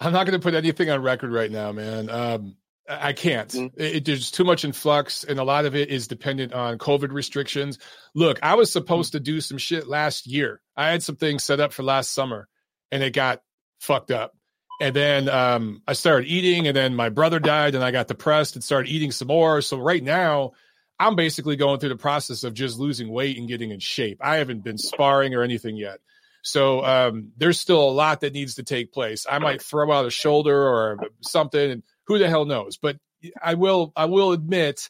I'm, 0.00 0.12
not 0.12 0.26
going 0.26 0.38
to 0.38 0.38
put 0.38 0.52
anything 0.52 0.90
on 0.90 1.00
record 1.00 1.32
right 1.32 1.50
now, 1.50 1.72
man. 1.72 2.10
Um, 2.10 2.56
I 2.88 3.12
can't. 3.12 3.48
Mm-hmm. 3.48 3.80
It, 3.80 4.04
there's 4.04 4.30
too 4.30 4.44
much 4.44 4.64
in 4.64 4.72
flux, 4.72 5.24
and 5.24 5.38
a 5.38 5.44
lot 5.44 5.66
of 5.66 5.76
it 5.76 5.88
is 5.90 6.08
dependent 6.08 6.52
on 6.52 6.78
COVID 6.78 7.12
restrictions. 7.12 7.78
Look, 8.14 8.38
I 8.42 8.54
was 8.54 8.72
supposed 8.72 9.12
mm-hmm. 9.12 9.24
to 9.24 9.32
do 9.32 9.40
some 9.40 9.58
shit 9.58 9.86
last 9.86 10.26
year. 10.26 10.60
I 10.76 10.90
had 10.90 11.02
some 11.02 11.16
things 11.16 11.44
set 11.44 11.60
up 11.60 11.72
for 11.72 11.82
last 11.82 12.12
summer, 12.12 12.48
and 12.90 13.02
it 13.02 13.12
got 13.12 13.40
fucked 13.80 14.10
up. 14.10 14.32
And 14.80 14.96
then 14.96 15.28
um, 15.28 15.82
I 15.86 15.92
started 15.92 16.26
eating, 16.26 16.66
and 16.66 16.76
then 16.76 16.96
my 16.96 17.08
brother 17.08 17.38
died, 17.38 17.74
and 17.76 17.84
I 17.84 17.92
got 17.92 18.08
depressed 18.08 18.56
and 18.56 18.64
started 18.64 18.90
eating 18.90 19.12
some 19.12 19.28
more. 19.28 19.60
So 19.60 19.78
right 19.78 20.02
now, 20.02 20.52
I'm 20.98 21.14
basically 21.14 21.56
going 21.56 21.78
through 21.78 21.90
the 21.90 21.96
process 21.96 22.42
of 22.42 22.54
just 22.54 22.78
losing 22.78 23.08
weight 23.08 23.38
and 23.38 23.48
getting 23.48 23.70
in 23.70 23.78
shape. 23.78 24.18
I 24.20 24.36
haven't 24.36 24.64
been 24.64 24.78
sparring 24.78 25.34
or 25.34 25.42
anything 25.42 25.76
yet. 25.76 25.98
So 26.42 26.84
um, 26.84 27.30
there's 27.36 27.60
still 27.60 27.88
a 27.88 27.92
lot 27.92 28.20
that 28.20 28.32
needs 28.32 28.56
to 28.56 28.64
take 28.64 28.92
place. 28.92 29.26
I 29.30 29.38
might 29.38 29.62
throw 29.62 29.92
out 29.92 30.06
a 30.06 30.10
shoulder 30.10 30.56
or 30.56 30.98
something, 31.20 31.70
and 31.70 31.82
who 32.12 32.18
the 32.18 32.28
hell 32.28 32.44
knows? 32.44 32.76
But 32.76 32.96
I 33.42 33.54
will 33.54 33.92
I 33.96 34.06
will 34.06 34.32
admit 34.32 34.88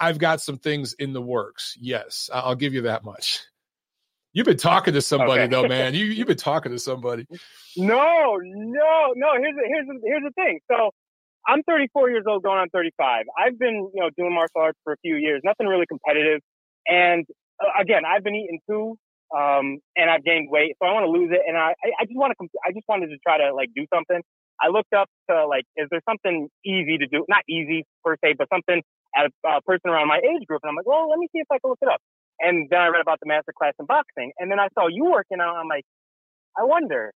I've 0.00 0.18
got 0.18 0.40
some 0.40 0.58
things 0.58 0.94
in 0.94 1.12
the 1.12 1.22
works. 1.22 1.76
Yes, 1.80 2.28
I'll 2.32 2.56
give 2.56 2.74
you 2.74 2.82
that 2.82 3.04
much. 3.04 3.40
You've 4.32 4.46
been 4.46 4.56
talking 4.56 4.94
to 4.94 5.00
somebody 5.00 5.42
okay. 5.42 5.50
though, 5.50 5.68
man. 5.68 5.94
You 5.94 6.06
you've 6.06 6.26
been 6.26 6.36
talking 6.36 6.72
to 6.72 6.78
somebody. 6.78 7.26
No, 7.76 8.38
no, 8.42 9.12
no. 9.14 9.28
Here's 9.38 9.54
the, 9.54 9.64
here's 9.66 9.86
the, 9.86 10.00
here's 10.04 10.22
the 10.24 10.32
thing. 10.34 10.58
So 10.70 10.90
I'm 11.46 11.62
34 11.62 12.10
years 12.10 12.24
old, 12.26 12.42
going 12.42 12.58
on 12.58 12.68
35. 12.70 13.26
I've 13.38 13.58
been 13.58 13.90
you 13.94 14.00
know 14.00 14.10
doing 14.16 14.34
martial 14.34 14.60
arts 14.60 14.78
for 14.82 14.92
a 14.92 14.96
few 15.02 15.16
years. 15.16 15.40
Nothing 15.44 15.68
really 15.68 15.86
competitive, 15.86 16.40
and 16.86 17.24
uh, 17.62 17.80
again, 17.80 18.02
I've 18.04 18.24
been 18.24 18.34
eating 18.34 18.58
too, 18.68 18.98
um, 19.36 19.78
and 19.96 20.10
I've 20.10 20.24
gained 20.24 20.50
weight, 20.50 20.74
so 20.82 20.88
I 20.88 20.92
want 20.92 21.04
to 21.04 21.10
lose 21.10 21.30
it. 21.32 21.40
And 21.46 21.56
I 21.56 21.74
I 22.00 22.04
just 22.04 22.16
want 22.16 22.34
to 22.40 22.48
I 22.66 22.72
just 22.72 22.86
wanted 22.88 23.08
to 23.08 23.18
try 23.24 23.38
to 23.38 23.54
like 23.54 23.70
do 23.74 23.86
something. 23.94 24.20
I 24.64 24.68
looked 24.68 24.94
up 24.94 25.08
to 25.28 25.46
like, 25.46 25.64
is 25.76 25.88
there 25.90 26.00
something 26.08 26.48
easy 26.64 26.96
to 26.98 27.06
do? 27.06 27.24
Not 27.28 27.42
easy 27.48 27.84
per 28.02 28.16
se, 28.24 28.36
but 28.38 28.48
something 28.52 28.82
at 29.14 29.30
a 29.44 29.62
person 29.62 29.90
around 29.90 30.08
my 30.08 30.18
age 30.18 30.46
group. 30.46 30.60
And 30.62 30.70
I'm 30.70 30.76
like, 30.76 30.86
well, 30.86 31.08
let 31.10 31.18
me 31.18 31.28
see 31.32 31.40
if 31.40 31.46
I 31.50 31.58
can 31.58 31.70
look 31.70 31.78
it 31.82 31.88
up. 31.88 32.00
And 32.40 32.68
then 32.70 32.80
I 32.80 32.88
read 32.88 33.00
about 33.00 33.20
the 33.20 33.26
master 33.26 33.52
class 33.56 33.74
in 33.78 33.86
boxing. 33.86 34.32
And 34.38 34.50
then 34.50 34.58
I 34.58 34.68
saw 34.74 34.88
you 34.88 35.04
working 35.04 35.38
out. 35.40 35.56
I'm 35.56 35.68
like, 35.68 35.84
I 36.58 36.64
wonder, 36.64 37.12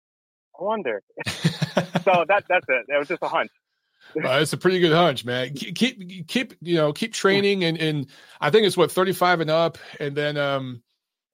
I 0.59 0.63
wonder. 0.63 1.01
so 1.27 2.25
that 2.27 2.43
that's 2.49 2.65
it. 2.67 2.85
It 2.87 2.99
was 2.99 3.07
just 3.07 3.23
a 3.23 3.27
hunch. 3.27 3.51
it's 4.15 4.53
a 4.53 4.57
pretty 4.57 4.79
good 4.79 4.93
hunch, 4.93 5.25
man. 5.25 5.53
Keep 5.53 6.27
keep 6.27 6.53
you 6.61 6.75
know 6.75 6.93
keep 6.93 7.13
training 7.13 7.63
and 7.63 7.77
and 7.79 8.07
I 8.39 8.49
think 8.49 8.65
it's 8.65 8.77
what 8.77 8.91
thirty 8.91 9.13
five 9.13 9.41
and 9.41 9.49
up, 9.49 9.77
and 9.99 10.15
then 10.15 10.37
um 10.37 10.81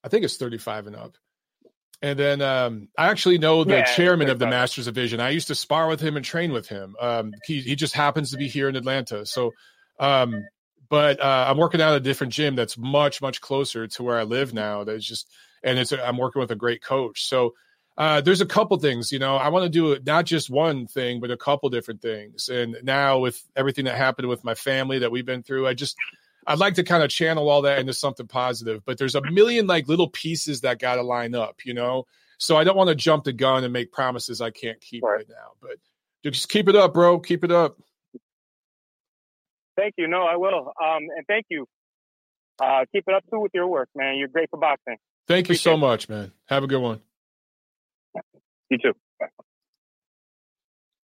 I 0.03 0.09
think 0.09 0.25
it's 0.25 0.37
thirty 0.37 0.57
five 0.57 0.87
and 0.87 0.95
up. 0.95 1.17
And 2.03 2.19
then 2.19 2.41
um, 2.41 2.89
I 2.97 3.07
actually 3.07 3.37
know 3.37 3.63
the 3.63 3.77
yeah, 3.77 3.95
chairman 3.95 4.29
of 4.29 4.37
the 4.37 4.45
Masters 4.45 4.85
Division. 4.85 5.21
I 5.21 5.29
used 5.29 5.47
to 5.47 5.55
spar 5.55 5.87
with 5.87 6.01
him 6.01 6.17
and 6.17 6.25
train 6.25 6.51
with 6.51 6.67
him. 6.67 6.97
Um, 6.99 7.33
he 7.45 7.61
he 7.61 7.77
just 7.77 7.95
happens 7.95 8.31
to 8.31 8.37
be 8.37 8.49
here 8.49 8.67
in 8.67 8.75
Atlanta. 8.75 9.25
So, 9.25 9.51
um, 10.01 10.43
but 10.89 11.21
uh, 11.21 11.45
I'm 11.47 11.57
working 11.57 11.81
out 11.81 11.93
at 11.93 11.97
a 11.97 12.03
different 12.03 12.33
gym 12.33 12.55
that's 12.55 12.77
much 12.77 13.21
much 13.21 13.39
closer 13.39 13.87
to 13.87 14.03
where 14.03 14.19
I 14.19 14.23
live 14.23 14.53
now. 14.53 14.83
That's 14.83 15.05
just 15.05 15.29
and 15.63 15.79
it's 15.79 15.93
I'm 15.93 16.17
working 16.17 16.41
with 16.41 16.51
a 16.51 16.57
great 16.57 16.83
coach. 16.83 17.23
So 17.23 17.53
uh, 17.97 18.21
there's 18.21 18.41
a 18.41 18.45
couple 18.45 18.77
things, 18.77 19.11
you 19.11 19.19
know, 19.19 19.35
I 19.35 19.49
want 19.49 19.63
to 19.63 19.69
do 19.69 19.97
not 20.03 20.25
just 20.25 20.49
one 20.49 20.87
thing, 20.87 21.19
but 21.19 21.29
a 21.29 21.37
couple 21.37 21.69
different 21.69 22.01
things. 22.01 22.49
And 22.49 22.77
now 22.83 23.19
with 23.19 23.41
everything 23.55 23.85
that 23.85 23.95
happened 23.95 24.27
with 24.27 24.43
my 24.43 24.55
family 24.55 24.99
that 24.99 25.11
we've 25.11 25.25
been 25.25 25.43
through, 25.43 25.67
I 25.67 25.75
just, 25.75 25.95
I'd 26.45 26.59
like 26.59 26.75
to 26.75 26.83
kind 26.83 27.03
of 27.03 27.09
channel 27.09 27.49
all 27.49 27.63
that 27.63 27.79
into 27.79 27.93
something 27.93 28.27
positive, 28.27 28.83
but 28.85 28.97
there's 28.97 29.15
a 29.15 29.21
million 29.31 29.67
like 29.67 29.87
little 29.87 30.09
pieces 30.09 30.61
that 30.61 30.79
got 30.79 30.95
to 30.95 31.03
line 31.03 31.35
up, 31.35 31.65
you 31.65 31.73
know? 31.73 32.05
So 32.37 32.57
I 32.57 32.63
don't 32.63 32.75
want 32.75 32.89
to 32.89 32.95
jump 32.95 33.23
the 33.23 33.33
gun 33.33 33.63
and 33.63 33.71
make 33.71 33.91
promises 33.91 34.41
I 34.41 34.51
can't 34.51 34.79
keep 34.81 35.03
right, 35.03 35.17
right 35.17 35.29
now, 35.29 35.53
but 35.61 35.77
just 36.23 36.49
keep 36.49 36.67
it 36.67 36.75
up, 36.75 36.93
bro. 36.93 37.19
Keep 37.19 37.43
it 37.43 37.51
up. 37.51 37.77
Thank 39.77 39.95
you. 39.97 40.07
No, 40.07 40.23
I 40.23 40.35
will. 40.35 40.73
Um, 40.81 41.07
and 41.15 41.25
thank 41.27 41.45
you. 41.49 41.65
Uh, 42.61 42.85
keep 42.91 43.05
it 43.07 43.13
up 43.13 43.23
too 43.31 43.39
with 43.39 43.51
your 43.53 43.67
work, 43.67 43.89
man. 43.95 44.17
You're 44.17 44.27
great 44.27 44.49
for 44.49 44.59
boxing. 44.59 44.97
Thank 45.27 45.49
you 45.49 45.55
so 45.55 45.77
much, 45.77 46.09
man. 46.09 46.31
Have 46.45 46.63
a 46.63 46.67
good 46.67 46.81
one. 46.81 47.01
You 48.69 48.77
too. 48.77 48.93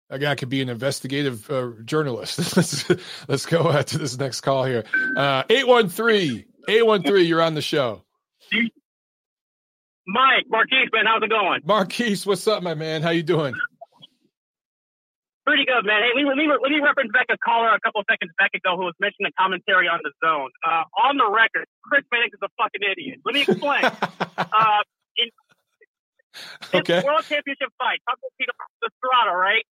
A 0.09 0.19
guy 0.21 0.37
could 0.37 0.49
be 0.49 0.63
an 0.63 0.69
investigative 0.69 1.51
uh, 1.51 1.71
journalist. 1.85 2.39
let's, 2.57 2.89
let's 3.27 3.47
go 3.47 3.63
uh, 3.63 3.83
to 3.83 3.99
this 3.99 4.17
next 4.19 4.43
call 4.43 4.65
here. 4.65 4.85
Uh, 5.17 5.43
813, 5.51 6.45
813, 6.69 7.27
you're 7.27 7.43
on 7.43 7.55
the 7.55 7.63
show. 7.63 8.03
Mike, 10.07 10.47
Marquise, 10.49 10.89
man, 10.93 11.05
how's 11.07 11.23
it 11.23 11.31
going? 11.31 11.61
Marquise, 11.65 12.25
what's 12.25 12.47
up, 12.47 12.63
my 12.63 12.75
man? 12.75 13.03
How 13.03 13.11
you 13.11 13.25
doing? 13.25 13.55
Pretty 15.45 15.65
good, 15.65 15.85
man. 15.85 16.03
Hey, 16.03 16.23
let 16.23 16.37
me, 16.37 16.47
let 16.47 16.71
me 16.71 16.79
reference 16.79 17.11
back 17.13 17.27
a 17.31 17.39
caller 17.39 17.75
a 17.75 17.81
couple 17.81 18.03
seconds 18.09 18.31
back 18.39 18.51
ago 18.55 18.77
who 18.77 18.85
was 18.85 18.95
mentioning 19.01 19.33
commentary 19.39 19.89
on 19.89 19.99
the 20.03 20.11
zone. 20.23 20.51
Uh, 20.63 20.83
on 21.07 21.19
the 21.19 21.27
record, 21.27 21.67
Chris 21.83 22.03
Mannix 22.13 22.35
is 22.35 22.43
a 22.43 22.51
fucking 22.59 22.83
idiot. 22.83 23.19
Let 23.25 23.35
me 23.35 23.43
explain. 23.43 23.83
uh, 24.39 24.83
in, 25.19 25.31
okay. 26.75 27.03
World 27.03 27.27
Championship 27.27 27.71
fight, 27.79 27.99
Peter 28.39 28.53
Estrada, 28.87 29.35
right? 29.35 29.67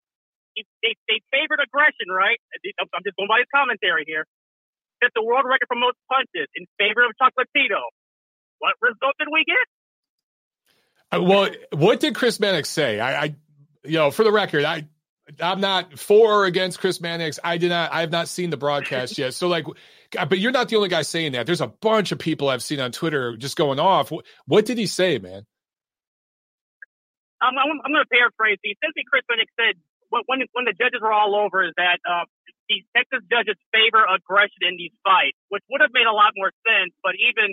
They, 0.56 0.94
they 1.08 1.18
favored 1.30 1.58
aggression, 1.62 2.08
right? 2.10 2.38
I'm 2.78 3.02
just 3.02 3.16
going 3.16 3.28
by 3.28 3.42
his 3.42 3.50
commentary 3.54 4.04
here. 4.06 4.26
Set 5.02 5.10
the 5.14 5.22
world 5.22 5.44
record 5.44 5.66
for 5.66 5.76
most 5.76 5.98
punches 6.08 6.48
in 6.54 6.66
favor 6.78 7.02
of 7.04 7.12
Chocolatito. 7.20 7.82
What 8.58 8.74
result 8.80 9.14
did 9.18 9.28
we 9.30 9.44
get? 9.44 9.66
Uh, 11.12 11.22
well, 11.22 11.50
what 11.72 12.00
did 12.00 12.14
Chris 12.14 12.40
Mannix 12.40 12.68
say? 12.68 13.00
I, 13.00 13.24
I, 13.24 13.34
you 13.84 13.98
know, 13.98 14.10
for 14.10 14.24
the 14.24 14.32
record, 14.32 14.64
I, 14.64 14.86
I'm 15.40 15.60
not 15.60 15.98
for 15.98 16.42
or 16.42 16.44
against 16.44 16.78
Chris 16.78 17.00
Mannix. 17.00 17.38
I 17.42 17.58
did 17.58 17.70
not. 17.70 17.92
I 17.92 18.00
have 18.00 18.10
not 18.10 18.28
seen 18.28 18.50
the 18.50 18.56
broadcast 18.56 19.18
yet. 19.18 19.34
So, 19.34 19.48
like, 19.48 19.66
but 20.12 20.38
you're 20.38 20.52
not 20.52 20.68
the 20.68 20.76
only 20.76 20.88
guy 20.88 21.02
saying 21.02 21.32
that. 21.32 21.46
There's 21.46 21.60
a 21.60 21.68
bunch 21.68 22.12
of 22.12 22.18
people 22.18 22.48
I've 22.48 22.62
seen 22.62 22.80
on 22.80 22.92
Twitter 22.92 23.36
just 23.36 23.56
going 23.56 23.78
off. 23.78 24.12
What 24.46 24.66
did 24.66 24.78
he 24.78 24.86
say, 24.86 25.18
man? 25.18 25.46
I'm, 27.42 27.52
I'm, 27.58 27.80
I'm 27.84 27.92
going 27.92 28.04
to 28.04 28.08
paraphrase. 28.08 28.58
He 28.62 28.70
essentially, 28.70 29.04
Chris 29.08 29.22
Mannix 29.28 29.52
said 29.58 29.76
when 30.26 30.46
when 30.54 30.64
the 30.64 30.76
judges 30.76 31.02
were 31.02 31.12
all 31.12 31.34
over 31.34 31.66
is 31.66 31.74
that 31.76 31.98
uh, 32.06 32.28
these 32.70 32.86
Texas 32.94 33.20
judges 33.26 33.58
favor 33.74 34.06
aggression 34.06 34.62
in 34.64 34.78
these 34.78 34.94
fights, 35.02 35.36
which 35.50 35.64
would 35.68 35.82
have 35.82 35.92
made 35.92 36.06
a 36.06 36.14
lot 36.14 36.32
more 36.38 36.54
sense. 36.62 36.94
But 37.02 37.18
even 37.18 37.52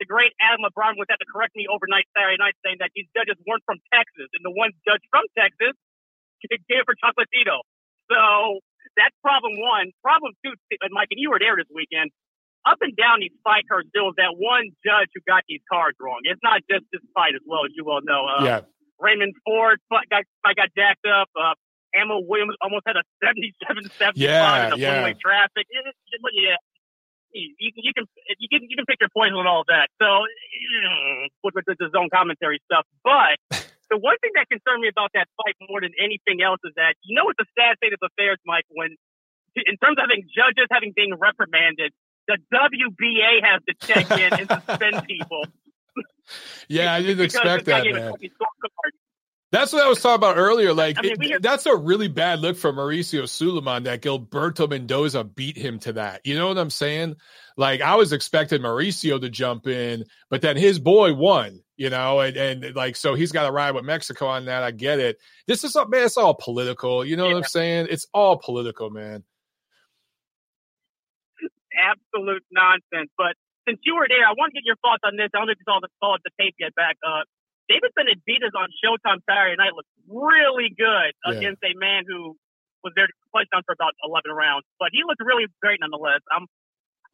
the 0.00 0.06
great 0.06 0.32
Adam 0.38 0.64
LeBron 0.64 0.96
was 0.96 1.10
had 1.10 1.18
to 1.20 1.28
correct 1.28 1.54
me 1.58 1.66
overnight 1.66 2.06
Saturday 2.14 2.38
night, 2.38 2.54
saying 2.64 2.78
that 2.80 2.94
these 2.94 3.10
judges 3.12 3.36
weren't 3.44 3.66
from 3.66 3.82
Texas, 3.92 4.30
and 4.34 4.42
the 4.46 4.54
ones 4.54 4.74
judged 4.86 5.06
from 5.10 5.26
Texas 5.34 5.74
gave 6.70 6.86
for 6.86 6.94
Chocolatito. 6.96 7.66
So 8.08 8.62
that's 8.96 9.14
problem 9.20 9.58
one. 9.58 9.92
Problem 10.02 10.32
two, 10.40 10.54
Mike, 10.90 11.10
and 11.10 11.20
you 11.20 11.30
were 11.30 11.42
there 11.42 11.58
this 11.58 11.68
weekend. 11.70 12.10
Up 12.66 12.78
and 12.82 12.92
down 12.98 13.22
these 13.22 13.34
fight 13.46 13.64
cards, 13.70 13.88
there 13.94 14.02
was 14.02 14.18
that 14.18 14.34
one 14.34 14.74
judge 14.82 15.08
who 15.14 15.22
got 15.24 15.46
these 15.48 15.62
cards 15.70 15.96
wrong. 16.02 16.20
It's 16.26 16.42
not 16.42 16.60
just 16.66 16.84
this 16.90 17.00
fight 17.14 17.32
as 17.38 17.44
well, 17.46 17.64
as 17.64 17.72
you 17.72 17.86
well 17.86 18.02
know. 18.02 18.26
Uh, 18.26 18.44
yeah. 18.44 18.60
Raymond 18.98 19.34
Ford 19.46 19.78
got 19.90 20.26
got 20.42 20.68
jacked 20.74 21.06
up. 21.06 21.30
Uh, 21.38 21.54
Ammo 21.94 22.20
Williams 22.20 22.54
almost 22.60 22.84
had 22.86 22.96
a 22.96 23.04
77 23.24 23.90
75 23.96 24.16
yeah, 24.16 24.64
in 24.64 24.70
the 24.70 24.78
yeah. 24.78 25.12
traffic. 25.16 25.64
It, 25.68 25.84
it, 25.86 26.20
yeah. 26.34 26.56
You, 27.32 27.52
you, 27.76 27.92
can 27.92 28.08
you 28.40 28.48
can 28.48 28.64
you 28.64 28.76
can 28.76 28.86
pick 28.88 29.00
your 29.00 29.12
poison 29.12 29.36
with 29.36 29.46
all 29.46 29.64
that. 29.68 29.92
So 30.00 30.24
with, 31.44 31.54
with 31.54 31.76
the 31.76 31.88
zone 31.92 32.08
commentary 32.08 32.60
stuff, 32.64 32.88
but 33.04 33.36
the 33.92 34.00
one 34.00 34.16
thing 34.24 34.32
that 34.34 34.48
concerned 34.48 34.80
me 34.80 34.88
about 34.88 35.12
that 35.12 35.28
fight 35.36 35.54
more 35.68 35.80
than 35.84 35.92
anything 36.00 36.40
else 36.40 36.60
is 36.64 36.72
that 36.76 36.96
you 37.04 37.12
know 37.14 37.28
it's 37.28 37.40
a 37.40 37.48
sad 37.52 37.76
state 37.76 37.92
of 37.92 38.00
affairs, 38.00 38.40
Mike. 38.48 38.64
When 38.72 38.96
in 39.54 39.76
terms 39.76 40.00
of 40.00 40.08
having 40.08 40.24
judges 40.32 40.72
having 40.72 40.96
being 40.96 41.12
reprimanded, 41.20 41.92
the 42.32 42.40
WBA 42.48 43.44
has 43.44 43.60
to 43.68 43.74
check 43.76 44.08
in 44.08 44.32
and 44.32 44.48
suspend 44.48 45.04
people 45.08 45.44
yeah, 46.68 46.94
I 46.94 47.02
didn't 47.02 47.24
expect 47.24 47.64
that, 47.66 47.84
man. 47.84 48.12
That's 49.50 49.72
what 49.72 49.82
I 49.82 49.88
was 49.88 50.02
talking 50.02 50.16
about 50.16 50.36
earlier. 50.36 50.74
Like, 50.74 50.98
I 50.98 51.02
mean, 51.02 51.16
it, 51.20 51.42
that's 51.42 51.64
a 51.64 51.74
really 51.74 52.08
bad 52.08 52.40
look 52.40 52.58
for 52.58 52.70
Mauricio 52.70 53.26
Sulaiman 53.26 53.84
that 53.84 54.02
Gilberto 54.02 54.68
Mendoza 54.68 55.24
beat 55.24 55.56
him 55.56 55.78
to 55.80 55.94
that. 55.94 56.20
You 56.24 56.36
know 56.36 56.48
what 56.48 56.58
I'm 56.58 56.68
saying? 56.68 57.16
Like, 57.56 57.80
I 57.80 57.94
was 57.94 58.12
expecting 58.12 58.60
Mauricio 58.60 59.18
to 59.18 59.30
jump 59.30 59.66
in, 59.66 60.04
but 60.28 60.42
then 60.42 60.58
his 60.58 60.78
boy 60.78 61.14
won, 61.14 61.62
you 61.78 61.88
know, 61.88 62.20
and, 62.20 62.36
and 62.36 62.76
like, 62.76 62.94
so 62.94 63.14
he's 63.14 63.32
got 63.32 63.46
to 63.46 63.52
ride 63.52 63.74
with 63.74 63.84
Mexico 63.84 64.26
on 64.26 64.44
that. 64.44 64.62
I 64.62 64.70
get 64.70 65.00
it. 65.00 65.16
This 65.46 65.64
is, 65.64 65.74
man, 65.74 66.04
it's 66.04 66.18
all 66.18 66.34
political. 66.34 67.02
You 67.02 67.16
know 67.16 67.26
yeah. 67.26 67.32
what 67.32 67.38
I'm 67.38 67.48
saying? 67.48 67.86
It's 67.88 68.06
all 68.12 68.36
political, 68.36 68.90
man. 68.90 69.24
Absolute 71.72 72.44
nonsense. 72.52 73.10
But 73.16 73.34
since 73.66 73.80
you 73.84 73.96
were 73.96 74.08
there, 74.08 74.26
I 74.26 74.32
want 74.36 74.52
to 74.52 74.60
get 74.60 74.66
your 74.66 74.76
thoughts 74.76 75.00
on 75.04 75.16
this. 75.16 75.30
I 75.34 75.38
don't 75.38 75.46
know 75.46 75.52
if 75.52 75.58
you 75.58 75.64
saw 75.64 75.80
the, 75.80 75.88
saw 76.00 76.16
the 76.22 76.30
tape 76.38 76.54
yet 76.60 76.74
back. 76.74 76.96
Uh, 77.02 77.22
Deiveson 77.68 78.08
on 78.56 78.68
Showtime 78.80 79.20
Saturday 79.28 79.56
night 79.56 79.76
looked 79.76 79.92
really 80.08 80.72
good 80.72 81.12
yeah. 81.24 81.36
against 81.36 81.60
a 81.64 81.76
man 81.76 82.04
who 82.08 82.36
was 82.82 82.92
there 82.96 83.06
to 83.06 83.16
play 83.34 83.44
down 83.52 83.62
for 83.66 83.76
about 83.76 83.92
11 84.02 84.32
rounds, 84.32 84.64
but 84.78 84.88
he 84.92 85.04
looked 85.04 85.20
really 85.20 85.46
great 85.60 85.78
nonetheless. 85.80 86.24
Um, 86.32 86.46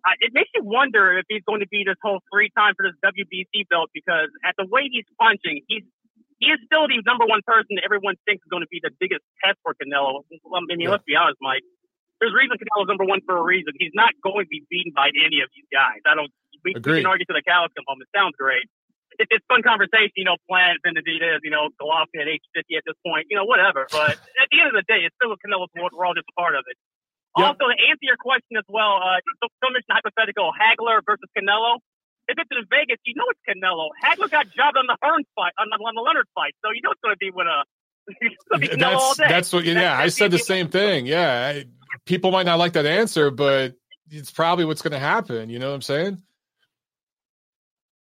I, 0.05 0.21
it 0.21 0.37
makes 0.37 0.53
you 0.53 0.63
wonder 0.63 1.17
if 1.17 1.25
he's 1.29 1.43
going 1.49 1.65
to 1.65 1.71
be 1.71 1.83
this 1.83 1.97
whole 2.05 2.21
three 2.29 2.53
time 2.53 2.77
for 2.77 2.85
this 2.85 2.97
WBC 3.01 3.67
belt 3.73 3.89
because 3.97 4.29
at 4.45 4.53
the 4.61 4.69
way 4.69 4.87
he's 4.93 5.09
punching, 5.17 5.65
he's 5.67 5.85
he 6.43 6.53
is 6.53 6.61
still 6.69 6.85
the 6.85 7.01
number 7.09 7.25
one 7.25 7.41
person 7.47 7.81
everyone 7.81 8.21
thinks 8.29 8.45
is 8.45 8.51
going 8.51 8.61
to 8.61 8.69
be 8.69 8.83
the 8.83 8.93
biggest 9.01 9.25
test 9.41 9.57
for 9.65 9.73
Canelo. 9.73 10.27
I 10.29 10.61
mean, 10.69 10.83
yeah. 10.83 10.93
let's 10.93 11.07
be 11.07 11.17
honest, 11.17 11.41
Mike. 11.41 11.65
There's 12.21 12.35
a 12.35 12.37
reason 12.37 12.59
Canelo's 12.61 12.91
number 12.91 13.09
one 13.09 13.25
for 13.25 13.39
a 13.39 13.43
reason. 13.43 13.73
He's 13.81 13.97
not 13.97 14.13
going 14.21 14.45
to 14.45 14.51
be 14.51 14.61
beaten 14.69 14.93
by 14.93 15.09
any 15.09 15.41
of 15.41 15.49
these 15.57 15.67
guys. 15.73 16.05
I 16.05 16.15
don't 16.15 16.29
we, 16.65 16.73
we 16.77 16.81
can 16.81 17.07
argue 17.07 17.25
to 17.29 17.37
the 17.37 17.45
cows 17.45 17.69
come 17.77 17.85
home. 17.87 18.01
It 18.01 18.09
sounds 18.17 18.35
great. 18.37 18.65
It's, 19.19 19.31
it's 19.31 19.45
fun 19.47 19.62
conversation, 19.62 20.15
you 20.19 20.27
know, 20.27 20.37
Plant, 20.49 20.83
Benavidez, 20.83 21.41
you 21.43 21.51
know, 21.51 21.71
Golovkin 21.81 22.21
at 22.21 22.29
age 22.29 22.43
50 22.55 22.77
at 22.77 22.85
this 22.87 22.99
point, 23.07 23.27
you 23.31 23.37
know, 23.37 23.45
whatever. 23.45 23.87
But 23.91 24.19
at 24.19 24.49
the 24.51 24.59
end 24.59 24.75
of 24.75 24.77
the 24.77 24.87
day, 24.87 25.07
it's 25.07 25.15
still 25.17 25.33
a 25.33 25.39
Canelo's 25.39 25.71
world. 25.75 25.95
We're 25.95 26.07
all 26.07 26.15
just 26.15 26.29
a 26.29 26.37
part 26.39 26.55
of 26.55 26.65
it. 26.67 26.77
Yep. 27.37 27.47
Also, 27.47 27.65
to 27.67 27.77
answer 27.91 28.07
your 28.07 28.19
question 28.19 28.55
as 28.59 28.67
well, 28.71 29.03
uh, 29.03 29.19
so, 29.43 29.51
so 29.59 29.67
mentioned 29.71 29.91
hypothetical 29.91 30.55
Hagler 30.55 31.03
versus 31.03 31.27
Canelo. 31.35 31.83
If 32.31 32.39
it's 32.39 32.49
in 32.51 32.62
Vegas, 32.71 33.03
you 33.05 33.15
know 33.19 33.27
it's 33.29 33.43
Canelo. 33.43 33.91
Hagler 33.99 34.31
got 34.31 34.47
jobbed 34.55 34.79
on 34.79 34.87
the 34.87 34.97
Hearns 35.03 35.27
fight, 35.35 35.53
on 35.59 35.67
the, 35.69 35.77
on 35.83 35.95
the 35.95 36.01
Leonard 36.01 36.27
fight, 36.35 36.55
so 36.65 36.71
you 36.71 36.81
know 36.81 36.95
it's 36.95 37.03
going 37.03 37.15
to 37.15 37.19
be 37.19 37.31
with 37.35 37.47
a. 37.51 37.67
that's 38.79 39.17
that's 39.17 39.53
what. 39.53 39.65
Yeah, 39.65 39.75
that's, 39.75 40.01
I 40.01 40.09
said 40.09 40.31
the 40.31 40.39
same 40.53 40.69
thing. 40.69 41.07
Yeah, 41.07 41.53
I, 41.55 41.65
people 42.07 42.31
might 42.31 42.47
not 42.47 42.59
like 42.59 42.75
that 42.75 42.87
answer, 42.87 43.31
but 43.31 43.75
it's 44.11 44.31
probably 44.31 44.65
what's 44.65 44.83
going 44.83 44.93
to 44.93 44.99
happen. 44.99 45.51
You 45.51 45.59
know 45.59 45.69
what 45.69 45.75
I'm 45.75 45.83
saying? 45.83 46.23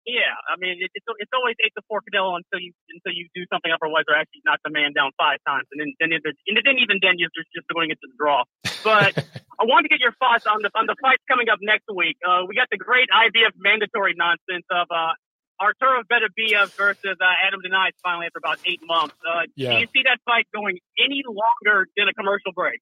Yeah, 0.05 0.37
I 0.45 0.61
mean 0.61 0.77
it, 0.85 0.93
it's 0.93 1.09
it's 1.17 1.33
always 1.33 1.57
eight 1.65 1.73
to 1.81 1.83
four 1.89 2.05
Canelo 2.05 2.37
until 2.37 2.61
you 2.61 2.77
until 2.93 3.17
you 3.17 3.25
do 3.33 3.49
something 3.49 3.73
otherwise 3.73 4.05
or 4.05 4.13
actually 4.13 4.45
knock 4.45 4.61
the 4.61 4.69
man 4.69 4.93
down 4.93 5.17
five 5.17 5.41
times, 5.49 5.65
and 5.73 5.81
then 5.81 5.97
then 5.97 6.13
and 6.21 6.55
then 6.61 6.77
even 6.77 7.01
then 7.01 7.17
you're 7.17 7.33
just, 7.33 7.49
just 7.57 7.65
going 7.73 7.89
into 7.89 8.05
the 8.05 8.17
draw. 8.21 8.45
But 8.85 9.17
I 9.61 9.65
wanted 9.65 9.89
to 9.89 9.93
get 9.97 10.05
your 10.05 10.13
thoughts 10.21 10.45
on 10.45 10.61
the 10.61 10.69
on 10.77 10.85
the 10.85 10.97
fights 11.01 11.25
coming 11.25 11.49
up 11.49 11.57
next 11.65 11.89
week. 11.89 12.21
Uh, 12.21 12.45
we 12.45 12.53
got 12.53 12.69
the 12.69 12.77
great 12.77 13.09
IBF 13.09 13.57
mandatory 13.57 14.13
nonsense 14.13 14.69
of 14.69 14.93
uh, 14.93 15.17
Arturo 15.57 16.05
Beterbiev 16.05 16.77
versus 16.77 17.17
uh, 17.17 17.47
Adam 17.47 17.61
Deines 17.65 17.97
finally 18.03 18.27
after 18.27 18.39
about 18.39 18.59
eight 18.67 18.81
months. 18.85 19.17
Uh, 19.25 19.49
yeah. 19.57 19.73
Do 19.73 19.81
you 19.81 19.89
see 19.95 20.03
that 20.05 20.21
fight 20.25 20.47
going 20.55 20.79
any 20.99 21.23
longer 21.25 21.89
than 21.97 22.09
a 22.09 22.15
commercial 22.15 22.53
break? 22.53 22.81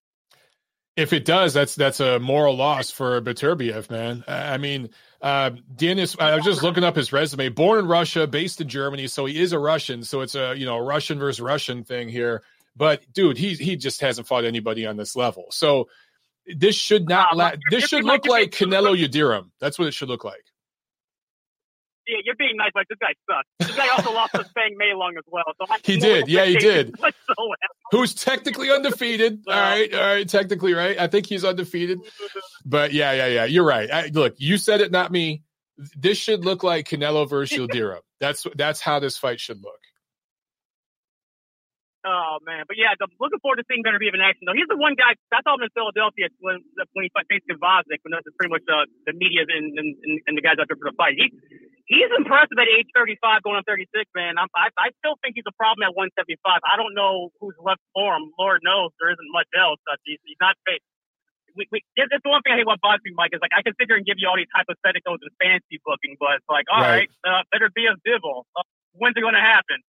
If 0.97 1.15
it 1.15 1.25
does, 1.25 1.55
that's 1.55 1.75
that's 1.75 2.01
a 2.01 2.19
moral 2.19 2.57
loss 2.57 2.91
for 2.91 3.21
Beterbiev, 3.23 3.91
man. 3.91 4.25
I 4.29 4.59
mean, 4.59 4.91
uh, 5.23 5.51
Deines, 5.77 6.19
I 6.21 6.35
was 6.37 6.45
just 6.45 6.63
looking 6.63 6.85
up 6.85 6.97
his 6.97 7.13
resume. 7.13 7.49
Born 7.49 7.79
in 7.79 7.87
Russia, 7.87 8.27
based 8.27 8.61
in 8.61 8.69
Germany, 8.69 9.07
so 9.07 9.25
he 9.25 9.41
is 9.41 9.53
a 9.53 9.59
Russian. 9.59 10.03
So 10.03 10.21
it's 10.21 10.35
a 10.35 10.55
you 10.57 10.67
know 10.67 10.79
Russian 10.79 11.19
versus 11.19 11.41
Russian 11.41 11.85
thing 11.85 12.09
here. 12.09 12.43
But 12.77 13.03
dude, 13.13 13.39
he 13.39 13.55
he 13.55 13.77
just 13.77 14.01
hasn't 14.01 14.27
fought 14.27 14.45
anybody 14.45 14.87
on 14.87 14.97
this 14.97 15.15
level. 15.17 15.47
So 15.51 15.89
this 16.47 16.75
should 16.75 17.09
not. 17.09 17.37
La- 17.37 17.53
this 17.71 17.85
should 17.85 18.05
look 18.05 18.27
like 18.27 18.51
Canelo 18.51 18.99
Yildirim. 18.99 19.51
That's 19.61 19.79
what 19.79 19.89
it 19.89 19.95
should 19.95 20.09
look 20.09 20.25
like 20.25 20.45
yeah, 22.07 22.19
you're 22.25 22.37
being 22.37 22.57
nice, 22.57 22.71
but 22.75 22.87
this 22.89 22.99
guy 23.01 23.15
sucks. 23.29 23.49
This 23.59 23.77
guy 23.77 23.89
also 23.89 24.13
lost 24.13 24.33
to 24.33 24.45
Fang 24.55 24.77
Mei 24.77 24.95
Long 24.95 25.15
as 25.17 25.25
well. 25.31 25.45
So 25.59 25.67
he 25.85 25.99
did. 25.99 26.29
Yeah, 26.29 26.45
he 26.45 26.57
did. 26.57 26.95
Who's 27.91 28.15
technically 28.15 28.71
undefeated. 28.71 29.45
all 29.47 29.55
right. 29.55 29.93
All 29.95 30.01
right. 30.01 30.29
Technically, 30.29 30.75
right. 30.75 30.99
I 30.99 31.07
think 31.07 31.27
he's 31.27 31.45
undefeated. 31.45 32.01
But 32.65 32.93
yeah, 32.93 33.13
yeah, 33.13 33.27
yeah. 33.27 33.45
You're 33.45 33.67
right. 33.67 33.91
I, 33.91 34.07
look, 34.07 34.35
you 34.39 34.59
said 34.59 34.81
it, 34.81 34.91
not 34.91 35.13
me. 35.13 35.43
This 35.97 36.19
should 36.19 36.45
look 36.45 36.63
like 36.63 36.89
Canelo 36.89 37.29
versus 37.29 37.57
Yildirim. 37.57 38.01
That's 38.21 38.47
that's 38.55 38.81
how 38.81 39.01
this 39.01 39.19
fight 39.19 39.41
should 39.41 39.61
look. 39.65 39.83
Oh 42.07 42.39
man, 42.47 42.67
but 42.67 42.79
yeah, 42.79 42.95
the, 42.99 43.07
looking 43.19 43.39
forward 43.39 43.63
to 43.63 43.65
seeing 43.71 43.83
Beterbiev 43.83 44.15
in 44.15 44.23
action. 44.23 44.47
Though 44.47 44.55
he's 44.55 44.71
the 44.71 44.79
one 44.79 44.95
guy 44.95 45.15
I 45.31 45.43
saw 45.43 45.55
him 45.55 45.67
in 45.67 45.71
Philadelphia 45.75 46.31
when 46.39 46.63
when 46.95 47.03
he 47.07 47.11
faced 47.15 47.51
Gvozdyk, 47.51 48.03
when 48.07 48.15
that's 48.15 48.27
pretty 48.39 48.51
much 48.51 48.63
uh, 48.71 48.87
the 49.07 49.15
media 49.15 49.43
and, 49.47 49.75
and, 49.79 49.95
and 50.27 50.39
the 50.39 50.43
guys 50.43 50.59
out 50.59 50.67
there 50.67 50.79
for 50.79 50.91
the 50.91 50.95
fight. 50.99 51.15
He 51.19 51.35
he's 51.87 52.11
impressive 52.17 52.57
at 52.59 52.69
age 52.69 52.89
35, 52.95 53.43
going 53.43 53.57
on 53.59 53.65
36. 53.65 53.89
Man, 54.15 54.39
I'm, 54.39 54.49
I 54.55 54.71
I 54.79 54.91
still 55.03 55.17
think 55.23 55.39
he's 55.39 55.47
a 55.47 55.57
problem 55.57 55.87
at 55.87 55.95
175. 55.95 56.39
I 56.45 56.77
don't 56.77 56.95
know 56.95 57.31
who's 57.41 57.57
left 57.63 57.83
for 57.95 58.15
him. 58.15 58.31
Lord 58.39 58.61
knows 58.63 58.91
there 59.01 59.11
isn't 59.11 59.31
much 59.33 59.51
else. 59.57 59.81
He's, 60.05 60.21
he's 60.25 60.41
not 60.41 60.57
fit. 60.67 60.83
We, 61.53 61.69
we, 61.69 61.85
it's 62.01 62.09
the 62.09 62.33
one 62.33 62.41
thing 62.41 62.57
I 62.57 62.65
hate 62.65 62.69
about 62.69 62.81
boxing, 62.81 63.13
Mike, 63.13 63.37
is 63.37 63.45
like 63.45 63.53
I 63.53 63.61
can 63.61 63.77
sit 63.77 63.85
here 63.85 64.01
and 64.01 64.07
give 64.09 64.17
you 64.17 64.25
all 64.25 64.41
these 64.41 64.49
hypotheticals 64.57 65.21
and 65.21 65.33
fancy 65.37 65.77
booking, 65.85 66.17
but 66.17 66.41
it's 66.41 66.49
like, 66.49 66.65
all 66.73 66.81
right, 66.81 67.13
right 67.13 67.45
uh, 67.45 67.45
Beterbiev 67.53 68.01
Bivol. 68.01 68.49
Uh, 68.57 68.65
when's 68.97 69.13
it 69.17 69.21
going 69.21 69.37
to 69.37 69.45
happen? 69.45 69.85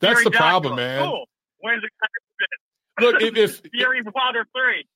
That's 0.00 0.22
the 0.24 0.30
problem, 0.30 0.76
man. 0.76 1.08
Cool. 1.08 1.24
When's 1.60 1.82
it 1.84 1.92
Look, 3.00 3.22
if, 3.22 3.36
if 3.36 3.62
Fury 3.72 4.02
Wilder 4.02 4.46
three. 4.54 4.86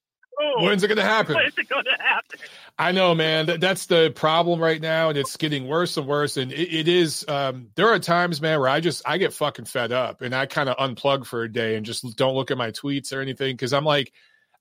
Ooh, 0.41 0.64
when's 0.64 0.82
it 0.82 0.89
going 0.89 0.99
to 0.99 1.05
happen? 1.05 1.34
When's 1.34 1.59
it 1.59 1.68
going 1.68 1.84
to 1.84 1.97
happen? 2.03 2.39
I 2.78 2.93
know, 2.93 3.14
man. 3.14 3.47
That, 3.47 3.61
that's 3.61 3.86
the 3.86 4.12
problem 4.14 4.61
right 4.61 4.80
now, 4.80 5.09
and 5.09 5.18
it's 5.18 5.36
getting 5.36 5.66
worse 5.66 5.97
and 5.97 6.07
worse. 6.07 6.36
And 6.36 6.53
it, 6.53 6.72
it 6.72 6.89
is. 6.89 7.24
Um, 7.26 7.68
there 7.74 7.89
are 7.89 7.99
times, 7.99 8.41
man, 8.41 8.61
where 8.61 8.68
I 8.68 8.80
just 8.80 9.03
I 9.05 9.18
get 9.18 9.32
fucking 9.32 9.64
fed 9.64 9.91
up, 9.91 10.22
and 10.22 10.34
I 10.34 10.47
kind 10.47 10.68
of 10.68 10.76
unplug 10.76 11.26
for 11.26 11.43
a 11.43 11.53
day 11.53 11.74
and 11.74 11.84
just 11.84 12.16
don't 12.16 12.34
look 12.34 12.51
at 12.51 12.59
my 12.59 12.70
tweets 12.70 13.12
or 13.12 13.20
anything 13.20 13.55
because 13.55 13.72
I'm 13.72 13.84
like, 13.84 14.12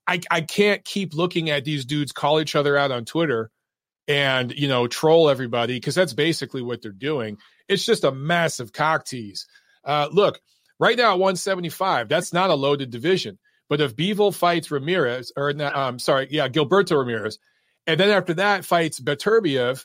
I 0.06 0.20
I 0.30 0.40
can't 0.40 0.84
keep 0.84 1.14
looking 1.14 1.50
at 1.50 1.64
these 1.64 1.84
dudes 1.84 2.12
call 2.12 2.40
each 2.40 2.56
other 2.56 2.76
out 2.76 2.90
on 2.90 3.04
Twitter 3.04 3.50
and 4.08 4.52
you 4.52 4.66
know 4.66 4.88
troll 4.88 5.30
everybody 5.30 5.74
because 5.74 5.94
that's 5.94 6.14
basically 6.14 6.62
what 6.62 6.82
they're 6.82 6.90
doing. 6.90 7.38
It's 7.68 7.84
just 7.84 8.04
a 8.04 8.10
massive 8.10 8.72
cock 8.72 9.04
tease. 9.04 9.46
Uh, 9.84 10.08
look, 10.10 10.40
right 10.80 10.96
now 10.96 11.12
at 11.12 11.18
175, 11.18 12.08
that's 12.08 12.32
not 12.32 12.50
a 12.50 12.54
loaded 12.54 12.90
division. 12.90 13.38
But 13.68 13.80
if 13.80 13.96
Bivol 13.96 14.34
fights 14.34 14.70
Ramirez, 14.70 15.32
or 15.36 15.52
not, 15.52 15.76
um, 15.76 15.98
sorry, 15.98 16.28
yeah, 16.30 16.48
Gilberto 16.48 16.98
Ramirez, 16.98 17.38
and 17.86 18.00
then 18.00 18.10
after 18.10 18.34
that 18.34 18.64
fights 18.64 19.00
Beterbiev, 19.00 19.84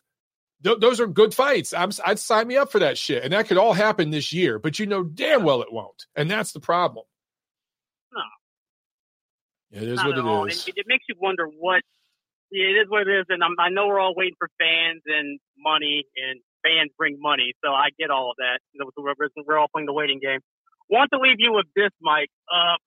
th- 0.64 0.80
those 0.80 1.00
are 1.00 1.08
good 1.08 1.34
fights. 1.34 1.74
I'm, 1.74 1.92
I'd 2.06 2.20
sign 2.20 2.48
me 2.48 2.56
up 2.56 2.72
for 2.72 2.80
that 2.80 2.98
shit, 2.98 3.24
and 3.24 3.34
that 3.34 3.48
could 3.48 3.58
all 3.58 3.74
happen 3.74 4.10
this 4.10 4.32
year. 4.32 4.60
But 4.60 4.80
you 4.80 4.86
know 4.86 5.04
damn 5.04 5.44
well 5.44 5.62
it 5.62 5.72
won't, 5.72 6.06
and 6.16 6.32
that's 6.32 6.54
the 6.54 6.60
problem. 6.60 7.06
No, 8.14 9.82
it 9.82 9.88
is 9.88 10.04
what 10.04 10.18
it 10.18 10.52
is. 10.52 10.68
It, 10.68 10.74
it, 10.78 10.86
makes 10.88 11.06
you 11.10 11.16
wonder 11.20 11.46
what 11.46 11.82
yeah, 12.52 12.66
it 12.66 12.84
is. 12.84 12.90
What 12.90 13.08
it 13.08 13.12
is, 13.12 13.26
and 13.30 13.44
I'm, 13.44 13.56
I 13.60 13.70
know 13.70 13.88
we're 13.88 14.00
all 14.00 14.16
waiting 14.16 14.36
for 14.40 14.50
fans 14.60 15.02
and 15.06 15.40
money, 15.58 16.06
and 16.16 16.40
fans 16.64 16.92
bring 16.98 17.18
money, 17.20 17.54
so 17.64 17.72
I 17.72 17.90
get 18.00 18.10
all 18.10 18.32
of 18.32 18.38
that. 18.38 18.60
We're, 18.98 19.14
we're 19.46 19.58
all 19.58 19.68
playing 19.74 19.88
the 19.88 19.94
waiting 19.94 20.20
game 20.22 20.40
want 20.90 21.10
to 21.12 21.20
leave 21.20 21.40
you 21.40 21.54
with 21.54 21.66
this, 21.76 21.92
Mike. 22.02 22.30
Uh, 22.52 22.78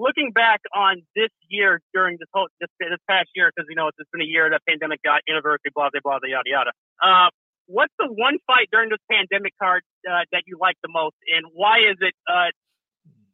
looking 0.00 0.32
back 0.32 0.60
on 0.74 1.02
this 1.14 1.30
year 1.48 1.80
during 1.92 2.16
this 2.18 2.28
whole 2.32 2.48
this, 2.60 2.70
this 2.80 2.98
past 3.08 3.28
year, 3.36 3.52
because 3.54 3.68
you 3.68 3.76
know 3.76 3.88
it's 3.88 4.10
been 4.10 4.22
a 4.22 4.24
year 4.24 4.48
that 4.48 4.62
pandemic 4.66 5.02
got 5.02 5.20
anniversary, 5.28 5.70
blah 5.74 5.90
blah 5.92 6.00
blah, 6.02 6.18
yada 6.24 6.48
yada. 6.48 6.72
Uh, 7.02 7.28
what's 7.66 7.92
the 7.98 8.08
one 8.08 8.38
fight 8.46 8.68
during 8.72 8.88
this 8.88 8.98
pandemic 9.10 9.52
card 9.60 9.82
uh, 10.08 10.24
that 10.32 10.42
you 10.46 10.56
like 10.58 10.76
the 10.82 10.88
most, 10.90 11.16
and 11.28 11.44
why 11.52 11.78
is 11.78 11.98
it 12.00 12.14
uh, 12.26 12.48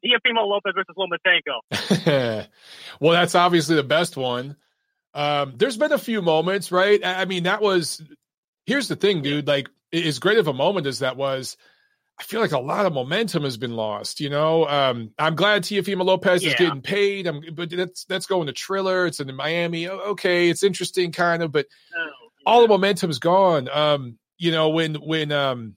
Teofimo 0.05 0.47
Lopez 0.47 0.75
versus 0.75 0.97
Lomachenko? 0.99 2.47
well, 3.01 3.13
that's 3.13 3.35
obviously 3.35 3.77
the 3.77 3.85
best 3.85 4.17
one. 4.17 4.57
Um, 5.15 5.55
there's 5.57 5.77
been 5.77 5.93
a 5.93 5.99
few 5.99 6.21
moments, 6.21 6.71
right? 6.71 7.01
I 7.05 7.25
mean, 7.25 7.45
that 7.45 7.63
was. 7.63 8.03
Here's 8.67 8.89
the 8.89 8.97
thing, 8.97 9.23
dude. 9.23 9.47
Like, 9.47 9.69
as 9.93 10.19
great 10.19 10.39
of 10.39 10.49
a 10.49 10.53
moment 10.53 10.87
as 10.87 10.99
that 10.99 11.17
was, 11.17 11.57
I 12.19 12.23
feel 12.23 12.41
like 12.41 12.53
a 12.53 12.59
lot 12.59 12.87
of 12.87 12.95
momentum 12.95 13.45
has 13.45 13.59
been 13.59 13.77
lost. 13.77 14.21
You 14.21 14.31
know, 14.31 14.67
um, 14.67 15.11
I'm 15.19 15.35
glad 15.35 15.63
Teofimo 15.63 16.05
Lopez 16.05 16.43
yeah. 16.43 16.51
is 16.51 16.55
getting 16.55 16.81
paid. 16.81 17.27
I'm, 17.27 17.43
but 17.53 17.71
that's 17.71 18.05
that's 18.05 18.27
going 18.27 18.47
to 18.47 18.53
Triller. 18.53 19.07
It's 19.07 19.21
in 19.21 19.35
Miami. 19.35 19.89
Okay, 19.89 20.49
it's 20.49 20.63
interesting, 20.63 21.13
kind 21.13 21.43
of, 21.43 21.53
but 21.53 21.67
oh, 21.95 22.05
yeah. 22.05 22.11
all 22.47 22.63
the 22.63 22.69
momentum's 22.69 23.19
gone. 23.19 23.69
Um, 23.69 24.19
you 24.39 24.51
know, 24.51 24.71
when 24.71 24.95
when 24.95 25.31
um, 25.31 25.77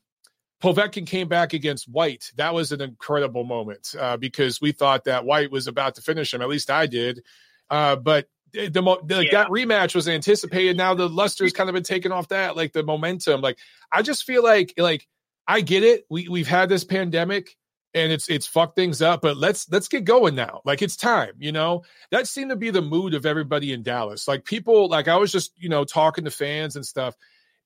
Povetkin 0.63 1.05
came 1.05 1.27
back 1.27 1.53
against 1.53 1.89
White, 1.89 2.31
that 2.37 2.53
was 2.53 2.71
an 2.71 2.81
incredible 2.81 3.43
moment 3.43 3.93
uh, 3.99 4.15
because 4.15 4.61
we 4.61 4.71
thought 4.71 5.05
that 5.05 5.25
White 5.25 5.51
was 5.51 5.67
about 5.67 5.95
to 5.95 6.01
finish 6.01 6.33
him. 6.33 6.41
At 6.41 6.49
least 6.49 6.69
I 6.69 6.85
did. 6.85 7.21
Uh, 7.69 7.97
but 7.97 8.27
the, 8.53 8.69
the, 8.69 8.97
the 9.03 9.25
yeah. 9.25 9.31
that 9.31 9.49
rematch 9.49 9.93
was 9.93 10.07
anticipated. 10.07 10.77
Now 10.77 10.93
the 10.93 11.07
luster's 11.07 11.53
kind 11.53 11.69
of 11.69 11.73
been 11.73 11.83
taken 11.83 12.11
off 12.11 12.29
that, 12.29 12.55
like 12.55 12.73
the 12.73 12.83
momentum. 12.83 13.41
Like 13.41 13.57
I 13.91 14.01
just 14.01 14.23
feel 14.23 14.43
like 14.43 14.73
like 14.77 15.07
I 15.49 15.61
get 15.61 15.83
it. 15.83 16.05
We 16.09 16.29
we've 16.29 16.47
had 16.47 16.69
this 16.69 16.83
pandemic 16.83 17.57
and 17.95 18.11
it's 18.11 18.29
it's 18.29 18.45
fucked 18.45 18.75
things 18.75 19.01
up, 19.01 19.21
but 19.21 19.35
let's 19.35 19.67
let's 19.71 19.87
get 19.87 20.03
going 20.05 20.35
now. 20.35 20.61
Like 20.63 20.83
it's 20.83 20.95
time, 20.95 21.33
you 21.39 21.51
know. 21.51 21.81
That 22.11 22.27
seemed 22.27 22.51
to 22.51 22.55
be 22.55 22.69
the 22.69 22.83
mood 22.83 23.15
of 23.15 23.25
everybody 23.25 23.73
in 23.73 23.81
Dallas. 23.81 24.27
Like 24.27 24.45
people, 24.45 24.87
like 24.87 25.07
I 25.07 25.15
was 25.15 25.31
just 25.31 25.51
you 25.57 25.67
know 25.67 25.85
talking 25.85 26.23
to 26.25 26.31
fans 26.31 26.75
and 26.75 26.85
stuff, 26.85 27.15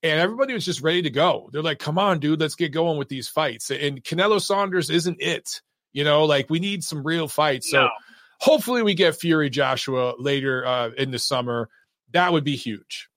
and 0.02 0.22
everybody 0.22 0.54
was 0.54 0.64
just 0.64 0.82
ready 0.82 1.02
to 1.02 1.10
go. 1.10 1.50
They're 1.52 1.62
like, 1.62 1.80
"Come 1.80 2.00
on, 2.00 2.20
dude, 2.20 2.40
let's 2.40 2.56
get 2.56 2.72
going 2.72 2.98
with 2.98 3.10
these 3.10 3.28
fights." 3.28 3.70
And 3.70 4.02
Canelo 4.02 4.40
Saunders 4.40 4.90
isn't 4.90 5.22
it, 5.22 5.62
you 5.92 6.06
know. 6.06 6.24
Like 6.24 6.50
we 6.50 6.60
need 6.60 6.86
some 6.86 7.04
real 7.04 7.28
fights. 7.28 7.70
So 7.70 7.82
no. 7.82 7.90
hopefully 8.40 8.82
we 8.82 8.94
get 8.94 9.18
Fury 9.18 9.50
Joshua 9.50 10.14
later 10.18 10.66
uh, 10.66 10.92
in 10.98 11.12
the 11.12 11.20
summer. 11.20 11.68
That 12.14 12.32
would 12.32 12.46
be 12.46 12.56
huge 12.56 13.10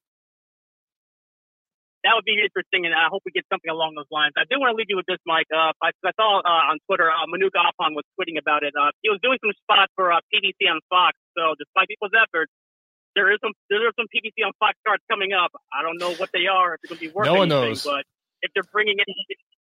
that 2.06 2.14
would 2.14 2.22
be 2.22 2.38
interesting, 2.38 2.86
and 2.86 2.94
I 2.94 3.10
hope 3.10 3.26
we 3.26 3.34
get 3.34 3.42
something 3.50 3.66
along 3.66 3.98
those 3.98 4.06
lines. 4.14 4.38
I 4.38 4.46
do 4.46 4.62
want 4.62 4.70
to 4.70 4.78
leave 4.78 4.86
you 4.86 4.94
with 4.94 5.10
this, 5.10 5.18
Mike. 5.26 5.50
Uh, 5.50 5.74
I, 5.82 5.90
I 5.90 6.14
saw 6.14 6.38
uh, 6.38 6.70
on 6.70 6.78
Twitter, 6.86 7.10
uh, 7.10 7.26
Manouk 7.26 7.50
Akopyan 7.50 7.98
was 7.98 8.06
tweeting 8.14 8.38
about 8.38 8.62
it. 8.62 8.78
Uh, 8.78 8.94
he 9.02 9.10
was 9.10 9.18
doing 9.26 9.42
some 9.42 9.50
spots 9.58 9.90
for 9.98 10.14
uh, 10.14 10.22
PBC 10.30 10.70
on 10.70 10.78
Fox. 10.86 11.18
So, 11.34 11.58
despite 11.58 11.90
people's 11.90 12.14
efforts, 12.14 12.54
there 13.18 13.34
is 13.34 13.42
some 13.42 13.50
there 13.66 13.82
are 13.90 13.96
some 13.98 14.06
PBC 14.06 14.46
on 14.46 14.54
Fox 14.62 14.78
cards 14.86 15.02
coming 15.10 15.34
up. 15.34 15.50
I 15.74 15.82
don't 15.82 15.98
know 15.98 16.14
what 16.14 16.30
they 16.30 16.46
are. 16.46 16.78
If 16.78 16.86
they're 16.86 16.94
going 16.94 17.02
to 17.02 17.06
be 17.10 17.12
worth 17.12 17.26
no 17.26 17.42
one 17.42 17.50
anything, 17.50 17.74
knows. 17.74 17.82
but 17.82 18.06
if 18.46 18.54
they're 18.54 18.70
bringing 18.70 19.02
in, 19.02 19.10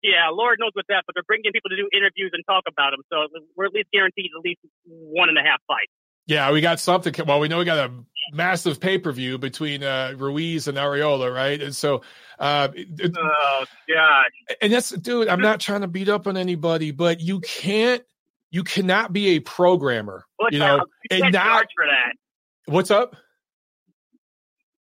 yeah, 0.06 0.30
Lord 0.30 0.62
knows 0.62 0.78
what 0.78 0.86
that. 0.94 1.10
But 1.10 1.18
they're 1.18 1.26
bringing 1.26 1.50
in 1.50 1.54
people 1.58 1.74
to 1.74 1.80
do 1.82 1.90
interviews 1.90 2.30
and 2.38 2.46
talk 2.46 2.70
about 2.70 2.94
them. 2.94 3.02
So 3.10 3.26
we're 3.58 3.66
at 3.66 3.74
least 3.74 3.90
guaranteed 3.90 4.30
at 4.38 4.46
least 4.46 4.62
one 4.86 5.34
and 5.34 5.38
a 5.40 5.42
half 5.42 5.66
fights. 5.66 5.90
Yeah, 6.30 6.54
we 6.54 6.62
got 6.62 6.78
something. 6.78 7.10
Well, 7.26 7.42
we 7.42 7.50
know 7.50 7.58
we 7.58 7.66
got 7.66 7.90
a 7.90 7.90
massive 8.32 8.80
pay 8.80 8.98
per 8.98 9.12
view 9.12 9.38
between 9.38 9.84
uh, 9.84 10.14
Ruiz 10.18 10.68
and 10.68 10.78
Arreola, 10.78 11.34
right? 11.34 11.62
And 11.62 11.76
so, 11.76 12.02
uh, 12.40 12.70
oh 13.18 13.66
god, 13.88 14.26
and 14.62 14.74
that's 14.74 14.90
dude. 14.90 15.28
I'm 15.28 15.42
not 15.42 15.60
trying 15.60 15.82
to 15.82 15.88
beat 15.88 16.10
up 16.10 16.28
on 16.28 16.38
anybody, 16.38 16.92
but 16.92 17.20
you 17.20 17.40
can't, 17.40 18.04
you 18.52 18.64
cannot 18.64 19.14
be 19.14 19.30
a 19.36 19.40
programmer, 19.40 20.26
What's 20.38 20.54
you 20.54 20.60
know, 20.60 20.86
you 21.12 21.24
and 21.24 21.34
not 21.34 21.46
charge 21.46 21.68
for 21.76 21.86
that. 21.86 22.72
What's 22.72 22.92
up? 22.92 23.16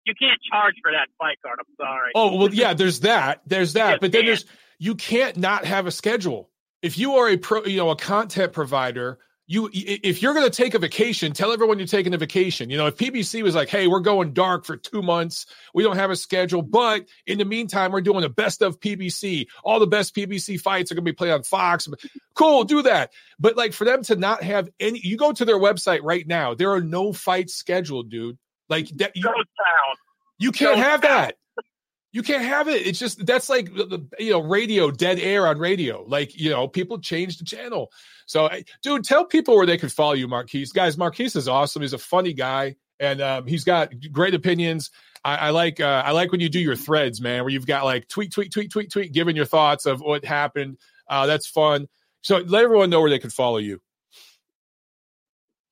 You 0.05 0.13
can't 0.19 0.39
charge 0.51 0.75
for 0.81 0.91
that 0.91 1.07
fight 1.17 1.37
card. 1.43 1.59
I'm 1.59 1.75
sorry. 1.79 2.11
Oh 2.15 2.37
well, 2.37 2.53
yeah. 2.53 2.73
There's 2.73 3.01
that. 3.01 3.41
There's 3.45 3.73
that. 3.73 4.01
but 4.01 4.11
then 4.11 4.25
there's 4.25 4.45
you 4.79 4.95
can't 4.95 5.37
not 5.37 5.65
have 5.65 5.85
a 5.85 5.91
schedule. 5.91 6.49
If 6.81 6.97
you 6.97 7.17
are 7.17 7.29
a 7.29 7.37
pro, 7.37 7.65
you 7.65 7.77
know, 7.77 7.91
a 7.91 7.95
content 7.95 8.53
provider 8.53 9.19
you 9.51 9.69
if 9.73 10.21
you're 10.21 10.33
going 10.33 10.49
to 10.49 10.55
take 10.55 10.73
a 10.75 10.79
vacation 10.79 11.33
tell 11.33 11.51
everyone 11.51 11.77
you're 11.77 11.87
taking 11.87 12.13
a 12.13 12.17
vacation. 12.17 12.69
You 12.69 12.77
know 12.77 12.87
if 12.87 12.95
pbc 12.95 13.43
was 13.43 13.53
like 13.53 13.69
hey 13.69 13.87
we're 13.87 13.99
going 13.99 14.33
dark 14.33 14.65
for 14.65 14.77
two 14.77 15.01
months. 15.01 15.45
We 15.73 15.83
don't 15.83 15.97
have 15.97 16.09
a 16.09 16.15
schedule. 16.15 16.61
But 16.61 17.05
in 17.27 17.37
the 17.37 17.45
meantime 17.45 17.91
we're 17.91 18.01
doing 18.01 18.21
the 18.21 18.29
best 18.29 18.61
of 18.61 18.79
pbc 18.79 19.47
all 19.63 19.79
the 19.79 19.87
best 19.87 20.15
pbc 20.15 20.59
fights 20.59 20.91
are 20.91 20.95
going 20.95 21.03
to 21.05 21.11
be 21.11 21.15
played 21.15 21.31
on 21.31 21.43
fox. 21.43 21.89
Cool 22.33 22.63
do 22.63 22.83
that. 22.83 23.11
But 23.39 23.57
like 23.57 23.73
for 23.73 23.83
them 23.83 24.03
to 24.03 24.15
not 24.15 24.41
have 24.41 24.69
any 24.79 24.99
you 25.03 25.17
go 25.17 25.33
to 25.33 25.43
their 25.43 25.59
website 25.59 25.99
right 26.01 26.25
now 26.25 26.53
there 26.53 26.71
are 26.71 26.81
no 26.81 27.11
fights 27.11 27.53
scheduled 27.53 28.09
dude. 28.09 28.37
Like 28.69 28.87
that 28.97 29.15
you, 29.15 29.29
you 30.39 30.51
can't 30.53 30.77
have 30.77 31.01
that 31.01 31.35
You 32.11 32.23
can't 32.23 32.43
have 32.43 32.67
it. 32.67 32.85
It's 32.85 32.99
just 32.99 33.25
that's 33.25 33.49
like 33.49 33.73
the, 33.73 34.05
you 34.19 34.31
know 34.31 34.41
radio 34.41 34.91
dead 34.91 35.19
air 35.19 35.47
on 35.47 35.57
radio. 35.59 36.03
Like 36.05 36.37
you 36.37 36.49
know 36.49 36.67
people 36.67 36.99
change 36.99 37.37
the 37.37 37.45
channel. 37.45 37.91
So 38.25 38.49
dude, 38.81 39.03
tell 39.03 39.25
people 39.25 39.55
where 39.55 39.65
they 39.65 39.77
can 39.77 39.89
follow 39.89 40.13
you, 40.13 40.27
Marquise. 40.27 40.71
Guys, 40.71 40.97
Marquise 40.97 41.35
is 41.35 41.47
awesome. 41.47 41.81
He's 41.81 41.93
a 41.93 41.97
funny 41.97 42.33
guy 42.33 42.75
and 43.01 43.19
um, 43.19 43.47
he's 43.47 43.63
got 43.63 43.91
great 44.11 44.33
opinions. 44.33 44.91
I, 45.25 45.35
I 45.35 45.49
like 45.49 45.79
uh, 45.79 46.03
I 46.05 46.11
like 46.11 46.31
when 46.31 46.39
you 46.39 46.49
do 46.49 46.59
your 46.59 46.75
threads, 46.75 47.19
man, 47.19 47.43
where 47.43 47.49
you've 47.49 47.65
got 47.65 47.83
like 47.83 48.07
tweet, 48.07 48.31
tweet, 48.31 48.53
tweet, 48.53 48.71
tweet, 48.71 48.91
tweet, 48.91 49.11
giving 49.11 49.35
your 49.35 49.45
thoughts 49.45 49.85
of 49.85 49.99
what 49.99 50.23
happened. 50.23 50.77
Uh, 51.07 51.25
that's 51.25 51.47
fun. 51.47 51.87
So 52.21 52.37
let 52.37 52.63
everyone 52.63 52.89
know 52.89 53.01
where 53.01 53.09
they 53.09 53.19
can 53.19 53.31
follow 53.31 53.57
you. 53.57 53.81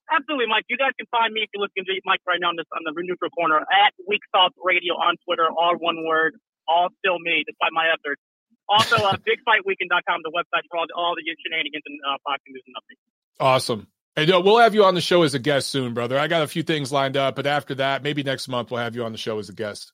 Absolutely, 0.10 0.50
Mike. 0.50 0.66
You 0.70 0.78
guys 0.78 0.98
can 0.98 1.06
find 1.14 1.34
me 1.34 1.46
if 1.46 1.50
you're 1.54 1.62
listening 1.62 1.86
to 1.86 1.94
Mike 2.04 2.22
right 2.26 2.42
now 2.42 2.50
on, 2.50 2.58
this, 2.58 2.66
on 2.74 2.82
the 2.82 2.94
neutral 2.98 3.30
corner 3.30 3.62
at 3.62 3.94
Weak 4.08 4.22
Radio 4.58 4.98
on 4.98 5.16
Twitter, 5.26 5.46
all 5.46 5.78
one 5.78 6.04
word, 6.06 6.34
all 6.68 6.90
still 6.98 7.20
me, 7.20 7.46
despite 7.46 7.70
my 7.72 7.94
efforts. 7.94 8.22
Also, 8.68 8.98
uh, 8.98 9.14
bigfightweekend.com, 9.28 10.22
the 10.26 10.34
website 10.34 10.66
for 10.70 10.78
all 10.82 10.86
the, 10.90 10.94
all 10.98 11.14
the 11.14 11.22
shenanigans 11.22 11.84
and 11.86 12.00
uh, 12.02 12.18
boxing 12.26 12.54
news 12.54 12.64
and 12.66 12.76
updates. 12.76 13.06
Awesome. 13.40 13.88
Hey, 14.16 14.26
we'll 14.26 14.58
have 14.58 14.74
you 14.74 14.84
on 14.84 14.96
the 14.96 15.02
show 15.02 15.24
as 15.24 15.34
a 15.34 15.40
guest 15.40 15.70
soon, 15.70 15.94
brother. 15.94 16.18
I 16.18 16.28
got 16.28 16.42
a 16.42 16.48
few 16.48 16.64
things 16.64 16.92
lined 16.92 17.16
up, 17.16 17.36
but 17.36 17.46
after 17.46 17.76
that, 17.76 18.04
maybe 18.04 18.24
next 18.24 18.48
month 18.48 18.72
we'll 18.72 18.82
have 18.82 18.96
you 18.96 19.06
on 19.06 19.12
the 19.12 19.18
show 19.18 19.40
as 19.40 19.50
a 19.50 19.54
guest. 19.54 19.94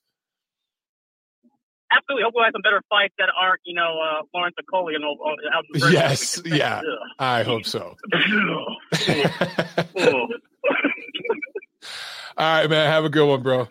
Absolutely. 1.90 2.24
Hopefully, 2.24 2.40
we'll 2.40 2.44
have 2.44 2.52
some 2.52 2.62
better 2.62 2.82
fights 2.88 3.14
that 3.18 3.28
aren't, 3.40 3.60
you 3.64 3.74
know, 3.74 3.98
uh, 4.00 4.22
Lawrence 4.34 4.56
Okolie 4.60 4.96
and 4.96 5.04
all. 5.04 5.18
Yes, 5.90 6.40
yeah, 6.44 6.82
I 7.18 7.42
hope 7.42 7.64
so. 7.64 7.96
all 12.36 12.38
right, 12.38 12.68
man. 12.68 12.90
Have 12.90 13.04
a 13.04 13.08
good 13.08 13.26
one, 13.26 13.42
bro. 13.42 13.68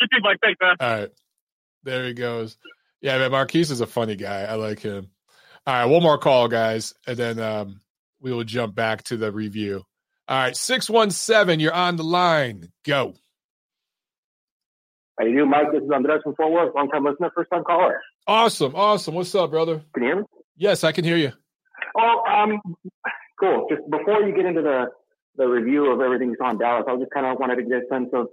You 0.00 0.08
too, 0.12 0.18
Mike. 0.22 0.38
Thanks, 0.42 0.58
man. 0.60 0.76
All 0.80 1.00
right, 1.00 1.10
there 1.84 2.06
he 2.06 2.14
goes. 2.14 2.56
Yeah, 3.00 3.18
man. 3.18 3.30
Marquise 3.30 3.70
is 3.70 3.80
a 3.80 3.86
funny 3.86 4.16
guy. 4.16 4.42
I 4.42 4.54
like 4.54 4.80
him. 4.80 5.10
All 5.66 5.74
right, 5.74 5.84
one 5.86 6.02
more 6.02 6.18
call, 6.18 6.48
guys, 6.48 6.94
and 7.06 7.16
then 7.16 7.38
um, 7.38 7.80
we 8.20 8.32
will 8.32 8.44
jump 8.44 8.74
back 8.74 9.04
to 9.04 9.16
the 9.16 9.30
review. 9.32 9.84
All 10.28 10.36
right, 10.36 10.56
617, 10.56 11.60
you're 11.60 11.72
on 11.72 11.96
the 11.96 12.02
line. 12.02 12.72
Go. 12.84 13.14
How 15.18 15.24
you 15.24 15.34
doing, 15.34 15.50
Mike? 15.50 15.72
This 15.72 15.82
is 15.82 15.90
Andres 15.90 16.20
from 16.22 16.34
Fort 16.34 16.52
Worth, 16.52 16.74
long 16.74 16.90
time 16.90 17.04
listener, 17.04 17.30
first 17.34 17.50
time 17.50 17.64
caller. 17.64 18.00
Awesome, 18.26 18.74
awesome. 18.74 19.14
What's 19.14 19.34
up, 19.34 19.50
brother? 19.50 19.80
Can 19.94 20.02
you 20.02 20.08
hear 20.08 20.16
me? 20.16 20.22
Yes, 20.58 20.84
I 20.84 20.92
can 20.92 21.04
hear 21.04 21.16
you. 21.16 21.32
Oh, 21.98 22.22
um, 22.28 22.60
cool. 23.40 23.66
Just 23.70 23.88
before 23.90 24.20
you 24.22 24.34
get 24.36 24.44
into 24.44 24.60
the 24.60 24.86
the 25.36 25.46
review 25.46 25.90
of 25.90 26.00
everything 26.00 26.28
you 26.28 26.36
saw 26.38 26.50
in 26.50 26.58
Dallas, 26.58 26.84
I 26.86 26.96
just 26.96 27.10
kind 27.12 27.24
of 27.24 27.38
wanted 27.38 27.56
to 27.56 27.62
get 27.62 27.78
a 27.78 27.86
sense 27.90 28.10
of. 28.12 28.26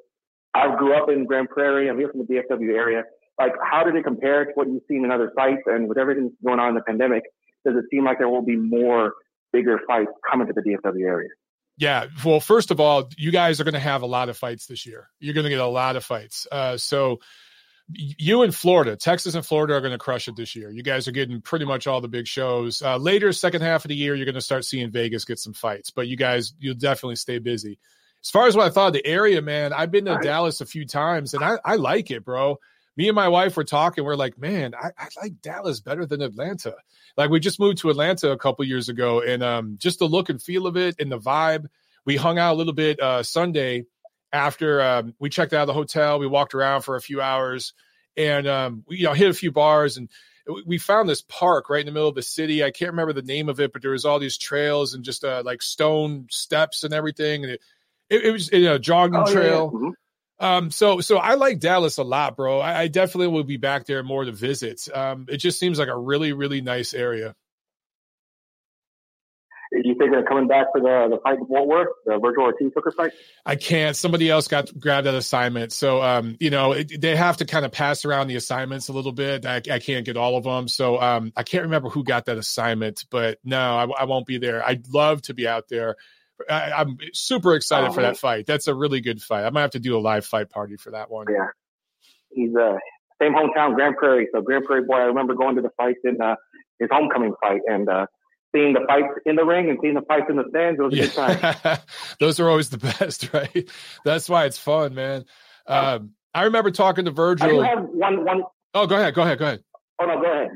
I 0.53 0.75
grew 0.75 0.93
up 0.93 1.09
in 1.09 1.25
Grand 1.25 1.49
Prairie. 1.49 1.89
I'm 1.89 1.97
here 1.97 2.09
from 2.09 2.19
the 2.19 2.25
DFW 2.25 2.75
area. 2.75 3.03
Like, 3.39 3.53
how 3.63 3.83
did 3.83 3.95
it 3.95 4.03
compare 4.03 4.45
to 4.45 4.51
what 4.53 4.67
you've 4.67 4.83
seen 4.89 5.05
in 5.05 5.11
other 5.11 5.31
sites? 5.35 5.61
And 5.65 5.87
with 5.87 5.97
everything 5.97 6.31
going 6.45 6.59
on 6.59 6.69
in 6.69 6.75
the 6.75 6.81
pandemic, 6.81 7.23
does 7.65 7.75
it 7.75 7.85
seem 7.89 8.03
like 8.03 8.19
there 8.19 8.29
will 8.29 8.43
be 8.45 8.57
more 8.57 9.13
bigger 9.53 9.79
fights 9.87 10.11
coming 10.29 10.47
to 10.47 10.53
the 10.53 10.61
DFW 10.61 11.05
area? 11.05 11.29
Yeah. 11.77 12.05
Well, 12.23 12.39
first 12.39 12.71
of 12.71 12.79
all, 12.79 13.09
you 13.17 13.31
guys 13.31 13.59
are 13.59 13.63
going 13.63 13.73
to 13.73 13.79
have 13.79 14.03
a 14.03 14.07
lot 14.07 14.29
of 14.29 14.37
fights 14.37 14.67
this 14.67 14.85
year. 14.85 15.09
You're 15.19 15.33
going 15.33 15.45
to 15.45 15.49
get 15.49 15.59
a 15.59 15.65
lot 15.67 15.95
of 15.95 16.03
fights. 16.03 16.47
Uh, 16.51 16.77
so 16.77 17.19
you 17.89 18.43
in 18.43 18.51
Florida, 18.51 18.95
Texas 18.95 19.35
and 19.35 19.45
Florida 19.45 19.73
are 19.73 19.81
going 19.81 19.91
to 19.91 19.97
crush 19.97 20.27
it 20.27 20.35
this 20.35 20.55
year. 20.55 20.69
You 20.69 20.83
guys 20.83 21.07
are 21.07 21.11
getting 21.11 21.41
pretty 21.41 21.65
much 21.65 21.87
all 21.87 21.99
the 21.99 22.07
big 22.07 22.27
shows. 22.27 22.81
Uh, 22.81 22.97
later, 22.97 23.33
second 23.33 23.61
half 23.61 23.85
of 23.85 23.89
the 23.89 23.95
year, 23.95 24.15
you're 24.15 24.25
going 24.25 24.35
to 24.35 24.41
start 24.41 24.65
seeing 24.65 24.91
Vegas 24.91 25.25
get 25.25 25.39
some 25.39 25.53
fights, 25.53 25.89
but 25.89 26.07
you 26.07 26.15
guys, 26.15 26.53
you'll 26.59 26.75
definitely 26.75 27.17
stay 27.17 27.39
busy. 27.39 27.79
As 28.23 28.29
far 28.29 28.47
as 28.47 28.55
what 28.55 28.67
I 28.67 28.69
thought 28.69 28.87
of 28.87 28.93
the 28.93 29.05
area, 29.05 29.41
man, 29.41 29.73
I've 29.73 29.91
been 29.91 30.05
to. 30.05 30.17
Dallas 30.21 30.61
a 30.61 30.65
few 30.65 30.85
times 30.85 31.33
and 31.33 31.43
I, 31.43 31.57
I 31.65 31.75
like 31.75 32.09
it, 32.09 32.23
bro 32.23 32.57
me 32.95 33.07
and 33.07 33.15
my 33.15 33.27
wife 33.27 33.57
were 33.57 33.63
talking. 33.63 34.03
We're 34.03 34.15
like, 34.15 34.37
man, 34.37 34.73
I, 34.75 34.89
I, 34.97 35.07
like 35.21 35.41
Dallas 35.41 35.79
better 35.79 36.05
than 36.05 36.21
Atlanta. 36.21 36.75
Like 37.17 37.29
we 37.29 37.39
just 37.39 37.59
moved 37.59 37.79
to 37.79 37.89
Atlanta 37.89 38.31
a 38.31 38.37
couple 38.37 38.65
years 38.65 38.89
ago, 38.89 39.21
and 39.21 39.43
um, 39.43 39.77
just 39.79 39.99
the 39.99 40.05
look 40.05 40.29
and 40.29 40.41
feel 40.41 40.67
of 40.67 40.77
it 40.77 40.95
and 40.99 41.11
the 41.11 41.19
vibe. 41.19 41.67
We 42.05 42.15
hung 42.17 42.37
out 42.37 42.53
a 42.53 42.57
little 42.57 42.73
bit 42.73 42.99
uh, 42.99 43.23
Sunday 43.23 43.85
after 44.31 44.81
um, 44.81 45.13
we 45.19 45.29
checked 45.29 45.53
out 45.53 45.61
of 45.61 45.67
the 45.67 45.73
hotel. 45.73 46.19
We 46.19 46.27
walked 46.27 46.53
around 46.53 46.81
for 46.81 46.95
a 46.95 47.01
few 47.01 47.21
hours, 47.21 47.73
and 48.17 48.47
um, 48.47 48.83
we 48.87 48.97
you 48.97 49.05
know 49.05 49.13
hit 49.13 49.29
a 49.29 49.33
few 49.33 49.51
bars 49.51 49.97
and 49.97 50.09
we 50.65 50.77
found 50.77 51.07
this 51.07 51.21
park 51.21 51.69
right 51.69 51.79
in 51.79 51.85
the 51.85 51.91
middle 51.91 52.09
of 52.09 52.15
the 52.15 52.21
city. 52.21 52.63
I 52.63 52.71
can't 52.71 52.91
remember 52.91 53.13
the 53.13 53.21
name 53.21 53.49
of 53.49 53.59
it, 53.59 53.71
but 53.71 53.81
there 53.81 53.91
was 53.91 54.05
all 54.05 54.19
these 54.19 54.37
trails 54.37 54.93
and 54.93 55.03
just 55.03 55.23
uh, 55.23 55.41
like 55.45 55.61
stone 55.61 56.27
steps 56.29 56.83
and 56.83 56.93
everything. 56.93 57.43
And 57.43 57.53
it, 57.53 57.61
it, 58.09 58.25
it 58.25 58.31
was 58.31 58.51
you 58.51 58.65
know, 58.65 58.75
a 58.75 58.79
jogging 58.79 59.21
oh, 59.25 59.31
trail. 59.31 59.71
Yeah. 59.73 59.79
Mm-hmm. 59.79 59.89
Um, 60.39 60.71
so 60.71 60.99
so 60.99 61.17
I 61.17 61.35
like 61.35 61.59
Dallas 61.59 61.97
a 61.97 62.03
lot, 62.03 62.35
bro. 62.35 62.59
I, 62.59 62.81
I 62.81 62.87
definitely 62.87 63.27
will 63.27 63.43
be 63.43 63.57
back 63.57 63.85
there 63.85 64.03
more 64.03 64.25
to 64.25 64.31
visit. 64.31 64.87
Um, 64.93 65.25
it 65.29 65.37
just 65.37 65.59
seems 65.59 65.79
like 65.79 65.89
a 65.89 65.97
really 65.97 66.33
really 66.33 66.61
nice 66.61 66.93
area. 66.93 67.35
You 69.75 69.95
think 69.95 70.11
they're 70.11 70.23
coming 70.23 70.47
back 70.47 70.67
for 70.71 70.81
the 70.81 71.15
the 71.15 71.19
fight 71.23 71.39
in 71.39 71.47
Fort 71.47 71.67
Worth, 71.67 71.87
the 72.05 72.13
Vergil 72.13 72.43
Ortiz 72.43 72.71
Hooker 72.75 72.91
fight? 72.91 73.11
I 73.43 73.55
can't. 73.55 73.95
Somebody 73.95 74.29
else 74.29 74.47
got 74.47 74.77
grabbed 74.77 75.07
that 75.07 75.15
assignment, 75.15 75.71
so 75.71 76.01
um, 76.01 76.37
you 76.39 76.51
know 76.51 76.73
it, 76.73 77.01
they 77.01 77.15
have 77.15 77.37
to 77.37 77.45
kind 77.45 77.65
of 77.65 77.71
pass 77.71 78.05
around 78.05 78.27
the 78.27 78.35
assignments 78.35 78.89
a 78.89 78.93
little 78.93 79.11
bit. 79.11 79.47
I, 79.47 79.61
I 79.71 79.79
can't 79.79 80.05
get 80.05 80.15
all 80.15 80.37
of 80.37 80.43
them, 80.43 80.67
so 80.67 81.01
um, 81.01 81.33
I 81.35 81.41
can't 81.41 81.63
remember 81.63 81.89
who 81.89 82.03
got 82.03 82.25
that 82.25 82.37
assignment. 82.37 83.05
But 83.09 83.39
no, 83.43 83.59
I, 83.59 84.01
I 84.01 84.03
won't 84.03 84.27
be 84.27 84.37
there. 84.37 84.63
I'd 84.63 84.87
love 84.89 85.23
to 85.23 85.33
be 85.33 85.47
out 85.47 85.69
there. 85.69 85.95
I, 86.49 86.81
am 86.81 86.97
super 87.13 87.55
excited 87.55 87.89
oh, 87.89 87.93
for 87.93 88.01
that 88.01 88.17
fight. 88.17 88.45
That's 88.45 88.67
a 88.67 88.75
really 88.75 89.01
good 89.01 89.21
fight. 89.21 89.45
I 89.45 89.49
might 89.49 89.61
have 89.61 89.71
to 89.71 89.79
do 89.79 89.97
a 89.97 89.99
live 89.99 90.25
fight 90.25 90.49
party 90.49 90.77
for 90.77 90.91
that 90.91 91.09
one. 91.09 91.27
Yeah, 91.29 91.47
he's 92.31 92.55
uh 92.55 92.77
same 93.21 93.33
hometown, 93.33 93.75
Grand 93.75 93.95
Prairie. 93.97 94.27
So 94.33 94.41
Grand 94.41 94.65
Prairie 94.65 94.83
boy, 94.83 94.95
I 94.95 95.03
remember 95.03 95.33
going 95.35 95.55
to 95.55 95.61
the 95.61 95.69
fights 95.77 95.99
in 96.03 96.21
uh, 96.21 96.35
his 96.79 96.89
homecoming 96.91 97.33
fight 97.41 97.61
and 97.67 97.87
uh, 97.87 98.07
seeing 98.53 98.73
the 98.73 98.81
fights 98.87 99.13
in 99.25 99.35
the 99.35 99.45
ring 99.45 99.69
and 99.69 99.79
seeing 99.81 99.93
the 99.93 100.01
fights 100.01 100.25
in 100.29 100.37
the 100.37 100.45
stands. 100.49 100.79
It 100.79 100.83
was 100.83 100.93
a 100.93 100.97
yeah. 100.97 101.35
good 101.37 101.63
time. 101.63 101.77
Those 102.19 102.39
are 102.39 102.49
always 102.49 102.69
the 102.69 102.77
best, 102.99 103.33
right? 103.33 103.69
That's 104.03 104.27
why 104.27 104.45
it's 104.45 104.57
fun, 104.57 104.95
man. 104.95 105.25
Um, 105.67 106.11
I 106.33 106.43
remember 106.43 106.71
talking 106.71 107.05
to 107.05 107.11
Vergil. 107.11 107.63
I 107.63 107.69
have 107.69 107.83
one 107.85 108.25
one. 108.25 108.43
Oh, 108.73 108.87
go 108.87 108.95
ahead. 108.95 109.13
Go 109.13 109.21
ahead. 109.21 109.37
Go 109.37 109.45
ahead. 109.45 109.63
Oh 110.01 110.05
no, 110.05 110.21
go 110.21 110.31
ahead. 110.31 110.49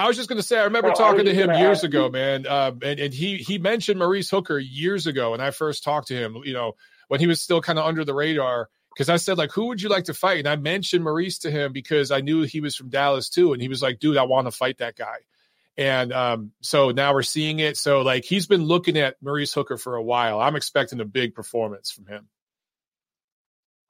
I 0.00 0.06
was 0.06 0.16
just 0.16 0.30
going 0.30 0.38
to 0.38 0.42
say, 0.42 0.58
I 0.58 0.64
remember 0.64 0.88
well, 0.88 0.96
talking 0.96 1.26
to 1.26 1.34
him 1.34 1.50
years 1.50 1.84
ago, 1.84 2.08
man, 2.08 2.46
uh, 2.46 2.72
and, 2.82 2.98
and 2.98 3.12
he 3.12 3.36
he 3.36 3.58
mentioned 3.58 3.98
Maurice 3.98 4.30
Hooker 4.30 4.58
years 4.58 5.06
ago, 5.06 5.34
and 5.34 5.42
I 5.42 5.50
first 5.50 5.84
talked 5.84 6.08
to 6.08 6.14
him, 6.14 6.38
you 6.42 6.54
know, 6.54 6.72
when 7.08 7.20
he 7.20 7.26
was 7.26 7.42
still 7.42 7.60
kind 7.60 7.78
of 7.78 7.84
under 7.84 8.02
the 8.02 8.14
radar, 8.14 8.70
because 8.94 9.10
I 9.10 9.16
said 9.16 9.36
like, 9.36 9.52
who 9.52 9.66
would 9.66 9.82
you 9.82 9.90
like 9.90 10.04
to 10.04 10.14
fight? 10.14 10.38
And 10.38 10.48
I 10.48 10.56
mentioned 10.56 11.04
Maurice 11.04 11.40
to 11.40 11.50
him 11.50 11.74
because 11.74 12.10
I 12.10 12.22
knew 12.22 12.44
he 12.44 12.62
was 12.62 12.76
from 12.76 12.88
Dallas 12.88 13.28
too, 13.28 13.52
and 13.52 13.60
he 13.60 13.68
was 13.68 13.82
like, 13.82 13.98
dude, 13.98 14.16
I 14.16 14.22
want 14.22 14.46
to 14.46 14.52
fight 14.52 14.78
that 14.78 14.96
guy. 14.96 15.18
And 15.76 16.14
um, 16.14 16.52
so 16.62 16.92
now 16.92 17.12
we're 17.12 17.20
seeing 17.20 17.58
it. 17.58 17.76
So 17.76 18.00
like 18.00 18.24
he's 18.24 18.46
been 18.46 18.64
looking 18.64 18.96
at 18.96 19.16
Maurice 19.20 19.52
Hooker 19.52 19.76
for 19.76 19.96
a 19.96 20.02
while. 20.02 20.40
I'm 20.40 20.56
expecting 20.56 21.00
a 21.00 21.04
big 21.04 21.34
performance 21.34 21.90
from 21.90 22.06
him. 22.06 22.26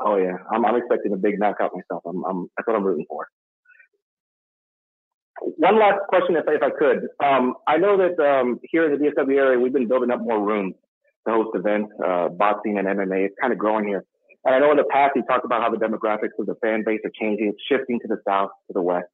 Oh 0.00 0.16
yeah, 0.16 0.38
I'm, 0.52 0.66
I'm 0.66 0.74
expecting 0.74 1.12
a 1.12 1.16
big 1.16 1.38
knockout 1.38 1.70
myself. 1.72 2.02
I'm, 2.04 2.24
I'm 2.24 2.50
that's 2.56 2.66
what 2.66 2.74
I'm 2.74 2.82
rooting 2.82 3.06
for 3.08 3.28
one 5.40 5.78
last 5.78 6.00
question, 6.08 6.36
if, 6.36 6.44
if 6.48 6.62
I 6.62 6.70
could. 6.70 7.08
Um, 7.24 7.54
I 7.66 7.76
know 7.76 7.96
that 7.96 8.18
um, 8.22 8.60
here 8.62 8.92
in 8.92 8.98
the 8.98 9.10
DFW 9.10 9.36
area, 9.36 9.58
we've 9.58 9.72
been 9.72 9.88
building 9.88 10.10
up 10.10 10.20
more 10.20 10.40
rooms 10.40 10.74
to 11.26 11.34
host 11.34 11.50
events, 11.54 11.92
uh, 12.04 12.28
boxing 12.28 12.78
and 12.78 12.86
MMA. 12.86 13.26
It's 13.26 13.34
kind 13.40 13.52
of 13.52 13.58
growing 13.58 13.86
here. 13.86 14.04
And 14.44 14.54
I 14.54 14.58
know 14.58 14.70
in 14.70 14.76
the 14.76 14.84
past 14.84 15.12
you 15.16 15.22
talked 15.22 15.44
about 15.44 15.62
how 15.62 15.70
the 15.70 15.76
demographics 15.76 16.38
of 16.38 16.46
the 16.46 16.54
fan 16.62 16.82
base 16.84 17.00
are 17.04 17.12
changing. 17.20 17.48
It's 17.48 17.62
shifting 17.68 18.00
to 18.00 18.08
the 18.08 18.18
south, 18.26 18.50
to 18.68 18.72
the 18.72 18.82
west, 18.82 19.08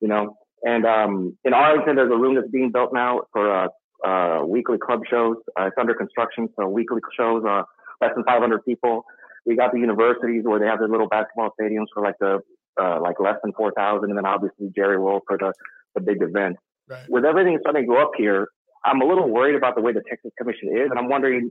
you 0.00 0.08
know. 0.08 0.36
And 0.62 0.86
um, 0.86 1.36
in 1.44 1.52
Arlington, 1.52 1.96
there's 1.96 2.12
a 2.12 2.16
room 2.16 2.36
that's 2.36 2.50
being 2.50 2.70
built 2.72 2.92
now 2.92 3.22
for 3.32 3.64
uh, 3.64 3.68
uh, 4.06 4.44
weekly 4.46 4.78
club 4.78 5.00
shows. 5.10 5.36
Uh, 5.58 5.66
it's 5.66 5.76
under 5.78 5.94
construction, 5.94 6.48
so 6.58 6.68
weekly 6.68 7.00
shows 7.16 7.42
are 7.46 7.66
less 8.00 8.12
than 8.14 8.24
500 8.24 8.64
people. 8.64 9.04
We 9.44 9.56
got 9.56 9.72
the 9.72 9.80
universities 9.80 10.42
where 10.44 10.60
they 10.60 10.66
have 10.66 10.78
their 10.78 10.88
little 10.88 11.08
basketball 11.08 11.50
stadiums 11.60 11.86
for 11.92 12.02
like 12.02 12.14
the 12.20 12.40
uh, 12.80 13.00
like 13.00 13.20
less 13.20 13.36
than 13.42 13.52
4,000. 13.52 14.08
And 14.08 14.16
then 14.16 14.26
obviously 14.26 14.70
Jerry 14.74 14.98
World 14.98 15.22
for 15.26 15.38
the, 15.38 15.52
the 15.94 16.00
big 16.00 16.22
event. 16.22 16.56
Right. 16.88 17.04
With 17.08 17.24
everything 17.24 17.58
starting 17.60 17.82
to 17.82 17.86
go 17.86 18.00
up 18.00 18.12
here, 18.16 18.48
I'm 18.84 19.00
a 19.00 19.06
little 19.06 19.28
worried 19.28 19.54
about 19.54 19.74
the 19.76 19.82
way 19.82 19.92
the 19.92 20.02
Texas 20.08 20.32
Commission 20.36 20.68
is. 20.74 20.90
And 20.90 20.98
I'm 20.98 21.08
wondering, 21.08 21.50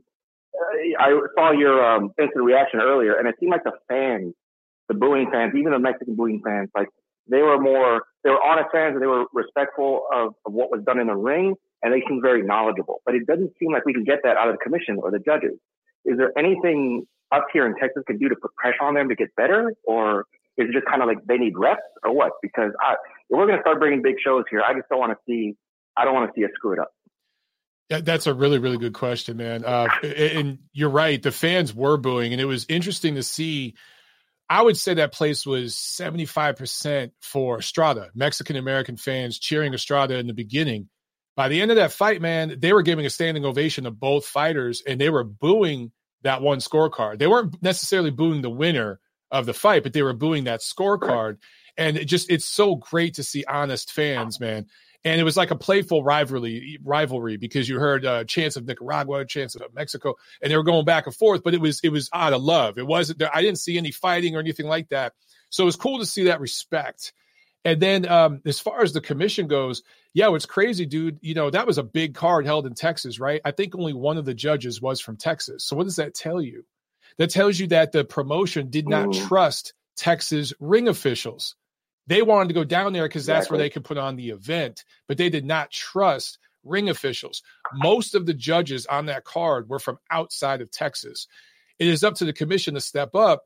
uh, 0.54 1.04
I 1.04 1.20
saw 1.36 1.52
your 1.52 1.84
um, 1.84 2.12
instant 2.20 2.44
reaction 2.44 2.80
earlier, 2.82 3.16
and 3.16 3.28
it 3.28 3.36
seemed 3.40 3.52
like 3.52 3.64
the 3.64 3.72
fans, 3.88 4.34
the 4.90 4.96
booing 4.96 5.30
fans, 5.32 5.54
even 5.58 5.72
the 5.72 5.80
Mexican 5.80 6.16
booing 6.16 6.42
fans, 6.46 6.70
like 6.76 6.90
they 7.30 7.42
were 7.42 7.60
more, 7.60 8.04
they 8.24 8.30
were 8.30 8.44
honest 8.44 8.70
fans 8.74 8.94
and 8.94 9.02
they 9.02 9.08
were 9.08 9.26
respectful 9.34 10.04
of, 10.14 10.34
of 10.46 10.54
what 10.54 10.70
was 10.70 10.84
done 10.86 11.00
in 11.00 11.08
the 11.08 11.16
ring, 11.16 11.56
and 11.82 11.94
they 11.94 12.04
seemed 12.08 12.22
very 12.22 12.44
knowledgeable. 12.44 13.02
But 13.06 13.16
it 13.16 13.26
doesn't 13.26 13.54
seem 13.60 13.72
like 13.72 13.86
we 13.86 13.94
can 13.94 14.04
get 14.04 14.20
that 14.24 14.36
out 14.38 14.50
of 14.50 14.56
the 14.56 14.64
commission 14.64 14.98
or 15.02 15.12
the 15.12 15.20
judges. 15.20 15.58
Is 16.04 16.18
there 16.18 16.38
anything 16.38 17.06
up 17.32 17.46
here 17.54 17.66
in 17.66 17.76
Texas 17.80 18.04
can 18.06 18.18
do 18.18 18.28
to 18.28 18.36
put 18.36 18.54
pressure 18.56 18.84
on 18.84 18.96
them 18.96 19.08
to 19.10 19.16
get 19.16 19.34
better, 19.36 19.74
or 19.86 20.26
is 20.62 20.68
just 20.74 20.86
kind 20.86 21.02
of 21.02 21.08
like 21.08 21.26
they 21.26 21.38
need 21.38 21.58
reps 21.58 21.82
or 22.04 22.14
what? 22.14 22.34
Because 22.42 22.72
I, 22.80 22.96
we're 23.30 23.46
going 23.46 23.58
to 23.58 23.62
start 23.62 23.80
bringing 23.80 24.02
big 24.02 24.16
shows 24.24 24.44
here, 24.50 24.62
I 24.62 24.74
just 24.74 24.88
don't 24.90 25.00
want 25.00 25.12
to 25.12 25.18
see. 25.28 25.56
I 25.98 26.06
don't 26.06 26.14
want 26.14 26.34
to 26.34 26.40
see 26.40 26.46
us 26.46 26.52
screw 26.56 26.74
it 26.74 26.80
up. 26.80 26.92
That's 27.90 28.26
a 28.26 28.34
really, 28.34 28.58
really 28.58 28.78
good 28.78 28.94
question, 28.94 29.36
man. 29.36 29.66
Uh, 29.66 29.90
and 30.04 30.60
you're 30.72 30.90
right. 30.90 31.22
The 31.22 31.32
fans 31.32 31.74
were 31.76 31.98
booing, 31.98 32.32
and 32.32 32.42
it 32.42 32.46
was 32.46 32.66
interesting 32.70 33.16
to 33.16 33.24
see. 33.24 33.76
I 34.50 34.62
would 34.62 34.78
say 34.78 34.96
that 34.96 35.14
place 35.14 35.46
was 35.46 35.76
75% 35.76 37.12
for 37.22 37.60
Estrada, 37.60 38.10
Mexican 38.14 38.58
American 38.58 38.98
fans 38.98 39.40
cheering 39.40 39.74
Estrada 39.74 40.18
in 40.18 40.28
the 40.28 40.34
beginning. 40.34 40.90
By 41.38 41.48
the 41.48 41.62
end 41.62 41.72
of 41.72 41.78
that 41.78 41.94
fight, 41.94 42.22
man, 42.22 42.58
they 42.60 42.74
were 42.74 42.82
giving 42.82 43.06
a 43.06 43.10
standing 43.10 43.46
ovation 43.46 43.86
to 43.86 43.92
both 43.92 44.26
fighters 44.26 44.84
and 44.86 45.00
they 45.00 45.10
were 45.10 45.24
booing 45.24 45.94
that 46.24 46.42
one 46.42 46.60
scorecard. 46.60 47.20
They 47.20 47.28
weren't 47.28 47.62
necessarily 47.64 48.12
booing 48.12 48.42
the 48.42 48.50
winner 48.50 49.00
of 49.32 49.46
the 49.46 49.54
fight, 49.54 49.84
but 49.84 49.94
they 49.94 50.02
were 50.02 50.14
booing 50.14 50.46
that 50.46 50.62
scorecard. 50.62 51.38
And 51.78 51.98
it 51.98 52.06
just 52.06 52.30
it's 52.30 52.46
so 52.46 52.76
great 52.76 53.16
to 53.16 53.24
see 53.24 53.46
honest 53.46 53.92
fans, 53.92 54.40
man. 54.40 54.68
And 55.04 55.20
it 55.20 55.24
was 55.24 55.38
like 55.38 55.50
a 55.50 55.56
playful 55.56 56.04
rivalry, 56.04 56.78
rivalry 56.84 57.38
because 57.38 57.68
you 57.68 57.80
heard 57.80 58.06
uh, 58.06 58.24
chance 58.26 58.56
of 58.56 58.68
Nicaragua, 58.68 59.26
chance 59.26 59.56
of 59.56 59.74
Mexico, 59.74 60.16
and 60.42 60.52
they 60.52 60.58
were 60.58 60.64
going 60.64 60.86
back 60.86 61.08
and 61.08 61.16
forth. 61.16 61.42
But 61.44 61.56
it 61.56 61.62
was 61.62 61.80
it 61.84 61.90
was 61.90 62.10
out 62.14 62.34
of 62.34 62.44
love. 62.44 62.78
It 62.78 62.86
wasn't. 62.86 63.20
there. 63.20 63.36
I 63.36 63.42
didn't 63.42 63.60
see 63.60 63.78
any 63.78 63.92
fighting 63.92 64.36
or 64.36 64.40
anything 64.40 64.68
like 64.68 64.90
that. 64.90 65.14
So 65.50 65.64
it 65.64 65.66
was 65.66 65.76
cool 65.76 66.00
to 66.00 66.06
see 66.06 66.26
that 66.26 66.40
respect. 66.40 67.14
And 67.64 67.82
then 67.82 68.08
um, 68.08 68.42
as 68.46 68.60
far 68.60 68.82
as 68.82 68.94
the 68.94 69.02
commission 69.02 69.48
goes, 69.48 69.84
yeah, 70.14 70.34
it's 70.34 70.46
crazy, 70.46 70.86
dude. 70.86 71.20
You 71.22 71.36
know, 71.36 71.50
that 71.50 71.68
was 71.68 71.78
a 71.78 71.84
big 71.84 72.16
card 72.16 72.46
held 72.46 72.66
in 72.66 72.74
Texas, 72.74 73.20
right? 73.20 73.42
I 73.46 73.52
think 73.52 73.76
only 73.76 73.94
one 73.94 74.18
of 74.18 74.26
the 74.26 74.34
judges 74.34 74.82
was 74.82 75.00
from 75.00 75.18
Texas. 75.18 75.66
So 75.66 75.76
what 75.76 75.84
does 75.84 75.98
that 75.98 76.16
tell 76.16 76.42
you? 76.42 76.66
That 77.18 77.30
tells 77.30 77.60
you 77.60 77.68
that 77.68 77.92
the 77.92 78.04
promotion 78.04 78.70
did 78.70 78.88
not 78.88 79.16
Ooh. 79.16 79.28
trust 79.28 79.74
Texas 79.96 80.54
ring 80.60 80.88
officials. 80.88 81.56
They 82.08 82.22
wanted 82.22 82.50
to 82.50 82.54
go 82.54 82.64
down 82.64 82.94
there 82.94 83.08
because 83.08 83.26
that's 83.26 83.46
exactly. 83.46 83.58
where 83.58 83.64
they 83.64 83.70
could 83.70 83.84
put 83.84 83.98
on 83.98 84.16
the 84.16 84.30
event, 84.30 84.84
but 85.08 85.18
they 85.18 85.30
did 85.30 85.46
not 85.46 85.72
trust 85.72 86.40
ring 86.64 86.90
officials. 86.90 87.42
Most 87.74 88.16
of 88.16 88.26
the 88.26 88.34
judges 88.34 88.86
on 88.86 89.06
that 89.08 89.24
card 89.24 89.70
were 89.70 89.80
from 89.80 89.98
outside 90.10 90.62
of 90.62 90.72
Texas. 90.72 91.28
It 91.80 91.88
is 91.88 92.04
up 92.04 92.16
to 92.16 92.26
the 92.26 92.34
commission 92.34 92.74
to 92.76 92.82
step 92.82 93.16
up. 93.16 93.44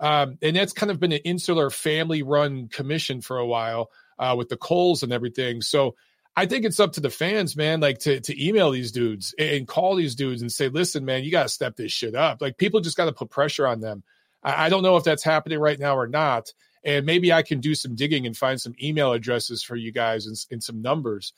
Um, 0.00 0.38
and 0.42 0.56
that's 0.56 0.72
kind 0.72 0.90
of 0.90 0.98
been 0.98 1.12
an 1.12 1.20
insular 1.24 1.70
family 1.70 2.22
run 2.22 2.68
commission 2.68 3.20
for 3.20 3.38
a 3.38 3.46
while 3.46 3.90
uh, 4.18 4.34
with 4.36 4.48
the 4.48 4.56
Coles 4.56 5.02
and 5.02 5.12
everything. 5.12 5.60
So 5.60 5.94
I 6.36 6.46
think 6.46 6.64
it's 6.64 6.80
up 6.80 6.94
to 6.94 7.00
the 7.00 7.10
fans, 7.10 7.56
man, 7.56 7.80
like 7.80 8.00
to, 8.00 8.20
to 8.20 8.46
email 8.46 8.70
these 8.70 8.90
dudes 8.90 9.34
and 9.38 9.68
call 9.68 9.94
these 9.94 10.16
dudes 10.16 10.42
and 10.42 10.50
say, 10.50 10.68
listen, 10.68 11.04
man, 11.04 11.22
you 11.22 11.30
got 11.30 11.44
to 11.44 11.48
step 11.48 11.76
this 11.76 11.92
shit 11.92 12.14
up. 12.14 12.42
Like 12.42 12.58
people 12.58 12.80
just 12.80 12.96
got 12.96 13.04
to 13.04 13.12
put 13.12 13.30
pressure 13.30 13.66
on 13.66 13.80
them. 13.80 14.02
I, 14.42 14.66
I 14.66 14.68
don't 14.68 14.82
know 14.82 14.96
if 14.96 15.04
that's 15.04 15.22
happening 15.22 15.60
right 15.60 15.78
now 15.78 15.96
or 15.96 16.08
not. 16.08 16.52
And 16.84 17.06
maybe 17.06 17.32
I 17.32 17.42
can 17.42 17.60
do 17.60 17.74
some 17.74 17.94
digging 17.94 18.26
and 18.26 18.36
find 18.36 18.60
some 18.60 18.74
email 18.82 19.12
addresses 19.12 19.62
for 19.62 19.76
you 19.76 19.92
guys 19.92 20.26
and, 20.26 20.36
and 20.50 20.62
some 20.62 20.82
numbers. 20.82 21.32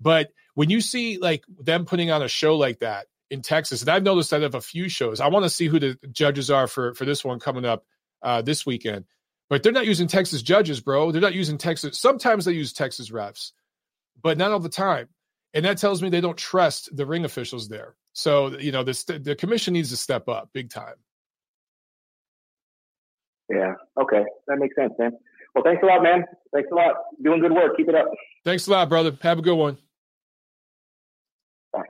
But 0.00 0.30
when 0.54 0.68
you 0.68 0.80
see 0.80 1.18
like 1.18 1.44
them 1.58 1.84
putting 1.84 2.10
on 2.10 2.22
a 2.22 2.28
show 2.28 2.56
like 2.56 2.80
that 2.80 3.06
in 3.30 3.40
Texas, 3.40 3.80
and 3.80 3.90
I've 3.90 4.02
noticed 4.02 4.30
that 4.30 4.42
of 4.42 4.54
a 4.54 4.60
few 4.60 4.88
shows, 4.88 5.20
I 5.20 5.28
want 5.28 5.44
to 5.44 5.50
see 5.50 5.66
who 5.66 5.78
the 5.78 5.98
judges 6.10 6.50
are 6.50 6.66
for 6.66 6.94
for 6.94 7.04
this 7.04 7.24
one 7.24 7.38
coming 7.38 7.64
up 7.64 7.84
uh, 8.22 8.42
this 8.42 8.66
weekend. 8.66 9.04
But 9.48 9.62
they're 9.62 9.72
not 9.72 9.86
using 9.86 10.06
Texas 10.06 10.42
judges, 10.42 10.80
bro. 10.80 11.12
They're 11.12 11.20
not 11.20 11.34
using 11.34 11.58
Texas. 11.58 11.98
Sometimes 11.98 12.44
they 12.44 12.52
use 12.52 12.72
Texas 12.72 13.10
refs, 13.10 13.52
but 14.22 14.38
not 14.38 14.52
all 14.52 14.60
the 14.60 14.68
time. 14.68 15.08
And 15.54 15.64
that 15.64 15.78
tells 15.78 16.02
me 16.02 16.08
they 16.10 16.20
don't 16.20 16.38
trust 16.38 16.94
the 16.94 17.06
ring 17.06 17.24
officials 17.24 17.68
there. 17.68 17.96
So 18.12 18.58
you 18.58 18.72
know, 18.72 18.84
this 18.84 19.04
the 19.04 19.36
commission 19.36 19.74
needs 19.74 19.90
to 19.90 19.96
step 19.96 20.28
up 20.28 20.50
big 20.52 20.70
time. 20.70 20.94
Yeah. 23.48 23.74
Okay, 24.00 24.24
that 24.46 24.58
makes 24.58 24.76
sense, 24.76 24.92
man. 24.98 25.12
Well, 25.54 25.64
thanks 25.64 25.82
a 25.82 25.86
lot, 25.86 26.02
man. 26.02 26.24
Thanks 26.52 26.68
a 26.70 26.74
lot. 26.74 26.94
Doing 27.22 27.40
good 27.40 27.52
work. 27.52 27.76
Keep 27.76 27.88
it 27.88 27.94
up. 27.94 28.10
Thanks 28.44 28.66
a 28.68 28.70
lot, 28.70 28.88
brother. 28.88 29.16
Have 29.22 29.38
a 29.38 29.42
good 29.42 29.56
one. 29.56 29.78
Bye. 31.72 31.82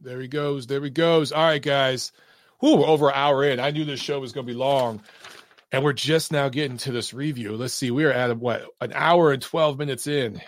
There 0.00 0.20
he 0.20 0.28
goes. 0.28 0.66
There 0.66 0.82
he 0.82 0.90
goes. 0.90 1.32
All 1.32 1.42
right, 1.42 1.62
guys. 1.62 2.12
Whew, 2.60 2.76
we're 2.76 2.86
over 2.86 3.08
an 3.08 3.14
hour 3.16 3.42
in. 3.44 3.58
I 3.58 3.70
knew 3.70 3.84
this 3.84 4.00
show 4.00 4.20
was 4.20 4.32
going 4.32 4.46
to 4.46 4.52
be 4.52 4.58
long. 4.58 5.00
And 5.72 5.82
we're 5.82 5.94
just 5.94 6.32
now 6.32 6.48
getting 6.48 6.76
to 6.78 6.92
this 6.92 7.14
review. 7.14 7.56
Let's 7.56 7.74
see. 7.74 7.90
We 7.90 8.04
are 8.04 8.12
at 8.12 8.36
what 8.36 8.64
an 8.80 8.92
hour 8.94 9.32
and 9.32 9.40
12 9.40 9.78
minutes 9.78 10.06
in. 10.06 10.40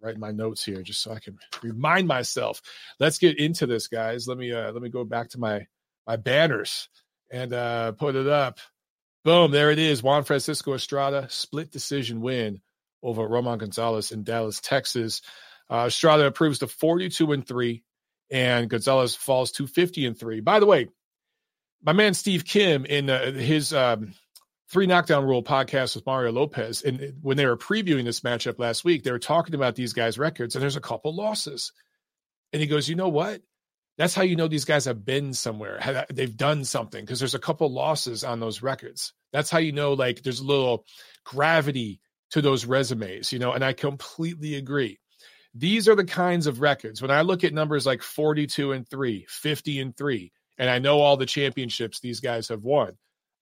Write 0.00 0.18
my 0.18 0.30
notes 0.30 0.64
here 0.64 0.82
just 0.82 1.02
so 1.02 1.12
I 1.12 1.18
can 1.18 1.38
remind 1.62 2.06
myself. 2.06 2.62
Let's 3.00 3.18
get 3.18 3.38
into 3.38 3.66
this, 3.66 3.88
guys. 3.88 4.28
Let 4.28 4.38
me 4.38 4.52
uh 4.52 4.72
let 4.72 4.82
me 4.82 4.88
go 4.88 5.04
back 5.04 5.30
to 5.30 5.38
my 5.38 5.66
my 6.06 6.16
banners 6.16 6.88
and 7.30 7.52
uh 7.52 7.92
put 7.92 8.14
it 8.14 8.28
up. 8.28 8.58
Boom, 9.24 9.50
there 9.50 9.70
it 9.70 9.78
is. 9.78 10.02
Juan 10.02 10.24
Francisco 10.24 10.74
Estrada 10.74 11.26
split 11.28 11.70
decision 11.70 12.20
win 12.20 12.60
over 13.02 13.26
Roman 13.26 13.58
Gonzalez 13.58 14.12
in 14.12 14.22
Dallas, 14.24 14.60
Texas. 14.60 15.22
Uh, 15.70 15.84
Estrada 15.88 16.24
improves 16.24 16.60
to 16.60 16.66
42 16.66 17.32
and 17.32 17.46
3, 17.46 17.82
and 18.30 18.70
Gonzalez 18.70 19.14
falls 19.14 19.52
to 19.52 19.66
50 19.66 20.06
and 20.06 20.18
3. 20.18 20.40
By 20.40 20.60
the 20.60 20.66
way, 20.66 20.88
my 21.82 21.92
man 21.92 22.14
Steve 22.14 22.44
Kim 22.44 22.84
in 22.86 23.10
uh, 23.10 23.32
his 23.32 23.72
um, 23.72 24.14
Three 24.70 24.86
Knockdown 24.86 25.24
Rule 25.24 25.42
podcast 25.42 25.94
with 25.94 26.04
Mario 26.04 26.30
Lopez. 26.32 26.82
And 26.82 27.14
when 27.22 27.38
they 27.38 27.46
were 27.46 27.56
previewing 27.56 28.04
this 28.04 28.20
matchup 28.20 28.58
last 28.58 28.84
week, 28.84 29.02
they 29.02 29.10
were 29.10 29.18
talking 29.18 29.54
about 29.54 29.74
these 29.74 29.94
guys' 29.94 30.18
records, 30.18 30.54
and 30.54 30.62
there's 30.62 30.76
a 30.76 30.80
couple 30.80 31.14
losses. 31.14 31.72
And 32.52 32.60
he 32.60 32.68
goes, 32.68 32.88
You 32.88 32.94
know 32.94 33.08
what? 33.08 33.40
That's 33.96 34.14
how 34.14 34.22
you 34.22 34.36
know 34.36 34.46
these 34.46 34.66
guys 34.66 34.84
have 34.84 35.04
been 35.04 35.32
somewhere. 35.32 36.06
They've 36.12 36.36
done 36.36 36.64
something 36.64 37.04
because 37.04 37.18
there's 37.18 37.34
a 37.34 37.40
couple 37.40 37.72
losses 37.72 38.22
on 38.22 38.38
those 38.38 38.62
records. 38.62 39.12
That's 39.32 39.50
how 39.50 39.58
you 39.58 39.72
know, 39.72 39.94
like, 39.94 40.22
there's 40.22 40.38
a 40.38 40.44
little 40.44 40.84
gravity 41.24 42.00
to 42.30 42.40
those 42.40 42.64
resumes, 42.64 43.32
you 43.32 43.40
know, 43.40 43.52
and 43.52 43.64
I 43.64 43.72
completely 43.72 44.54
agree. 44.54 45.00
These 45.54 45.88
are 45.88 45.96
the 45.96 46.04
kinds 46.04 46.46
of 46.46 46.60
records. 46.60 47.02
When 47.02 47.10
I 47.10 47.22
look 47.22 47.42
at 47.42 47.52
numbers 47.52 47.86
like 47.86 48.02
42 48.02 48.72
and 48.72 48.88
3, 48.88 49.26
50 49.28 49.80
and 49.80 49.96
3, 49.96 50.32
and 50.58 50.70
I 50.70 50.78
know 50.78 51.00
all 51.00 51.16
the 51.16 51.26
championships 51.26 51.98
these 51.98 52.20
guys 52.20 52.48
have 52.48 52.62
won, 52.62 52.96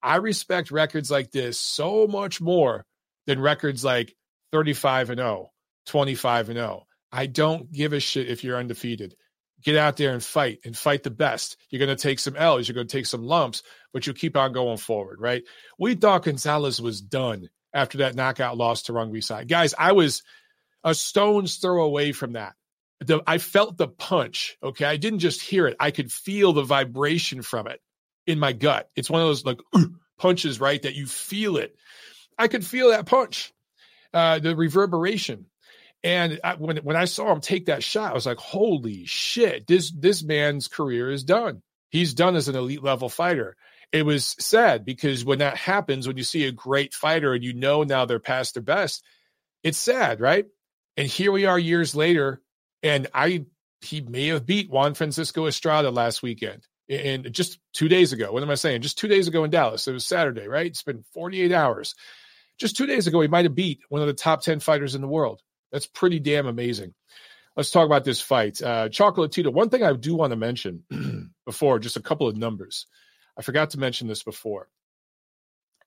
I 0.07 0.17
respect 0.17 0.71
records 0.71 1.11
like 1.11 1.33
this 1.33 1.61
so 1.61 2.07
much 2.07 2.41
more 2.41 2.87
than 3.27 3.41
records 3.41 3.85
like 3.85 4.15
35 4.53 5.11
and 5.11 5.19
0, 5.19 5.51
25 5.87 6.49
and 6.51 6.59
0. 6.59 6.87
I 7.11 7.27
don't 7.27 7.73
give 7.73 7.93
a 7.93 7.99
shit 7.99 8.31
if 8.31 8.45
you're 8.45 8.57
undefeated. 8.57 9.17
Get 9.65 9.77
out 9.77 9.97
there 9.97 10.13
and 10.13 10.23
fight 10.23 10.61
and 10.65 10.77
fight 10.77 11.03
the 11.03 11.11
best. 11.11 11.57
You're 11.71 11.85
going 11.85 11.97
to 11.97 12.01
take 12.01 12.21
some 12.21 12.37
L's, 12.37 12.69
you're 12.69 12.77
going 12.77 12.87
to 12.87 12.97
take 12.97 13.07
some 13.07 13.25
lumps, 13.25 13.65
but 13.93 14.07
you 14.07 14.15
keep 14.15 14.37
on 14.37 14.53
going 14.53 14.77
forward, 14.77 15.21
right? 15.21 15.43
We 15.77 15.97
thought 15.97 16.23
Gonzalez 16.23 16.81
was 16.81 17.01
done 17.01 17.49
after 17.75 17.99
that 17.99 18.15
knockout 18.15 18.57
loss 18.57 18.83
to 18.83 18.93
Rungvisai. 18.93 19.49
Guys, 19.49 19.75
I 19.77 19.91
was 19.91 20.23
a 20.85 20.95
stone's 20.95 21.57
throw 21.57 21.83
away 21.83 22.13
from 22.13 22.35
that. 22.35 22.55
The, 23.01 23.23
I 23.27 23.39
felt 23.39 23.77
the 23.77 23.89
punch. 23.89 24.57
Okay. 24.63 24.85
I 24.85 24.99
didn't 24.99 25.19
just 25.19 25.43
hear 25.43 25.67
it, 25.67 25.77
I 25.81 25.91
could 25.91 26.13
feel 26.13 26.53
the 26.53 26.63
vibration 26.63 27.43
from 27.43 27.67
it 27.67 27.81
in 28.27 28.39
my 28.39 28.53
gut. 28.53 28.91
It's 28.97 29.11
one 29.11 29.23
of 29.23 29.29
those 29.29 29.45
like 29.45 29.61
punches, 30.19 30.61
right? 30.61 30.83
That 30.83 30.95
you 30.95 31.07
feel 31.07 31.57
it. 31.57 31.77
I 32.39 32.49
could 32.49 32.67
feel 32.67 32.91
that 32.91 33.07
punch, 33.07 33.53
uh, 34.13 34.39
the 34.39 34.55
reverberation. 34.55 35.47
And 36.05 36.41
I, 36.45 36.55
when 36.55 36.77
when 36.79 36.97
I 36.97 37.07
saw 37.07 37.33
him 37.33 37.41
take 37.41 37.67
that 37.67 37.83
shot, 37.83 38.11
I 38.11 38.15
was 38.15 38.27
like, 38.27 38.39
"Holy 38.39 39.07
shit! 39.07 39.67
This 39.67 39.91
this 39.91 40.23
man's 40.23 40.69
career 40.69 41.11
is 41.11 41.25
done. 41.25 41.63
He's 41.91 42.15
done 42.15 42.37
as 42.37 42.49
an 42.49 42.57
elite 42.57 42.83
level 42.83 43.09
fighter." 43.09 43.57
It 43.93 44.05
was 44.05 44.35
sad 44.39 44.85
because 44.85 45.25
when 45.25 45.39
that 45.39 45.57
happens, 45.57 46.07
when 46.07 46.17
you 46.17 46.25
see 46.25 46.45
a 46.45 46.53
great 46.53 46.93
fighter 46.93 47.33
and 47.33 47.43
you 47.43 47.55
know 47.55 47.83
now 47.83 48.05
they're 48.05 48.19
past 48.19 48.55
their 48.55 48.63
best, 48.63 49.03
it's 49.63 49.79
sad, 49.79 50.21
right? 50.21 50.45
And 50.97 51.07
here 51.07 51.33
we 51.33 51.47
are 51.47 51.59
years 51.59 51.95
later, 51.95 52.43
and 52.83 53.07
I 53.15 53.47
he 53.81 54.01
may 54.01 54.29
have 54.29 54.47
beat 54.47 54.71
Juan 54.71 54.95
Francisco 54.95 55.47
Estrada 55.47 55.91
last 55.91 56.23
weekend 56.23 56.67
and 56.89 57.33
just 57.33 57.59
two 57.73 57.89
days 57.89 58.13
ago. 58.13 58.33
What 58.33 58.43
am 58.43 58.51
I 58.51 58.55
saying? 58.55 58.83
Just 58.83 58.99
two 58.99 59.09
days 59.09 59.29
ago 59.29 59.45
in 59.45 59.51
Dallas. 59.51 59.87
It 59.89 59.93
was 59.93 60.07
Saturday, 60.07 60.47
right? 60.47 60.67
It's 60.67 60.83
been 60.83 61.05
48 61.15 61.53
hours. 61.53 61.95
Just 62.59 62.77
two 62.77 62.87
days 62.87 63.07
ago, 63.07 63.21
he 63.21 63.29
might 63.29 63.45
have 63.45 63.55
beat 63.55 63.81
one 63.89 64.01
of 64.01 64.07
the 64.07 64.15
top 64.15 64.43
10 64.43 64.61
fighters 64.61 64.95
in 64.95 65.01
the 65.01 65.09
world. 65.09 65.43
That's 65.73 65.87
pretty 65.87 66.21
damn 66.21 66.47
amazing. 66.47 66.95
Let's 67.57 67.71
talk 67.71 67.87
about 67.87 68.05
this 68.05 68.21
fight. 68.21 68.63
Uh, 68.63 68.89
Chocolatito. 68.89 69.53
One 69.53 69.71
thing 69.71 69.83
I 69.83 69.93
do 69.95 70.15
want 70.15 70.31
to 70.31 70.37
mention 70.37 71.33
before, 71.47 71.79
just 71.79 71.97
a 71.97 72.03
couple 72.03 72.29
of 72.29 72.37
numbers. 72.37 72.87
I 73.37 73.43
forgot 73.43 73.71
to 73.71 73.79
mention 73.79 74.09
this 74.09 74.23
before. 74.23 74.69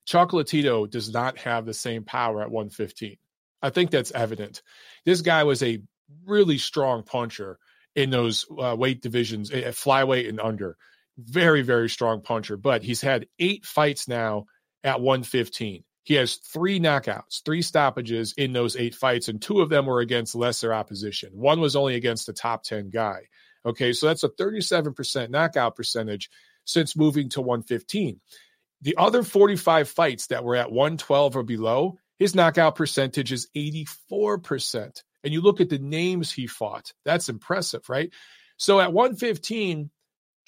Chocolatito 0.08 0.90
does 0.90 1.12
not 1.12 1.38
have 1.40 1.66
the 1.66 1.74
same 1.74 2.04
power 2.04 2.42
at 2.42 2.52
115. 2.52 3.18
I 3.62 3.70
think 3.70 3.92
that's 3.92 4.12
evident. 4.12 4.62
This 5.06 5.22
guy 5.22 5.44
was 5.44 5.62
a 5.62 5.82
really 6.26 6.58
strong 6.58 7.04
puncher 7.04 7.60
in 8.00 8.10
those 8.10 8.46
uh, 8.58 8.76
weight 8.78 9.02
divisions, 9.02 9.52
at 9.52 9.74
flyweight 9.74 10.30
and 10.30 10.40
under. 10.40 10.78
Very, 11.18 11.64
very 11.64 11.90
strong 11.90 12.22
puncher, 12.22 12.56
but 12.56 12.82
he's 12.82 13.02
had 13.02 13.28
eight 13.40 13.66
fights 13.66 14.08
now 14.08 14.46
at 14.86 15.02
115. 15.02 15.84
He 16.04 16.14
has 16.14 16.36
three 16.36 16.80
knockouts, 16.80 17.44
three 17.44 17.62
stoppages 17.62 18.34
in 18.38 18.54
those 18.54 18.78
eight 18.78 18.96
fights, 18.96 19.28
and 19.28 19.42
two 19.42 19.60
of 19.60 19.70
them 19.70 19.86
were 19.86 20.00
against 20.00 20.34
lesser 20.34 20.74
opposition. 20.74 21.32
One 21.34 21.60
was 21.60 21.76
only 21.76 21.96
against 21.96 22.30
a 22.30 22.34
top 22.34 22.64
10 22.64 22.90
guy. 22.90 23.28
Okay, 23.66 23.92
so 23.92 24.08
that's 24.08 24.24
a 24.24 24.30
37% 24.30 25.30
knockout 25.30 25.76
percentage 25.76 26.30
since 26.64 26.96
moving 26.96 27.28
to 27.30 27.42
115. 27.42 28.22
The 28.82 28.96
other 28.98 29.24
45 29.24 29.90
fights 29.90 30.28
that 30.28 30.46
were 30.46 30.56
at 30.56 30.72
112 30.72 31.36
or 31.36 31.44
below, 31.44 32.00
his 32.18 32.34
knockout 32.34 32.76
percentage 32.76 33.34
is 33.34 33.50
84% 33.56 35.04
and 35.24 35.34
you 35.34 35.42
look 35.42 35.62
at 35.62 35.70
the 35.70 35.80
names 35.80 36.32
he 36.32 36.48
fought, 36.48 36.94
that's 37.06 37.30
impressive, 37.30 37.88
right? 37.90 38.12
So 38.58 38.80
at 38.80 38.94
115, 38.94 39.90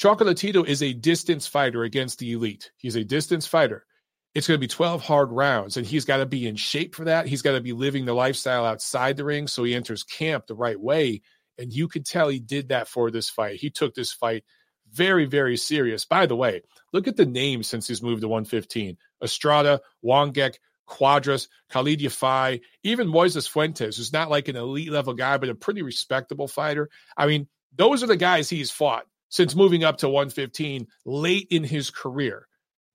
Chocolatito 0.01 0.65
is 0.67 0.81
a 0.81 0.93
distance 0.93 1.47
fighter 1.47 1.83
against 1.83 2.19
the 2.19 2.31
elite. 2.33 2.71
He's 2.77 2.95
a 2.95 3.03
distance 3.03 3.47
fighter. 3.47 3.85
it's 4.33 4.47
going 4.47 4.57
to 4.57 4.61
be 4.61 4.67
12 4.67 5.01
hard 5.03 5.31
rounds, 5.31 5.77
and 5.77 5.85
he's 5.85 6.05
got 6.05 6.17
to 6.17 6.25
be 6.25 6.47
in 6.47 6.55
shape 6.55 6.95
for 6.95 7.05
that. 7.05 7.27
He's 7.27 7.41
got 7.41 7.51
to 7.53 7.61
be 7.61 7.73
living 7.73 8.05
the 8.05 8.13
lifestyle 8.13 8.65
outside 8.65 9.17
the 9.17 9.25
ring 9.25 9.47
so 9.47 9.63
he 9.63 9.75
enters 9.75 10.03
camp 10.03 10.47
the 10.47 10.55
right 10.55 10.79
way. 10.79 11.21
And 11.57 11.71
you 11.71 11.87
could 11.87 12.05
tell 12.05 12.29
he 12.29 12.39
did 12.39 12.69
that 12.69 12.87
for 12.87 13.11
this 13.11 13.29
fight. 13.29 13.59
He 13.59 13.69
took 13.69 13.93
this 13.93 14.13
fight 14.13 14.43
very, 14.91 15.25
very 15.25 15.57
serious. 15.57 16.05
By 16.05 16.25
the 16.25 16.35
way, 16.35 16.61
look 16.93 17.07
at 17.07 17.17
the 17.17 17.25
names 17.25 17.67
since 17.67 17.87
he's 17.87 18.01
moved 18.01 18.21
to 18.21 18.27
115 18.27 18.97
Estrada, 19.23 19.81
Wangek, 20.03 20.55
Cuadras, 20.91 21.47
Khalid 21.71 21.99
Yafai, 21.99 22.61
even 22.83 23.07
Moises 23.07 23.49
Fuentes, 23.49 23.97
who's 23.97 24.13
not 24.13 24.29
like 24.29 24.49
an 24.49 24.57
elite 24.57 24.91
level 24.91 25.13
guy, 25.13 25.37
but 25.37 25.49
a 25.49 25.55
pretty 25.55 25.81
respectable 25.81 26.47
fighter. 26.47 26.89
I 27.15 27.27
mean, 27.27 27.47
those 27.75 28.03
are 28.03 28.07
the 28.07 28.17
guys 28.17 28.49
he's 28.49 28.71
fought 28.71 29.05
since 29.29 29.55
moving 29.55 29.83
up 29.83 29.97
to 29.99 30.09
115 30.09 30.87
late 31.05 31.47
in 31.49 31.63
his 31.63 31.89
career. 31.89 32.47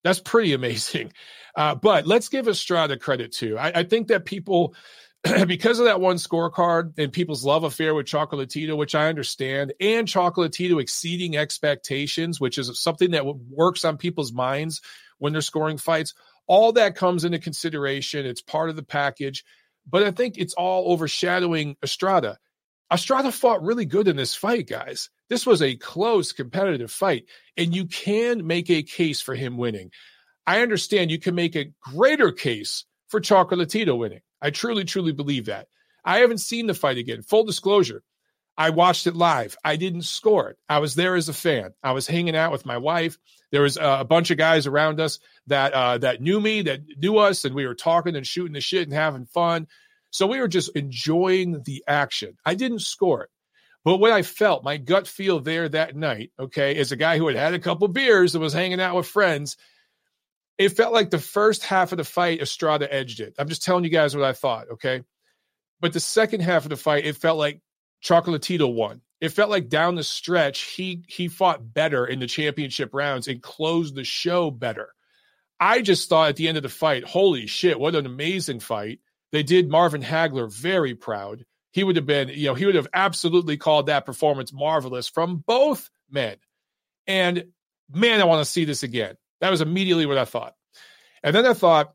That's 0.04 0.20
pretty 0.20 0.52
amazing. 0.52 1.12
Uh, 1.56 1.74
but 1.74 2.06
let's 2.06 2.28
give 2.28 2.48
Estrada 2.48 2.98
credit 2.98 3.32
too. 3.32 3.58
I, 3.58 3.80
I 3.80 3.82
think 3.84 4.08
that 4.08 4.26
people, 4.26 4.74
because 5.46 5.78
of 5.78 5.86
that 5.86 6.00
one 6.00 6.16
scorecard 6.16 6.98
and 6.98 7.10
people's 7.10 7.46
love 7.46 7.64
affair 7.64 7.94
with 7.94 8.06
Chocolatito, 8.06 8.76
which 8.76 8.94
I 8.94 9.08
understand, 9.08 9.72
and 9.80 10.06
Chocolatito 10.06 10.80
exceeding 10.82 11.38
expectations, 11.38 12.38
which 12.38 12.58
is 12.58 12.78
something 12.78 13.12
that 13.12 13.24
works 13.24 13.86
on 13.86 13.96
people's 13.96 14.34
minds 14.34 14.82
when 15.18 15.32
they're 15.32 15.40
scoring 15.40 15.78
fights, 15.78 16.12
all 16.46 16.72
that 16.72 16.96
comes 16.96 17.24
into 17.24 17.38
consideration. 17.38 18.26
It's 18.26 18.42
part 18.42 18.70
of 18.70 18.76
the 18.76 18.82
package. 18.82 19.44
But 19.88 20.02
I 20.02 20.10
think 20.10 20.36
it's 20.36 20.54
all 20.54 20.92
overshadowing 20.92 21.76
Estrada. 21.82 22.38
Estrada 22.92 23.32
fought 23.32 23.62
really 23.62 23.84
good 23.84 24.08
in 24.08 24.16
this 24.16 24.34
fight, 24.34 24.68
guys. 24.68 25.10
This 25.28 25.46
was 25.46 25.62
a 25.62 25.76
close 25.76 26.32
competitive 26.32 26.90
fight, 26.90 27.24
and 27.56 27.74
you 27.74 27.86
can 27.86 28.46
make 28.46 28.70
a 28.70 28.82
case 28.82 29.20
for 29.20 29.34
him 29.34 29.56
winning. 29.56 29.90
I 30.46 30.62
understand 30.62 31.10
you 31.10 31.18
can 31.18 31.34
make 31.34 31.56
a 31.56 31.72
greater 31.80 32.30
case 32.30 32.84
for 33.08 33.20
Chocolatito 33.20 33.98
winning. 33.98 34.20
I 34.40 34.50
truly, 34.50 34.84
truly 34.84 35.12
believe 35.12 35.46
that. 35.46 35.66
I 36.04 36.18
haven't 36.18 36.38
seen 36.38 36.66
the 36.66 36.74
fight 36.74 36.98
again. 36.98 37.22
Full 37.22 37.44
disclosure, 37.44 38.02
I 38.58 38.70
watched 38.70 39.06
it 39.06 39.14
live. 39.14 39.56
I 39.62 39.76
didn't 39.76 40.02
score 40.02 40.50
it. 40.50 40.58
I 40.68 40.78
was 40.78 40.94
there 40.94 41.14
as 41.14 41.28
a 41.28 41.34
fan. 41.34 41.74
I 41.82 41.92
was 41.92 42.06
hanging 42.06 42.36
out 42.36 42.52
with 42.52 42.64
my 42.64 42.78
wife. 42.78 43.18
There 43.52 43.62
was 43.62 43.76
a 43.80 44.04
bunch 44.04 44.30
of 44.30 44.38
guys 44.38 44.66
around 44.66 44.98
us 45.00 45.18
that 45.46 45.72
uh, 45.72 45.98
that 45.98 46.20
knew 46.20 46.40
me, 46.40 46.62
that 46.62 46.80
knew 46.98 47.18
us, 47.18 47.44
and 47.44 47.54
we 47.54 47.66
were 47.66 47.74
talking 47.74 48.16
and 48.16 48.26
shooting 48.26 48.54
the 48.54 48.60
shit 48.60 48.84
and 48.84 48.92
having 48.92 49.26
fun. 49.26 49.66
So 50.10 50.26
we 50.26 50.40
were 50.40 50.48
just 50.48 50.74
enjoying 50.74 51.62
the 51.64 51.84
action. 51.86 52.36
I 52.44 52.54
didn't 52.54 52.80
score 52.80 53.24
it. 53.24 53.30
But 53.84 53.98
what 53.98 54.10
I 54.10 54.22
felt, 54.22 54.64
my 54.64 54.78
gut 54.78 55.06
feel 55.06 55.38
there 55.38 55.68
that 55.68 55.94
night, 55.94 56.32
okay, 56.38 56.76
as 56.76 56.90
a 56.90 56.96
guy 56.96 57.18
who 57.18 57.28
had 57.28 57.36
had 57.36 57.54
a 57.54 57.60
couple 57.60 57.86
beers 57.86 58.34
and 58.34 58.42
was 58.42 58.52
hanging 58.52 58.80
out 58.80 58.96
with 58.96 59.06
friends, 59.06 59.56
it 60.58 60.70
felt 60.70 60.92
like 60.92 61.10
the 61.10 61.18
first 61.18 61.62
half 61.62 61.92
of 61.92 61.98
the 61.98 62.04
fight, 62.04 62.40
Estrada 62.40 62.92
edged 62.92 63.20
it. 63.20 63.34
I'm 63.38 63.48
just 63.48 63.62
telling 63.62 63.84
you 63.84 63.90
guys 63.90 64.16
what 64.16 64.24
I 64.24 64.32
thought, 64.32 64.70
okay? 64.72 65.04
But 65.80 65.92
the 65.92 66.00
second 66.00 66.40
half 66.40 66.64
of 66.64 66.70
the 66.70 66.76
fight, 66.76 67.04
it 67.04 67.16
felt 67.16 67.38
like 67.38 67.60
Chocolatito 68.02 68.72
won. 68.72 69.00
It 69.20 69.30
felt 69.30 69.50
like 69.50 69.68
down 69.68 69.94
the 69.94 70.04
stretch, 70.04 70.60
he 70.60 71.04
he 71.08 71.28
fought 71.28 71.72
better 71.72 72.06
in 72.06 72.20
the 72.20 72.26
championship 72.26 72.90
rounds 72.92 73.28
and 73.28 73.42
closed 73.42 73.94
the 73.94 74.04
show 74.04 74.50
better. 74.50 74.90
I 75.58 75.80
just 75.80 76.08
thought 76.08 76.28
at 76.28 76.36
the 76.36 76.48
end 76.48 76.58
of 76.58 76.62
the 76.62 76.68
fight, 76.68 77.04
holy 77.04 77.46
shit, 77.46 77.80
what 77.80 77.94
an 77.94 78.04
amazing 78.04 78.60
fight. 78.60 79.00
They 79.32 79.42
did 79.42 79.70
Marvin 79.70 80.02
Hagler 80.02 80.52
very 80.52 80.94
proud. 80.94 81.44
He 81.72 81.82
would 81.82 81.96
have 81.96 82.06
been, 82.06 82.28
you 82.28 82.46
know, 82.46 82.54
he 82.54 82.66
would 82.66 82.74
have 82.74 82.88
absolutely 82.92 83.56
called 83.56 83.86
that 83.86 84.06
performance 84.06 84.52
marvelous 84.52 85.08
from 85.08 85.42
both 85.46 85.90
men. 86.10 86.36
And 87.06 87.46
man, 87.92 88.20
I 88.20 88.24
want 88.24 88.44
to 88.44 88.50
see 88.50 88.64
this 88.64 88.82
again. 88.82 89.16
That 89.40 89.50
was 89.50 89.60
immediately 89.60 90.06
what 90.06 90.18
I 90.18 90.24
thought. 90.24 90.54
And 91.22 91.34
then 91.34 91.46
I 91.46 91.54
thought, 91.54 91.92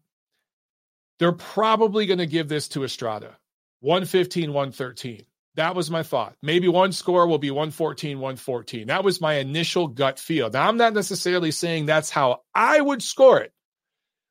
they're 1.19 1.31
probably 1.31 2.07
going 2.07 2.17
to 2.17 2.25
give 2.25 2.49
this 2.49 2.67
to 2.69 2.83
Estrada 2.83 3.37
115, 3.81 4.53
113. 4.53 5.23
That 5.55 5.75
was 5.75 5.91
my 5.91 6.03
thought. 6.03 6.35
Maybe 6.41 6.67
one 6.67 6.93
score 6.93 7.27
will 7.27 7.37
be 7.37 7.51
114, 7.51 8.19
114. 8.19 8.87
That 8.87 9.03
was 9.03 9.19
my 9.19 9.35
initial 9.35 9.87
gut 9.87 10.17
feel. 10.17 10.49
Now, 10.49 10.67
I'm 10.67 10.77
not 10.77 10.93
necessarily 10.93 11.51
saying 11.51 11.85
that's 11.85 12.09
how 12.09 12.41
I 12.55 12.79
would 12.79 13.03
score 13.03 13.41
it. 13.41 13.51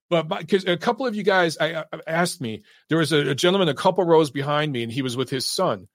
But 0.08 0.28
because 0.28 0.66
a 0.66 0.76
couple 0.76 1.06
of 1.06 1.14
you 1.14 1.22
guys 1.22 1.56
I, 1.58 1.84
I 1.92 2.00
asked 2.06 2.40
me, 2.40 2.62
there 2.88 2.98
was 2.98 3.12
a, 3.12 3.30
a, 3.30 3.34
gentleman 3.34 3.68
a 3.68 3.74
couple 3.74 4.02
rows 4.04 4.30
behind 4.30 4.72
me, 4.72 4.82
and 4.82 4.90
he 4.90 5.02
was 5.02 5.16
with 5.16 5.30
his 5.30 5.46
son. 5.46 5.86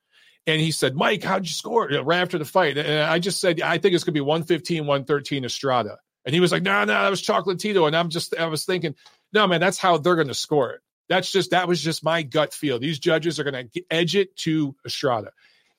And 0.47 0.61
he 0.61 0.71
said, 0.71 0.95
Mike, 0.95 1.23
how'd 1.23 1.45
you 1.45 1.51
score 1.51 1.87
right 1.87 2.21
after 2.21 2.37
the 2.37 2.45
fight? 2.45 2.77
And 2.77 3.01
I 3.01 3.19
just 3.19 3.41
said, 3.41 3.61
I 3.61 3.79
think 3.79 3.95
it's 3.95 4.03
going 4.03 4.13
to 4.13 4.17
be 4.17 4.21
115, 4.21 4.85
113 4.85 5.43
Estrada. 5.43 5.97
And 6.23 6.33
he 6.33 6.39
was 6.39 6.51
like, 6.51 6.63
no, 6.63 6.85
no, 6.85 6.93
that 6.93 7.09
was 7.09 7.21
Chocolatito. 7.21 7.87
And 7.87 7.95
I'm 7.95 8.09
just, 8.09 8.35
I 8.37 8.45
was 8.45 8.63
thinking, 8.63 8.95
no, 9.33 9.47
man, 9.47 9.59
that's 9.59 9.79
how 9.79 9.97
they're 9.97 10.15
going 10.15 10.27
to 10.27 10.33
score 10.33 10.71
it. 10.71 10.81
That's 11.07 11.31
just, 11.31 11.51
that 11.51 11.67
was 11.67 11.81
just 11.81 12.03
my 12.03 12.23
gut 12.23 12.53
feel. 12.53 12.79
These 12.79 12.99
judges 12.99 13.39
are 13.39 13.43
going 13.43 13.69
to 13.69 13.83
edge 13.91 14.15
it 14.15 14.35
to 14.37 14.75
Estrada. 14.85 15.31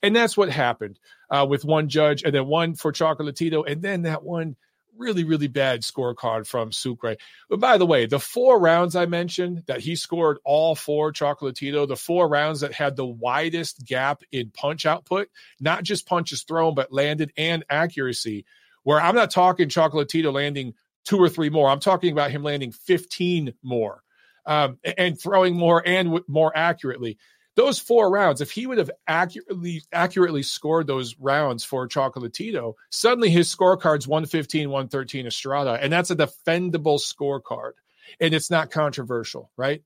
And 0.03 0.15
that's 0.15 0.37
what 0.37 0.51
happened 0.51 0.99
uh, 1.31 1.47
with 1.49 1.65
one 1.65 1.89
judge 1.89 2.23
and 2.23 2.35
then 2.35 2.47
one 2.47 2.75
for 2.75 2.93
Chocolatito. 2.93 3.69
And 3.71 3.83
then 3.83 4.03
that 4.03 4.23
one 4.23 4.57
really, 4.99 5.25
really 5.25 5.49
bad 5.49 5.83
scorecard 5.83 6.47
from 6.47 6.73
Sucre. 6.73 7.17
But 7.49 7.61
by 7.61 7.79
the 7.79 7.87
way, 7.87 8.07
the 8.07 8.21
four 8.21 8.59
rounds 8.59 8.97
I 8.97 9.07
mentioned 9.07 9.65
that 9.67 9.81
he 9.81 9.97
scored 9.97 10.39
all 10.45 10.75
four 10.75 11.13
Chocolatito, 11.13 11.87
the 11.87 11.97
four 11.97 12.29
rounds 12.29 12.61
that 12.61 12.73
had 12.73 12.97
the 12.97 13.07
widest 13.07 13.85
gap 13.85 14.23
in 14.33 14.51
punch 14.51 14.87
output, 14.87 15.29
not 15.61 15.83
just 15.83 16.07
punches 16.07 16.43
thrown, 16.43 16.75
but 16.75 16.93
landed 16.93 17.33
and 17.37 17.65
accuracy, 17.69 18.45
where 18.83 19.01
I'm 19.01 19.15
not 19.15 19.31
talking 19.31 19.69
Chocolatito 19.69 20.33
landing 20.33 20.75
two 21.05 21.19
or 21.19 21.29
three 21.29 21.51
more. 21.51 21.69
I'm 21.69 21.81
talking 21.81 22.13
about 22.13 22.31
him 22.31 22.43
landing 22.43 22.73
15 22.73 23.55
more 23.63 24.03
um, 24.47 24.79
and 24.97 25.21
throwing 25.21 25.57
more 25.57 25.83
and 25.87 26.21
more 26.29 26.53
accurately 26.57 27.19
those 27.57 27.79
four 27.79 28.11
rounds, 28.11 28.43
if 28.43 28.51
he 28.51 28.67
would 28.67 28.79
have 28.79 28.91
accurately 29.09 29.83
accurately 29.91 30.43
scored 30.43 30.87
those 30.87 31.17
rounds 31.19 31.65
for 31.65 31.89
Chocolatito, 31.89 32.75
suddenly 32.91 33.31
his 33.31 33.55
scorecard's 33.55 34.07
115, 34.07 34.69
113 34.69 35.27
Estrada, 35.27 35.79
and 35.81 35.93
that's 35.93 36.11
a 36.11 36.17
defendable 36.17 37.01
scorecard. 37.01 37.73
And 38.21 38.35
it's 38.35 38.51
not 38.51 38.71
controversial, 38.71 39.51
right? 39.57 39.83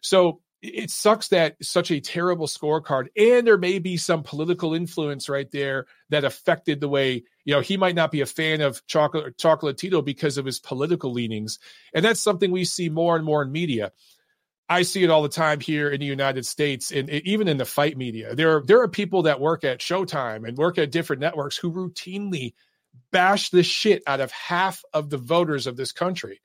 So 0.00 0.40
it 0.64 0.90
sucks 0.90 1.28
that 1.28 1.56
such 1.62 1.90
a 1.90 2.00
terrible 2.00 2.46
scorecard, 2.46 3.08
and 3.16 3.46
there 3.46 3.58
may 3.58 3.78
be 3.78 3.96
some 3.96 4.22
political 4.22 4.74
influence 4.74 5.28
right 5.28 5.50
there 5.50 5.86
that 6.08 6.24
affected 6.24 6.80
the 6.80 6.88
way 6.88 7.24
you 7.44 7.54
know 7.54 7.60
he 7.60 7.76
might 7.76 7.94
not 7.94 8.10
be 8.10 8.22
a 8.22 8.26
fan 8.26 8.60
of 8.60 8.84
chocolate 8.86 9.36
chocolatito 9.36 10.04
because 10.04 10.38
of 10.38 10.46
his 10.46 10.60
political 10.60 11.12
leanings, 11.12 11.58
and 11.92 12.04
that's 12.04 12.20
something 12.20 12.50
we 12.50 12.64
see 12.64 12.88
more 12.88 13.16
and 13.16 13.24
more 13.24 13.42
in 13.42 13.52
media. 13.52 13.92
I 14.68 14.82
see 14.82 15.04
it 15.04 15.10
all 15.10 15.22
the 15.22 15.28
time 15.28 15.60
here 15.60 15.90
in 15.90 16.00
the 16.00 16.06
United 16.06 16.46
States, 16.46 16.90
and 16.90 17.10
even 17.10 17.48
in 17.48 17.58
the 17.58 17.66
fight 17.66 17.98
media. 17.98 18.34
There 18.34 18.56
are 18.56 18.62
there 18.62 18.80
are 18.80 18.88
people 18.88 19.22
that 19.22 19.40
work 19.40 19.64
at 19.64 19.80
Showtime 19.80 20.48
and 20.48 20.56
work 20.56 20.78
at 20.78 20.90
different 20.90 21.20
networks 21.20 21.56
who 21.58 21.70
routinely 21.70 22.54
bash 23.12 23.50
the 23.50 23.62
shit 23.62 24.02
out 24.06 24.20
of 24.20 24.30
half 24.30 24.82
of 24.94 25.10
the 25.10 25.18
voters 25.18 25.66
of 25.66 25.76
this 25.76 25.92
country, 25.92 26.40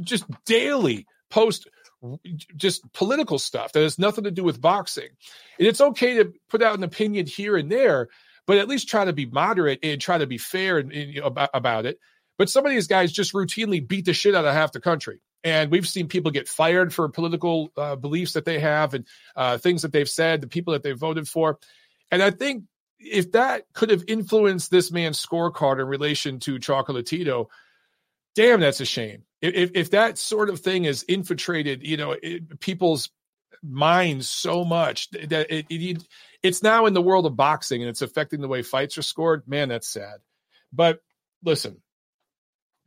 just 0.00 0.24
daily 0.44 1.06
post 1.30 1.68
just 2.56 2.90
political 2.92 3.38
stuff 3.38 3.72
that 3.72 3.82
has 3.82 3.98
nothing 3.98 4.24
to 4.24 4.30
do 4.30 4.44
with 4.44 4.60
boxing. 4.60 5.08
And 5.58 5.68
it's 5.68 5.80
okay 5.80 6.14
to 6.14 6.32
put 6.48 6.62
out 6.62 6.76
an 6.76 6.84
opinion 6.84 7.26
here 7.26 7.56
and 7.56 7.70
there, 7.70 8.08
but 8.46 8.58
at 8.58 8.68
least 8.68 8.88
try 8.88 9.04
to 9.04 9.12
be 9.12 9.26
moderate 9.26 9.80
and 9.82 10.00
try 10.00 10.18
to 10.18 10.26
be 10.26 10.38
fair 10.38 10.78
and, 10.78 10.92
and, 10.92 11.18
about, 11.18 11.50
about 11.54 11.86
it. 11.86 11.98
But 12.38 12.50
some 12.50 12.66
of 12.66 12.72
these 12.72 12.86
guys 12.86 13.12
just 13.12 13.34
routinely 13.34 13.86
beat 13.86 14.04
the 14.04 14.12
shit 14.12 14.34
out 14.34 14.44
of 14.44 14.54
half 14.54 14.72
the 14.72 14.80
country. 14.80 15.20
And 15.44 15.70
we've 15.70 15.88
seen 15.88 16.08
people 16.08 16.30
get 16.30 16.48
fired 16.48 16.94
for 16.94 17.08
political 17.08 17.72
uh, 17.76 17.96
beliefs 17.96 18.34
that 18.34 18.44
they 18.44 18.60
have 18.60 18.94
and 18.94 19.06
uh, 19.36 19.58
things 19.58 19.82
that 19.82 19.92
they've 19.92 20.08
said, 20.08 20.40
the 20.40 20.46
people 20.46 20.72
that 20.72 20.82
they 20.82 20.92
voted 20.92 21.28
for. 21.28 21.58
And 22.10 22.22
I 22.22 22.30
think 22.30 22.64
if 22.98 23.32
that 23.32 23.64
could 23.72 23.90
have 23.90 24.04
influenced 24.06 24.70
this 24.70 24.92
man's 24.92 25.24
scorecard 25.24 25.80
in 25.80 25.86
relation 25.86 26.38
to 26.40 26.58
Chocolatito, 26.58 27.46
damn, 28.34 28.60
that's 28.60 28.80
a 28.80 28.84
shame. 28.84 29.24
If, 29.42 29.72
if 29.74 29.90
that 29.90 30.18
sort 30.18 30.48
of 30.48 30.60
thing 30.60 30.84
is 30.84 31.04
infiltrated, 31.08 31.84
you 31.84 31.96
know, 31.96 32.16
it, 32.22 32.60
people's 32.60 33.10
minds 33.62 34.30
so 34.30 34.64
much 34.64 35.10
that 35.10 35.52
it, 35.52 35.66
it, 35.68 36.06
it's 36.42 36.62
now 36.62 36.86
in 36.86 36.94
the 36.94 37.02
world 37.02 37.26
of 37.26 37.36
boxing 37.36 37.82
and 37.82 37.90
it's 37.90 38.02
affecting 38.02 38.40
the 38.40 38.48
way 38.48 38.62
fights 38.62 38.96
are 38.98 39.02
scored, 39.02 39.42
man, 39.46 39.68
that's 39.68 39.88
sad. 39.88 40.18
But 40.72 41.00
listen, 41.44 41.82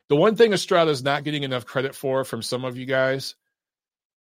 the 0.07 0.15
one 0.15 0.35
thing 0.35 0.53
Estrada 0.53 0.91
is 0.91 1.03
not 1.03 1.23
getting 1.23 1.43
enough 1.43 1.65
credit 1.65 1.93
for 1.93 2.23
from 2.23 2.41
some 2.41 2.63
of 2.63 2.77
you 2.77 2.85
guys 2.85 3.35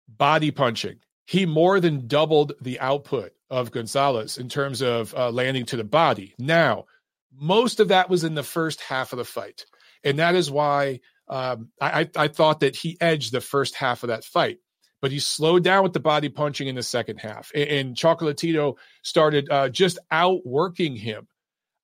body 0.08 0.52
punching. 0.52 1.00
He 1.26 1.46
more 1.46 1.80
than 1.80 2.08
doubled 2.08 2.54
the 2.62 2.80
output 2.80 3.32
of 3.50 3.72
Gonzalez 3.72 4.38
in 4.38 4.50
terms 4.50 4.82
of 4.82 5.14
uh, 5.16 5.32
landing 5.32 5.66
to 5.68 5.78
the 5.78 5.84
body. 5.84 6.34
Now, 6.38 6.86
most 7.34 7.80
of 7.80 7.90
that 7.90 8.10
was 8.10 8.24
in 8.24 8.36
the 8.36 8.44
first 8.44 8.82
half 8.82 9.14
of 9.14 9.18
the 9.18 9.26
fight. 9.26 9.66
And 10.04 10.20
that 10.20 10.36
is 10.36 10.52
why 10.52 11.00
um, 11.32 11.70
I, 11.82 12.10
I 12.16 12.28
thought 12.28 12.60
that 12.60 12.76
he 12.76 12.98
edged 13.02 13.32
the 13.32 13.42
first 13.42 13.76
half 13.76 14.04
of 14.04 14.10
that 14.10 14.24
fight 14.24 14.60
but 15.02 15.12
he 15.12 15.18
slowed 15.18 15.64
down 15.64 15.82
with 15.82 15.94
the 15.94 16.00
body 16.00 16.30
punching 16.30 16.68
in 16.68 16.76
the 16.76 16.84
second 16.84 17.18
half. 17.18 17.52
And, 17.56 17.70
and 17.70 17.96
Chocolatito 17.96 18.76
started 19.02 19.50
uh, 19.50 19.68
just 19.70 19.98
outworking 20.12 20.96
him. 20.96 21.28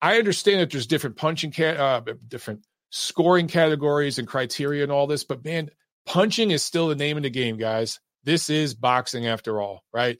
I 0.00 0.18
understand 0.18 0.60
that 0.60 0.70
there's 0.70 0.86
different 0.86 1.16
punching, 1.16 1.50
ca- 1.50 1.64
uh, 1.64 2.02
different 2.28 2.64
scoring 2.90 3.48
categories 3.48 4.20
and 4.20 4.28
criteria 4.28 4.84
and 4.84 4.92
all 4.92 5.08
this, 5.08 5.24
but 5.24 5.44
man, 5.44 5.68
Punching 6.08 6.52
is 6.52 6.64
still 6.64 6.88
the 6.88 6.94
name 6.94 7.18
of 7.18 7.22
the 7.22 7.28
game, 7.28 7.58
guys. 7.58 8.00
This 8.24 8.48
is 8.48 8.74
boxing 8.74 9.26
after 9.26 9.60
all, 9.60 9.84
right? 9.92 10.18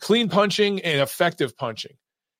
Clean 0.00 0.28
punching 0.28 0.82
and 0.82 1.00
effective 1.00 1.56
punching. 1.56 1.96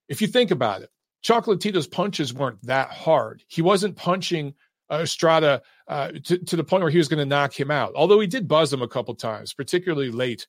If 0.06 0.20
you 0.20 0.28
think 0.28 0.50
about 0.50 0.82
it, 0.82 0.90
Chocolatito's 1.24 1.86
punches 1.86 2.34
weren't 2.34 2.62
that 2.66 2.90
hard. 2.90 3.42
He 3.48 3.62
wasn't 3.62 3.96
punching 3.96 4.52
Estrada 5.00 5.62
uh, 5.88 6.12
to, 6.24 6.38
to 6.38 6.56
the 6.56 6.64
point 6.64 6.82
where 6.82 6.90
he 6.90 6.98
was 6.98 7.08
going 7.08 7.18
to 7.18 7.26
knock 7.26 7.58
him 7.58 7.70
out. 7.70 7.92
Although 7.94 8.20
he 8.20 8.26
did 8.26 8.48
buzz 8.48 8.72
him 8.72 8.82
a 8.82 8.88
couple 8.88 9.14
times, 9.14 9.54
particularly 9.54 10.10
late, 10.10 10.46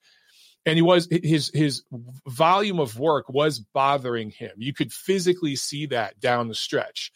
and 0.65 0.75
he 0.75 0.81
was 0.81 1.07
his 1.09 1.51
his 1.53 1.83
volume 2.27 2.79
of 2.79 2.97
work 2.97 3.27
was 3.29 3.59
bothering 3.59 4.31
him. 4.31 4.51
You 4.57 4.73
could 4.73 4.93
physically 4.93 5.55
see 5.55 5.87
that 5.87 6.19
down 6.19 6.47
the 6.47 6.55
stretch, 6.55 7.11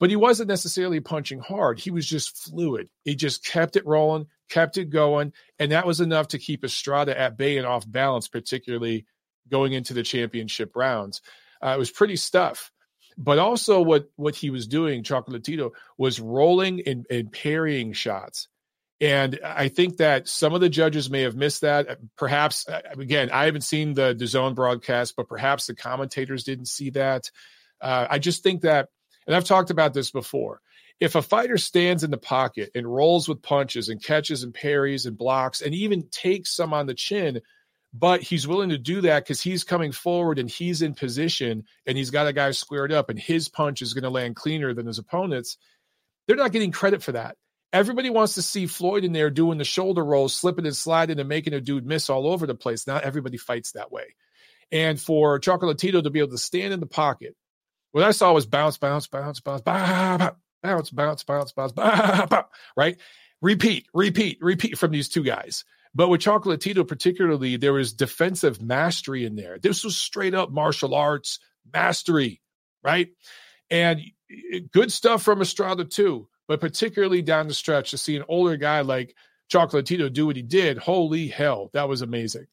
but 0.00 0.10
he 0.10 0.16
wasn't 0.16 0.48
necessarily 0.48 1.00
punching 1.00 1.40
hard. 1.40 1.78
He 1.78 1.90
was 1.90 2.06
just 2.06 2.36
fluid. 2.36 2.88
He 3.04 3.14
just 3.14 3.44
kept 3.44 3.76
it 3.76 3.86
rolling, 3.86 4.26
kept 4.48 4.78
it 4.78 4.90
going, 4.90 5.32
and 5.58 5.72
that 5.72 5.86
was 5.86 6.00
enough 6.00 6.28
to 6.28 6.38
keep 6.38 6.64
Estrada 6.64 7.18
at 7.18 7.36
bay 7.36 7.56
and 7.56 7.66
off 7.66 7.88
balance, 7.88 8.28
particularly 8.28 9.06
going 9.48 9.72
into 9.72 9.94
the 9.94 10.02
championship 10.02 10.74
rounds. 10.74 11.22
Uh, 11.64 11.70
it 11.70 11.78
was 11.78 11.90
pretty 11.90 12.16
stuff 12.16 12.70
but 13.18 13.38
also 13.38 13.82
what 13.82 14.08
what 14.16 14.36
he 14.36 14.48
was 14.50 14.68
doing, 14.68 15.02
Chocolatito, 15.02 15.72
was 15.98 16.20
rolling 16.20 16.82
and, 16.86 17.04
and 17.10 17.32
parrying 17.32 17.92
shots. 17.92 18.48
And 19.00 19.38
I 19.44 19.68
think 19.68 19.98
that 19.98 20.28
some 20.28 20.54
of 20.54 20.60
the 20.60 20.68
judges 20.68 21.10
may 21.10 21.22
have 21.22 21.36
missed 21.36 21.60
that. 21.60 21.98
Perhaps, 22.16 22.68
uh, 22.68 22.80
again, 22.98 23.30
I 23.30 23.44
haven't 23.44 23.62
seen 23.62 23.94
the, 23.94 24.14
the 24.16 24.24
DAZN 24.24 24.56
broadcast, 24.56 25.14
but 25.16 25.28
perhaps 25.28 25.66
the 25.66 25.74
commentators 25.76 26.42
didn't 26.42 26.66
see 26.66 26.90
that. 26.90 27.30
Uh, 27.80 28.06
I 28.10 28.18
just 28.18 28.42
think 28.42 28.62
that, 28.62 28.88
and 29.26 29.36
I've 29.36 29.44
talked 29.44 29.70
about 29.70 29.94
this 29.94 30.10
before. 30.10 30.60
If 30.98 31.14
a 31.14 31.22
fighter 31.22 31.58
stands 31.58 32.02
in 32.02 32.10
the 32.10 32.18
pocket 32.18 32.72
and 32.74 32.92
rolls 32.92 33.28
with 33.28 33.40
punches 33.40 33.88
and 33.88 34.02
catches 34.02 34.42
and 34.42 34.52
parries 34.52 35.06
and 35.06 35.16
blocks 35.16 35.60
and 35.60 35.72
even 35.74 36.08
takes 36.10 36.50
some 36.50 36.74
on 36.74 36.86
the 36.86 36.94
chin, 36.94 37.40
but 37.94 38.22
he's 38.22 38.46
willing 38.46 38.68
to 38.68 38.78
do 38.78 39.00
that 39.02 39.24
because 39.24 39.40
he's 39.40 39.64
coming 39.64 39.92
forward 39.92 40.38
and 40.38 40.50
he's 40.50 40.82
in 40.82 40.94
position 40.94 41.64
and 41.86 41.96
he's 41.96 42.10
got 42.10 42.26
a 42.26 42.32
guy 42.32 42.50
squared 42.50 42.92
up 42.92 43.08
and 43.08 43.18
his 43.18 43.48
punch 43.48 43.80
is 43.82 43.94
going 43.94 44.04
to 44.04 44.10
land 44.10 44.36
cleaner 44.36 44.74
than 44.74 44.86
his 44.86 44.98
opponent's. 44.98 45.56
They're 46.26 46.36
not 46.36 46.52
getting 46.52 46.72
credit 46.72 47.02
for 47.02 47.12
that. 47.12 47.36
Everybody 47.72 48.10
wants 48.10 48.34
to 48.34 48.42
see 48.42 48.66
Floyd 48.66 49.04
in 49.04 49.12
there 49.12 49.30
doing 49.30 49.58
the 49.58 49.64
shoulder 49.64 50.04
rolls, 50.04 50.34
slipping 50.34 50.66
and 50.66 50.76
sliding 50.76 51.18
and 51.18 51.28
making 51.28 51.54
a 51.54 51.60
dude 51.60 51.86
miss 51.86 52.08
all 52.10 52.26
over 52.26 52.46
the 52.46 52.54
place. 52.54 52.86
Not 52.86 53.04
everybody 53.04 53.36
fights 53.36 53.72
that 53.72 53.92
way. 53.92 54.14
And 54.70 55.00
for 55.00 55.40
Chocolatito 55.40 56.02
to 56.02 56.10
be 56.10 56.18
able 56.18 56.30
to 56.30 56.38
stand 56.38 56.72
in 56.72 56.80
the 56.80 56.86
pocket, 56.86 57.34
what 57.92 58.04
I 58.04 58.10
saw 58.10 58.32
was 58.32 58.46
bounce, 58.46 58.76
bounce, 58.78 59.06
bounce, 59.06 59.40
bounce, 59.40 59.62
bounce, 59.62 60.34
bounce, 60.62 60.90
bounce, 60.90 61.24
bounce, 61.24 61.52
bounce, 61.52 61.72
bounce, 61.72 62.48
right? 62.76 62.98
Repeat, 63.40 63.86
repeat, 63.94 64.38
repeat 64.40 64.78
from 64.78 64.90
these 64.90 65.08
two 65.08 65.22
guys. 65.22 65.64
But 65.94 66.08
with 66.08 66.20
Chocolatito, 66.20 66.86
particularly, 66.86 67.56
there 67.56 67.72
was 67.72 67.92
defensive 67.92 68.62
mastery 68.62 69.24
in 69.24 69.36
there. 69.36 69.58
This 69.58 69.84
was 69.84 69.96
straight 69.96 70.34
up 70.34 70.50
martial 70.50 70.94
arts 70.94 71.38
mastery, 71.72 72.40
right? 72.82 73.08
And 73.70 74.00
good 74.72 74.92
stuff 74.92 75.22
from 75.22 75.40
Estrada, 75.40 75.84
too. 75.84 76.28
But 76.46 76.60
particularly 76.60 77.22
down 77.22 77.48
the 77.48 77.54
stretch, 77.54 77.90
to 77.90 77.98
see 77.98 78.16
an 78.16 78.24
older 78.28 78.56
guy 78.56 78.80
like 78.80 79.14
Chocolatito 79.52 80.12
do 80.12 80.26
what 80.26 80.36
he 80.36 80.42
did, 80.42 80.78
holy 80.78 81.28
hell, 81.28 81.70
that 81.72 81.88
was 81.88 82.02
amazing. 82.02 82.46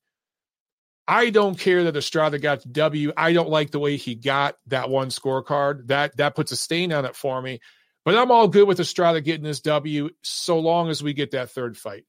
I 1.07 1.30
don't 1.30 1.57
care 1.57 1.84
that 1.84 1.95
Estrada 1.95 2.40
got 2.40 2.64
the 2.64 2.70
W. 2.70 3.14
I 3.16 3.34
don't 3.34 3.49
like 3.49 3.72
the 3.72 3.80
way 3.80 3.95
he 3.95 4.16
got 4.16 4.57
that 4.68 4.90
one 4.90 5.10
scorecard. 5.10 5.88
That 5.88 6.18
that 6.18 6.36
puts 6.36 6.52
a 6.52 6.56
stain 6.56 6.91
on 6.91 7.06
it 7.06 7.16
for 7.16 7.40
me. 7.41 7.60
But 8.03 8.18
I'm 8.18 8.32
all 8.32 8.48
good 8.48 8.68
with 8.68 8.80
Estrada 8.80 9.22
getting 9.22 9.44
this 9.44 9.62
W 9.62 10.10
so 10.24 10.60
long 10.60 10.90
as 10.90 11.03
we 11.03 11.14
get 11.14 11.32
that 11.32 11.52
third 11.52 11.78
fight. 11.78 12.06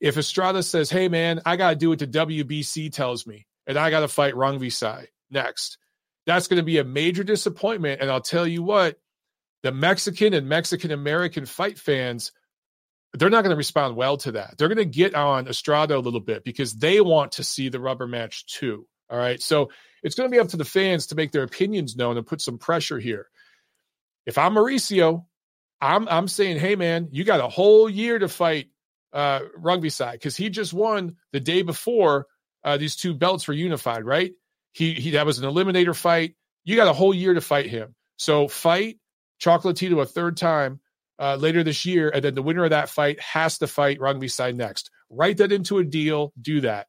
If 0.00 0.16
Estrada 0.16 0.62
says, 0.62 0.90
hey, 0.90 1.08
man, 1.08 1.40
I 1.46 1.56
got 1.56 1.70
to 1.70 1.76
do 1.76 1.88
what 1.88 1.98
the 1.98 2.06
WBC 2.06 2.92
tells 2.92 3.26
me, 3.26 3.46
and 3.66 3.78
I 3.78 3.90
got 3.90 4.00
to 4.00 4.08
fight 4.08 4.34
Rungvisai 4.34 5.06
next, 5.30 5.78
that's 6.26 6.48
going 6.48 6.58
to 6.58 6.64
be 6.64 6.78
a 6.78 6.84
major 6.84 7.24
disappointment. 7.24 8.00
And 8.00 8.10
I'll 8.10 8.20
tell 8.20 8.46
you 8.46 8.62
what, 8.62 8.98
the 9.62 9.72
Mexican 9.72 10.34
and 10.34 10.48
Mexican 10.48 10.90
American 10.90 11.46
fight 11.46 11.78
fans, 11.78 12.32
they're 13.14 13.30
not 13.30 13.42
going 13.42 13.54
to 13.54 13.56
respond 13.56 13.96
well 13.96 14.16
to 14.18 14.32
that. 14.32 14.56
They're 14.58 14.68
going 14.68 14.78
to 14.78 14.84
get 14.84 15.14
on 15.14 15.48
Estrada 15.48 15.96
a 15.96 15.98
little 15.98 16.20
bit 16.20 16.44
because 16.44 16.74
they 16.74 17.00
want 17.00 17.32
to 17.32 17.44
see 17.44 17.68
the 17.68 17.80
rubber 17.80 18.06
match 18.06 18.46
too. 18.46 18.86
All 19.08 19.18
right. 19.18 19.40
So 19.40 19.70
it's 20.02 20.14
going 20.14 20.30
to 20.30 20.34
be 20.34 20.40
up 20.40 20.48
to 20.48 20.56
the 20.56 20.64
fans 20.64 21.08
to 21.08 21.14
make 21.14 21.32
their 21.32 21.42
opinions 21.42 21.96
known 21.96 22.16
and 22.16 22.26
put 22.26 22.40
some 22.40 22.58
pressure 22.58 22.98
here. 22.98 23.28
If 24.26 24.38
I'm 24.38 24.54
Mauricio, 24.54 25.24
I'm 25.80 26.08
I'm 26.08 26.28
saying, 26.28 26.58
hey 26.58 26.76
man, 26.76 27.08
you 27.12 27.24
got 27.24 27.40
a 27.40 27.48
whole 27.48 27.88
year 27.88 28.18
to 28.18 28.28
fight 28.28 28.68
uh, 29.12 29.40
Rungvisai 29.58 30.12
because 30.12 30.36
he 30.36 30.50
just 30.50 30.72
won 30.72 31.16
the 31.32 31.40
day 31.40 31.62
before 31.62 32.26
uh, 32.64 32.76
these 32.76 32.96
two 32.96 33.14
belts 33.14 33.46
were 33.48 33.54
unified, 33.54 34.04
right? 34.04 34.32
He, 34.72 34.94
he 34.94 35.12
that 35.12 35.26
was 35.26 35.38
an 35.38 35.48
eliminator 35.48 35.94
fight. 35.94 36.34
You 36.64 36.76
got 36.76 36.88
a 36.88 36.92
whole 36.92 37.14
year 37.14 37.34
to 37.34 37.40
fight 37.40 37.66
him. 37.66 37.94
So 38.16 38.48
fight 38.48 38.98
Chocolatito 39.40 40.00
a 40.00 40.06
third 40.06 40.36
time 40.36 40.80
uh, 41.18 41.36
later 41.36 41.62
this 41.62 41.86
year, 41.86 42.10
and 42.10 42.22
then 42.22 42.34
the 42.34 42.42
winner 42.42 42.64
of 42.64 42.70
that 42.70 42.90
fight 42.90 43.20
has 43.20 43.58
to 43.58 43.66
fight 43.66 43.98
Rungvisai 43.98 44.54
next. 44.54 44.90
Write 45.08 45.38
that 45.38 45.52
into 45.52 45.78
a 45.78 45.84
deal. 45.84 46.32
Do 46.40 46.62
that. 46.62 46.88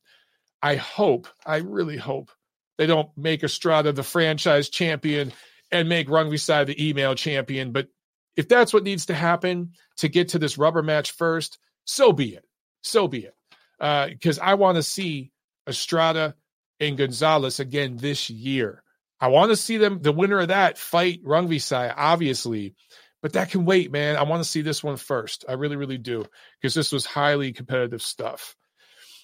I 0.61 0.75
hope, 0.75 1.27
I 1.45 1.57
really 1.57 1.97
hope 1.97 2.31
they 2.77 2.87
don't 2.87 3.09
make 3.15 3.43
Estrada 3.43 3.91
the 3.91 4.03
franchise 4.03 4.69
champion 4.69 5.31
and 5.71 5.89
make 5.89 6.07
Rungvisai 6.07 6.65
the 6.65 6.89
email 6.89 7.15
champion. 7.15 7.71
But 7.71 7.87
if 8.35 8.47
that's 8.47 8.73
what 8.73 8.83
needs 8.83 9.07
to 9.07 9.13
happen 9.13 9.73
to 9.97 10.07
get 10.07 10.29
to 10.29 10.39
this 10.39 10.57
rubber 10.57 10.83
match 10.83 11.11
first, 11.11 11.57
so 11.87 12.11
be 12.13 12.35
it. 12.35 12.45
So 12.83 13.07
be 13.07 13.25
it. 13.25 13.35
Because 13.79 14.37
uh, 14.37 14.43
I 14.43 14.53
want 14.53 14.75
to 14.75 14.83
see 14.83 15.31
Estrada 15.67 16.35
and 16.79 16.97
Gonzalez 16.97 17.59
again 17.59 17.97
this 17.97 18.29
year. 18.29 18.83
I 19.19 19.29
want 19.29 19.49
to 19.49 19.55
see 19.55 19.77
them, 19.77 19.99
the 20.01 20.11
winner 20.11 20.39
of 20.39 20.49
that 20.49 20.77
fight 20.77 21.23
Rungvisai, 21.23 21.91
obviously, 21.97 22.75
but 23.23 23.33
that 23.33 23.49
can 23.49 23.65
wait, 23.65 23.91
man. 23.91 24.15
I 24.15 24.23
want 24.23 24.43
to 24.43 24.49
see 24.49 24.61
this 24.61 24.83
one 24.83 24.97
first. 24.97 25.43
I 25.49 25.53
really, 25.53 25.75
really 25.75 25.97
do, 25.97 26.25
because 26.61 26.75
this 26.75 26.91
was 26.91 27.05
highly 27.05 27.51
competitive 27.51 28.03
stuff. 28.03 28.55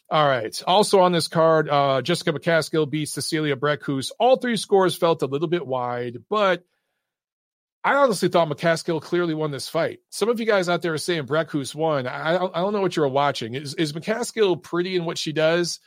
All 0.10 0.28
right. 0.28 0.62
Also 0.66 1.00
on 1.00 1.12
this 1.12 1.28
card, 1.28 1.70
uh, 1.70 2.02
Jessica 2.02 2.34
McCaskill 2.34 2.90
beats 2.90 3.14
Cecilia 3.14 3.56
Brækhus. 3.56 4.12
All 4.20 4.38
three 4.38 4.58
scores 4.58 4.96
felt 4.96 5.22
a 5.22 5.28
little 5.28 5.48
bit 5.48 5.66
wide, 5.66 6.18
but 6.30 6.64
I 7.84 7.96
honestly 7.96 8.30
thought 8.30 8.48
McCaskill 8.48 9.02
clearly 9.02 9.34
won 9.34 9.52
this 9.52 9.68
fight. 9.68 10.00
Some 10.10 10.30
of 10.30 10.40
you 10.40 10.46
guys 10.46 10.70
out 10.70 10.82
there 10.82 10.94
are 10.94 10.98
saying 10.98 11.26
Brækhus 11.26 11.76
won. 11.76 12.08
I, 12.08 12.36
I 12.36 12.62
don't 12.62 12.72
know 12.72 12.82
what 12.82 12.96
you're 12.96 13.08
watching. 13.10 13.56
Is, 13.56 13.74
is 13.74 13.92
McCaskill 13.92 14.62
pretty 14.64 14.96
in 14.96 15.04
what 15.04 15.18
she 15.18 15.34
does? 15.34 15.80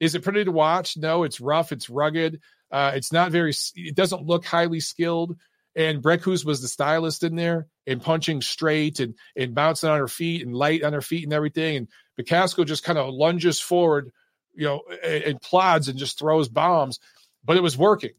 Is 0.00 0.16
it 0.16 0.24
pretty 0.24 0.44
to 0.44 0.50
watch? 0.50 0.96
No, 0.96 1.22
it's 1.22 1.40
rough. 1.40 1.70
It's 1.70 1.88
rugged. 1.88 2.40
Uh, 2.72 2.92
it's 2.96 3.12
not 3.12 3.30
very. 3.30 3.52
It 3.76 3.94
doesn't 3.94 4.26
look 4.26 4.44
highly 4.44 4.80
skilled. 4.80 5.36
And 5.76 6.02
Brækhus 6.02 6.44
was 6.44 6.60
the 6.60 6.68
stylist 6.68 7.22
in 7.22 7.36
there 7.36 7.68
and 7.86 8.02
punching 8.02 8.42
straight 8.42 8.98
and 8.98 9.14
and 9.36 9.54
bouncing 9.54 9.90
on 9.90 9.98
her 9.98 10.08
feet 10.08 10.44
and 10.44 10.56
light 10.56 10.82
on 10.82 10.92
her 10.92 11.02
feet 11.02 11.24
and 11.24 11.32
everything. 11.32 11.76
And 11.76 11.88
McCaskill 12.20 12.66
just 12.66 12.82
kind 12.84 12.98
of 12.98 13.14
lunges 13.14 13.60
forward, 13.60 14.10
you 14.54 14.64
know, 14.64 14.82
and, 15.04 15.22
and 15.24 15.40
plods 15.40 15.88
and 15.88 15.98
just 15.98 16.18
throws 16.18 16.48
bombs. 16.48 16.98
But 17.44 17.56
it 17.56 17.62
was 17.62 17.78
working. 17.78 18.12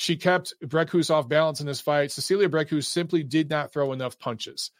She 0.00 0.16
kept 0.16 0.54
Brækhus 0.64 1.10
off 1.10 1.28
balance 1.28 1.60
in 1.60 1.66
this 1.66 1.82
fight. 1.82 2.10
Cecilia 2.10 2.48
Brækhus 2.48 2.86
simply 2.86 3.22
did 3.22 3.50
not 3.50 3.70
throw 3.70 3.92
enough 3.92 4.18
punches. 4.18 4.70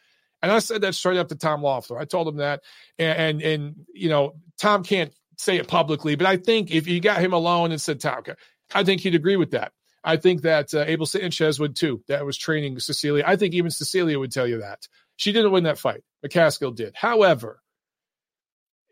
And 0.41 0.51
I 0.51 0.57
said 0.57 0.81
that 0.81 0.95
straight 0.95 1.19
up 1.19 1.27
to 1.27 1.35
Tom 1.35 1.61
Loeffler. 1.61 1.99
I 1.99 2.05
told 2.05 2.27
him 2.27 2.37
that. 2.37 2.63
And, 2.97 3.19
and, 3.19 3.41
and, 3.43 3.75
you 3.93 4.09
know, 4.09 4.33
Tom 4.59 4.83
can't 4.83 5.13
say 5.37 5.57
it 5.57 5.67
publicly, 5.67 6.15
but 6.15 6.25
I 6.25 6.37
think 6.37 6.71
if 6.71 6.87
you 6.87 6.99
got 6.99 7.21
him 7.21 7.33
alone 7.33 7.71
and 7.71 7.79
said, 7.79 7.99
Tom, 7.99 8.23
I 8.73 8.83
think 8.83 9.01
he'd 9.01 9.13
agree 9.13 9.35
with 9.35 9.51
that. 9.51 9.73
I 10.03 10.17
think 10.17 10.41
that 10.41 10.73
uh, 10.73 10.85
Abel 10.87 11.05
Sanchez 11.05 11.59
would 11.59 11.75
too, 11.75 12.01
that 12.07 12.25
was 12.25 12.35
training 12.35 12.79
Cecilia. 12.79 13.23
I 13.23 13.35
think 13.35 13.53
even 13.53 13.69
Cecilia 13.69 14.17
would 14.17 14.31
tell 14.31 14.47
you 14.47 14.61
that. 14.61 14.87
She 15.17 15.33
didn't 15.33 15.51
win 15.51 15.65
that 15.65 15.77
fight. 15.77 16.01
McCaskill 16.25 16.75
did. 16.75 16.95
However, 16.95 17.61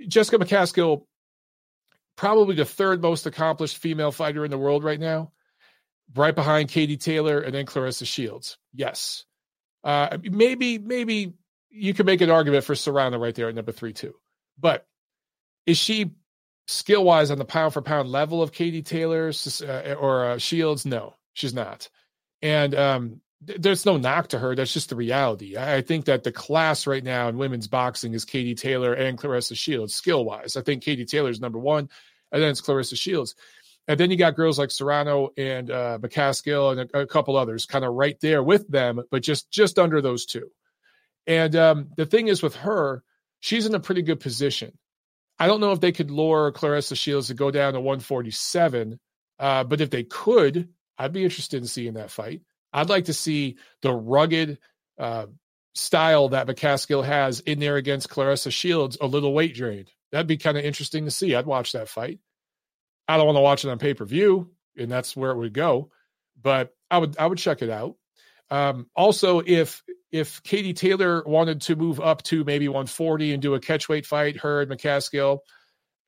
Jessica 0.08 0.38
McCaskill, 0.38 1.06
probably 2.16 2.56
the 2.56 2.66
third 2.66 3.02
most 3.02 3.26
accomplished 3.26 3.78
female 3.78 4.12
fighter 4.12 4.46
in 4.46 4.52
the 4.52 4.60
world 4.60 4.84
right 4.84 5.00
now 5.00 5.32
right 6.16 6.36
behind 6.36 6.70
Katie 6.70 6.98
Taylor 6.98 7.40
and 7.40 7.54
then 7.54 7.66
Claressa 7.66 8.06
Shields. 8.06 8.58
Yes. 8.74 9.26
Uh, 9.84 10.18
maybe, 10.24 10.78
maybe 10.78 11.34
you 11.70 11.94
could 11.94 12.06
make 12.06 12.22
an 12.22 12.30
argument 12.30 12.64
for 12.64 12.76
Serrano 12.76 13.18
right 13.18 13.36
there 13.36 13.50
at 13.50 13.56
number 13.56 13.72
three, 13.72 13.94
too. 13.94 14.16
But 14.60 14.86
is 15.66 15.78
she 15.78 16.12
skill 16.68 17.04
wise 17.04 17.32
on 17.32 17.38
the 17.38 17.46
pound 17.46 17.74
for 17.74 17.82
pound 17.82 18.10
level 18.10 18.42
of 18.42 18.52
Katie 18.52 18.82
Taylor 18.82 19.32
uh, 19.62 19.94
or 19.94 20.26
uh, 20.26 20.38
Shields? 20.38 20.86
No, 20.86 21.16
she's 21.34 21.54
not. 21.54 21.90
And 22.42 22.76
um, 22.76 23.22
th- 23.46 23.62
there's 23.62 23.86
no 23.86 23.98
knock 23.98 24.30
to 24.30 24.40
her. 24.40 24.56
That's 24.56 24.74
just 24.74 24.90
the 24.90 24.96
reality. 24.96 25.58
I-, 25.58 25.78
I 25.78 25.82
think 25.82 26.06
that 26.06 26.24
the 26.24 26.32
class 26.32 26.88
right 26.88 27.04
now 27.04 27.30
in 27.30 27.38
women's 27.38 27.68
boxing 27.68 28.14
is 28.14 28.26
Katie 28.26 28.56
Taylor 28.56 28.94
and 28.94 29.18
Claressa 29.18 29.56
Shields 29.56 29.94
skill 29.94 30.26
wise. 30.26 30.58
I 30.58 30.62
think 30.62 30.84
Katie 30.84 31.06
Taylor 31.06 31.30
is 31.30 31.40
number 31.40 31.60
one, 31.60 31.90
and 32.32 32.42
then 32.42 32.50
it's 32.50 32.62
Claressa 32.62 32.98
Shields. 32.98 33.36
And 33.90 34.00
then 34.00 34.12
you 34.12 34.18
got 34.18 34.36
girls 34.36 34.60
like 34.60 34.70
Serrano 34.70 35.32
and 35.36 35.72
uh, 35.72 35.98
McCaskill 36.00 36.72
and 36.78 36.92
a, 36.94 37.02
a 37.02 37.08
couple 37.08 37.36
others 37.36 37.66
kind 37.66 37.84
of 37.84 37.96
right 37.96 38.16
there 38.22 38.44
with 38.44 38.68
them, 38.68 39.02
but 39.10 39.24
just 39.24 39.50
just 39.50 39.80
under 39.80 40.00
those 40.00 40.28
two. 40.28 40.52
And 41.26 41.56
um, 41.56 41.90
the 41.98 42.06
thing 42.06 42.28
is 42.28 42.44
with 42.44 42.56
her, 42.58 43.04
she's 43.40 43.66
in 43.66 43.74
a 43.74 43.80
pretty 43.80 44.04
good 44.04 44.20
position. 44.20 44.78
I 45.40 45.48
don't 45.48 45.60
know 45.60 45.72
if 45.72 45.80
they 45.80 45.92
could 45.92 46.12
lure 46.12 46.52
Claressa 46.52 46.96
Shields 46.96 47.28
to 47.28 47.34
go 47.34 47.50
down 47.50 47.74
to 47.74 47.80
147, 47.80 49.00
uh, 49.40 49.64
but 49.64 49.82
if 49.82 49.90
they 49.90 50.04
could, 50.04 50.70
I'd 51.00 51.14
be 51.14 51.24
interested 51.24 51.58
in 51.58 51.68
seeing 51.68 51.94
that 51.94 52.12
fight. 52.12 52.42
I'd 52.72 52.90
like 52.90 53.06
to 53.06 53.14
see 53.14 53.58
the 53.82 53.92
rugged 53.92 54.60
uh, 55.00 55.26
style 55.74 56.30
that 56.30 56.46
McCaskill 56.46 57.04
has 57.04 57.40
in 57.40 57.60
there 57.60 57.78
against 57.78 58.10
Claressa 58.10 58.52
Shields 58.52 59.00
a 59.02 59.08
little 59.08 59.34
weight 59.34 59.56
drained. 59.56 59.90
That'd 60.12 60.28
be 60.28 60.38
kind 60.38 60.60
of 60.60 60.64
interesting 60.64 61.06
to 61.06 61.12
see. 61.12 61.34
I'd 61.34 61.48
watch 61.48 61.72
that 61.72 61.90
fight. 61.90 62.20
I 63.10 63.18
don't 63.18 63.26
want 63.26 63.38
to 63.38 63.42
watch 63.42 63.66
it 63.66 63.70
on 63.70 63.80
pay 63.80 63.96
per 63.96 64.06
view, 64.06 64.52
and 64.78 64.90
that's 64.90 65.18
where 65.18 65.32
it 65.32 65.38
would 65.38 65.54
go. 65.54 65.90
But 66.40 66.76
I 66.92 67.00
would 67.00 67.18
I 67.18 67.26
would 67.26 67.40
check 67.40 67.64
it 67.64 67.70
out. 67.72 67.96
Um, 68.52 68.88
also, 68.96 69.42
if 69.46 69.84
if 70.12 70.44
Katie 70.44 70.74
Taylor 70.74 71.24
wanted 71.26 71.62
to 71.62 71.76
move 71.76 72.00
up 72.00 72.22
to 72.24 72.44
maybe 72.44 72.68
140 72.68 73.34
and 73.34 73.42
do 73.42 73.56
a 73.56 73.60
catchweight 73.60 74.06
fight, 74.06 74.38
her 74.38 74.62
and 74.62 74.72
McCaskill 74.72 75.40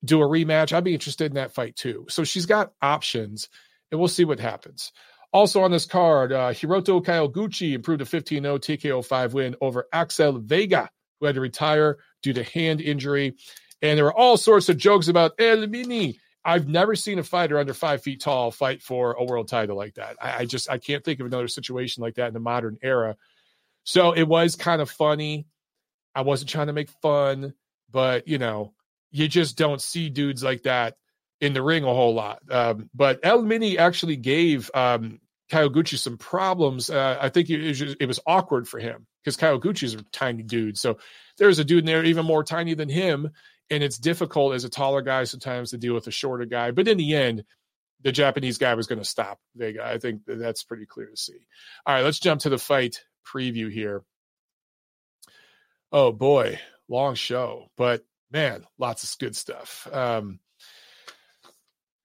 do 0.06 0.22
a 0.22 0.26
rematch, 0.26 0.73
I'd 0.73 0.84
be 0.84 0.94
interested 0.94 1.26
in 1.26 1.36
that 1.36 1.53
fight 1.53 1.76
too. 1.76 2.06
So 2.07 2.23
she's 2.23 2.45
got 2.45 2.73
options, 2.84 3.49
and 3.91 3.99
we'll 3.99 4.07
see 4.07 4.26
what 4.26 4.40
happens. 4.40 4.91
Also 5.34 5.64
on 5.64 5.72
this 5.72 5.86
card, 5.86 6.32
uh, 6.32 6.52
Hiroto 6.52 7.03
Kyoguchi 7.03 7.73
improved 7.73 8.02
a 8.02 8.06
15 8.06 8.44
0 8.44 8.57
TKO 8.60 9.06
5 9.06 9.34
win 9.34 9.56
over 9.60 9.88
Axel 9.91 10.40
Vega, 10.40 10.90
who 11.19 11.26
had 11.26 11.36
to 11.36 11.41
retire 11.41 11.98
due 12.22 12.34
to 12.34 12.44
hand 12.44 12.80
injury. 12.80 13.36
And 13.82 13.98
there 13.98 14.06
were 14.06 14.14
all 14.14 14.38
sorts 14.38 14.69
of 14.69 14.78
jokes 14.78 15.07
about 15.07 15.34
El 15.40 15.65
Mini. 15.65 16.19
I've 16.43 16.68
never 16.68 16.95
seen 16.95 17.19
a 17.19 17.23
fighter 17.23 17.59
under 17.59 17.73
five 17.73 18.01
feet 18.01 18.22
tall 18.22 18.51
fight 18.51 18.81
for 18.81 19.13
a 19.13 19.23
world 19.23 19.47
title 19.47 19.77
like 19.77 19.95
that. 19.95 20.18
I, 20.22 20.39
I 20.39 20.45
just 20.45 20.69
I 20.69 20.77
can't 20.77 21.03
think 21.03 21.19
of 21.19 21.26
another 21.26 21.47
situation 21.47 22.01
like 22.01 22.15
that 22.15 22.27
in 22.27 22.34
the 22.34 22.39
modern 22.39 22.77
era. 22.81 23.15
So 23.84 24.11
it 24.11 24.23
was 24.23 24.55
kind 24.55 24.81
of 24.81 24.89
funny. 24.89 25.47
I 26.15 26.22
wasn't 26.22 26.49
trying 26.49 26.68
to 26.68 26.73
make 26.73 26.89
fun, 27.01 27.53
but 27.89 28.27
you 28.27 28.38
know, 28.38 28.73
you 29.11 29.27
just 29.27 29.57
don't 29.57 29.81
see 29.81 30.09
dudes 30.09 30.43
like 30.43 30.63
that 30.63 30.95
in 31.39 31.53
the 31.53 31.61
ring 31.61 31.84
a 31.84 31.88
whole 31.88 32.13
lot. 32.13 32.41
Um, 32.49 32.89
but 32.93 33.19
El 33.23 33.41
Mini 33.41 33.77
actually 33.77 34.15
gave 34.15 34.69
um, 34.73 35.19
Kyoguchi 35.51 35.97
some 35.97 36.18
problems. 36.18 36.89
Uh, 36.89 37.18
I 37.19 37.30
think 37.30 37.49
it 37.49 37.68
was, 37.68 37.80
just, 37.80 37.97
it 37.99 38.05
was 38.05 38.19
awkward 38.26 38.68
for 38.68 38.80
him 38.80 39.07
because 39.23 39.38
Kyoguchi's 39.38 39.95
a 39.95 40.03
tiny 40.11 40.43
dude. 40.43 40.77
So 40.77 40.97
there's 41.38 41.59
a 41.59 41.65
dude 41.65 41.80
in 41.80 41.85
there 41.85 42.03
even 42.03 42.26
more 42.26 42.43
tiny 42.43 42.73
than 42.73 42.89
him. 42.89 43.31
And 43.72 43.81
it's 43.81 43.98
difficult 43.98 44.53
as 44.53 44.65
a 44.65 44.69
taller 44.69 45.02
guy 45.02 45.23
sometimes 45.23 45.72
to 45.72 45.77
deal 45.77 45.95
with 45.95 46.06
a 46.06 46.11
shorter 46.11 46.45
guy. 46.45 46.72
But 46.72 46.88
in 46.88 46.98
the 46.98 47.15
end, 47.15 47.43
the 48.03 48.11
Japanese 48.11 48.57
guy 48.57 48.76
was 48.76 48.88
going 48.88 48.99
to 48.99 49.06
stop 49.06 49.39
Vega. 49.56 49.84
I 49.85 49.98
think 49.98 50.22
that's 50.27 50.64
pretty 50.64 50.85
clear 50.85 51.07
to 51.07 51.18
see. 51.18 51.39
All 51.85 51.95
right, 51.95 52.03
let's 52.03 52.19
jump 52.19 52.41
to 52.41 52.49
the 52.49 52.57
fight 52.57 53.03
preview 53.26 53.72
here. 53.72 54.03
Oh 55.91 56.11
boy, 56.11 56.60
long 56.88 57.15
show, 57.15 57.68
but 57.77 58.03
man, 58.31 58.65
lots 58.77 59.03
of 59.03 59.19
good 59.19 59.35
stuff. 59.35 59.88
Um, 59.91 60.39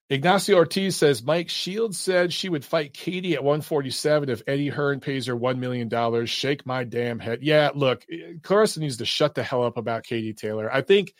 Ignacio 0.09 0.57
Ortiz 0.57 0.97
says 0.97 1.23
Mike 1.23 1.49
Shields 1.49 1.99
said 1.99 2.33
she 2.33 2.49
would 2.49 2.65
fight 2.65 2.95
Katie 2.95 3.35
at 3.35 3.43
147 3.43 4.29
if 4.29 4.43
Eddie 4.47 4.69
Hearn 4.69 5.01
pays 5.01 5.27
her 5.27 5.37
$1 5.37 5.59
million. 5.59 6.27
Shake 6.27 6.65
my 6.65 6.85
damn 6.85 7.19
head. 7.19 7.41
Yeah, 7.43 7.71
look, 7.75 8.05
Claressa 8.43 8.79
needs 8.79 8.99
to 8.99 9.05
shut 9.05 9.35
the 9.35 9.43
hell 9.43 9.65
up 9.65 9.77
about 9.77 10.05
Katie 10.05 10.33
Taylor. 10.33 10.73
I 10.73 10.83
think 10.83 11.13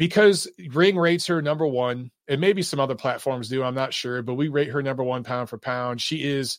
because 0.00 0.48
Ring 0.72 0.96
rates 0.96 1.26
her 1.26 1.42
number 1.42 1.66
one, 1.66 2.10
and 2.26 2.40
maybe 2.40 2.62
some 2.62 2.80
other 2.80 2.94
platforms 2.94 3.50
do, 3.50 3.62
I'm 3.62 3.74
not 3.74 3.92
sure, 3.92 4.22
but 4.22 4.32
we 4.32 4.48
rate 4.48 4.70
her 4.70 4.82
number 4.82 5.04
one 5.04 5.24
pound 5.24 5.50
for 5.50 5.58
pound. 5.58 6.00
She 6.00 6.24
is 6.24 6.58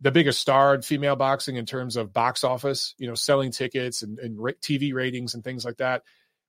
the 0.00 0.10
biggest 0.10 0.38
star 0.40 0.74
in 0.74 0.80
female 0.80 1.14
boxing 1.14 1.56
in 1.56 1.66
terms 1.66 1.98
of 1.98 2.14
box 2.14 2.44
office, 2.44 2.94
you 2.96 3.06
know, 3.06 3.14
selling 3.14 3.50
tickets 3.50 4.00
and, 4.00 4.18
and 4.18 4.38
TV 4.38 4.94
ratings 4.94 5.34
and 5.34 5.44
things 5.44 5.66
like 5.66 5.76
that. 5.76 6.02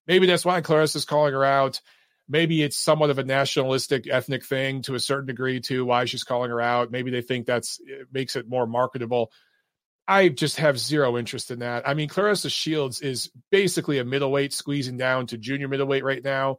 Maybe 0.07 0.28
that's 0.28 0.45
why 0.45 0.61
Claressa 0.61 0.95
is 0.95 1.03
calling 1.03 1.34
her 1.34 1.44
out 1.44 1.82
maybe 2.30 2.61
it's 2.61 2.78
somewhat 2.78 3.10
of 3.10 3.18
a 3.18 3.24
nationalistic 3.24 4.07
ethnic 4.07 4.45
thing 4.45 4.84
to 4.84 4.94
a 4.94 4.99
certain 4.99 5.26
degree 5.26 5.60
too 5.60 5.84
why 5.84 6.06
she's 6.06 6.24
calling 6.24 6.52
her 6.52 6.61
out 6.61 6.91
maybe 6.91 7.10
they 7.10 7.24
think 7.24 7.48
that's 7.48 7.80
it 7.84 8.07
makes 8.14 8.36
it 8.36 8.48
more 8.48 8.68
marketable 8.68 9.32
i 10.10 10.27
just 10.27 10.57
have 10.57 10.77
zero 10.80 11.18
interest 11.18 11.52
in 11.52 11.60
that 11.60 11.88
i 11.88 11.94
mean 11.94 12.10
Claressa 12.10 12.52
shields 12.52 13.02
is 13.02 13.31
basically 13.52 13.99
a 13.99 14.06
middleweight 14.06 14.53
squeezing 14.53 14.98
down 14.98 15.27
to 15.27 15.38
junior 15.38 15.68
middleweight 15.68 16.03
right 16.03 16.23
now 16.23 16.57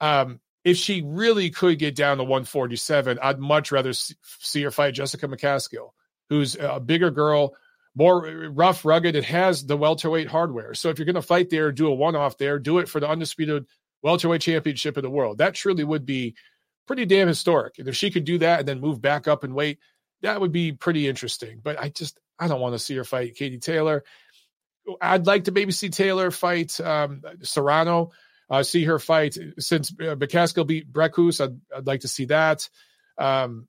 um 0.00 0.40
if 0.64 0.76
she 0.76 1.02
really 1.02 1.50
could 1.50 1.78
get 1.78 1.96
down 1.96 2.18
to 2.18 2.24
147 2.24 3.18
i'd 3.22 3.38
much 3.40 3.72
rather 3.72 3.92
see 3.92 4.62
her 4.62 4.70
fight 4.70 4.94
jessica 4.94 5.26
mccaskill 5.26 5.90
who's 6.28 6.56
a 6.56 6.78
bigger 6.78 7.10
girl 7.10 7.54
more 7.94 8.20
rough 8.50 8.84
rugged 8.84 9.16
it 9.16 9.24
has 9.24 9.66
the 9.66 9.76
welterweight 9.76 10.28
hardware 10.28 10.74
so 10.74 10.88
if 10.88 10.98
you're 10.98 11.06
going 11.06 11.14
to 11.14 11.22
fight 11.22 11.50
there 11.50 11.72
do 11.72 11.88
a 11.88 11.94
one-off 11.94 12.38
there 12.38 12.58
do 12.58 12.78
it 12.78 12.88
for 12.88 13.00
the 13.00 13.08
undisputed 13.08 13.66
welterweight 14.02 14.40
championship 14.40 14.96
of 14.96 15.02
the 15.02 15.10
world. 15.10 15.38
That 15.38 15.54
truly 15.54 15.84
would 15.84 16.06
be 16.06 16.34
pretty 16.86 17.06
damn 17.06 17.28
historic. 17.28 17.78
And 17.78 17.88
if 17.88 17.96
she 17.96 18.10
could 18.10 18.24
do 18.24 18.38
that 18.38 18.60
and 18.60 18.68
then 18.68 18.80
move 18.80 19.00
back 19.00 19.28
up 19.28 19.44
and 19.44 19.54
weight, 19.54 19.78
that 20.22 20.40
would 20.40 20.52
be 20.52 20.72
pretty 20.72 21.08
interesting. 21.08 21.60
But 21.62 21.78
I 21.78 21.90
just 21.90 22.18
I 22.38 22.48
don't 22.48 22.60
want 22.60 22.74
to 22.74 22.78
see 22.78 22.96
her 22.96 23.04
fight 23.04 23.36
Katie 23.36 23.58
Taylor. 23.58 24.04
I'd 25.00 25.26
like 25.26 25.44
to 25.44 25.52
maybe 25.52 25.72
see 25.72 25.90
Taylor 25.90 26.30
fight 26.30 26.80
um, 26.80 27.22
Serrano. 27.42 28.12
Uh, 28.50 28.62
see 28.62 28.84
her 28.84 28.98
fight 28.98 29.36
since 29.58 29.90
uh, 29.90 30.16
McCaskill 30.16 30.66
beat 30.66 30.90
Brækhus. 30.90 31.44
I'd, 31.44 31.60
I'd 31.76 31.86
like 31.86 32.00
to 32.00 32.08
see 32.08 32.24
that. 32.26 32.66
Um, 33.18 33.68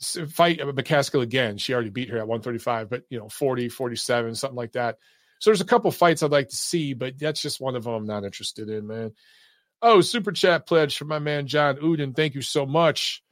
fight 0.00 0.58
McCaskill 0.58 1.22
again. 1.22 1.56
She 1.56 1.72
already 1.72 1.90
beat 1.90 2.10
her 2.10 2.18
at 2.18 2.28
135, 2.28 2.90
but 2.90 3.04
you 3.08 3.18
know, 3.18 3.30
40, 3.30 3.70
47, 3.70 4.34
something 4.34 4.56
like 4.56 4.72
that. 4.72 4.98
So 5.38 5.50
there's 5.50 5.60
a 5.60 5.66
couple 5.66 5.90
fights 5.90 6.22
I'd 6.22 6.30
like 6.30 6.50
to 6.50 6.56
see, 6.56 6.94
but 6.94 7.18
that's 7.18 7.40
just 7.40 7.60
one 7.60 7.74
of 7.74 7.84
them 7.84 7.94
I'm 7.94 8.06
not 8.06 8.24
interested 8.24 8.68
in, 8.68 8.86
man. 8.86 9.12
Oh, 9.80 10.00
super 10.00 10.30
chat 10.30 10.66
pledge 10.66 10.96
from 10.96 11.08
my 11.08 11.18
man 11.18 11.46
John 11.46 11.76
Uden. 11.76 12.14
Thank 12.14 12.34
you 12.34 12.42
so 12.42 12.66
much. 12.66 13.22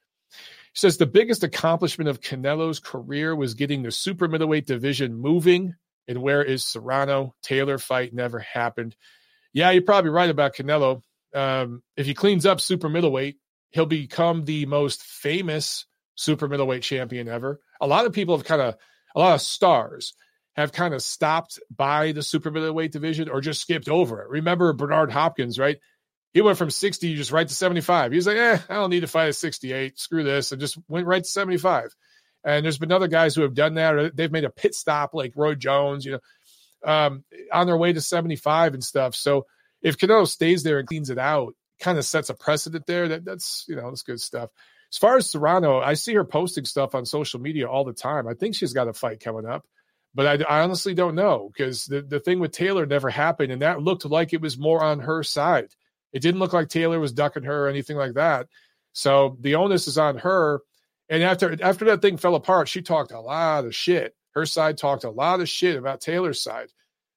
Says 0.74 0.96
the 0.96 1.06
biggest 1.06 1.42
accomplishment 1.42 2.08
of 2.08 2.20
Canelo's 2.20 2.78
career 2.78 3.34
was 3.34 3.54
getting 3.54 3.82
the 3.82 3.90
super 3.90 4.28
middleweight 4.28 4.66
division 4.66 5.14
moving. 5.14 5.74
And 6.06 6.22
where 6.22 6.42
is 6.42 6.64
Serrano? 6.64 7.34
Taylor 7.42 7.78
fight 7.78 8.14
never 8.14 8.38
happened. 8.38 8.96
Yeah, 9.52 9.70
you're 9.70 9.82
probably 9.82 10.10
right 10.10 10.30
about 10.30 10.54
Canelo. 10.54 11.02
Um, 11.34 11.82
if 11.96 12.06
he 12.06 12.14
cleans 12.14 12.46
up 12.46 12.60
super 12.60 12.88
middleweight, 12.88 13.38
he'll 13.70 13.86
become 13.86 14.44
the 14.44 14.66
most 14.66 15.02
famous 15.02 15.86
super 16.14 16.48
middleweight 16.48 16.82
champion 16.82 17.28
ever. 17.28 17.60
A 17.80 17.86
lot 17.86 18.06
of 18.06 18.12
people 18.12 18.36
have 18.36 18.46
kind 18.46 18.62
of, 18.62 18.76
a 19.14 19.18
lot 19.18 19.34
of 19.34 19.40
stars 19.40 20.14
have 20.54 20.72
kind 20.72 20.94
of 20.94 21.02
stopped 21.02 21.58
by 21.74 22.12
the 22.12 22.22
super 22.22 22.50
middleweight 22.50 22.92
division 22.92 23.28
or 23.28 23.40
just 23.40 23.60
skipped 23.60 23.88
over 23.88 24.22
it. 24.22 24.28
Remember 24.28 24.72
Bernard 24.72 25.10
Hopkins, 25.10 25.58
right? 25.58 25.78
He 26.32 26.40
went 26.40 26.58
from 26.58 26.70
60 26.70 27.16
just 27.16 27.32
right 27.32 27.46
to 27.46 27.54
75. 27.54 28.12
He 28.12 28.16
was 28.16 28.26
like, 28.26 28.36
eh, 28.36 28.58
I 28.68 28.74
don't 28.74 28.90
need 28.90 29.00
to 29.00 29.08
fight 29.08 29.28
at 29.28 29.34
68. 29.34 29.98
Screw 29.98 30.22
this. 30.22 30.52
And 30.52 30.60
just 30.60 30.78
went 30.88 31.06
right 31.06 31.22
to 31.22 31.28
75. 31.28 31.94
And 32.44 32.64
there's 32.64 32.78
been 32.78 32.92
other 32.92 33.08
guys 33.08 33.34
who 33.34 33.42
have 33.42 33.54
done 33.54 33.74
that. 33.74 34.16
they've 34.16 34.30
made 34.30 34.44
a 34.44 34.50
pit 34.50 34.74
stop 34.74 35.12
like 35.12 35.32
Roy 35.36 35.54
Jones, 35.54 36.06
you 36.06 36.12
know, 36.12 36.20
um, 36.84 37.24
on 37.52 37.66
their 37.66 37.76
way 37.76 37.92
to 37.92 38.00
75 38.00 38.74
and 38.74 38.84
stuff. 38.84 39.14
So 39.14 39.46
if 39.82 39.98
Canelo 39.98 40.26
stays 40.26 40.62
there 40.62 40.78
and 40.78 40.88
cleans 40.88 41.10
it 41.10 41.18
out, 41.18 41.54
kind 41.80 41.98
of 41.98 42.04
sets 42.04 42.30
a 42.30 42.34
precedent 42.34 42.86
there. 42.86 43.08
That 43.08 43.24
that's 43.24 43.64
you 43.66 43.74
know 43.74 43.88
that's 43.88 44.02
good 44.02 44.20
stuff. 44.20 44.50
As 44.92 44.98
far 44.98 45.16
as 45.16 45.30
Serrano, 45.30 45.80
I 45.80 45.94
see 45.94 46.14
her 46.14 46.24
posting 46.24 46.64
stuff 46.64 46.94
on 46.94 47.06
social 47.06 47.40
media 47.40 47.68
all 47.68 47.84
the 47.84 47.92
time. 47.92 48.28
I 48.28 48.34
think 48.34 48.54
she's 48.54 48.72
got 48.72 48.88
a 48.88 48.92
fight 48.92 49.20
coming 49.20 49.46
up, 49.46 49.64
but 50.14 50.26
I, 50.26 50.44
I 50.44 50.62
honestly 50.62 50.94
don't 50.94 51.14
know 51.14 51.50
because 51.52 51.86
the, 51.86 52.02
the 52.02 52.20
thing 52.20 52.40
with 52.40 52.52
Taylor 52.52 52.86
never 52.86 53.08
happened, 53.08 53.52
and 53.52 53.62
that 53.62 53.82
looked 53.82 54.04
like 54.04 54.32
it 54.32 54.40
was 54.40 54.58
more 54.58 54.82
on 54.82 55.00
her 55.00 55.22
side. 55.22 55.70
It 56.12 56.20
didn't 56.20 56.40
look 56.40 56.52
like 56.52 56.68
Taylor 56.68 56.98
was 56.98 57.12
ducking 57.12 57.44
her 57.44 57.66
or 57.66 57.68
anything 57.68 57.96
like 57.96 58.14
that. 58.14 58.48
So 58.92 59.36
the 59.40 59.54
onus 59.56 59.86
is 59.86 59.98
on 59.98 60.18
her. 60.18 60.62
And 61.08 61.22
after 61.22 61.56
after 61.62 61.86
that 61.86 62.02
thing 62.02 62.16
fell 62.16 62.34
apart, 62.34 62.68
she 62.68 62.82
talked 62.82 63.12
a 63.12 63.20
lot 63.20 63.64
of 63.64 63.74
shit. 63.74 64.14
Her 64.32 64.46
side 64.46 64.78
talked 64.78 65.04
a 65.04 65.10
lot 65.10 65.40
of 65.40 65.48
shit 65.48 65.76
about 65.76 66.00
Taylor's 66.00 66.42
side. 66.42 66.68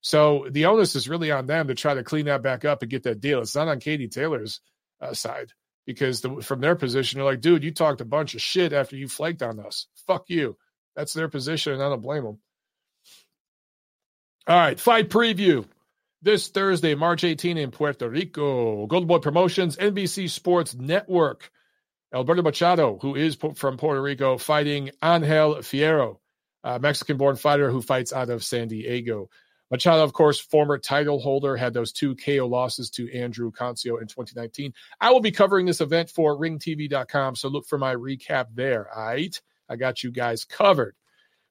So 0.01 0.47
the 0.49 0.65
onus 0.65 0.95
is 0.95 1.07
really 1.07 1.31
on 1.31 1.45
them 1.45 1.67
to 1.67 1.75
try 1.75 1.93
to 1.93 2.03
clean 2.03 2.25
that 2.25 2.43
back 2.43 2.65
up 2.65 2.81
and 2.81 2.91
get 2.91 3.03
that 3.03 3.21
deal. 3.21 3.39
It's 3.39 3.55
not 3.55 3.67
on 3.67 3.79
Katie 3.79 4.09
Taylor's 4.09 4.59
uh, 4.99 5.13
side 5.13 5.51
because 5.85 6.21
the, 6.21 6.41
from 6.41 6.59
their 6.59 6.75
position, 6.75 7.17
they're 7.17 7.25
like, 7.25 7.41
dude, 7.41 7.63
you 7.63 7.71
talked 7.71 8.01
a 8.01 8.05
bunch 8.05 8.35
of 8.35 8.41
shit 8.41 8.73
after 8.73 8.95
you 8.95 9.07
flaked 9.07 9.41
on 9.41 9.59
us. 9.59 9.87
Fuck 10.07 10.25
you. 10.29 10.57
That's 10.95 11.13
their 11.13 11.29
position, 11.29 11.73
and 11.73 11.81
I 11.81 11.89
don't 11.89 12.01
blame 12.01 12.23
them. 12.23 12.39
All 14.45 14.57
right, 14.57 14.79
fight 14.79 15.09
preview 15.09 15.65
this 16.23 16.47
Thursday, 16.47 16.95
March 16.95 17.23
18 17.23 17.57
in 17.57 17.69
Puerto 17.69 18.09
Rico. 18.09 18.87
Golden 18.87 19.07
Boy 19.07 19.19
Promotions, 19.19 19.75
NBC 19.75 20.29
Sports 20.29 20.73
Network. 20.73 21.51
Alberto 22.13 22.41
Machado, 22.41 22.97
who 23.01 23.15
is 23.15 23.35
from 23.35 23.77
Puerto 23.77 24.01
Rico, 24.01 24.37
fighting 24.37 24.91
Angel 25.03 25.55
Fierro, 25.55 26.19
a 26.63 26.79
Mexican 26.79 27.17
born 27.17 27.35
fighter 27.35 27.71
who 27.71 27.81
fights 27.81 28.13
out 28.13 28.29
of 28.29 28.43
San 28.43 28.67
Diego. 28.67 29.29
Machado, 29.71 30.03
of 30.03 30.13
course, 30.13 30.39
former 30.39 30.77
title 30.77 31.19
holder, 31.19 31.57
had 31.57 31.73
those 31.73 31.91
two 31.91 32.15
KO 32.15 32.45
losses 32.45 32.91
to 32.91 33.11
Andrew 33.11 33.51
Cancio 33.51 33.99
in 33.99 34.07
2019. 34.07 34.73
I 35.01 35.11
will 35.11 35.21
be 35.21 35.31
covering 35.31 35.65
this 35.65 35.81
event 35.81 36.11
for 36.11 36.37
ringtv.com, 36.37 37.35
so 37.35 37.49
look 37.49 37.65
for 37.65 37.79
my 37.79 37.95
recap 37.95 38.45
there. 38.53 38.87
All 38.95 39.05
right. 39.05 39.41
I 39.67 39.75
got 39.75 40.03
you 40.03 40.11
guys 40.11 40.45
covered. 40.45 40.95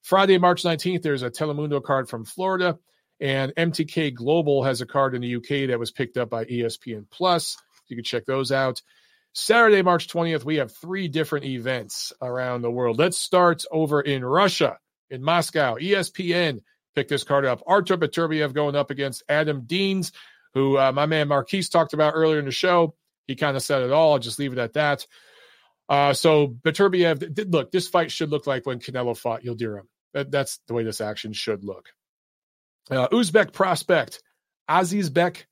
Friday, 0.03 0.39
March 0.39 0.63
19th, 0.63 1.03
there's 1.03 1.23
a 1.25 1.31
Telemundo 1.31 1.83
card 1.83 2.09
from 2.09 2.25
Florida 2.25 2.79
And 3.23 3.55
MTK 3.55 4.13
Global 4.15 4.65
has 4.65 4.81
a 4.81 4.87
card 4.87 5.15
in 5.15 5.23
the 5.23 5.37
UK 5.37 5.69
that 5.69 5.79
was 5.79 5.93
picked 5.93 6.17
up 6.17 6.29
by 6.29 6.45
ESPN 6.45 7.07
Plus. 7.09 7.57
You 7.87 7.97
can 7.97 8.05
check 8.05 8.27
those 8.27 8.51
out. 8.51 8.83
Saturday, 9.33 9.81
March 9.81 10.09
20th, 10.09 10.45
we 10.45 10.57
have 10.57 10.73
three 10.73 11.07
different 11.07 11.47
events 11.47 12.13
around 12.21 12.63
the 12.63 12.71
world. 12.71 12.99
Let's 12.99 13.17
start 13.17 13.65
over 13.71 14.01
in 14.01 14.25
Russia, 14.25 14.79
in 15.09 15.23
Moscow. 15.23 15.77
ESPN 15.77 16.63
picked 16.97 17.11
this 17.11 17.23
card 17.23 17.47
up. 17.47 17.63
Artur 17.65 17.97
Beterbiev 17.97 18.55
going 18.55 18.75
up 18.75 18.91
against 18.91 19.23
Adam 19.29 19.63
Deines, 19.67 20.11
who 20.55 20.77
uh, 20.77 20.91
my 20.91 21.07
man 21.07 21.29
Marquise 21.29 21.69
talked 21.69 21.93
about 21.93 22.15
earlier 22.17 22.41
in 22.41 22.45
the 22.45 22.51
show. 22.51 22.97
He 23.29 23.37
kind 23.37 23.57
of 23.57 23.63
said 23.63 23.83
it 23.83 23.93
all. 23.93 24.15
I'll 24.15 24.19
just 24.19 24.41
leave 24.41 24.53
it 24.53 24.59
at 24.59 24.73
that. 24.73 25.07
Uh, 25.89 26.13
so 26.13 26.49
Beterbiev, 26.49 27.53
look, 27.53 27.71
this 27.71 27.87
fight 27.87 28.11
should 28.11 28.31
look 28.31 28.49
like 28.49 28.67
when 28.67 28.81
Canelo 28.81 29.17
fought 29.17 29.45
Yildirim. 29.45 29.87
That, 30.13 30.33
that's 30.33 30.59
the 30.67 30.75
way 30.75 30.83
this 30.83 31.01
action 31.01 31.33
should 31.33 31.63
look. 31.63 31.91
Uh, 32.91 33.09
Uzbek 33.09 33.53
prospect 33.53 34.23
Azizbek 34.69 35.45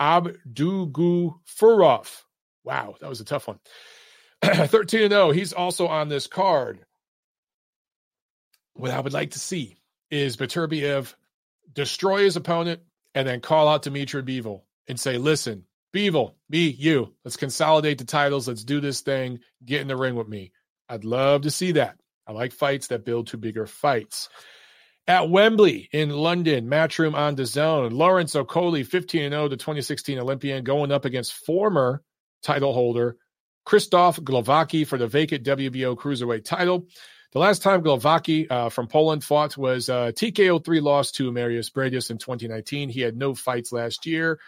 Abdugofurov. 0.00 1.42
Wow, 2.64 2.96
that 3.00 3.08
was 3.08 3.20
a 3.20 3.24
tough 3.24 3.48
one. 3.48 3.58
13 4.42 5.08
0. 5.08 5.30
He's 5.30 5.52
also 5.52 5.86
on 5.86 6.08
this 6.08 6.26
card. 6.26 6.84
What 8.74 8.90
I 8.90 9.00
would 9.00 9.12
like 9.12 9.32
to 9.32 9.38
see 9.38 9.76
is 10.10 10.36
Beterbiev 10.36 11.14
destroy 11.72 12.24
his 12.24 12.36
opponent 12.36 12.80
and 13.14 13.26
then 13.26 13.40
call 13.40 13.68
out 13.68 13.82
Dmitry 13.82 14.22
Bivol 14.22 14.62
and 14.88 14.98
say, 14.98 15.18
listen, 15.18 15.64
Bivol, 15.94 16.34
me, 16.48 16.68
you, 16.68 17.14
let's 17.24 17.36
consolidate 17.36 17.98
the 17.98 18.04
titles. 18.04 18.48
Let's 18.48 18.64
do 18.64 18.80
this 18.80 19.02
thing. 19.02 19.40
Get 19.64 19.82
in 19.82 19.88
the 19.88 19.96
ring 19.96 20.14
with 20.14 20.28
me. 20.28 20.52
I'd 20.88 21.04
love 21.04 21.42
to 21.42 21.50
see 21.50 21.72
that. 21.72 21.98
I 22.26 22.32
like 22.32 22.52
fights 22.52 22.88
that 22.88 23.04
build 23.04 23.28
to 23.28 23.36
bigger 23.36 23.66
fights. 23.66 24.28
At 25.08 25.30
Wembley 25.30 25.88
in 25.92 26.10
London, 26.10 26.68
Matchroom 26.68 27.14
on 27.14 27.34
DAZN. 27.34 27.92
Lawrence 27.92 28.34
Okolie, 28.34 28.86
15 28.86 29.30
0, 29.30 29.48
the 29.48 29.56
2016 29.56 30.18
Olympian, 30.18 30.62
going 30.62 30.92
up 30.92 31.04
against 31.04 31.32
former 31.32 32.02
title 32.42 32.72
holder 32.72 33.16
Christoph 33.64 34.20
Glowacki 34.20 34.86
for 34.86 34.98
the 34.98 35.08
vacant 35.08 35.44
WBO 35.44 35.96
Cruiserweight 35.96 36.44
title. 36.44 36.86
The 37.32 37.40
last 37.40 37.62
time 37.62 37.82
Glowacki 37.82 38.46
uh, 38.50 38.68
from 38.68 38.86
Poland 38.86 39.24
fought 39.24 39.56
was 39.56 39.88
uh, 39.88 40.12
TKO 40.12 40.64
3 40.64 40.80
loss 40.80 41.10
to 41.12 41.32
Mairis 41.32 41.72
Briedis 41.72 42.10
in 42.10 42.18
2019. 42.18 42.88
He 42.88 43.00
had 43.00 43.16
no 43.16 43.34
fights 43.34 43.72
last 43.72 44.06
year. 44.06 44.38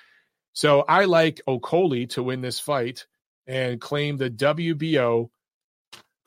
So 0.53 0.83
I 0.83 1.07
like 1.07 1.41
Okolie 1.49 2.09
to 2.11 2.23
win 2.23 2.43
this 2.43 2.61
fight 2.61 3.07
and 3.47 3.81
claim 3.81 4.19
the 4.19 4.31
WBO 4.31 5.31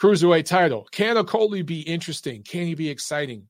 Cruiserweight 0.01 0.45
title. 0.45 0.85
Can 0.91 1.15
Okolie 1.15 1.65
be 1.65 1.81
interesting? 1.81 2.43
Can 2.43 2.65
he 2.65 2.75
be 2.75 2.89
exciting? 2.89 3.47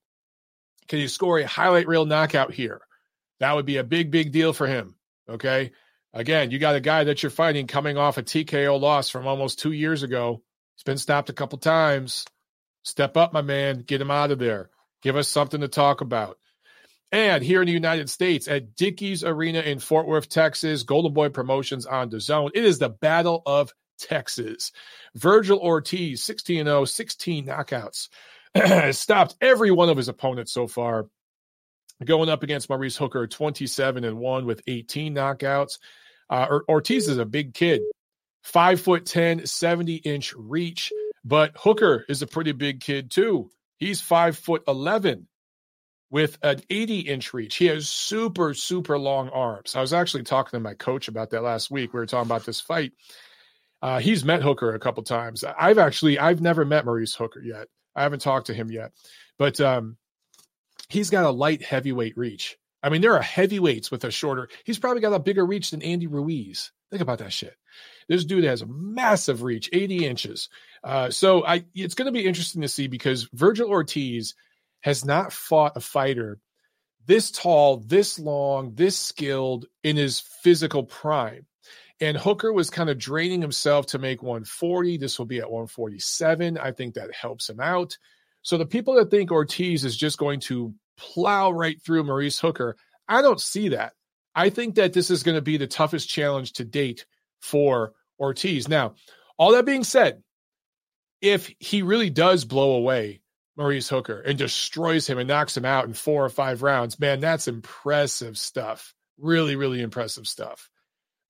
Can 0.88 0.99
you 0.99 1.07
score 1.07 1.39
a 1.39 1.47
highlight 1.47 1.88
reel 1.88 2.05
knockout 2.05 2.53
here? 2.53 2.81
That 3.39 3.55
would 3.55 3.65
be 3.65 3.77
a 3.77 3.84
big, 3.84 4.11
big 4.11 4.31
deal 4.31 4.53
for 4.53 4.68
him. 4.68 4.95
Okay. 5.30 5.72
Again, 6.14 6.51
you 6.51 6.59
got 6.59 6.76
a 6.76 6.81
guy 6.81 7.03
that 7.03 7.22
you're 7.22 7.30
fighting 7.30 7.68
coming 7.68 7.97
off 7.97 8.18
a 8.18 8.23
TKO 8.23 8.80
loss 8.80 9.09
from 9.09 9.27
almost 9.27 9.59
two 9.59 9.72
years 9.72 10.03
ago. 10.03 10.41
He's 10.76 10.84
been 10.84 10.97
stopped 10.97 11.30
a 11.30 11.34
couple 11.34 11.57
times. 11.59 12.26
Step 12.84 13.18
up, 13.18 13.34
my 13.34 13.41
man. 13.41 13.84
Get 13.85 14.01
him 14.01 14.11
out 14.11 14.31
of 14.31 14.39
there. 14.39 14.69
Give 15.01 15.15
us 15.15 15.27
something 15.27 15.61
to 15.61 15.68
talk 15.68 16.01
about. 16.01 16.38
And 17.11 17.43
here 17.43 17.61
in 17.61 17.68
the 17.68 17.73
United 17.73 18.09
States 18.09 18.47
at 18.47 18.76
Dickies 18.76 19.23
Arena 19.23 19.59
in 19.59 19.80
Fort 19.80 20.07
Worth, 20.07 20.27
Texas, 20.27 20.84
Golden 20.84 21.14
Boy 21.14 21.30
Promotions 21.30 21.85
on 21.85 22.09
DAZN. 22.09 22.51
It 22.53 22.65
is 22.65 22.80
the 22.80 22.89
Battle 22.89 23.41
of 23.45 23.73
Texas. 23.97 24.72
Vergil 25.18 25.59
Ortiz, 25.59 26.23
16 26.23 26.65
0, 26.65 26.85
16 26.85 27.45
knockouts. 27.45 28.09
stopped 28.91 29.35
every 29.41 29.71
one 29.71 29.89
of 29.89 29.97
his 29.97 30.07
opponents 30.07 30.51
so 30.51 30.67
far. 30.67 31.07
Going 32.03 32.29
up 32.29 32.43
against 32.43 32.69
Maurice 32.69 32.95
Hooker, 32.95 33.25
27 33.25 34.03
and 34.03 34.19
1 34.19 34.45
with 34.45 34.61
18 34.67 35.15
knockouts. 35.15 35.79
Uh, 36.29 36.59
Ortiz 36.69 37.07
is 37.07 37.17
a 37.17 37.25
big 37.25 37.53
kid, 37.53 37.81
five 38.43 38.79
foot 38.79 39.05
10, 39.05 39.45
70 39.45 39.95
inch 39.95 40.34
reach. 40.38 40.91
But 41.23 41.53
Hooker 41.57 42.05
is 42.07 42.21
a 42.21 42.27
pretty 42.27 42.51
big 42.51 42.81
kid 42.81 43.11
too. 43.11 43.49
He's 43.77 43.99
five 43.99 44.38
foot 44.38 44.63
11 44.67 45.27
with 46.09 46.38
an 46.41 46.61
80 46.69 46.99
inch 47.01 47.34
reach. 47.34 47.55
He 47.55 47.65
has 47.65 47.89
super, 47.89 48.53
super 48.53 48.97
long 48.97 49.29
arms. 49.29 49.75
I 49.75 49.81
was 49.81 49.93
actually 49.93 50.23
talking 50.23 50.57
to 50.57 50.61
my 50.61 50.73
coach 50.73 51.07
about 51.07 51.31
that 51.31 51.43
last 51.43 51.69
week. 51.69 51.93
We 51.93 51.99
were 51.99 52.05
talking 52.05 52.27
about 52.27 52.45
this 52.45 52.61
fight. 52.61 52.93
Uh, 53.81 53.99
he's 53.99 54.23
met 54.25 54.41
Hooker 54.41 54.73
a 54.73 54.79
couple 54.79 55.03
times. 55.03 55.43
I've 55.43 55.77
actually, 55.77 56.17
I've 56.17 56.41
never 56.41 56.65
met 56.65 56.85
Maurice 56.85 57.15
Hooker 57.15 57.41
yet. 57.41 57.67
I 57.98 58.03
haven't 58.03 58.22
talked 58.22 58.48
to 58.48 58.53
him 58.53 58.72
yet, 58.72 58.91
but 59.38 59.60
um, 59.60 59.98
he's 60.90 61.10
got 61.10 61.26
a 61.26 61.32
light 61.32 61.64
heavyweight 61.64 62.18
reach. 62.18 62.57
I 62.84 62.90
mean, 62.90 63.02
there 63.02 63.15
are 63.15 63.22
heavyweights 63.22 63.91
with 63.91 64.03
a 64.03 64.11
shorter. 64.11 64.49
He's 64.64 64.80
probably 64.80 65.02
got 65.02 65.14
a 65.14 65.19
bigger 65.19 65.45
reach 65.45 65.72
than 65.72 65.82
Andy 65.82 66.07
Ruiz. 66.07 66.72
Think 66.91 67.02
about 67.02 67.19
that 67.19 67.34
shit. 67.34 67.56
This 68.07 68.24
dude 68.24 68.45
has 68.45 68.61
a 68.61 68.68
massive 68.68 69.44
reach, 69.44 69.69
80 69.74 70.06
inches. 70.06 70.49
Uh, 70.84 71.10
so 71.10 71.45
I, 71.45 71.65
it's 71.74 71.95
going 71.95 72.06
to 72.06 72.18
be 72.18 72.26
interesting 72.26 72.61
to 72.61 72.68
see 72.68 72.88
because 72.88 73.28
Vergil 73.36 73.68
Ortiz 73.68 74.36
has 74.82 75.03
not 75.03 75.34
fought 75.34 75.76
a 75.76 75.82
fighter 75.82 76.40
this 77.07 77.32
tall, 77.32 77.78
this 77.78 78.19
long, 78.19 78.76
this 78.76 78.99
skilled 78.99 79.65
in 79.84 79.95
his 79.95 80.19
physical 80.19 80.84
prime. 80.84 81.45
And 81.99 82.15
Hooker 82.15 82.53
was 82.53 82.69
kind 82.69 82.90
of 82.90 82.99
draining 82.99 83.41
himself 83.41 83.88
to 83.88 83.99
make 83.99 84.22
140. 84.22 84.98
This 84.98 85.18
will 85.18 85.26
be 85.26 85.40
at 85.40 85.49
147. 85.49 86.57
I 86.57 86.72
think 86.72 86.94
that 86.94 87.14
helps 87.14 87.49
him 87.49 87.60
out. 87.60 87.98
So 88.44 88.57
the 88.57 88.65
people 88.65 88.95
that 88.95 89.10
think 89.10 89.32
Ortiz 89.32 89.84
is 89.84 89.98
just 89.98 90.18
going 90.18 90.40
to 90.41 90.74
plow 90.98 91.52
right 91.52 91.82
through 91.82 92.03
Maurice 92.03 92.40
Hooker, 92.40 92.78
I 93.07 93.22
don't 93.22 93.41
see 93.41 93.69
that. 93.69 93.94
I 94.36 94.49
think 94.49 94.76
that 94.76 94.94
this 94.94 95.10
is 95.10 95.24
going 95.24 95.36
to 95.36 95.41
be 95.41 95.57
the 95.57 95.68
toughest 95.68 96.07
challenge 96.07 96.53
to 96.53 96.64
date 96.64 97.06
for 97.40 97.94
Ortiz. 98.19 98.68
Now, 98.68 98.94
all 99.38 99.53
that 99.53 99.65
being 99.65 99.84
said, 99.84 100.22
if 101.22 101.52
he 101.60 101.82
really 101.82 102.11
does 102.11 102.45
blow 102.45 102.74
away 102.76 103.22
Maurice 103.56 103.90
Hooker 103.90 104.19
and 104.22 104.38
destroys 104.38 105.07
him 105.07 105.18
and 105.18 105.28
knocks 105.28 105.57
him 105.57 105.65
out 105.65 105.86
in 105.86 105.94
four 105.94 106.24
or 106.24 106.30
five 106.30 106.61
rounds, 106.61 106.99
man, 106.99 107.19
that's 107.19 107.48
impressive 107.48 108.38
stuff. 108.38 108.94
Really, 109.18 109.56
really 109.56 109.82
impressive 109.82 110.28
stuff. 110.28 110.69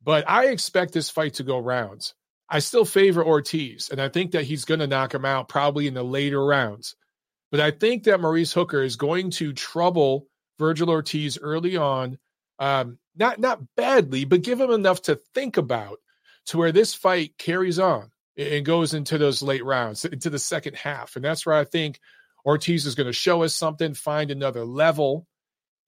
But 0.03 0.29
I 0.29 0.47
expect 0.47 0.93
this 0.93 1.09
fight 1.09 1.35
to 1.35 1.43
go 1.43 1.57
rounds. 1.57 2.13
I 2.49 2.59
still 2.59 2.85
favor 2.85 3.25
Ortiz, 3.25 3.89
and 3.89 4.01
I 4.01 4.09
think 4.09 4.31
that 4.31 4.45
he's 4.45 4.65
going 4.65 4.79
to 4.79 4.87
knock 4.87 5.13
him 5.13 5.25
out 5.25 5.49
probably 5.49 5.87
in 5.87 5.93
the 5.93 6.03
later 6.03 6.43
rounds. 6.43 6.95
But 7.51 7.59
I 7.59 7.71
think 7.71 8.03
that 8.03 8.21
Maurice 8.21 8.53
Hooker 8.53 8.81
is 8.81 8.95
going 8.95 9.31
to 9.31 9.53
trouble 9.53 10.27
Vergil 10.59 10.89
Ortiz 10.89 11.37
early 11.37 11.77
on, 11.77 12.17
um, 12.59 12.99
not 13.15 13.39
not 13.39 13.61
badly, 13.75 14.25
but 14.25 14.43
give 14.43 14.59
him 14.59 14.71
enough 14.71 15.01
to 15.03 15.19
think 15.33 15.57
about 15.57 15.99
to 16.47 16.57
where 16.57 16.71
this 16.71 16.93
fight 16.93 17.37
carries 17.37 17.79
on 17.79 18.11
and 18.37 18.65
goes 18.65 18.93
into 18.93 19.17
those 19.17 19.41
late 19.41 19.65
rounds, 19.65 20.05
into 20.05 20.29
the 20.29 20.39
second 20.39 20.75
half. 20.75 21.15
And 21.15 21.25
that's 21.25 21.45
where 21.45 21.55
I 21.55 21.65
think 21.65 21.99
Ortiz 22.45 22.85
is 22.85 22.95
going 22.95 23.07
to 23.07 23.13
show 23.13 23.43
us 23.43 23.55
something, 23.55 23.93
find 23.93 24.31
another 24.31 24.63
level, 24.63 25.27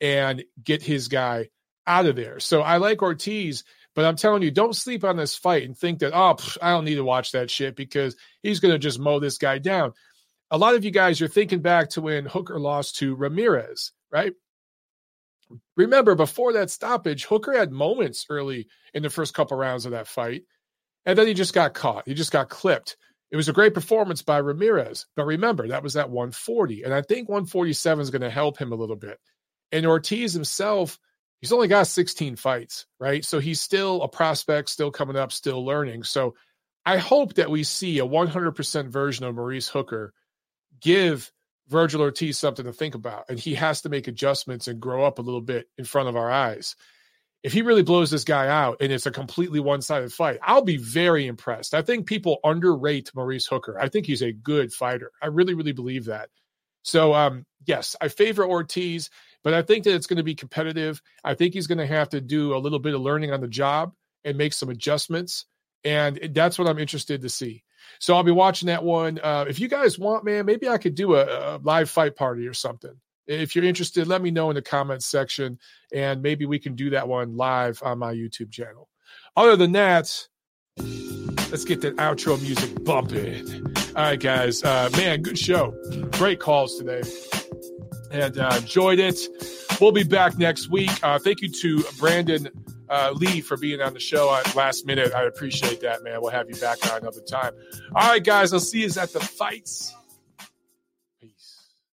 and 0.01 0.43
get 0.61 0.81
his 0.81 1.07
guy 1.07 1.49
out 1.87 2.05
of 2.05 2.15
there. 2.15 2.39
So 2.39 2.61
I 2.61 2.77
like 2.77 3.01
Ortiz, 3.01 3.63
but 3.99 4.05
I'm 4.05 4.15
telling 4.15 4.41
you, 4.41 4.51
don't 4.51 4.75
sleep 4.75 5.03
on 5.03 5.17
this 5.17 5.35
fight 5.35 5.63
and 5.63 5.77
think 5.77 5.99
that, 5.99 6.13
oh, 6.13 6.35
pff, 6.35 6.57
I 6.61 6.71
don't 6.71 6.85
need 6.85 6.95
to 6.95 7.03
watch 7.03 7.33
that 7.33 7.51
shit 7.51 7.75
because 7.75 8.15
he's 8.41 8.59
going 8.59 8.73
to 8.73 8.79
just 8.79 8.99
mow 8.99 9.19
this 9.19 9.37
guy 9.37 9.57
down 9.57 9.93
a 10.51 10.57
lot 10.57 10.75
of 10.75 10.83
you 10.83 10.91
guys 10.91 11.21
are 11.21 11.27
thinking 11.27 11.59
back 11.59 11.89
to 11.89 12.01
when 12.01 12.25
Hooker 12.25 12.59
lost 12.59 12.97
to 12.97 13.15
Ramirez, 13.15 13.91
right? 14.11 14.33
Remember, 15.75 16.15
before 16.15 16.53
that 16.53 16.71
stoppage, 16.71 17.25
Hooker 17.25 17.53
had 17.53 17.71
moments 17.71 18.25
early 18.29 18.67
in 18.93 19.03
the 19.03 19.09
first 19.09 19.33
couple 19.33 19.57
rounds 19.57 19.85
of 19.85 19.91
that 19.91 20.07
fight, 20.07 20.43
and 21.05 21.17
then 21.17 21.27
he 21.27 21.33
just 21.33 21.53
got 21.53 21.73
caught. 21.73 22.07
He 22.07 22.13
just 22.13 22.31
got 22.31 22.49
clipped. 22.49 22.97
It 23.31 23.35
was 23.35 23.49
a 23.49 23.53
great 23.53 23.75
performance 23.75 24.21
by 24.21 24.37
Ramirez, 24.37 25.05
but 25.15 25.25
remember 25.25 25.67
that 25.67 25.83
was 25.83 25.95
at 25.95 26.09
140, 26.09 26.83
and 26.83 26.93
I 26.93 27.01
think 27.01 27.29
147 27.29 28.01
is 28.01 28.09
going 28.09 28.21
to 28.21 28.29
help 28.29 28.57
him 28.57 28.71
a 28.71 28.75
little 28.75 28.95
bit. 28.95 29.19
And 29.71 29.85
Ortiz 29.85 30.33
himself, 30.33 30.99
he's 31.41 31.51
only 31.51 31.67
got 31.67 31.87
16 31.87 32.35
fights, 32.35 32.85
right? 32.99 33.23
So 33.23 33.39
he's 33.39 33.61
still 33.61 34.01
a 34.01 34.07
prospect, 34.07 34.69
still 34.69 34.91
coming 34.91 35.15
up, 35.15 35.31
still 35.31 35.65
learning. 35.65 36.03
So 36.03 36.35
I 36.85 36.97
hope 36.97 37.35
that 37.35 37.51
we 37.51 37.63
see 37.63 37.99
a 37.99 38.05
100% 38.05 38.89
version 38.89 39.25
of 39.25 39.35
Maurice 39.35 39.67
Hooker 39.67 40.13
give 40.81 41.31
Vergil 41.69 42.01
Ortiz 42.01 42.37
something 42.37 42.65
to 42.65 42.73
think 42.73 42.95
about, 42.95 43.25
and 43.29 43.39
he 43.39 43.53
has 43.55 43.81
to 43.81 43.89
make 43.89 44.07
adjustments 44.07 44.67
and 44.67 44.79
grow 44.79 45.05
up 45.05 45.19
a 45.19 45.21
little 45.21 45.41
bit 45.41 45.67
in 45.77 45.85
front 45.85 46.09
of 46.09 46.15
our 46.15 46.31
eyes. 46.31 46.75
If 47.43 47.53
he 47.53 47.61
really 47.61 47.83
blows 47.83 48.11
this 48.11 48.25
guy 48.25 48.47
out 48.47 48.77
and 48.81 48.91
it's 48.91 49.05
a 49.05 49.11
completely 49.11 49.61
one 49.61 49.81
sided 49.81 50.11
fight, 50.11 50.39
I'll 50.41 50.63
be 50.63 50.77
very 50.77 51.25
impressed. 51.25 51.73
I 51.73 51.83
think 51.83 52.05
people 52.05 52.39
underrate 52.43 53.11
Maurice 53.15 53.47
Hooker. 53.47 53.79
I 53.79 53.87
think 53.87 54.05
he's 54.05 54.21
a 54.21 54.33
good 54.33 54.73
fighter. 54.73 55.11
I 55.21 55.27
really, 55.27 55.53
really 55.53 55.71
believe 55.71 56.05
that. 56.05 56.29
So, 56.83 57.13
um, 57.13 57.45
yes, 57.65 57.95
I 58.01 58.07
favor 58.09 58.45
Ortiz, 58.45 59.09
but 59.43 59.53
I 59.53 59.61
think 59.61 59.83
that 59.83 59.95
it's 59.95 60.07
going 60.07 60.17
to 60.17 60.23
be 60.23 60.35
competitive. 60.35 61.01
I 61.23 61.33
think 61.33 61.53
he's 61.53 61.67
going 61.67 61.77
to 61.77 61.87
have 61.87 62.09
to 62.09 62.21
do 62.21 62.55
a 62.55 62.59
little 62.59 62.79
bit 62.79 62.93
of 62.93 63.01
learning 63.01 63.31
on 63.31 63.41
the 63.41 63.47
job 63.47 63.93
and 64.23 64.37
make 64.37 64.53
some 64.53 64.69
adjustments. 64.69 65.45
And 65.83 66.19
that's 66.33 66.59
what 66.59 66.67
I'm 66.67 66.79
interested 66.79 67.21
to 67.21 67.29
see. 67.29 67.63
So 67.99 68.15
I'll 68.15 68.23
be 68.23 68.31
watching 68.31 68.67
that 68.67 68.83
one. 68.83 69.19
Uh, 69.23 69.45
if 69.47 69.59
you 69.59 69.67
guys 69.67 69.97
want, 69.97 70.25
man, 70.25 70.45
maybe 70.45 70.67
I 70.67 70.77
could 70.77 70.95
do 70.95 71.15
a, 71.15 71.55
a 71.55 71.59
live 71.63 71.89
fight 71.89 72.15
party 72.15 72.47
or 72.47 72.53
something 72.53 72.93
if 73.29 73.55
you're 73.55 73.63
interested, 73.63 74.07
let 74.07 74.21
me 74.21 74.31
know 74.31 74.49
in 74.49 74.55
the 74.55 74.61
comments 74.61 75.05
section, 75.05 75.59
and 75.93 76.21
maybe 76.21 76.45
we 76.45 76.57
can 76.57 76.75
do 76.75 76.89
that 76.89 77.07
one 77.07 77.37
live 77.37 77.81
on 77.83 77.99
my 77.99 78.13
YouTube 78.13 78.51
channel. 78.51 78.89
Other 79.35 79.55
than 79.55 79.71
that, 79.73 80.27
let's 80.77 81.63
get 81.63 81.81
that 81.81 81.95
outro 81.97 82.41
music 82.41 82.83
bumping. 82.83 83.65
All 83.95 84.03
right, 84.03 84.19
guys. 84.19 84.63
Uh, 84.63 84.89
man, 84.97 85.21
good 85.21 85.37
show. 85.37 85.75
Great 86.13 86.39
calls 86.39 86.77
today, 86.77 87.01
and 88.11 88.37
uh, 88.37 88.55
enjoyed 88.57 88.99
it. 88.99 89.19
We'll 89.79 89.91
be 89.91 90.03
back 90.03 90.37
next 90.37 90.69
week. 90.69 90.91
Uh, 91.03 91.19
thank 91.19 91.41
you 91.41 91.49
to 91.49 91.83
Brandon 91.97 92.49
uh, 92.89 93.13
Lee 93.15 93.41
for 93.41 93.57
being 93.57 93.81
on 93.81 93.93
the 93.93 93.99
show 93.99 94.33
at 94.33 94.55
last 94.55 94.85
minute. 94.85 95.13
I 95.13 95.23
appreciate 95.23 95.81
that, 95.81 96.03
man. 96.03 96.21
We'll 96.21 96.31
have 96.31 96.49
you 96.49 96.55
back 96.55 96.77
on 96.91 97.01
another 97.01 97.21
time. 97.21 97.53
All 97.95 98.09
right, 98.09 98.23
guys. 98.23 98.51
I'll 98.53 98.59
see 98.59 98.81
you 98.81 98.87
at 98.99 99.13
the 99.13 99.19
fights. 99.19 99.93